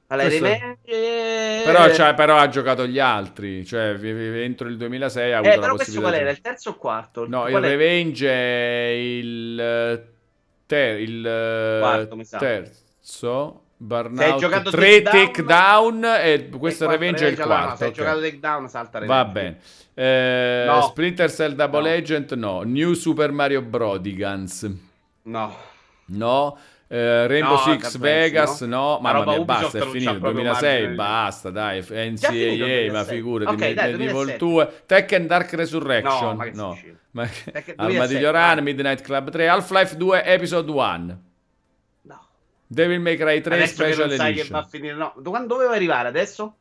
[0.07, 0.45] Allora, Questo...
[0.45, 0.77] Revenge...
[1.65, 6.01] Però, però, ha giocato gli altri, cioè entro il 2006 ha avuto eh, la possibilità.
[6.01, 6.31] qual era?
[6.31, 7.29] Il terzo o quarto?
[7.29, 10.05] No, qual il Revenge è il,
[10.67, 11.23] ter- il
[11.81, 13.61] quarto, terzo.
[13.77, 17.71] Burnout 3 takedown e questo è Revenge è il quarto.
[17.71, 18.03] No, se hai okay.
[18.05, 19.25] giocato takedown salta Revenge.
[19.25, 19.59] Va bene.
[19.95, 20.83] Eh, no.
[20.83, 21.97] Splinter Cell Double no.
[21.97, 22.63] Agent no.
[22.63, 24.71] New Super Mario Brodigans.
[25.23, 25.57] No.
[26.07, 26.59] No.
[26.95, 28.99] Eh, Rainbow no, Six Vegas no, no.
[29.01, 34.37] mamma mia basta è finito 2006 Mario basta dai NCAA ma figurati okay, dai, Medieval
[34.37, 36.79] 2 Tekken Dark Resurrection no, no.
[37.11, 37.29] Ma...
[37.75, 41.23] Armadillo Run Midnight Club 3 Half-Life 2 Episode 1
[42.69, 45.15] Devil May Cry 3 adesso Special che sai che va a finire, no.
[45.21, 46.57] Quando doveva arrivare adesso?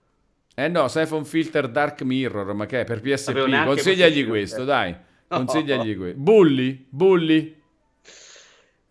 [0.55, 3.65] Eh no, Siphon Filter Dark Mirror, ma che è per PSP?
[3.65, 4.95] Consigliagli questo, dai.
[5.33, 5.45] No.
[5.45, 6.19] Consigliagli questo.
[6.19, 7.62] Bully, Bully.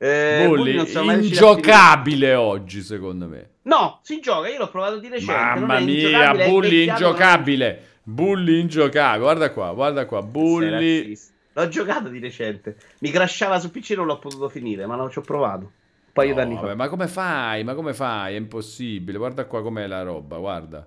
[0.05, 0.81] Eh, Bully,
[1.27, 3.51] ingiocabile oggi, secondo me.
[3.63, 5.61] No, si gioca, io l'ho provato di recente.
[5.61, 7.81] Mamma mia, Bully ingiocabile.
[8.03, 9.21] Bully ingiocabile.
[9.21, 11.17] Guarda qua, guarda qua, Bully.
[11.53, 12.77] L'ho giocato di recente.
[12.99, 15.71] Mi crashava su PC, non l'ho potuto finire, ma non ci ho provato
[16.13, 16.75] paio no, d'anni vabbè, fa.
[16.75, 17.63] Ma come fai?
[17.63, 18.35] Ma come fai?
[18.35, 19.19] È impossibile.
[19.19, 20.85] Guarda qua com'è la roba, guarda.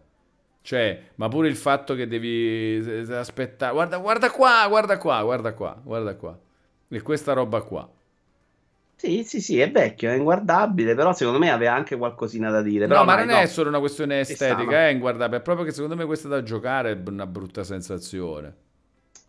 [0.61, 3.71] Cioè, ma pure il fatto che devi aspettare.
[3.71, 6.37] Guarda, guarda qua, guarda qua, guarda qua, guarda qua.
[6.89, 7.89] E questa roba qua.
[9.05, 12.87] Sì, sì, sì, è vecchio, è inguardabile, però secondo me aveva anche qualcosina da dire.
[12.87, 13.37] No, ma non no.
[13.37, 16.91] è solo una questione estetica, è inguardabile, è proprio che secondo me questa da giocare
[16.93, 18.63] è una brutta sensazione.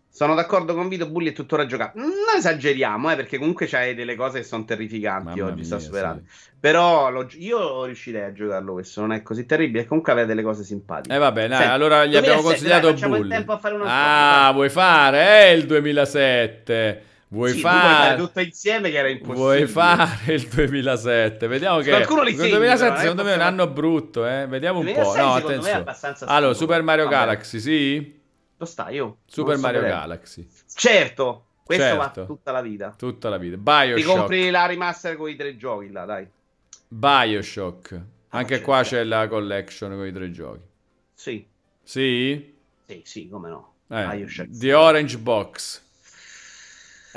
[0.09, 1.99] Sono d'accordo con Vito, Bulli è tuttora giocato.
[1.99, 5.79] Non esageriamo, eh, perché comunque c'hai delle cose che sono terrificanti Mamma oggi, mia, sta
[5.79, 6.23] superando.
[6.27, 6.53] Sì.
[6.59, 9.85] Però lo, io riuscirei a giocarlo questo, non è così terribile.
[9.85, 11.15] Comunque aveva delle cose simpatiche.
[11.15, 13.35] Eh vabbè, dai, Senti, allora gli abbiamo consigliato dai, Bulli.
[13.35, 15.19] Ah, sport, vuoi fare?
[15.19, 17.03] È il 2007.
[17.29, 18.17] Vuoi sì, fare...
[18.17, 19.43] tutto insieme che era impossibile.
[19.43, 21.47] Vuoi fare il 2007?
[21.49, 24.47] Vediamo che Qualcuno li il segni, 2007 però, secondo me è un anno brutto, eh.
[24.47, 25.17] Vediamo un po'.
[25.17, 25.85] No, attenzione.
[26.27, 27.09] Allora, Super Mario.
[27.09, 28.21] Galaxy, sì?
[28.57, 29.19] Lo sta io.
[29.27, 29.99] Super Mario vedere.
[29.99, 30.49] Galaxy.
[30.73, 32.21] Certo, questo certo.
[32.21, 32.95] va tutta la vita.
[32.97, 33.57] Tutta la vita.
[33.57, 33.97] Bioshock.
[33.97, 36.27] Ti compri la remaster con i tre giochi là, dai.
[36.89, 37.93] Bioshock.
[38.29, 39.03] Ah, Anche c'è, qua c'è.
[39.03, 40.63] la collection con i tre giochi.
[41.13, 41.47] Sì.
[41.83, 42.55] Sì?
[42.87, 43.75] Sì, sì, come no.
[43.89, 44.49] Eh, Bioshock.
[44.51, 45.85] The Orange Box.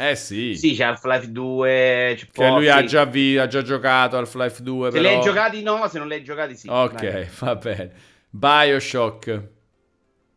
[0.01, 0.55] Eh sì.
[0.55, 2.13] Sì, c'è Half-Life 2.
[2.17, 4.91] C'è Che lui ha già, vi- ha già giocato Half-Life 2.
[4.91, 5.09] Se però...
[5.09, 6.67] li hai giocati no, se non li hai giocati sì.
[6.69, 7.27] Ok, Dai.
[7.39, 7.91] va bene.
[8.29, 9.43] Bioshock.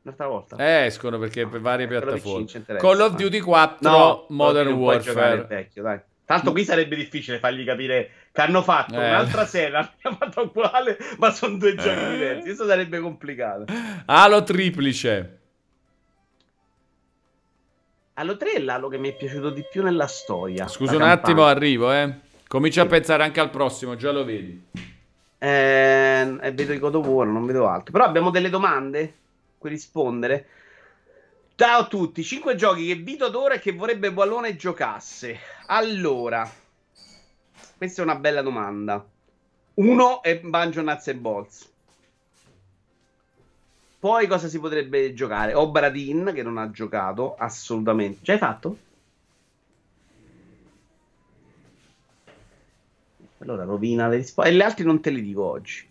[0.04, 0.56] Un'altra volta.
[0.56, 2.46] Eh, escono perché per varie quello piattaforme.
[2.78, 5.44] Call of Duty 4 No, Modern Warfare.
[5.48, 6.00] vecchio, dai.
[6.24, 9.08] Tanto qui sarebbe difficile fargli capire che hanno fatto Eh.
[9.08, 12.42] un'altra serie, hanno fatto uguale, ma sono due giochi diversi.
[12.46, 13.66] Questo sarebbe complicato.
[14.06, 15.41] Halo triplice.
[18.14, 20.68] Allo 3 è l'alo che mi è piaciuto di più nella storia.
[20.68, 22.14] Scusa un attimo, arrivo, eh.
[22.46, 24.62] Comincia a pensare anche al prossimo, già lo vedi.
[25.38, 27.90] Eh, e vedo i God of War, non vedo altro.
[27.90, 29.14] Però abbiamo delle domande
[29.56, 30.46] cui rispondere.
[31.54, 35.38] Ciao a tutti, 5 giochi che Vito adora e che vorrebbe Wallone giocasse.
[35.66, 36.50] Allora,
[37.78, 39.02] questa è una bella domanda.
[39.74, 41.71] Uno è Banjo Nuts e Balls.
[44.02, 45.54] Poi cosa si potrebbe giocare?
[45.54, 48.18] Obradin, che non ha giocato assolutamente.
[48.22, 48.76] Già hai fatto?
[53.38, 54.50] Allora rovina le risposte.
[54.50, 55.88] E le altre non te le dico oggi.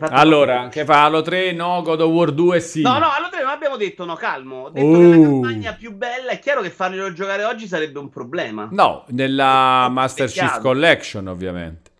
[0.00, 1.52] Allora, che fa Halo 3?
[1.52, 2.82] No, God of War 2 sì.
[2.82, 4.64] No, no, Halo 3 non abbiamo detto no, calmo.
[4.64, 5.00] Ho detto uh.
[5.00, 8.68] che la campagna più bella, è chiaro che farglielo giocare oggi sarebbe un problema.
[8.70, 11.90] No, nella Master Chief Collection ovviamente.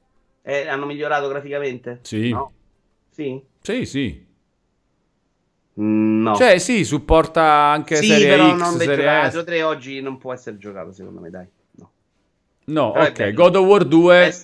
[0.42, 2.00] Eh, hanno migliorato graficamente?
[2.02, 2.28] Sì.
[2.28, 2.52] No?
[3.08, 3.48] Sì?
[3.60, 4.26] Sì, sì.
[5.80, 6.34] Mm, no.
[6.34, 10.32] Cioè, sì, supporta anche sì, serie però X, non serie Halo 3 oggi non può
[10.32, 11.46] essere giocato, secondo me, dai.
[11.72, 11.90] No,
[12.64, 13.32] no ok.
[13.32, 14.34] God of War 2.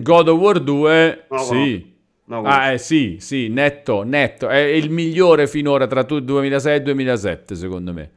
[0.00, 1.92] God of War 2, sì.
[2.26, 4.48] No, ah, eh, sì, sì, netto, netto.
[4.48, 8.10] È il migliore finora tra 2006 e 2007, secondo me.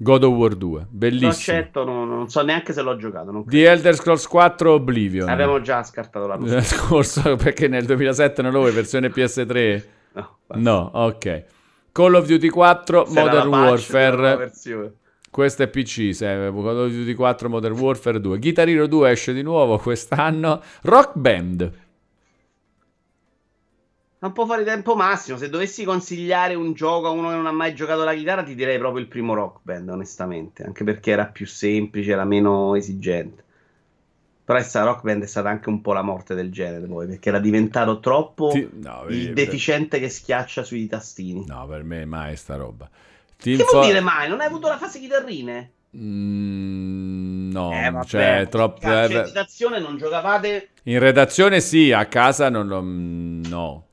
[0.00, 1.30] God of War 2, bellissimo.
[1.30, 3.32] Accetto, no, non so neanche se l'ho giocato.
[3.32, 5.28] Non The Elder Scrolls 4 Oblivion.
[5.28, 9.84] Abbiamo già scartato l'anno scorso perché nel 2007 non avevo versione PS3.
[10.48, 11.44] No, no, ok.
[11.92, 14.50] Call of Duty 4 se Modern Warfare.
[15.30, 18.38] Questo è PC, se, Call of Duty 4 Modern Warfare 2.
[18.38, 20.62] Guitar Hero 2 esce di nuovo quest'anno.
[20.82, 21.70] Rock Band.
[24.20, 25.38] Non può fare tempo massimo.
[25.38, 28.56] Se dovessi consigliare un gioco a uno che non ha mai giocato la chitarra, ti
[28.56, 30.64] direi proprio il primo Rock Band, onestamente.
[30.64, 33.44] Anche perché era più semplice, era meno esigente.
[34.44, 37.28] Però questa Rock Band è stata anche un po' la morte del genere, poi, perché
[37.28, 38.68] era diventato troppo Ti...
[38.72, 40.00] no, il deficiente per...
[40.00, 41.44] che schiaccia sui tastini.
[41.46, 42.88] No, per me mai sta roba.
[43.36, 44.28] Team che vuol dire mai?
[44.28, 45.72] Non hai avuto la fase chitarrine?
[45.96, 48.88] Mm, no, eh, vabbè, cioè, troppo...
[48.88, 50.70] In redazione non giocavate...
[50.84, 52.80] In redazione sì, a casa non lo...
[52.82, 53.87] no.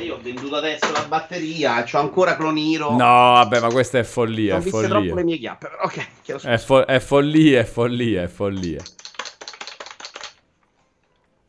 [0.00, 2.90] Io ho venduto adesso la batteria, ho ancora Cloniro.
[2.90, 4.56] No, vabbè, ma questa è follia.
[4.56, 6.42] Ho visto troppo le mie chiappe, però ok.
[6.46, 8.82] È, fo- è, follia, è follia, è follia.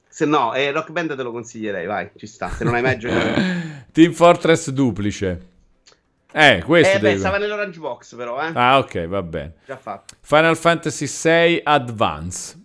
[0.07, 2.49] Se no, eh, Rock Band te lo consiglierei, vai, ci sta.
[2.49, 3.41] Se non hai mai giocato.
[3.91, 5.47] Team Fortress duplice.
[6.31, 6.97] Eh, questo.
[6.97, 8.51] Eh, beh, stava nell'Orange Box, però, eh.
[8.53, 9.53] Ah, ok, va bene.
[9.65, 10.15] Già fatto.
[10.21, 12.60] Final Fantasy VI Advance.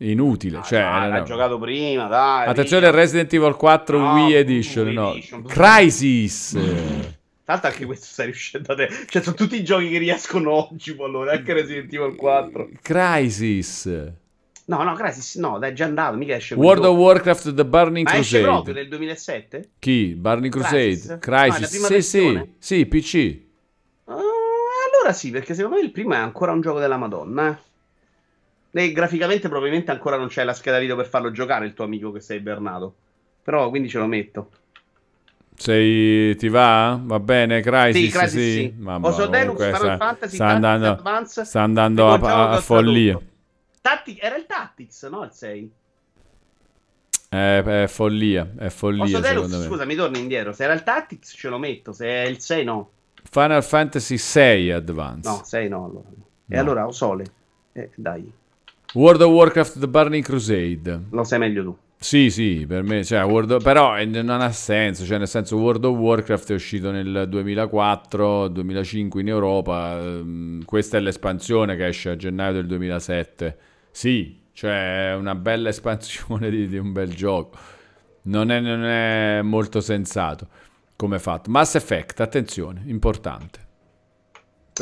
[0.00, 2.46] Inutile, ah, cioè, dai, l'ha giocato prima, dai.
[2.46, 3.00] Attenzione, via.
[3.00, 5.10] Resident Evil 4 no, Wii Edition, Wii no.
[5.10, 6.58] Edition, Crisis.
[7.44, 8.88] Tanto anche questo stai riuscendo a te.
[9.08, 12.68] Cioè, sono tutti i giochi che riescono oggi, allora, anche Resident Evil 4.
[12.80, 14.12] Crisis.
[14.66, 18.06] No, no, Crisis no, dai, è già andato, mica esce World of Warcraft The Burning
[18.06, 18.44] Ma Crusade.
[18.44, 19.70] Ma proprio nel 2007?
[19.78, 20.14] Chi?
[20.14, 20.76] Burning Crusade?
[20.76, 21.18] Crisis?
[21.18, 21.80] Crisis.
[21.80, 23.38] No, sì, sì, sì, PC.
[24.04, 27.66] Uh, allora sì, perché secondo me il primo è ancora un gioco della Madonna, eh.
[28.70, 32.12] E graficamente probabilmente ancora non c'è la scheda video per farlo giocare il tuo amico
[32.12, 32.94] che sei ibernato.
[33.42, 34.50] Però quindi ce lo metto.
[35.58, 37.00] Sei, ti va?
[37.02, 37.60] Va bene?
[37.60, 38.04] Crisis?
[38.04, 38.52] Sì, Crisis sì.
[38.52, 38.74] sì.
[38.76, 43.18] Mamma, Oso Deluxe, Final Fantasy, sta andando, Advance, sta andando a, a, a follia.
[43.80, 45.24] Tatti- era il Tactics, no?
[45.24, 45.72] Il 6.
[47.28, 49.02] È, è follia, è follia.
[49.02, 50.52] Oso Deluxe, scusa, mi torno indietro.
[50.52, 52.90] Se era il Tactics ce lo metto, se è il 6 no.
[53.28, 55.28] Final Fantasy 6 Advance.
[55.28, 55.84] No, 6 no.
[55.86, 56.08] Allora.
[56.08, 56.24] No.
[56.46, 57.24] E allora Osole.
[57.72, 58.32] Eh, dai.
[58.94, 61.00] World of Warcraft The Burning Crusade.
[61.10, 61.76] Lo sai meglio tu.
[62.00, 65.84] Sì, sì, per me, cioè, World però eh, non ha senso, cioè nel senso World
[65.84, 72.16] of Warcraft è uscito nel 2004-2005 in Europa, ehm, questa è l'espansione che esce a
[72.16, 73.58] gennaio del 2007.
[73.90, 77.58] Sì, cioè è una bella espansione di, di un bel gioco,
[78.22, 80.46] non è, non è molto sensato
[80.94, 81.50] come fatto.
[81.50, 83.66] Mass Effect, attenzione, importante.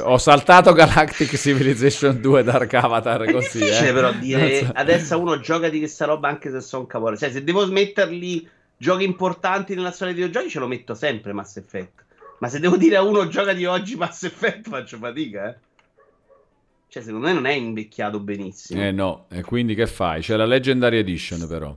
[0.02, 3.60] Ho saltato Galactic Civilization 2 Dark Avatar è così.
[3.60, 3.92] È eh.
[3.92, 4.70] però dire so.
[4.74, 7.20] adesso uno gioca di questa roba anche se sono cavolati.
[7.20, 11.56] Cioè, se devo smetterli giochi importanti nella storia dei videogiochi, ce lo metto sempre Mass
[11.56, 12.04] Effect.
[12.38, 15.56] Ma se devo dire a uno gioca di oggi Mass Effect, faccio fatica, eh.
[16.88, 18.80] Cioè, secondo me non è invecchiato benissimo.
[18.82, 20.20] Eh no, e quindi che fai?
[20.20, 21.74] C'è la Legendary Edition, però.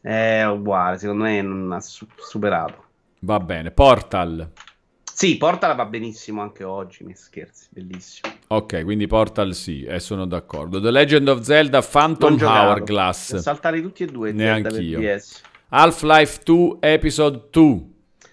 [0.00, 2.82] È uguale, secondo me non ha su- superato.
[3.20, 4.50] Va bene, Portal.
[5.24, 8.30] Sì, Portal va benissimo anche oggi, mi scherzi, bellissimo.
[8.48, 10.82] Ok, quindi Portal sì, e sono d'accordo.
[10.82, 13.36] The Legend of Zelda Phantom Hourglass.
[13.36, 14.32] Saltare tutti e due.
[14.32, 15.00] Neanch'io.
[15.70, 17.82] Half-Life 2 Episode 2.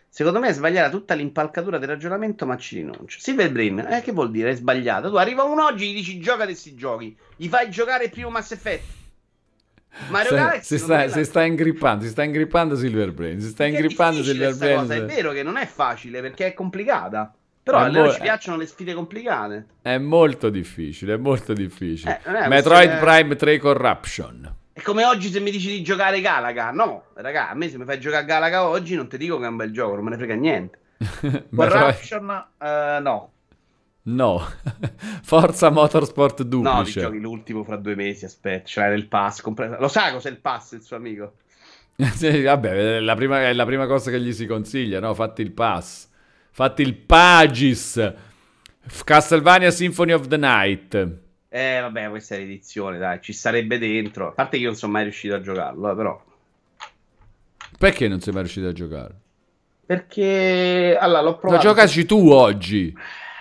[0.09, 3.19] Secondo me è sbagliata tutta l'impalcatura del ragionamento, ma ci rinuncio.
[3.21, 4.49] Silver Brain, eh, che vuol dire?
[4.49, 5.07] È sbagliata.
[5.07, 7.15] Tu arriva uno oggi gli dici gioca questi giochi.
[7.37, 9.00] Gli fai giocare il primo Mass Effect.
[10.09, 13.79] Mario Galaxy si sta, si sta ingrippando, si sta ingrippando Silver Brain, si sta perché
[13.79, 14.79] ingrippando Silver Brain.
[14.79, 14.95] Cosa.
[14.95, 17.33] È vero che non è facile perché è complicata.
[17.63, 19.67] Però è a noi mo- ci piacciono le sfide complicate.
[19.81, 22.19] È molto difficile, è molto difficile.
[22.25, 22.99] Eh, Metroid è...
[22.99, 24.55] Prime 3 Corruption.
[24.73, 26.71] È come oggi se mi dici di giocare Galaga.
[26.71, 29.49] No, raga, a me se mi fai giocare Galaga oggi non ti dico che è
[29.49, 30.79] un bel gioco, non me ne frega niente.
[31.55, 33.31] Corruption, uh, no.
[34.03, 34.41] No,
[35.21, 36.73] Forza Motorsport duplice.
[36.73, 39.41] No, ti giochi l'ultimo fra due mesi, aspetta, cioè il pass.
[39.41, 39.77] Compre...
[39.79, 41.33] Lo sa cos'è il pass, il suo amico?
[42.15, 45.13] sì, vabbè, la prima, è la prima cosa che gli si consiglia, no?
[45.13, 46.09] Fatti il pass.
[46.49, 48.13] Fatti il Pagis.
[49.03, 50.95] Castlevania Symphony of the Night.
[51.49, 54.29] Eh, vabbè, questa è l'edizione, dai, ci sarebbe dentro.
[54.29, 56.23] A parte che io non sono mai riuscito a giocarlo, eh, però.
[57.77, 59.13] Perché non sei mai riuscito a giocare?
[59.85, 61.61] Perché allora l'ho provato.
[61.61, 62.95] Lo giocaci tu oggi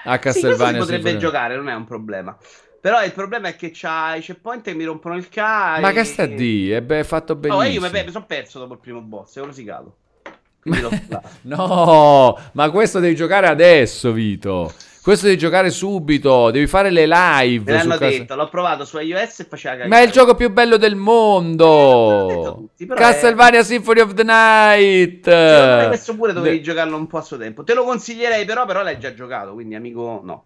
[0.05, 0.73] a Castlevania.
[0.73, 2.37] Sì, potrebbe giocare, non è un problema.
[2.81, 5.83] Però il problema è che c'ha i checkpoint che mi rompono il cazzo.
[5.83, 6.71] Ma che sta di?
[6.71, 7.63] È be- fatto benissimo.
[7.63, 9.97] No, io mi sono perso dopo il primo boss, è rosicato.
[11.43, 14.73] no, ma questo devi giocare adesso, Vito.
[15.03, 17.73] Questo devi giocare subito, devi fare le live.
[17.73, 18.35] Me l'hanno detto, casa...
[18.35, 19.89] l'ho provato su iOS e faceva cagare.
[19.89, 22.69] Ma è il gioco più bello del mondo.
[22.77, 23.65] Tutti, Castlevania è...
[23.65, 25.25] Symphony of the Night.
[25.25, 26.63] Secondo questo pure dovevi De...
[26.63, 27.65] giocarlo un po' a suo tempo.
[27.65, 30.45] Te lo consiglierei però, però l'hai già giocato, quindi amico no.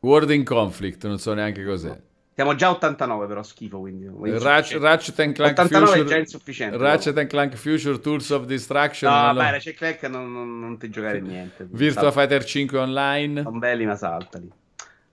[0.00, 1.98] World in Conflict, non so neanche cos'è.
[2.40, 4.08] Siamo già 89 però schifo quindi.
[4.38, 6.76] Ratchet, Ratchet and Clank 89 Future, è già insufficiente.
[6.78, 9.12] Ratchet and Clank Future Tools of Distraction.
[9.12, 11.68] No, vai, Ratchet Clank non, non, non ti giocare niente.
[11.70, 13.42] Virtua Fighter 5 online.
[13.42, 14.50] Sono belli ma saltali.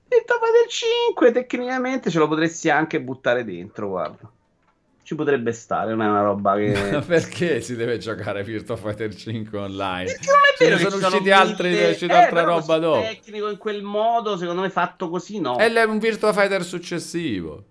[0.08, 4.32] Virtua Fighter 5 tecnicamente ce lo potresti anche buttare dentro, guarda
[5.08, 7.00] ci potrebbe stare, non è una roba che...
[7.08, 10.04] perché si deve giocare Virtua Fighter 5 online?
[10.04, 13.00] Perché non è vero sono, sono usciti altri, è uscita eh, altra roba dopo.
[13.00, 15.56] tecnico in quel modo, secondo me fatto così no.
[15.60, 17.64] È un Virtua Fighter successivo.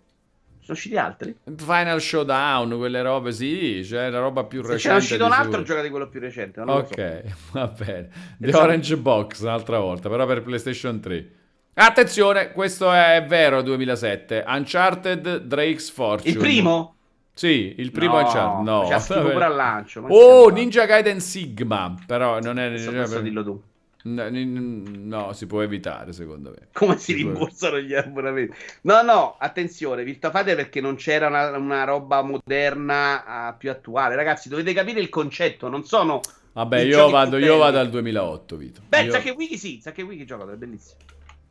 [0.61, 1.37] Sono usciti altri?
[1.59, 4.97] Final Showdown, quelle robe, sì, cioè la roba più Se recente.
[4.97, 6.63] C'è uscito un altro, gioca di quello più recente.
[6.63, 7.35] ok, so.
[7.53, 8.09] va bene.
[8.39, 8.65] The esatto.
[8.65, 11.31] Orange Box, un'altra volta, però per PlayStation 3.
[11.75, 14.43] Attenzione, questo è vero 2007.
[14.47, 16.31] Uncharted Drake's Fortune.
[16.31, 16.96] Il primo?
[17.37, 18.65] Sì, il primo no, Uncharted.
[18.65, 20.01] No, c'è schifo pure al lancio.
[20.09, 21.95] Oh, Ninja Gaiden Sigma.
[22.07, 22.71] Però non è.
[22.71, 23.21] Ninja...
[23.21, 23.63] dillo tu.
[24.05, 26.69] No, no, si può evitare secondo me.
[26.73, 28.57] Come si, si rimborsano gli abbonamenti?
[28.83, 34.15] No, no, attenzione, Virtua Fighter perché non c'era una, una roba moderna uh, più attuale.
[34.15, 36.21] Ragazzi, dovete capire il concetto, non sono...
[36.53, 38.81] Vabbè, io vado, io vado al 2008, Vito.
[38.89, 39.13] Beh, io...
[39.13, 41.01] sa che Wiki sì, sa che Wiki gioca, è bellissimo.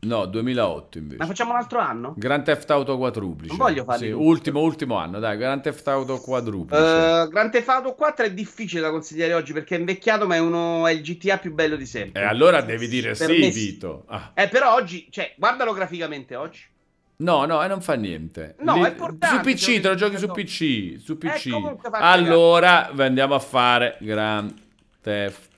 [0.05, 1.17] No, 2008 invece.
[1.17, 2.13] Ma facciamo un altro anno?
[2.15, 3.55] Grand Theft Auto quadruplice.
[3.55, 6.81] Non voglio fare sì, ultimo, ultimo anno, dai, Grand Theft Auto quadruplice.
[6.81, 10.39] Uh, Grand Theft Auto 4 è difficile da consigliare oggi perché è invecchiato, ma è,
[10.39, 12.21] uno, è il GTA più bello di sempre.
[12.21, 14.03] E allora devi dire per sì, Vito.
[14.07, 14.31] Ah.
[14.35, 16.61] Eh, però oggi, cioè, guardalo graficamente oggi.
[17.17, 18.55] No, no, e non fa niente.
[18.59, 19.27] No, Lì, è portante.
[19.27, 21.45] Su PC, te lo giochi su PC, su PC.
[21.47, 24.53] Eh, allora, andiamo a fare Grand
[25.01, 25.54] Theft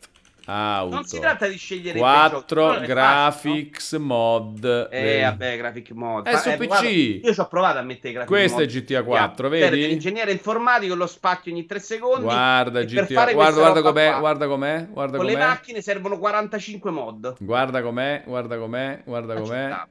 [0.49, 0.95] Auto.
[0.95, 3.99] Non si tratta di scegliere 4 graphics no?
[4.05, 4.87] mod.
[4.89, 6.25] Eh, vabbè, graphic mod.
[6.25, 6.67] È su eh, PC.
[6.67, 8.69] Guarda, io ci ho provato a mettere graphic Questo mod.
[8.69, 9.69] è GTA 4, yeah.
[9.69, 9.87] vedi?
[9.87, 12.23] L'ingegnere informatico lo spacchio ogni 3 secondi.
[12.23, 13.31] Guarda GTA.
[13.33, 15.37] Guarda, guarda com'è, guarda com'è, guarda Con com'è.
[15.37, 17.35] le macchine servono 45 mod.
[17.39, 19.85] Guarda com'è, guarda com'è, guarda com'è.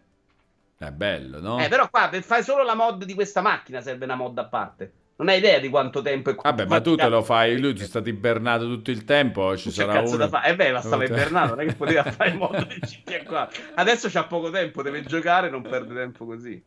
[0.78, 1.62] È bello, no?
[1.62, 4.47] Eh, però qua per fare solo la mod di questa macchina serve una mod a
[4.47, 4.93] parte.
[5.19, 7.85] Non hai idea di quanto tempo è Vabbè, ma tu te lo fai, lui è
[7.85, 10.17] stato ibernato tutto il tempo, ci sarà uno...
[10.17, 10.51] da fare.
[10.51, 13.62] Eh beh, ma stava ibernato, non è che poteva fare il modo di GTA 4.
[13.77, 16.62] Adesso c'ha poco tempo, deve giocare, non perde tempo così.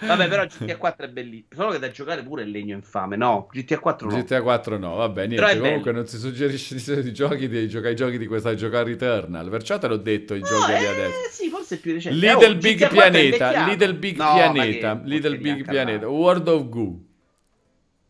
[0.00, 1.48] Vabbè, però GTA 4 è bellissimo.
[1.54, 3.16] Solo che da giocare pure è legno infame.
[3.16, 4.16] No, GTA 4 no.
[4.16, 5.58] GTA 4 no, vabbè, niente.
[5.58, 8.84] Comunque non si suggerisce di solito i giochi di giocare i giochi di questa giocare
[8.84, 9.48] Returnal.
[9.48, 11.30] Perciò te l'ho detto i no, giochi eh, di adesso.
[11.30, 12.18] Sì, forse è più recente.
[12.18, 17.06] Little oh, Big Pianeta, Little Big no, Pianeta, Little Big Pianeta, World of Goo.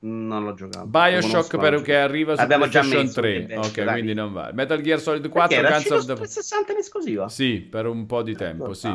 [0.00, 0.86] Non l'ho giocato.
[0.86, 3.56] Bioshock perché arriva su Abbiamo PlayStation 3.
[3.56, 3.92] Ok, dai.
[3.94, 4.50] quindi non va.
[4.52, 7.28] Metal Gear Solid 4 perché Guns of the 360 in esclusiva?
[7.28, 8.88] Sì, per un po' di tempo, sì.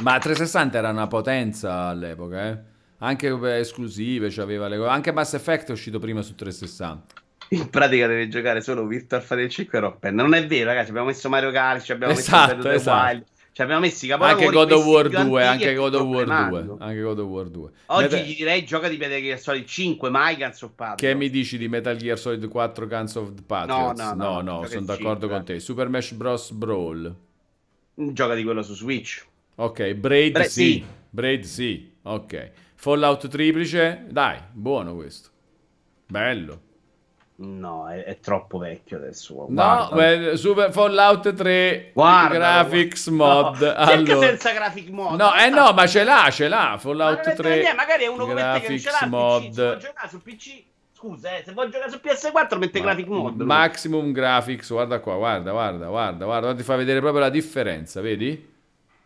[0.00, 2.58] Ma 360 era una potenza all'epoca, eh.
[2.98, 4.84] Anche esclusive, cioè aveva le.
[4.86, 7.14] Anche Mass Effect è uscito prima su 360.
[7.52, 10.90] In pratica deve giocare solo Virtual Fighter 5 e Rock Non è vero, ragazzi.
[10.90, 13.06] Abbiamo messo Mario Kart, abbiamo esatto, messo esatto.
[13.06, 13.24] Wild.
[13.52, 17.00] Ci abbiamo messi capolavori anche God of War 2, anche God of War 2, anche
[17.00, 17.70] God of War 2.
[17.86, 18.16] Oggi Meta...
[18.18, 21.02] gli direi gioca di Metal Gear Solid 5, mai Guns of Patriots.
[21.02, 24.00] Che mi dici di Metal Gear Solid 4 Guns of Patriots?
[24.00, 25.58] No, no, no, no, no sono d'accordo 5, con te.
[25.58, 26.50] Super Smash Bros.
[26.52, 27.14] Brawl.
[27.94, 29.26] Gioca di quello su Switch.
[29.56, 30.48] Ok, Braid Bra- sì.
[30.48, 30.84] sì.
[31.10, 31.92] Braid sì.
[32.02, 32.50] Ok.
[32.76, 35.28] Fallout triplice, dai, buono questo.
[36.06, 36.68] Bello.
[37.42, 39.34] No, è, è, troppo vecchio adesso.
[39.34, 39.88] Guarda.
[39.88, 43.62] No, beh, Super Fallout 3 guarda, Graphics Mod.
[43.62, 44.26] No, allora.
[44.26, 45.18] senza graphic mod.
[45.18, 46.76] No, eh no, ma ce l'ha, ce l'ha.
[46.78, 47.48] Fallout ma 3.
[47.48, 49.48] Niente, magari è uno come te che ce l'ha mod.
[49.48, 50.62] PC, vuoi giocare su PC.
[50.92, 53.40] Scusa, eh, se vuoi giocare su PS4 mette ma, graphic mod.
[53.40, 58.48] Maximum graphics, guarda qua, guarda, guarda, guarda, guarda, ti fa vedere proprio la differenza, vedi?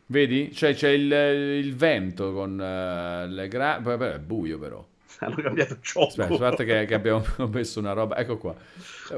[0.06, 0.52] Vedi?
[0.52, 3.80] Cioè c'è il, il vento con uh, le gra...
[3.80, 4.84] È buio però
[5.20, 6.06] hanno cambiato gioco.
[6.06, 8.16] Aspetta, aspetta che, che, abbiamo messo una roba.
[8.16, 8.54] Ecco qua.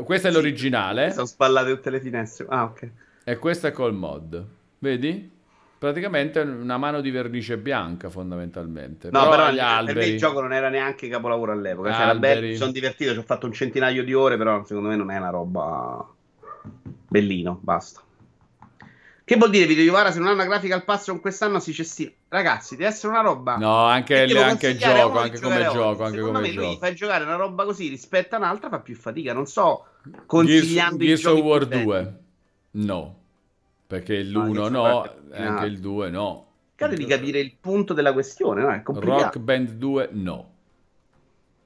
[0.05, 1.12] Questo è sì, l'originale.
[1.12, 2.47] Sono spallate tutte le finestre.
[2.49, 2.91] Ah, ok.
[3.25, 4.44] E questo è col mod.
[4.78, 5.34] Vedi?
[5.78, 9.10] Praticamente una mano di vernice bianca, fondamentalmente.
[9.10, 9.94] No, però, però gli alberi...
[9.99, 11.92] per me il gioco non era neanche capolavoro all'epoca.
[11.92, 12.49] Cioè, alberi...
[12.49, 15.18] Cioè, sono divertito, ci ho fatto un centinaio di ore, però secondo me non è
[15.18, 16.08] una roba
[17.08, 18.00] bellino, basta.
[19.27, 21.73] Che vuol dire Vito Iovara se non ha una grafica al passo con quest'anno si
[21.75, 22.13] cestina?
[22.29, 23.57] Ragazzi, deve essere una roba.
[23.57, 26.67] No, anche, il, anche il gioco, anche come gioco, anche Secondo come me gioco.
[26.69, 29.85] lui fai giocare una roba così rispetto a un'altra fa più fatica, non so
[30.27, 31.85] consigliando Gears, i Gears of giochi War potenti.
[31.85, 32.19] 2.
[32.71, 33.19] No.
[33.89, 36.47] Perché No, l'1 Gears of no, War è e anche il 2 no.
[36.77, 38.71] Cercate di capire il punto della questione, no?
[38.71, 39.23] È complicato.
[39.23, 40.51] Rock Band 2 no.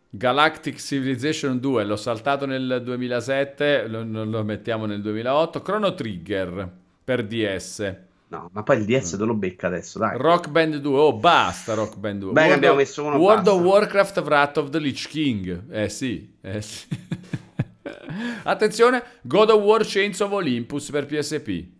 [0.08, 5.60] Galactic Civilization 2 l'ho saltato nel 2007, lo, lo- lo mettiamo nel 2008.
[5.60, 6.78] Chrono Trigger
[7.10, 7.96] per DS.
[8.28, 10.16] No, ma poi il DS te lo becca adesso, dai.
[10.16, 12.32] Rock Band 2, oh basta Rock Band 2.
[12.32, 13.52] Beh, World, abbiamo of, messo uno, World basta.
[13.52, 15.72] of Warcraft Wrath of the Lich King.
[15.72, 16.86] Eh sì, eh sì.
[18.44, 21.79] Attenzione, God of War Chains of Olympus per PSP.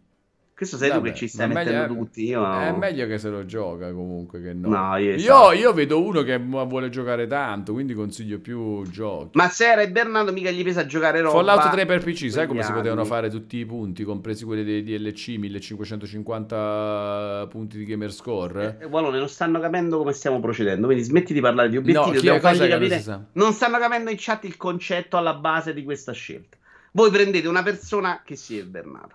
[0.61, 2.25] Questo sei tu Vabbè, che ci stai mettendo meglio- tutti.
[2.27, 4.69] Io È meglio che se lo gioca comunque che no.
[4.69, 9.31] No, io- io, io vedo uno che vuole giocare tanto, quindi consiglio più giochi.
[9.39, 11.39] Ma se era Bernardo mica gli pesa a giocare roba.
[11.43, 13.09] Fallout 3 per PC, sai come quegli si potevano anni.
[13.09, 18.77] fare tutti i punti, compresi quelli dei DLC, 1550 punti di gamer score?
[18.81, 22.33] Eh, Wallone, non stanno capendo come stiamo procedendo, quindi smetti di parlare di obiettivi, No,
[22.33, 23.01] non capire.
[23.01, 23.21] sa?
[23.33, 26.57] Non stanno capendo in chat il concetto alla base di questa scelta.
[26.93, 29.15] Voi prendete una persona che si è Bernardo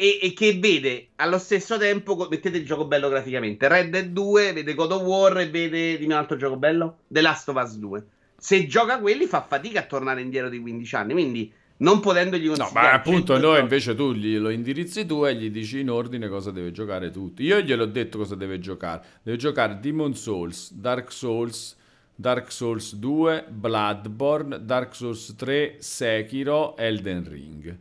[0.00, 4.52] e, e che vede allo stesso tempo, mettete il gioco bello graficamente, Red Dead 2,
[4.52, 7.74] vede God of War e vede, dimmi un altro gioco bello, The Last of Us
[7.78, 8.04] 2.
[8.36, 12.54] Se gioca quelli fa fatica a tornare indietro di 15 anni, quindi non potendogli No,
[12.54, 12.86] consigliare...
[12.86, 16.28] ma appunto 100 noi giochi- invece tu glielo indirizzi tu e gli dici in ordine
[16.28, 17.42] cosa deve giocare tutti.
[17.42, 19.02] Io gliel'ho detto cosa deve giocare.
[19.24, 21.76] Deve giocare Demon Souls, Dark Souls,
[22.14, 27.78] Dark Souls 2, Bloodborne, Dark Souls 3, Sekiro, Elden Ring.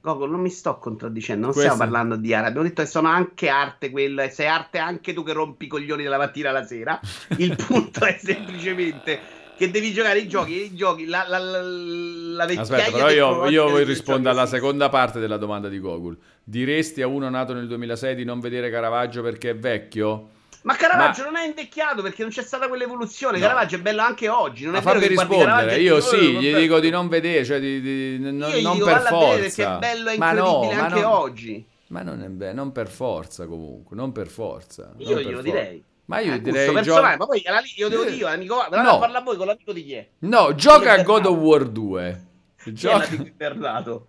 [0.00, 2.48] Gogo, non mi sto contraddicendo, non Questo- stiamo parlando di arte.
[2.48, 5.68] Abbiamo detto che sono anche arte quello, e sei arte anche tu che rompi i
[5.68, 7.00] coglioni dalla mattina alla sera.
[7.36, 12.46] Il punto è semplicemente che devi giocare i giochi, i giochi, la, la, la, la
[12.46, 16.16] vecchiaia Aspetta, però io, io rispondo alla seconda parte della domanda di Google.
[16.44, 20.28] Diresti a uno nato nel 2006 di non vedere Caravaggio perché è vecchio?
[20.62, 23.38] Ma Caravaggio non è invecchiato perché non c'è stata quell'evoluzione.
[23.38, 23.46] No.
[23.46, 24.64] Caravaggio è bello anche oggi.
[24.64, 26.60] Non Ma è vero fammi che rispondere, io dici, sì, "Oh, gli vabbè".
[26.62, 29.38] dico di non vedere, cioè di, di- non, Io gli non dico, per forza.
[29.38, 31.66] perché è bello e Ma no, incredibile ma anche non- oggi.
[31.88, 34.90] Ma non, è be- non per forza comunque, non per forza.
[34.94, 35.42] non Io per glielo forza.
[35.50, 35.84] direi.
[36.06, 36.82] Ma io Eh, direi...
[36.82, 38.98] gio- ma poi la- io devo dire, amico, no.
[38.98, 40.06] parla voi con l'amico di chi è?
[40.20, 41.36] No, gioca a God of.
[41.36, 42.24] War 2.
[42.62, 42.98] Chi è Gioca...
[43.04, 44.06] l'amico di Bernardo?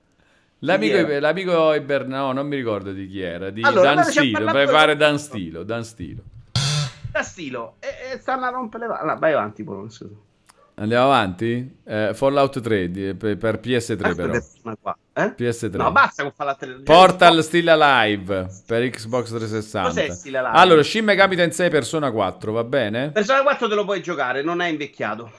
[0.60, 4.94] L'amico, Iber- no, non mi ricordo di chi era, di Allora, Dan Stilo, pare quello-
[4.96, 6.22] Dan Stilo, Dan Stilo.
[7.12, 7.76] Da stilo.
[7.80, 9.16] E, e stanno a rompere le palle.
[9.20, 10.14] Vai avanti, pure, scusa.
[10.76, 11.78] Andiamo avanti?
[11.84, 14.34] Eh, Fallout 3 di- per, per PS3 però.
[14.34, 14.98] Aspetta, qua.
[15.12, 15.34] Eh?
[15.38, 15.76] PS3.
[15.76, 16.74] No, basta con Fallout 3.
[16.84, 19.82] Portal Still Alive per Xbox 360.
[19.90, 20.58] Cos'è Still Alive?
[20.58, 23.10] Allora, Shin Megami Tensei Persona 4, va bene?
[23.12, 25.30] Persona 4 te lo puoi giocare, non è invecchiato.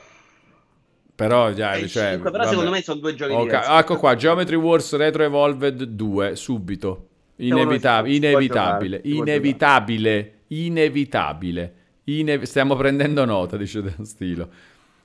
[1.14, 2.48] Però, già, cioè, 5, però vabbè.
[2.48, 3.70] secondo me sono due giochi Ok, diversi.
[3.72, 7.06] Ecco qua, Geometry Wars Retro Evolved 2, subito.
[7.36, 11.74] Inevita- uno che si può inevitabile, può inevitabile, inevitabile.
[12.04, 14.48] Ine- stiamo prendendo nota, dice Dan Stilo.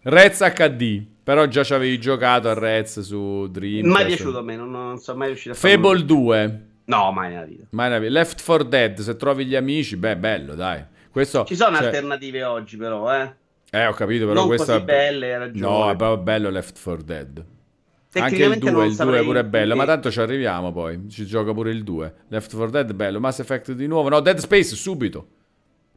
[0.02, 3.88] Rez HD, però già ci avevi giocato a Rez su Dream.
[3.88, 5.76] Mai piaciuto a me, non, non sono mai riuscito a farlo.
[5.76, 6.66] Fable 2.
[6.86, 7.66] No, mai nella vita.
[7.72, 8.12] Mai nella vita.
[8.14, 10.84] Left 4 Dead, se trovi gli amici, beh, bello, dai.
[11.10, 13.34] Questo, Ci sono cioè- alternative oggi, però, eh.
[13.72, 14.84] Eh, ho capito, però non questo così è...
[14.86, 15.60] belle, hai ragione.
[15.60, 17.46] No, è proprio bello Left 4 Dead.
[18.20, 20.72] Anche il Tecnicamente 2, non il 2 saprei pure è bello, ma tanto ci arriviamo
[20.72, 21.10] poi.
[21.10, 22.14] Ci gioca pure il 2.
[22.30, 24.10] Left 4 Dead bello, Mass Effect di nuovo.
[24.10, 25.28] No, Dead Space subito.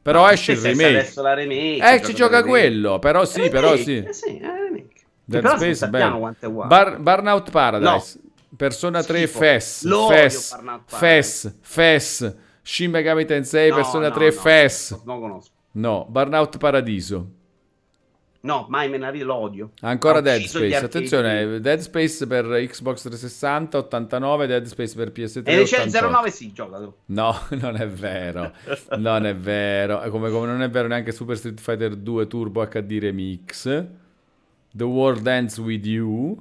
[0.02, 0.88] Però No, esce il remake.
[0.98, 1.94] adesso la remake.
[1.94, 3.96] Eh, ci gioca quello, però sì, Remake, però sì.
[3.96, 4.94] Eh sì, è remake.
[5.24, 6.34] Dead però Space bello.
[6.66, 8.18] Bar- Burnout Paradise.
[8.56, 9.38] Persona 3 Schifo.
[9.38, 9.84] FES.
[9.84, 10.58] Lo odio FES.
[10.86, 11.54] FES.
[11.60, 12.36] FES.
[12.62, 15.00] Shin Megami Tensei No, Persona no, 3 no, FES.
[15.04, 15.50] Non conosco.
[15.72, 17.28] No, Burnout Paradiso.
[18.40, 19.70] No, mai me la vita, lo odio.
[19.80, 20.76] Ancora Dead Space.
[20.76, 26.08] Attenzione, Dead Space per Xbox 360 89, Dead Space per PS3 E c'è 88.
[26.08, 26.94] 09 sì, gioca tu.
[27.06, 28.52] No, non è vero.
[28.96, 30.00] Non è vero.
[30.08, 33.86] Come, come non è vero neanche Super Street Fighter 2 Turbo HD Remix.
[34.70, 36.36] The World Ends With You.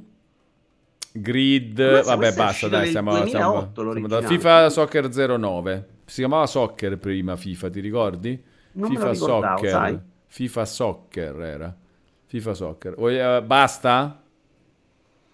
[1.13, 2.03] Grid.
[2.03, 3.29] Vabbè, basta, dai, siamo, 2008
[3.73, 4.21] siamo, siamo da.
[4.21, 5.87] FIFA Soccer 09.
[6.05, 8.43] Si chiamava Soccer prima FIFA, ti ricordi?
[8.73, 9.69] Non me FIFA Soccer.
[9.69, 9.99] sai.
[10.27, 11.75] FIFA Soccer era.
[12.27, 12.95] FIFA Soccer.
[13.09, 14.21] Eh, basta?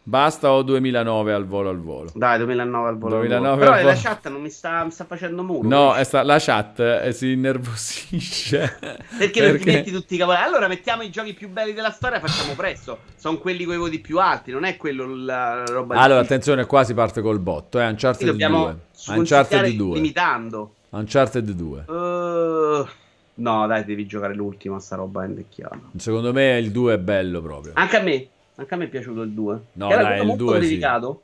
[0.06, 2.12] Basta o 2009 al volo al volo?
[2.14, 3.16] Dai, 2009 al volo.
[3.20, 4.00] 2009 Però al la volo.
[4.04, 5.66] chat non mi sta, mi sta facendo muro.
[5.66, 8.78] No, è sta- la chat eh, si innervosisce.
[9.18, 10.46] Perché, non ti metti tutti i cavolati?
[10.46, 13.00] Allora mettiamo i giochi più belli della storia, facciamo presto.
[13.16, 16.20] Sono quelli con i voti più alti, non è quello la la roba Allora, difficile.
[16.20, 17.80] attenzione, qua si parte col botto.
[17.80, 18.76] Eh, Uncharted dobbiamo 2.
[18.92, 19.96] consigliare Uncharted 2.
[19.96, 20.74] limitando.
[20.90, 21.86] Uncharted 2.
[21.88, 22.88] Uh,
[23.36, 25.80] no, dai, devi giocare l'ultima, sta roba è invecchiata.
[25.98, 27.74] Secondo me il 2 è bello proprio.
[27.76, 29.62] Anche a me, anche a me è piaciuto il 2.
[29.74, 30.60] No, Era dai, il molto 2 sì.
[30.60, 31.22] glorificato.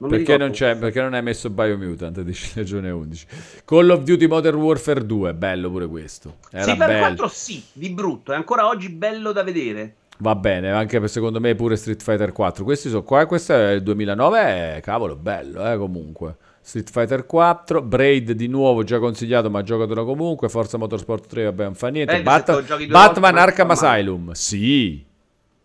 [0.00, 3.26] Non perché, non perché, non hai messo Biomutant, dici Legione 11.
[3.66, 6.36] Call of Duty Modern Warfare 2, bello pure questo.
[6.50, 9.96] Era sì, per 4 sì, di brutto, è ancora oggi bello da vedere.
[10.20, 12.64] Va bene, anche per secondo me pure Street Fighter 4.
[12.64, 14.40] Questi sono qua, questo è il 2009,
[14.76, 16.36] è, cavolo, bello, eh, comunque.
[16.62, 21.64] Street Fighter 4, Braid di nuovo già consigliato ma giocatelo comunque, Forza Motorsport 3 vabbè
[21.64, 25.04] non fa niente, eh, Bat- Batman Arkham Asylum, sì.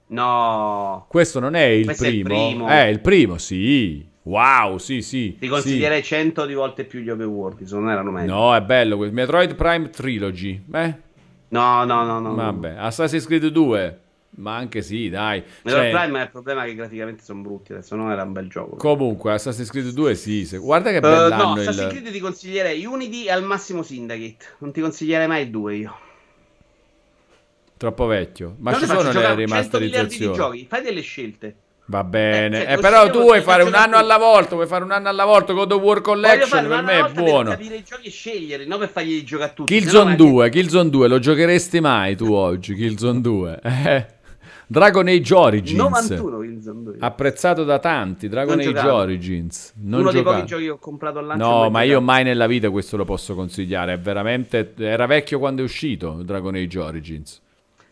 [0.08, 1.06] No.
[1.08, 2.04] Questo non è il primo.
[2.04, 2.68] È il primo.
[2.68, 4.08] È il primo, sì.
[4.24, 5.38] Wow, sì, sì.
[5.40, 6.16] Ti consiglierei sì.
[6.16, 8.34] 100 di volte più gli open world, se non erano meglio.
[8.34, 8.98] No, è bello.
[8.98, 10.64] Metroid Prime Trilogy.
[10.74, 10.96] Eh?
[11.50, 12.34] No, no, no, no.
[12.34, 14.00] Vabbè, Assassin's Creed 2.
[14.38, 15.42] Ma anche sì, dai.
[15.64, 16.02] Metroid cioè...
[16.02, 18.76] Prime è il problema che graficamente sono brutti, adesso non era un bel gioco.
[18.76, 20.58] Comunque, Assassin's Creed 2 sì, se...
[20.58, 21.34] guarda che bello.
[21.34, 21.88] Uh, no, Assassin's il...
[21.88, 24.46] Creed ti consiglierei Unity e al massimo Syndicate.
[24.60, 25.98] Non ti consiglierei mai il 2 io.
[27.78, 28.56] Troppo vecchio.
[28.60, 30.32] Ma non ci sono le rimasterizzazioni.
[30.32, 31.56] Di giochi, fai delle scelte.
[31.88, 34.90] Va bene, eh, eh, però tu vuoi fare un anno alla volta, vuoi fare un
[34.90, 37.50] anno alla volta God of War Collection, per me è buono.
[37.50, 39.72] Per capire i giochi e scegliere, non per fargli giocare a tutti.
[39.72, 43.60] Killzone 2, Killzone 2, lo giocheresti mai tu oggi, Killzone 2?
[43.86, 44.14] Eh.
[44.68, 46.96] Dragon Age Origins 91 Killzone 2.
[47.00, 48.94] Apprezzato da tanti, Dragon non Age giocato.
[48.94, 49.74] Origins.
[49.82, 50.24] Non Uno giocato.
[50.24, 51.46] dei pochi giochi che ho comprato al lancio.
[51.46, 55.62] No, ma io mai nella vita questo lo posso consigliare, è veramente era vecchio quando
[55.62, 57.42] è uscito Dragon Age Origins.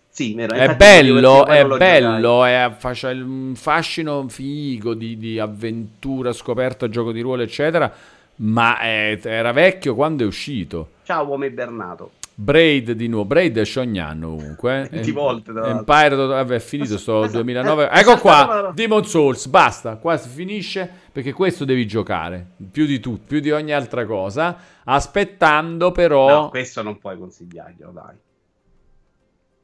[0.10, 0.53] Sì, vero.
[0.53, 2.72] È bello, è bello, è,
[3.14, 7.92] un fascino figo di, di, avventura, scoperta, gioco di ruolo, eccetera.
[8.35, 10.90] Ma è, era vecchio quando è uscito.
[11.03, 12.11] Ciao, uomo Bernato.
[12.36, 13.26] Braid di nuovo.
[13.26, 14.88] Braid è Shognano comunque.
[14.92, 15.12] 20 eh.
[15.12, 15.52] volte.
[15.52, 17.90] Empire, vabbè, è finito sto 2009.
[17.90, 19.98] Eh, ecco qua, Demon Souls, basta.
[19.98, 22.45] Qua si finisce perché questo devi giocare.
[22.72, 24.58] Più di tutto, più di ogni altra cosa.
[24.86, 26.42] Aspettando però...
[26.42, 28.16] No, questo non puoi consigliarglielo, dai.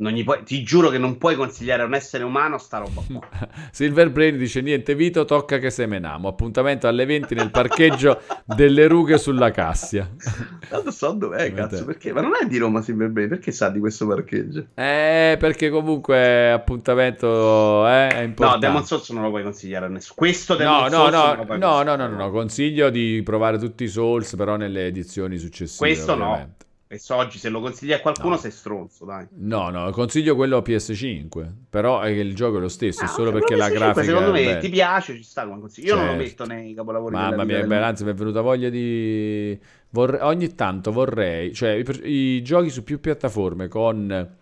[0.02, 3.28] Puoi, ti giuro che non puoi consigliare a un essere umano sta roba qua.
[3.70, 6.30] Silver Brain dice niente Vito, tocca che semeniamo.
[6.30, 10.10] Appuntamento alle 20 nel parcheggio delle rughe sulla Cassia.
[10.70, 12.14] Tanto so dov'è, cazzo, perché?
[12.14, 14.68] Ma non è di Roma Silver Brain, perché sa di questo parcheggio?
[14.76, 18.68] Eh, perché comunque appuntamento eh, è importante.
[18.68, 20.16] No, Demon Souls non lo puoi consigliare a nessuno.
[20.16, 23.84] Questo Demon no, Souls no, no, no, no, no, no, no, consiglio di provare tutti
[23.84, 25.78] i Souls però nelle edizioni successive.
[25.78, 26.56] Questo ovviamente.
[26.60, 26.68] no.
[26.92, 28.38] Adesso oggi se lo consigli a qualcuno no.
[28.38, 29.28] sei stronzo, dai.
[29.36, 33.06] No, no, consiglio quello a PS5, però è che il gioco è lo stesso, ah,
[33.06, 35.90] è solo perché la grafica secondo me ti piace, ci sta come consiglio.
[35.90, 36.10] Io certo.
[36.10, 36.44] non lo certo.
[36.44, 39.56] metto nei capolavori Mamma mia, beh, anzi mi è venuta voglia di
[39.92, 40.20] vorrei...
[40.22, 44.38] ogni tanto vorrei, cioè i, i, giochi su più piattaforme con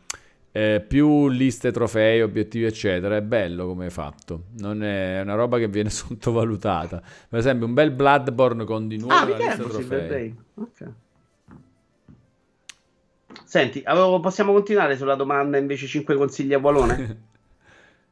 [0.50, 4.46] eh, più liste trofei, obiettivi, eccetera, è bello come è fatto.
[4.60, 7.02] Non è, una roba che viene sottovalutata.
[7.28, 10.34] Per esempio, un bel Bloodborne con di nuovo ah, una lista trofei.
[10.54, 10.92] Ok.
[13.48, 17.22] Senti, avevo, possiamo continuare sulla domanda invece 5 consigli a Valone?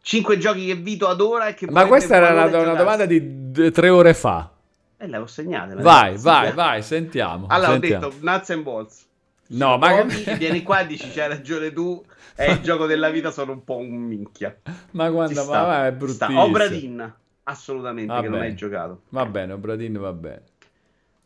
[0.02, 3.70] 5 giochi che Vito adora e che Ma questa era una, una domanda di d-
[3.72, 4.50] tre ore fa.
[4.96, 5.76] Eh, l'avevo segnata.
[5.76, 7.48] Vai, vai, vai, sentiamo.
[7.50, 8.06] Allora, sentiamo.
[8.06, 9.06] ho detto Nuts and Balls.
[9.48, 10.36] No, ma che...
[10.38, 12.02] vieni qua e dici c'hai ragione tu.
[12.34, 14.56] È il gioco della vita, sono un po' un minchia.
[14.92, 16.44] Ma guarda, ma, è bruttissimo.
[16.44, 18.38] Obradin, assolutamente, va che bene.
[18.38, 19.02] non hai giocato.
[19.10, 20.44] Va bene, Obradin va bene.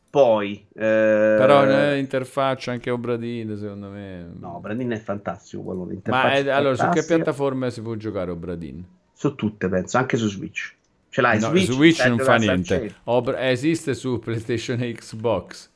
[0.10, 1.36] Poi, eh...
[1.38, 4.32] però interfaccia anche Obradin, secondo me.
[4.40, 5.62] No, Obradin è fantastico.
[5.62, 8.84] Quello, Ma è, allora, su che piattaforme si può giocare Obradin?
[9.14, 10.76] Su tutte, penso, anche su Switch.
[11.10, 11.72] Ce l'hai no, Switch?
[11.72, 12.96] Switch non fa niente.
[13.06, 15.70] Obra- esiste su PlayStation e Xbox.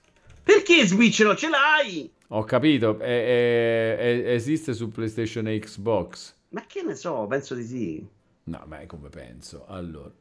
[0.44, 2.12] Perché Switch non ce l'hai?
[2.30, 6.34] Ho capito, è, è, è, esiste su PlayStation e Xbox.
[6.50, 8.08] Ma che ne so, penso di sì.
[8.46, 9.66] No, ma è come penso.
[9.68, 10.12] Allora.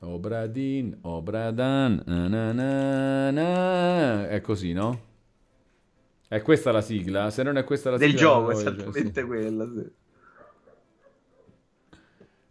[0.00, 5.06] Obradin, Obradan, na na na è così, no?
[6.28, 7.30] È questa la sigla?
[7.30, 8.22] Se non è questa la Del sigla...
[8.22, 9.26] Del gioco, è esattamente sì.
[9.26, 9.90] quella, sì.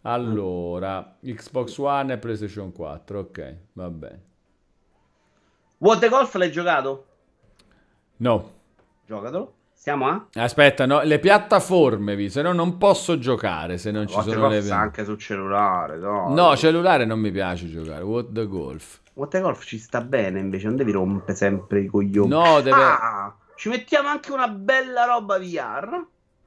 [0.02, 4.22] Allora, Xbox One e PlayStation 4, ok, va bene.
[5.78, 7.06] What the Golf l'hai giocato?
[8.16, 8.52] No.
[9.06, 9.57] Giocatelo.
[9.80, 10.26] Siamo a?
[10.32, 14.68] Aspetta, no, le piattaforme, se no non posso giocare se non no, ci sono le...
[14.72, 16.34] anche sul cellulare, no.
[16.34, 18.02] No, cellulare non mi piace giocare.
[18.02, 18.98] What the Golf.
[19.12, 22.28] What the Golf ci sta bene invece, non devi rompere sempre i coglioni.
[22.28, 22.82] No, deve...
[22.82, 26.04] Ah, ci mettiamo anche una bella roba VR.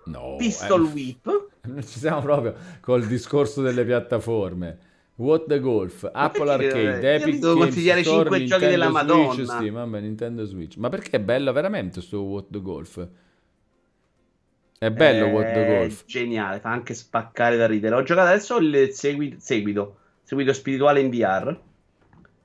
[0.07, 0.35] No.
[0.37, 1.49] Pistol eh, Whip.
[1.63, 4.77] Non ci siamo proprio col discorso delle piattaforme.
[5.21, 9.33] What the Golf, Apple Arcade, Epic Games consigliare Store, 5 Nintendo giochi della Madonna.
[9.33, 10.77] Switch, Steam, vabbè, Nintendo Switch.
[10.77, 13.07] Ma perché è bello veramente sto What the Golf?
[14.79, 16.05] È bello è What the Golf.
[16.05, 17.93] Geniale, fa anche spaccare da ridere.
[17.93, 21.55] Ho giocato adesso il seguito, seguito, seguito spirituale in VR,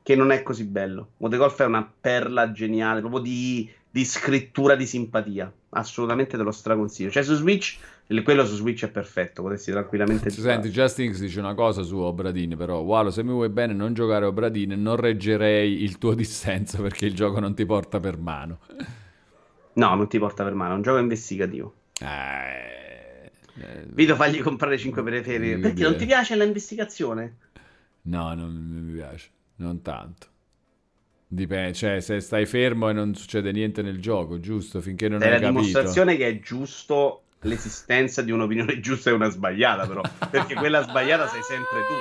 [0.03, 1.13] che non è così bello.
[1.17, 5.51] What the Golf è una perla geniale, proprio di, di scrittura di simpatia.
[5.71, 7.11] Assolutamente te lo straconsiglio.
[7.11, 11.55] Cioè su Switch Quello su Switch è perfetto, potresti tranquillamente Ci Senti, Justinx dice una
[11.55, 15.99] cosa su Obradine, però, Walo, se mi vuoi bene non giocare Obradine, non reggerei il
[15.99, 18.61] tuo dissenso perché il gioco non ti porta per mano.
[19.73, 21.75] No, non ti porta per mano, è un gioco investigativo.
[22.01, 23.31] Eh...
[23.61, 25.59] eh Vito, fagli comprare 5 periferi.
[25.59, 27.37] Perché non ti piace l'investigazione?
[28.03, 30.29] No, non mi piace, non tanto.
[31.27, 34.81] Dipende, cioè se stai fermo e non succede niente nel gioco, giusto?
[34.81, 35.49] Finché non è hai capito.
[35.49, 40.55] È la dimostrazione che è giusto l'esistenza di un'opinione giusta e una sbagliata, però, perché
[40.55, 41.95] quella sbagliata sei sempre tu.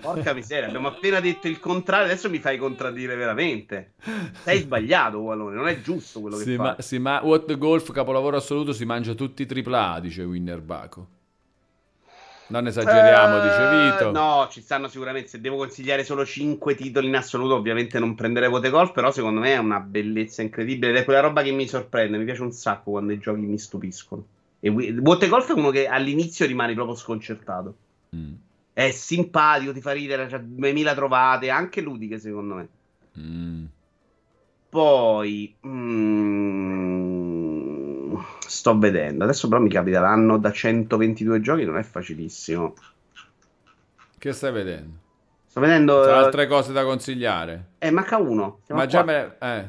[0.00, 3.92] Porca miseria, abbiamo appena detto il contrario, adesso mi fai contraddire veramente.
[4.42, 6.66] Sei sbagliato, Wallone, non è giusto quello che sì, fai.
[6.66, 10.62] Ma, sì, ma What the Golf, capolavoro assoluto, si mangia tutti i tripla dice Winner
[10.62, 11.17] Baco.
[12.48, 14.10] Non esageriamo, uh, dice Vito.
[14.10, 15.28] No, ci stanno sicuramente.
[15.28, 18.92] Se devo consigliare solo 5 titoli in assoluto, ovviamente non prenderei Vote Golf.
[18.92, 20.92] Però secondo me è una bellezza incredibile.
[20.92, 22.16] Ed è quella roba che mi sorprende.
[22.16, 24.24] Mi piace un sacco quando i giochi mi stupiscono.
[24.60, 27.74] E Vote Golf è uno che all'inizio rimani proprio sconcertato.
[28.16, 28.32] Mm.
[28.72, 32.68] È simpatico, ti fa ridere, c'ha 2000 trovate, anche ludiche secondo me.
[33.18, 33.64] Mm.
[34.70, 35.54] Poi.
[35.66, 37.17] Mm
[38.38, 39.24] sto vedendo.
[39.24, 42.74] Adesso però mi capita l'anno da 122 giochi, non è facilissimo.
[44.18, 44.96] Che stai vedendo?
[45.46, 46.02] Sto vedendo...
[46.02, 47.70] C'è altre cose da consigliare?
[47.78, 48.60] Eh, manca uno.
[48.64, 49.36] Siamo Ma già me...
[49.38, 49.64] Eh.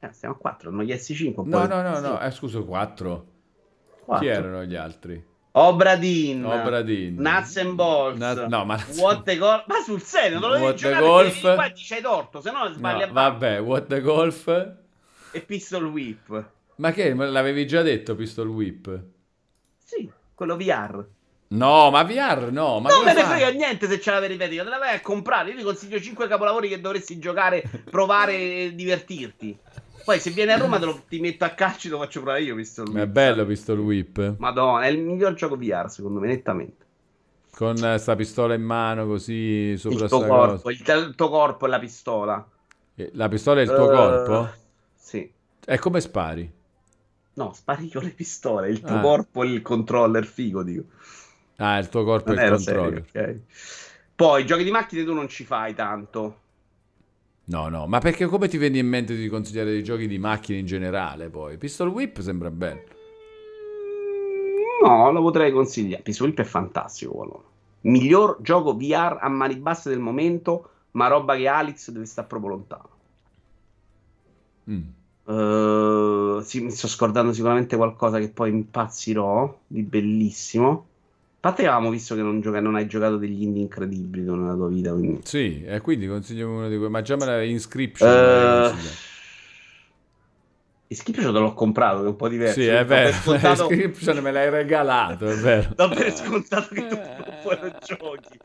[0.00, 0.12] eh.
[0.12, 1.46] Stiamo a 4, non gli S5.
[1.46, 3.26] No, no, no, no, eh, scusa, 4.
[4.18, 5.24] Chi erano gli altri?
[5.58, 8.36] Obradin, Obradin, Nuts and Balls, Naz...
[8.46, 8.78] no, ma...
[8.96, 11.40] What the Golf, ma sul serio, non lo devi giocare golf...
[11.40, 14.46] qua c'hai torto, se no sbagli no, Vabbè, What the Golf
[15.30, 16.44] e Pistol Whip.
[16.76, 17.14] Ma che?
[17.14, 19.02] L'avevi già detto Pistol Whip?
[19.82, 21.04] Sì, quello VR.
[21.48, 22.80] No, ma VR no.
[22.80, 24.56] Ma non me ne frega niente se ce la ripeti.
[24.56, 25.50] Te la vai a comprare.
[25.50, 29.58] Io ti consiglio 5 capolavori che dovresti giocare, provare e divertirti.
[30.04, 32.42] Poi se vieni a Roma te lo, ti metto a calcio e lo faccio provare
[32.42, 32.98] io Pistol Whip.
[32.98, 34.36] È bello Pistol Whip.
[34.38, 36.84] Madonna, è il miglior gioco VR secondo me, nettamente.
[37.52, 41.68] Con sta pistola in mano così sopra il tuo corpo, il, il, tuo corpo e
[41.68, 42.46] la pistola.
[43.12, 44.50] La pistola è il tuo uh, corpo?
[44.94, 45.32] Sì.
[45.64, 46.52] E come spari?
[47.36, 49.00] No, spari con le pistole, il tuo ah.
[49.00, 50.84] corpo e il controller figo, dico.
[51.56, 53.04] Ah, il tuo corpo e il controller.
[53.10, 53.42] Serio, okay.
[54.14, 56.40] Poi, giochi di macchine tu non ci fai tanto.
[57.44, 60.58] No, no, ma perché come ti viene in mente di consigliare dei giochi di macchine
[60.58, 61.58] in generale poi?
[61.58, 62.94] Pistol Whip sembra bello.
[64.82, 66.02] No, lo potrei consigliare.
[66.02, 67.44] Pistol Whip è fantastico, allora.
[67.82, 72.50] Miglior gioco VR a mani basse del momento, ma roba che Alex deve stare proprio
[72.50, 72.88] lontano.
[74.70, 74.82] Mm.
[75.26, 80.86] Uh, sì, mi sto scordando sicuramente qualcosa che poi impazzirò di bellissimo.
[81.36, 84.68] A parte avevamo visto che non, gioca- non hai giocato degli indie incredibili nella tua
[84.68, 84.92] vita.
[84.92, 85.20] Quindi.
[85.24, 86.90] Sì, e quindi consiglio uno di quei.
[86.90, 88.08] Ma già me la Inscription.
[88.08, 89.15] Uh,
[90.88, 92.60] Inscription te l'ho comprato, che è un po' diverso.
[92.60, 93.12] Sì, è vero.
[93.12, 93.62] Scontato...
[93.70, 95.72] Inscription me l'hai regalato, è vero.
[95.74, 96.96] Do per scontato che tu
[97.42, 98.38] poi lo giochi.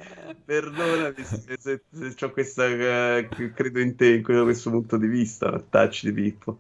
[0.44, 2.66] Perdonami se, se, se ho questa.
[2.66, 5.64] Uh, credo in te, in questo punto di vista.
[5.70, 6.60] Touch di Pippo.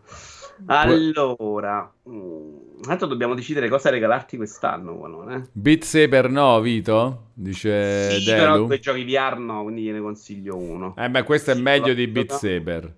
[0.66, 4.95] Allora, mm, tanto dobbiamo decidere cosa regalarti quest'anno.
[4.95, 5.42] Qualone, eh?
[5.51, 7.30] Beat Saber no, Vito?
[7.34, 8.40] Dice sì, Delu.
[8.40, 10.93] però quei giochi VR no, quindi gliene consiglio uno.
[10.98, 12.93] Eh beh, questo sì, è meglio di Beat Saber.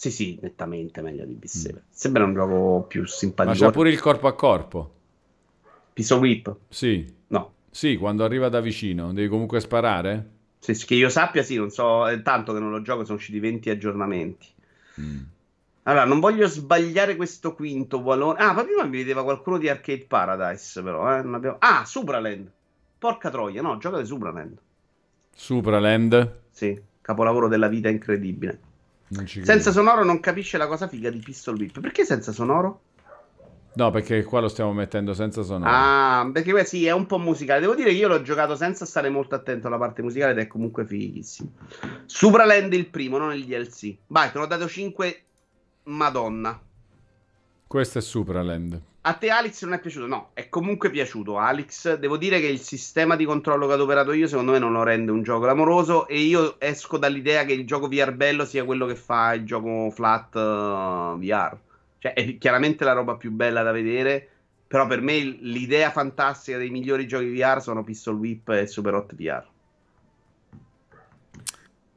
[0.00, 1.82] Sì, sì, nettamente meglio di Beat Saber.
[1.82, 1.90] Mm.
[1.90, 3.54] Sembra un gioco più simpatico.
[3.54, 4.94] Ma c'ha pure il corpo a corpo.
[5.92, 6.56] Pistol Whip?
[6.70, 7.16] Sì.
[7.26, 7.52] No.
[7.70, 10.30] Sì, quando arriva da vicino, devi comunque sparare?
[10.58, 13.40] Sì, che io sappia, sì, non so, è tanto che non lo gioco, sono usciti
[13.40, 14.46] 20 aggiornamenti.
[15.02, 15.18] Mm.
[15.82, 18.40] Allora, non voglio sbagliare questo quinto valore.
[18.40, 21.18] Ah, ma prima mi vedeva qualcuno di Arcade Paradise, però, eh?
[21.18, 21.56] abbiamo...
[21.58, 22.50] Ah, Supraland.
[22.96, 24.56] Porca troia, no, gioca di Supraland.
[25.34, 26.38] Supraland?
[26.50, 28.68] Sì, capolavoro della vita incredibile.
[29.42, 31.80] Senza sonoro non capisce la cosa figa di Pistol Whip.
[31.80, 32.82] Perché senza sonoro?
[33.72, 35.70] No, perché qua lo stiamo mettendo senza sonoro.
[35.72, 37.60] Ah, perché beh, sì, è un po' musicale.
[37.60, 40.46] Devo dire che io l'ho giocato senza stare molto attento alla parte musicale ed è
[40.46, 41.52] comunque fighissimo.
[42.06, 43.96] Supraland il primo, non il DLC.
[44.08, 45.22] Vai, te l'ho dato 5.
[45.84, 46.60] Madonna.
[47.66, 48.82] Questo è Supraland.
[49.02, 50.06] A te Alex non è piaciuto?
[50.06, 51.94] No, è comunque piaciuto Alex.
[51.96, 54.82] Devo dire che il sistema di controllo che ho adoperato io secondo me non lo
[54.82, 58.84] rende un gioco clamoroso e io esco dall'idea che il gioco VR bello sia quello
[58.84, 61.56] che fa il gioco flat uh, VR.
[61.98, 64.28] Cioè è chiaramente la roba più bella da vedere,
[64.66, 69.14] però per me l'idea fantastica dei migliori giochi VR sono Pistol Whip e Super Hot
[69.14, 69.49] VR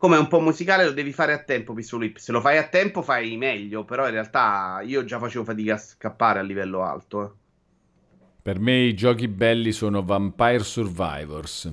[0.03, 2.17] come è un po' musicale lo devi fare a tempo Pistol Whip.
[2.17, 5.77] Se lo fai a tempo fai meglio, però in realtà io già facevo fatica a
[5.77, 7.23] scappare a livello alto.
[7.23, 7.31] Eh.
[8.41, 11.71] Per me i giochi belli sono Vampire Survivors.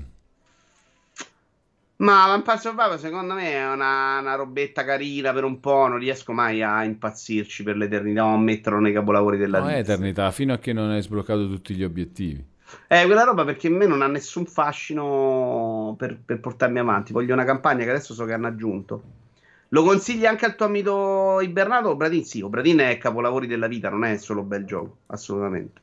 [1.97, 6.33] Ma Vampire Survivor secondo me è una, una, robetta carina per un po', non riesco
[6.33, 9.76] mai a impazzirci per l'eternità o a metterlo nei capolavori della no, vita.
[9.76, 12.49] No, è eternità, fino a che non hai sbloccato tutti gli obiettivi.
[12.89, 17.12] Eh, quella roba perché a me non ha nessun fascino per, per portarmi avanti.
[17.12, 19.02] Voglio una campagna che adesso so che hanno aggiunto.
[19.68, 21.94] Lo consigli anche al tuo amico Ibernato?
[21.94, 25.81] Bradin sì, Bradin è capolavori della vita, non è solo bel gioco, assolutamente.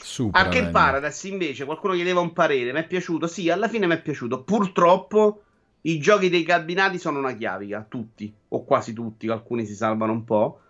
[0.00, 3.26] Super, Anche il Paradise invece, qualcuno chiedeva un parere, mi è piaciuto?
[3.26, 4.42] Sì, alla fine mi è piaciuto.
[4.44, 5.42] Purtroppo
[5.82, 10.24] i giochi dei cabinati sono una chiavica, tutti, o quasi tutti, alcuni si salvano un
[10.24, 10.60] po'.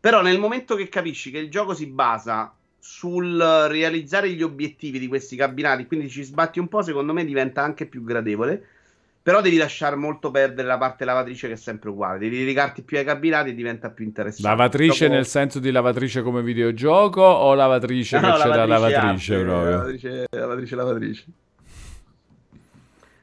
[0.00, 5.06] Però nel momento che capisci che il gioco si basa sul realizzare gli obiettivi di
[5.06, 8.64] questi cabinati, quindi ci sbatti un po', secondo me diventa anche più gradevole.
[9.22, 12.18] Però devi lasciare molto perdere la parte lavatrice che è sempre uguale.
[12.18, 14.48] Devi dedicarti più ai cabinati e diventa più interessante.
[14.48, 15.14] Lavatrice Dopo...
[15.14, 19.70] nel senso di lavatrice come videogioco o lavatrice no, che c'è la lavatrice arte, proprio?
[19.70, 21.24] Lavatrice, lavatrice, lavatrice.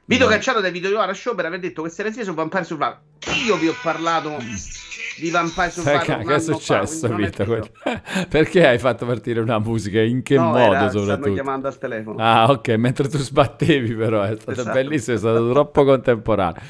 [0.10, 0.32] Video no.
[0.32, 2.98] cacciato dai video di Show per aver detto queste eresie su Vampire Survivor.
[3.46, 4.38] Io vi ho parlato
[5.18, 6.06] di Vampire Survivor.
[6.06, 7.44] Sai che è successo, Vita?
[8.30, 10.00] Perché hai fatto partire una musica?
[10.00, 11.04] In che no, modo era, soprattutto?
[11.04, 12.24] Stanno chiamando al telefono.
[12.24, 14.72] Ah, ok, mentre tu sbattevi però, è stato esatto.
[14.72, 16.62] bellissimo, è stato troppo contemporaneo.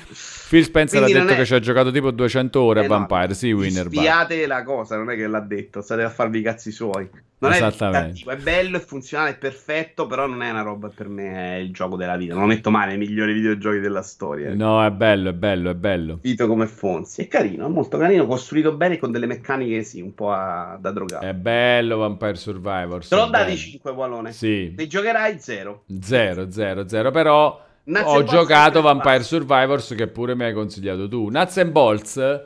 [0.49, 1.37] Phil Spencer Quindi ha detto è...
[1.37, 3.85] che ci ha giocato tipo 200 ore eh a Vampire, no, sì, Winner.
[3.85, 7.07] Spiate la cosa, non è che l'ha detto, state a farvi i cazzi suoi.
[7.39, 8.23] Non Esattamente.
[8.25, 11.57] È, è bello, è funzionale, è perfetto, però non è una roba per me, è
[11.57, 12.33] il gioco della vita.
[12.33, 14.53] Non lo metto mai nei migliori videogiochi della storia.
[14.53, 16.19] No, è bello, è bello, è bello.
[16.21, 17.23] Vito come Fonzi.
[17.23, 20.91] È carino, è molto carino, costruito bene con delle meccaniche, sì, un po' a, da
[20.91, 21.25] drogato.
[21.25, 23.05] È bello Vampire Survivor.
[23.05, 24.31] Te l'ho dati 5, Wallone.
[24.31, 24.73] Sì.
[24.75, 25.83] Ne giocherai 0.
[25.99, 27.65] 0, 0, 0, però...
[27.87, 31.29] Nuts ho giocato Vampire Survivors che pure mi hai consigliato tu.
[31.29, 32.45] Nuts and Bolts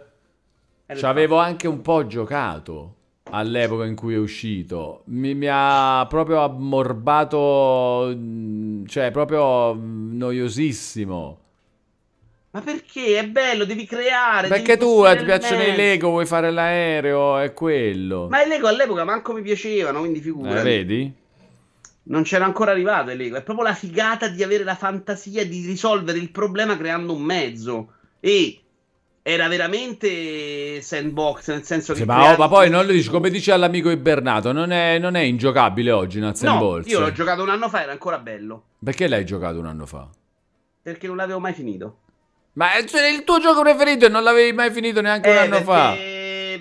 [0.96, 2.98] ci avevo anche un po' giocato
[3.30, 5.04] all'epoca in cui è uscito.
[5.06, 11.40] Mi, mi, ha proprio ammorbato, mm, cioè proprio mm, noiosissimo.
[12.52, 13.18] Ma perché?
[13.18, 14.50] È bello, devi creare.
[14.50, 18.28] Perché devi tu eh, ti piacciono i Lego, vuoi fare l'aereo, è quello.
[18.30, 20.58] Ma i Lego all'epoca manco mi piacevano, quindi figurati.
[20.58, 21.14] Eh, vedi?
[22.04, 23.38] Non c'era ancora arrivato il Lego.
[23.38, 27.94] È proprio la figata di avere la fantasia di risolvere il problema creando un mezzo.
[28.20, 28.61] E
[29.24, 33.30] era veramente sandbox nel senso sì, che ma, oh, ma, poi non lo dici come
[33.30, 36.88] dice all'amico Ibernato non è, non è ingiocabile oggi Nuts no, Balls.
[36.88, 38.64] io l'ho giocato un anno fa era ancora bello.
[38.84, 40.10] Perché l'hai giocato un anno fa?
[40.82, 41.98] perché non l'avevo mai finito.
[42.54, 45.50] Ma è il tuo gioco preferito e non l'avevi mai finito neanche eh, un anno
[45.50, 45.64] perché...
[45.64, 45.96] fa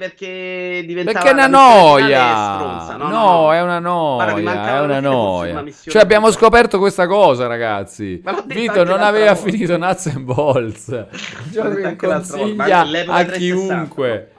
[0.01, 2.57] perché diventava perché è una noia.
[2.57, 5.65] no, no, no, è una noia è una noia.
[5.71, 8.23] cioè abbiamo scoperto questa cosa ragazzi.
[8.47, 9.51] Vito non aveva volta.
[9.51, 11.07] finito Nuts and Balls
[11.51, 14.33] gioco che consiglia a chiunque.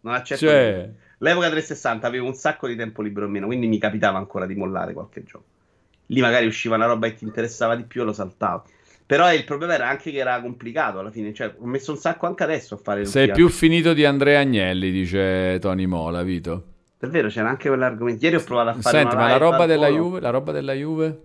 [0.00, 0.88] Non accetto cioè...
[1.18, 4.54] l'epoca 360 avevo un sacco di tempo libero in meno quindi mi capitava ancora di
[4.54, 5.44] mollare qualche gioco.
[6.06, 8.64] Lì magari usciva una roba che ti interessava di più e lo saltavo
[9.12, 11.34] però il problema era anche che era complicato alla fine.
[11.34, 13.04] Cioè, ho messo un sacco anche adesso a fare.
[13.04, 16.64] Sei più finito di Andrea Agnelli, dice Tony Mola, Vito.
[16.98, 18.24] È vero, c'era anche quell'argomento.
[18.24, 18.96] Ieri ho provato a fare.
[19.00, 21.22] Senti, ma la roba, della Juve, la roba della Juve?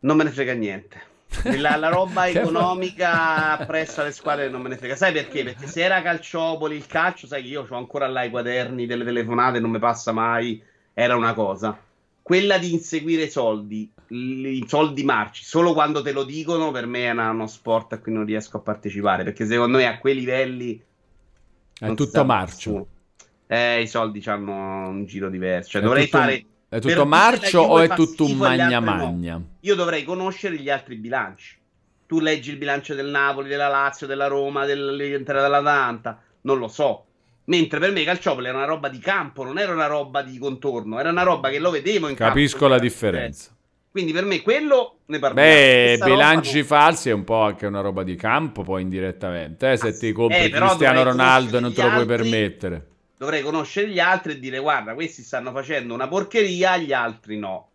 [0.00, 1.00] Non me ne frega niente.
[1.56, 4.96] La, la roba economica presso alle squadre non me ne frega.
[4.96, 5.44] Sai perché?
[5.44, 9.04] Perché se era Calciopoli, il calcio, sai che io ho ancora là i quaderni delle
[9.04, 10.62] telefonate, non mi passa mai.
[10.92, 11.85] Era una cosa
[12.26, 17.04] quella di inseguire i soldi, i soldi marci, solo quando te lo dicono, per me
[17.04, 20.16] è una, uno sport a cui non riesco a partecipare, perché secondo me a quei
[20.16, 20.82] livelli...
[21.78, 22.88] È tutto marcio.
[23.46, 25.70] Eh, i soldi hanno un giro diverso.
[25.70, 26.46] Cioè, è dovrei tutto, fare...
[26.68, 29.34] È tutto marcio o è tutto un magna magna?
[29.34, 29.48] No.
[29.60, 31.56] Io dovrei conoscere gli altri bilanci.
[32.08, 36.20] Tu leggi il bilancio del Napoli, della Lazio, della Roma, dell'Inter dell'Atalanta.
[36.40, 37.05] Non lo so
[37.46, 40.98] Mentre per me Calciopoli era una roba di campo, non era una roba di contorno,
[40.98, 42.34] era una roba che lo vedevo in campo.
[42.34, 43.54] Capisco la differenza.
[43.90, 45.48] Quindi per me quello ne parliamo.
[45.48, 46.64] Beh, bilanci non...
[46.64, 49.72] falsi è un po' anche una roba di campo, poi indirettamente.
[49.72, 52.86] Eh, se ah, ti compri eh, Cristiano Ronaldo non te lo altri, puoi permettere.
[53.16, 57.70] Dovrei conoscere gli altri e dire guarda, questi stanno facendo una porcheria, gli altri no.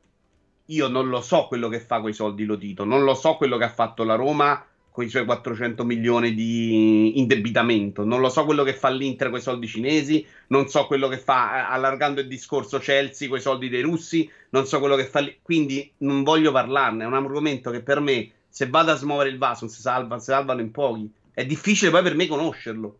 [0.66, 3.58] Io non lo so quello che fa con i soldi Lotito, non lo so quello
[3.58, 8.04] che ha fatto la Roma con i suoi 400 milioni di indebitamento.
[8.04, 11.18] Non lo so quello che fa l'Inter con i soldi cinesi, non so quello che
[11.18, 15.06] fa, eh, allargando il discorso, Chelsea con i soldi dei russi, non so quello che
[15.06, 15.26] fa.
[15.42, 19.38] Quindi non voglio parlarne, è un argomento che per me, se vado a smuovere il
[19.38, 21.10] vaso, si, salva, si salvano in pochi.
[21.34, 22.98] È difficile poi per me conoscerlo.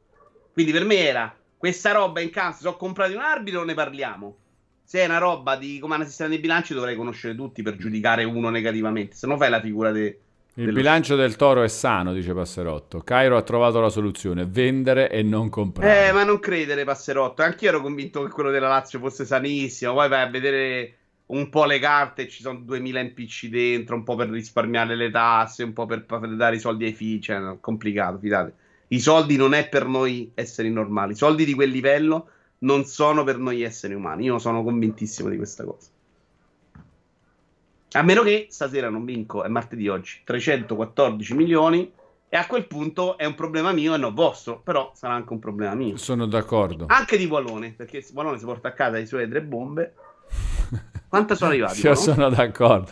[0.54, 4.38] Quindi per me era, questa roba in campo, se ho comprato un arbitro ne parliamo.
[4.84, 8.50] Se è una roba di comando sistema dei bilanci dovrei conoscere tutti per giudicare uno
[8.50, 10.00] negativamente, se no fai la figura di...
[10.02, 10.20] De
[10.56, 10.78] il dello...
[10.78, 13.00] bilancio del toro è sano, dice Passerotto.
[13.00, 16.10] Cairo ha trovato la soluzione: vendere e non comprare.
[16.10, 17.42] Eh, ma non credere, Passerotto.
[17.42, 19.94] Anch'io ero convinto che quello della Lazio fosse sanissimo.
[19.94, 20.96] Poi vai a vedere
[21.32, 25.64] un po' le carte, ci sono 2000 NPC dentro, un po' per risparmiare le tasse,
[25.64, 28.54] un po' per, per dare i soldi ai figli, cioè, è complicato, fidate.
[28.88, 33.24] I soldi non è per noi esseri normali, i soldi di quel livello non sono
[33.24, 35.90] per noi esseri umani, io sono convintissimo di questa cosa.
[37.94, 41.92] A meno che stasera non vinco, è martedì oggi, 314 milioni
[42.30, 45.40] e a quel punto è un problema mio e non vostro, però sarà anche un
[45.40, 45.98] problema mio.
[45.98, 46.86] Sono d'accordo.
[46.88, 49.94] Anche di Wallone, perché Wallone si porta a casa le sue tre bombe.
[51.10, 51.86] Quanto sono arrivati?
[51.86, 52.90] Io sono d'accordo.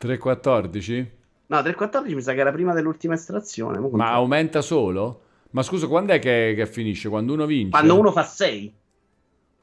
[0.00, 1.06] 3,14?
[1.48, 3.78] No, 3,14 mi sa che era prima dell'ultima estrazione.
[3.78, 5.20] Ma aumenta solo?
[5.50, 7.10] Ma scusa, quando è che, che, finisce?
[7.10, 7.70] Quando uno vince?
[7.70, 8.74] Quando uno fa 6.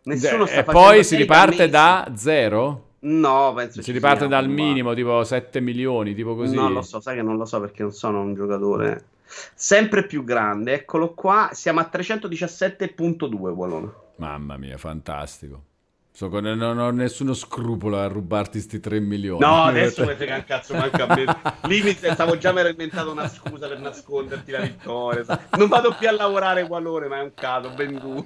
[0.04, 2.90] Nessuno sta e poi si riparte da 0?
[3.08, 6.56] No, penso Si riparte dal minimo, tipo 7 milioni, tipo così.
[6.56, 9.14] Non lo so, sai che non lo so perché non sono un giocatore
[9.54, 10.74] sempre più grande.
[10.74, 13.92] Eccolo qua, siamo a 317.2 Wallone.
[14.18, 15.64] Mamma mia, fantastico.
[16.12, 19.40] So, non ho nessuno scrupolo a rubarti sti 3 milioni.
[19.40, 21.26] No, adesso mi frega un cazzo manca a me.
[21.68, 25.26] Lì stavo già mi ero inventato una scusa per nasconderti la vittoria.
[25.58, 28.24] Non vado più a lavorare qualore, ma è un caso, ben tu.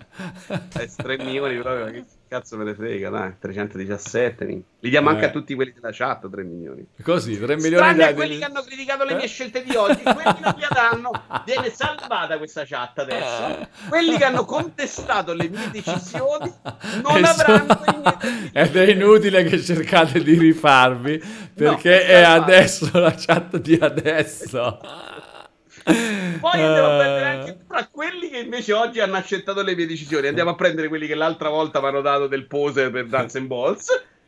[0.98, 4.46] 3 milioni proprio, che cazzo me ne frega, dai, 317.
[4.46, 4.64] Mi...
[4.82, 5.14] Li diamo eh.
[5.14, 6.86] anche a tutti quelli della chat, 3 milioni.
[7.02, 10.40] Così, 3 milioni Tranne a quelli che hanno criticato le mie scelte di oggi, quelli
[10.40, 11.12] non li danno,
[11.44, 13.68] viene salvata questa chat adesso.
[13.90, 16.54] Quelli che hanno contestato le mie decisioni
[17.02, 17.82] non avranno
[18.54, 21.22] ed è inutile che cercate di rifarvi
[21.54, 24.80] perché no, è adesso la chat di adesso.
[26.40, 30.28] Poi andiamo a prendere anche tra quelli che invece oggi hanno accettato le mie decisioni.
[30.28, 33.48] Andiamo a prendere quelli che l'altra volta mi hanno dato del pose per Dance and
[33.48, 33.88] Balls.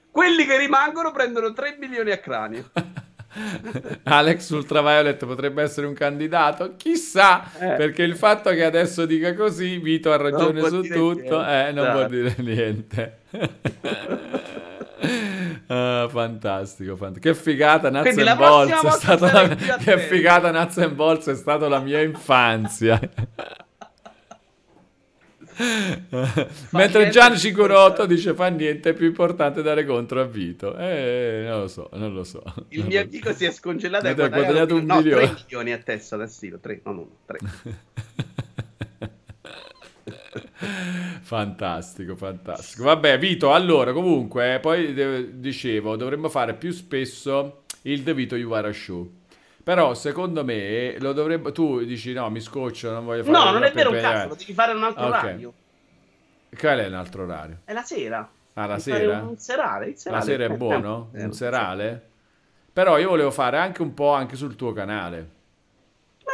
[0.09, 2.69] Quelli che rimangono prendono 3 milioni a cranio.
[4.03, 6.73] Alex Ultraviolet potrebbe essere un candidato?
[6.75, 7.75] Chissà, eh.
[7.75, 12.05] perché il fatto che adesso dica così, Vito ha ragione su tutto, eh, non può
[12.07, 13.19] dire niente.
[15.71, 19.55] ah, fantastico, fantastico, che figata Nuts and Balls è stata la...
[19.77, 22.99] che figata Nuts and Balls è stata la mia infanzia.
[26.71, 30.75] Mentre Gian Cicurotto dice fa niente, è più importante dare contro a Vito.
[30.77, 32.43] Eh, non lo so, non lo so.
[32.69, 35.25] Il mio amico si è scongelato e ha guadagnato un no, milione.
[35.25, 37.39] 3 milioni a testa da stilo, 3, non 1, 3.
[41.21, 42.83] Fantastico, fantastico.
[42.83, 48.71] Vabbè, Vito, allora, comunque, poi de- dicevo, dovremmo fare più spesso il The Vito Juvara
[48.71, 49.19] Show.
[49.63, 51.51] Però secondo me lo dovrebbe.
[51.51, 53.37] Tu dici no, mi scoccio, non voglio fare.
[53.37, 55.19] No, non è vero un cazzo, lo devi fare un altro okay.
[55.19, 55.53] orario.
[56.57, 57.57] Qual è un altro orario?
[57.63, 58.29] È la sera.
[58.53, 59.21] Ah, la sera?
[59.21, 60.19] Un serale, il serale.
[60.19, 61.09] La sera è buono?
[61.13, 62.09] Eh, un serale?
[62.73, 65.39] Però io volevo fare anche un po' anche sul tuo canale.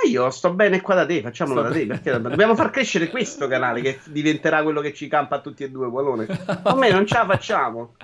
[0.03, 3.09] Ma io sto bene qua da te, facciamolo sto da te, perché dobbiamo far crescere
[3.09, 6.27] questo canale che diventerà quello che ci campa a tutti e due, Qualone.
[6.63, 7.95] A me non ce la facciamo.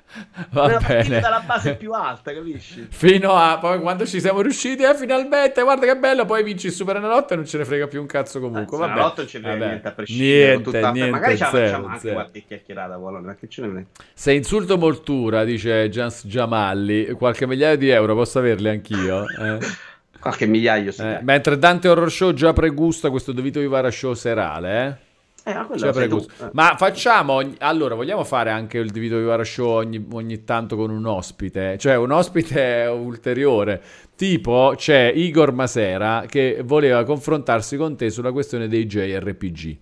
[0.50, 1.20] Va Dobbiamo bene.
[1.20, 2.88] dalla base più alta, capisci?
[2.90, 6.72] Fino a poi quando ci siamo riusciti, eh, finalmente, guarda che bello, poi vinci il
[6.74, 8.76] Super Enalotto e non ce ne frega più un cazzo comunque.
[8.76, 9.00] Eh, Vabbè.
[9.16, 10.46] non ce ne frega niente a prescindere.
[10.48, 10.92] Niente, tutta...
[10.92, 12.14] niente, Magari ce la facciamo anche zero.
[12.14, 13.86] qualche chiacchierata, Qualone, perché ce ne frega.
[14.14, 19.26] Se insulto moltura, dice Jans Giamalli, qualche migliaio di euro posso averli anch'io?
[19.28, 19.58] Eh?
[20.24, 21.02] Qualche migliaio sì.
[21.02, 25.12] Eh, mentre Dante Horror Show già pregusta questo Dovito Vivara Show serale, eh?
[25.46, 26.50] Eh, ma, eh.
[26.54, 31.06] ma facciamo, allora, vogliamo fare anche il Divito Vivara Show ogni, ogni, tanto con un
[31.06, 31.78] ospite?
[31.78, 33.82] Cioè, un ospite ulteriore.
[34.16, 39.78] Tipo, c'è Igor Masera che voleva confrontarsi con te sulla questione dei JRPG.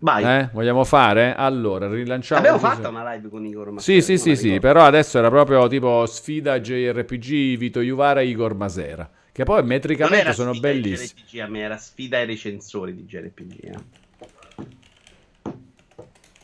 [0.00, 0.24] Vai.
[0.24, 0.48] Eh?
[0.52, 1.34] Vogliamo fare?
[1.34, 2.40] Allora, rilanciamo.
[2.40, 4.00] Abbiamo fatto una live con Igor Masera.
[4.00, 8.54] Sì, sì, sì, sì, però adesso era proprio tipo sfida JRPG Vito Juvara e Igor
[8.54, 9.08] Masera.
[9.30, 11.22] Che poi metricamente sono bellissimi.
[11.24, 13.64] JRPG, a me era sfida ai recensori di JRPG.
[13.64, 13.74] Eh.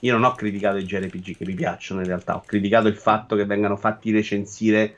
[0.01, 3.35] Io non ho criticato i JRPG che mi piacciono in realtà, ho criticato il fatto
[3.35, 4.97] che vengano fatti recensire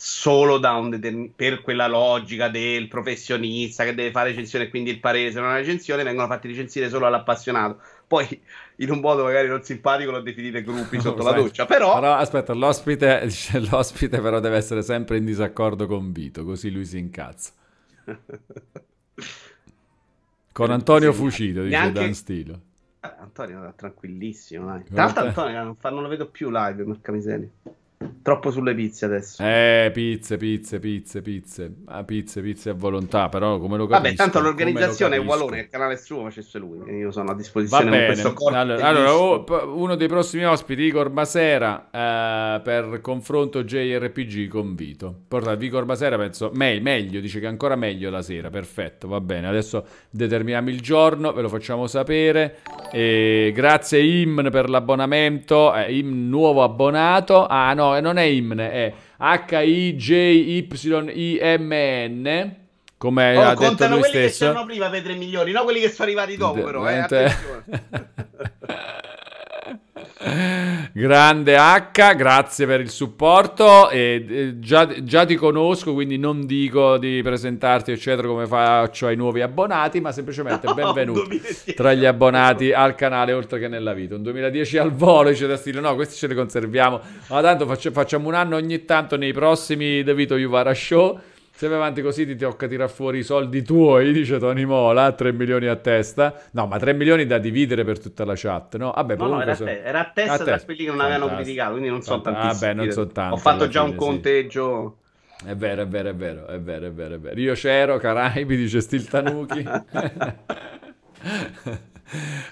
[0.00, 4.90] solo da un determin- per quella logica del professionista che deve fare recensione e quindi
[4.90, 7.80] il parere se non è una recensione vengono fatti recensire solo all'appassionato.
[8.06, 8.40] Poi
[8.76, 11.94] in un modo magari non simpatico lo definite gruppi sotto la doccia però...
[11.94, 13.28] però aspetta l'ospite,
[13.68, 17.52] l'ospite però deve essere sempre in disaccordo con Vito così lui si incazza.
[20.52, 22.00] Con Antonio Fucito dice Neanche...
[22.00, 22.60] Dan Stilo.
[23.00, 24.84] Eh, Antonio è tranquillissimo dai.
[24.84, 27.48] tra l'altro Antonio non, fa, non, lo vedo più live porca miseria
[28.22, 29.42] Troppo sulle pizze adesso.
[29.42, 31.74] Eh, pizze, pizze, pizze, pizze.
[31.86, 34.02] Ah, pizze, pizze a volontà, però come lo capisco?
[34.02, 36.78] Vabbè, tanto l'organizzazione è Wallone, il canale suo facesse lui.
[36.96, 38.56] Io sono a disposizione con questo corpo.
[38.56, 39.44] Allora, allora oh,
[39.74, 45.22] uno dei prossimi ospiti, Igor Basera, eh, per confronto JRPG con Vito.
[45.26, 49.48] Porta Vigor Basera, penso, me- meglio, dice che ancora meglio la sera, perfetto, va bene.
[49.48, 52.58] Adesso determiniamo il giorno, ve lo facciamo sapere.
[52.92, 57.46] E grazie Imn per l'abbonamento, eh, Imn nuovo abbonato.
[57.46, 60.66] Ah no, non è Imn, è H-I-J-Y-I-M-N.
[62.98, 64.46] Come oh, ha detto lui quelli stesso.
[64.46, 66.86] che c'erano prima per 3 milioni, no quelli che sono arrivati dopo, però.
[66.88, 67.06] Eh,
[70.92, 73.90] Grande H, grazie per il supporto.
[73.90, 79.16] E, e già, già, ti conosco, quindi non dico di presentarti, eccetera, come faccio ai
[79.16, 81.26] nuovi abbonati, ma semplicemente no, benvenuto
[81.74, 84.14] tra gli abbonati al canale, oltre che nella vita.
[84.14, 87.00] Un 2010 al volo, dice da stile, no, questi ce li conserviamo.
[87.28, 91.20] Ma tanto faccio, facciamo un anno ogni tanto nei prossimi The Vito Juvara Show
[91.58, 95.32] se vai avanti così ti tocca tirare fuori i soldi tuoi, dice Tony Mola, 3
[95.32, 96.32] milioni a testa.
[96.52, 98.92] No, ma 3 milioni da dividere per tutta la chat, no?
[98.94, 99.68] Vabbè, no, no era, sono...
[99.68, 102.60] te- era a testa a da quelli che non avevano criticato, quindi non so tantissimi.
[102.60, 103.34] Vabbè, non so tanto.
[103.34, 104.98] Ho fatto già fine, un conteggio...
[105.36, 105.48] Sì.
[105.48, 107.40] È vero, è vero, è vero, è vero, è vero, è vero.
[107.40, 109.66] Io c'ero, Caraibi, dice Stil Tanuki.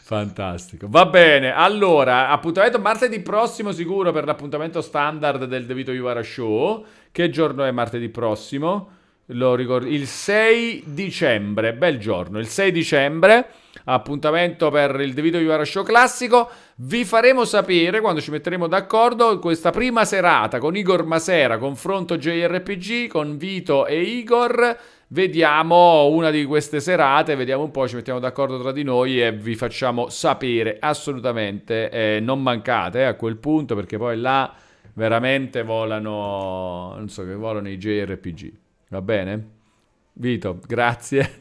[0.03, 0.89] Fantastico.
[0.91, 6.85] Va bene, allora, appuntamento martedì prossimo sicuro per l'appuntamento standard del De Vito Juvara Show.
[7.13, 8.95] Che giorno è martedì prossimo?
[9.31, 13.49] Lo ricordo, il 6 dicembre, bel giorno, il 6 dicembre,
[13.85, 16.49] appuntamento per il De Vito Juvara Show classico.
[16.77, 23.09] Vi faremo sapere quando ci metteremo d'accordo questa prima serata con Igor Masera, confronto JRPG
[23.09, 28.61] con Vito e Igor Vediamo una di queste serate, vediamo un po', ci mettiamo d'accordo
[28.61, 31.89] tra di noi e vi facciamo sapere assolutamente.
[31.91, 34.53] Eh, non mancate eh, a quel punto perché poi là
[34.95, 38.53] veramente volano, non so che volano i JRPG.
[38.89, 39.55] Va bene?
[40.13, 41.39] Vito, grazie.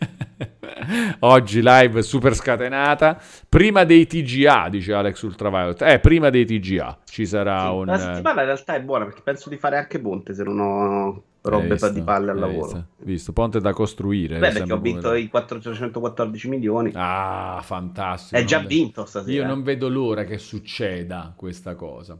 [1.19, 3.21] Oggi live super scatenata.
[3.47, 5.81] Prima dei TGA, dice Alex Ultraviolet.
[5.83, 7.85] Eh, prima dei TGA ci sarà sì, un...
[7.85, 11.23] La settimana in realtà è buona perché penso di fare anche Ponte se non ho
[11.49, 12.65] robe visto, di palle al lavoro.
[12.65, 14.39] Visto, visto, ponte da costruire.
[14.39, 15.17] Beh, perché ho vinto da...
[15.17, 16.91] i 414 milioni.
[16.95, 18.41] Ah, fantastico.
[18.41, 19.31] È già vinto stasera.
[19.31, 22.17] Io non vedo l'ora che succeda questa cosa.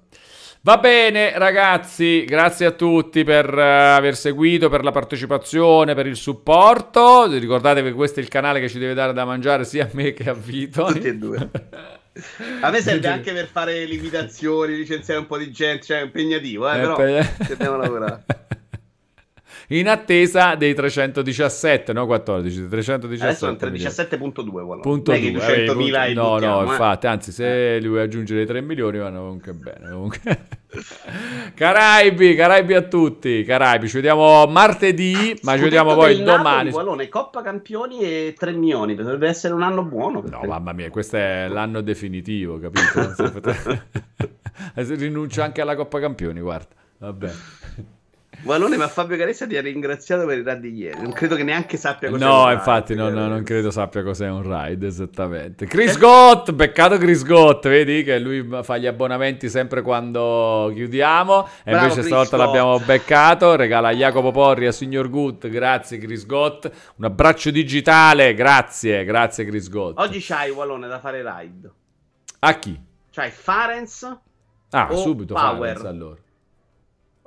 [0.66, 3.60] Va bene, ragazzi, grazie a tutti per uh,
[3.98, 7.27] aver seguito, per la partecipazione, per il supporto.
[7.27, 10.14] Ricordate che questo è il canale che ci deve dare da mangiare sia a me
[10.14, 10.85] che a Vito.
[10.85, 11.50] Tutti e due.
[12.61, 16.68] A me serve anche per fare limitazioni, licenziare un po' di gente, cioè è impegnativo,
[16.68, 17.30] eh, però pe...
[17.48, 18.24] dobbiamo lavorare
[19.69, 23.24] in attesa dei 317, no 14, 317.
[23.24, 26.66] Adesso sono 317.2, punto 2, 200.000 No, no, eh.
[26.66, 30.22] infatti, anzi se lui aggiunge i 3 milioni vanno comunque bene, comunque.
[31.56, 36.69] Caraibi, Caraibi a tutti, Caraibi, ci vediamo martedì, ma ci vediamo poi domani.
[36.72, 40.22] Wallone, Coppa Campioni e 3 milioni, dovrebbe essere un anno buono.
[40.27, 40.48] No, te.
[40.48, 43.84] mamma mia, questo è l'anno definitivo, capito?
[44.76, 46.76] Rinuncio anche alla Coppa Campioni, guarda.
[46.98, 47.32] Vabbè.
[48.46, 51.02] Valone, ma Fabio Caressa ti ha ringraziato per il ride di ieri.
[51.02, 54.44] Non credo che neanche sappia cos'è No, infatti, no, no, non credo sappia cos'è un
[54.44, 55.66] ride, esattamente.
[55.66, 61.48] Chris Gott, beccato Chris Gott, vedi che lui fa gli abbonamenti sempre quando chiudiamo.
[61.64, 62.46] E Bravo, invece Chris stavolta Gott.
[62.46, 63.56] l'abbiamo beccato.
[63.56, 65.48] Regala a Jacopo Porri, a Signor Gut.
[65.48, 66.70] Grazie, Chris Gott.
[66.98, 69.98] Un abbraccio digitale, grazie, grazie, Chris Gott.
[70.00, 71.72] Oggi c'hai Wallone da fare ride.
[72.40, 72.80] A chi?
[73.10, 74.18] C'hai Farenz.
[74.70, 75.78] Ah, subito Power.
[75.78, 76.24] Farenz allora.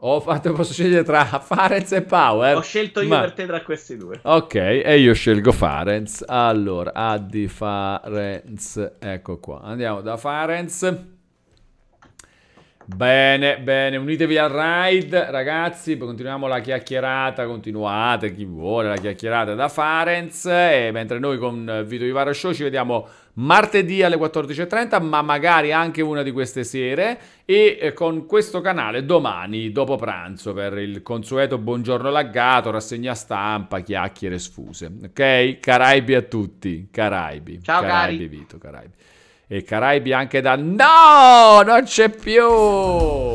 [0.01, 2.57] Ho fatto, posso scegliere tra Farenz e Power?
[2.57, 3.21] Ho scelto io ma...
[3.21, 4.21] per te tra questi due.
[4.23, 6.23] Ok, e io scelgo Farenz.
[6.25, 9.61] Allora, Addi Farenz, ecco qua.
[9.63, 11.17] Andiamo da Farenz.
[12.85, 15.99] Bene, bene, unitevi al ride, ragazzi.
[15.99, 17.45] Continuiamo la chiacchierata.
[17.47, 20.47] Continuate chi vuole la chiacchierata da Farenz.
[20.47, 23.07] E mentre noi con Vito Ivara Show ci vediamo
[23.39, 29.05] martedì alle 14.30, ma magari anche una di queste sere e eh, con questo canale
[29.05, 34.91] domani dopo pranzo per il consueto buongiorno laggato, rassegna stampa, chiacchiere sfuse.
[35.05, 35.59] Ok?
[35.61, 37.63] Caraibi a tutti, Caraibi.
[37.63, 38.29] Ciao Caraibi cari.
[38.29, 38.95] Vito, Caraibi.
[39.47, 43.28] E Caraibi anche da No, non c'è più.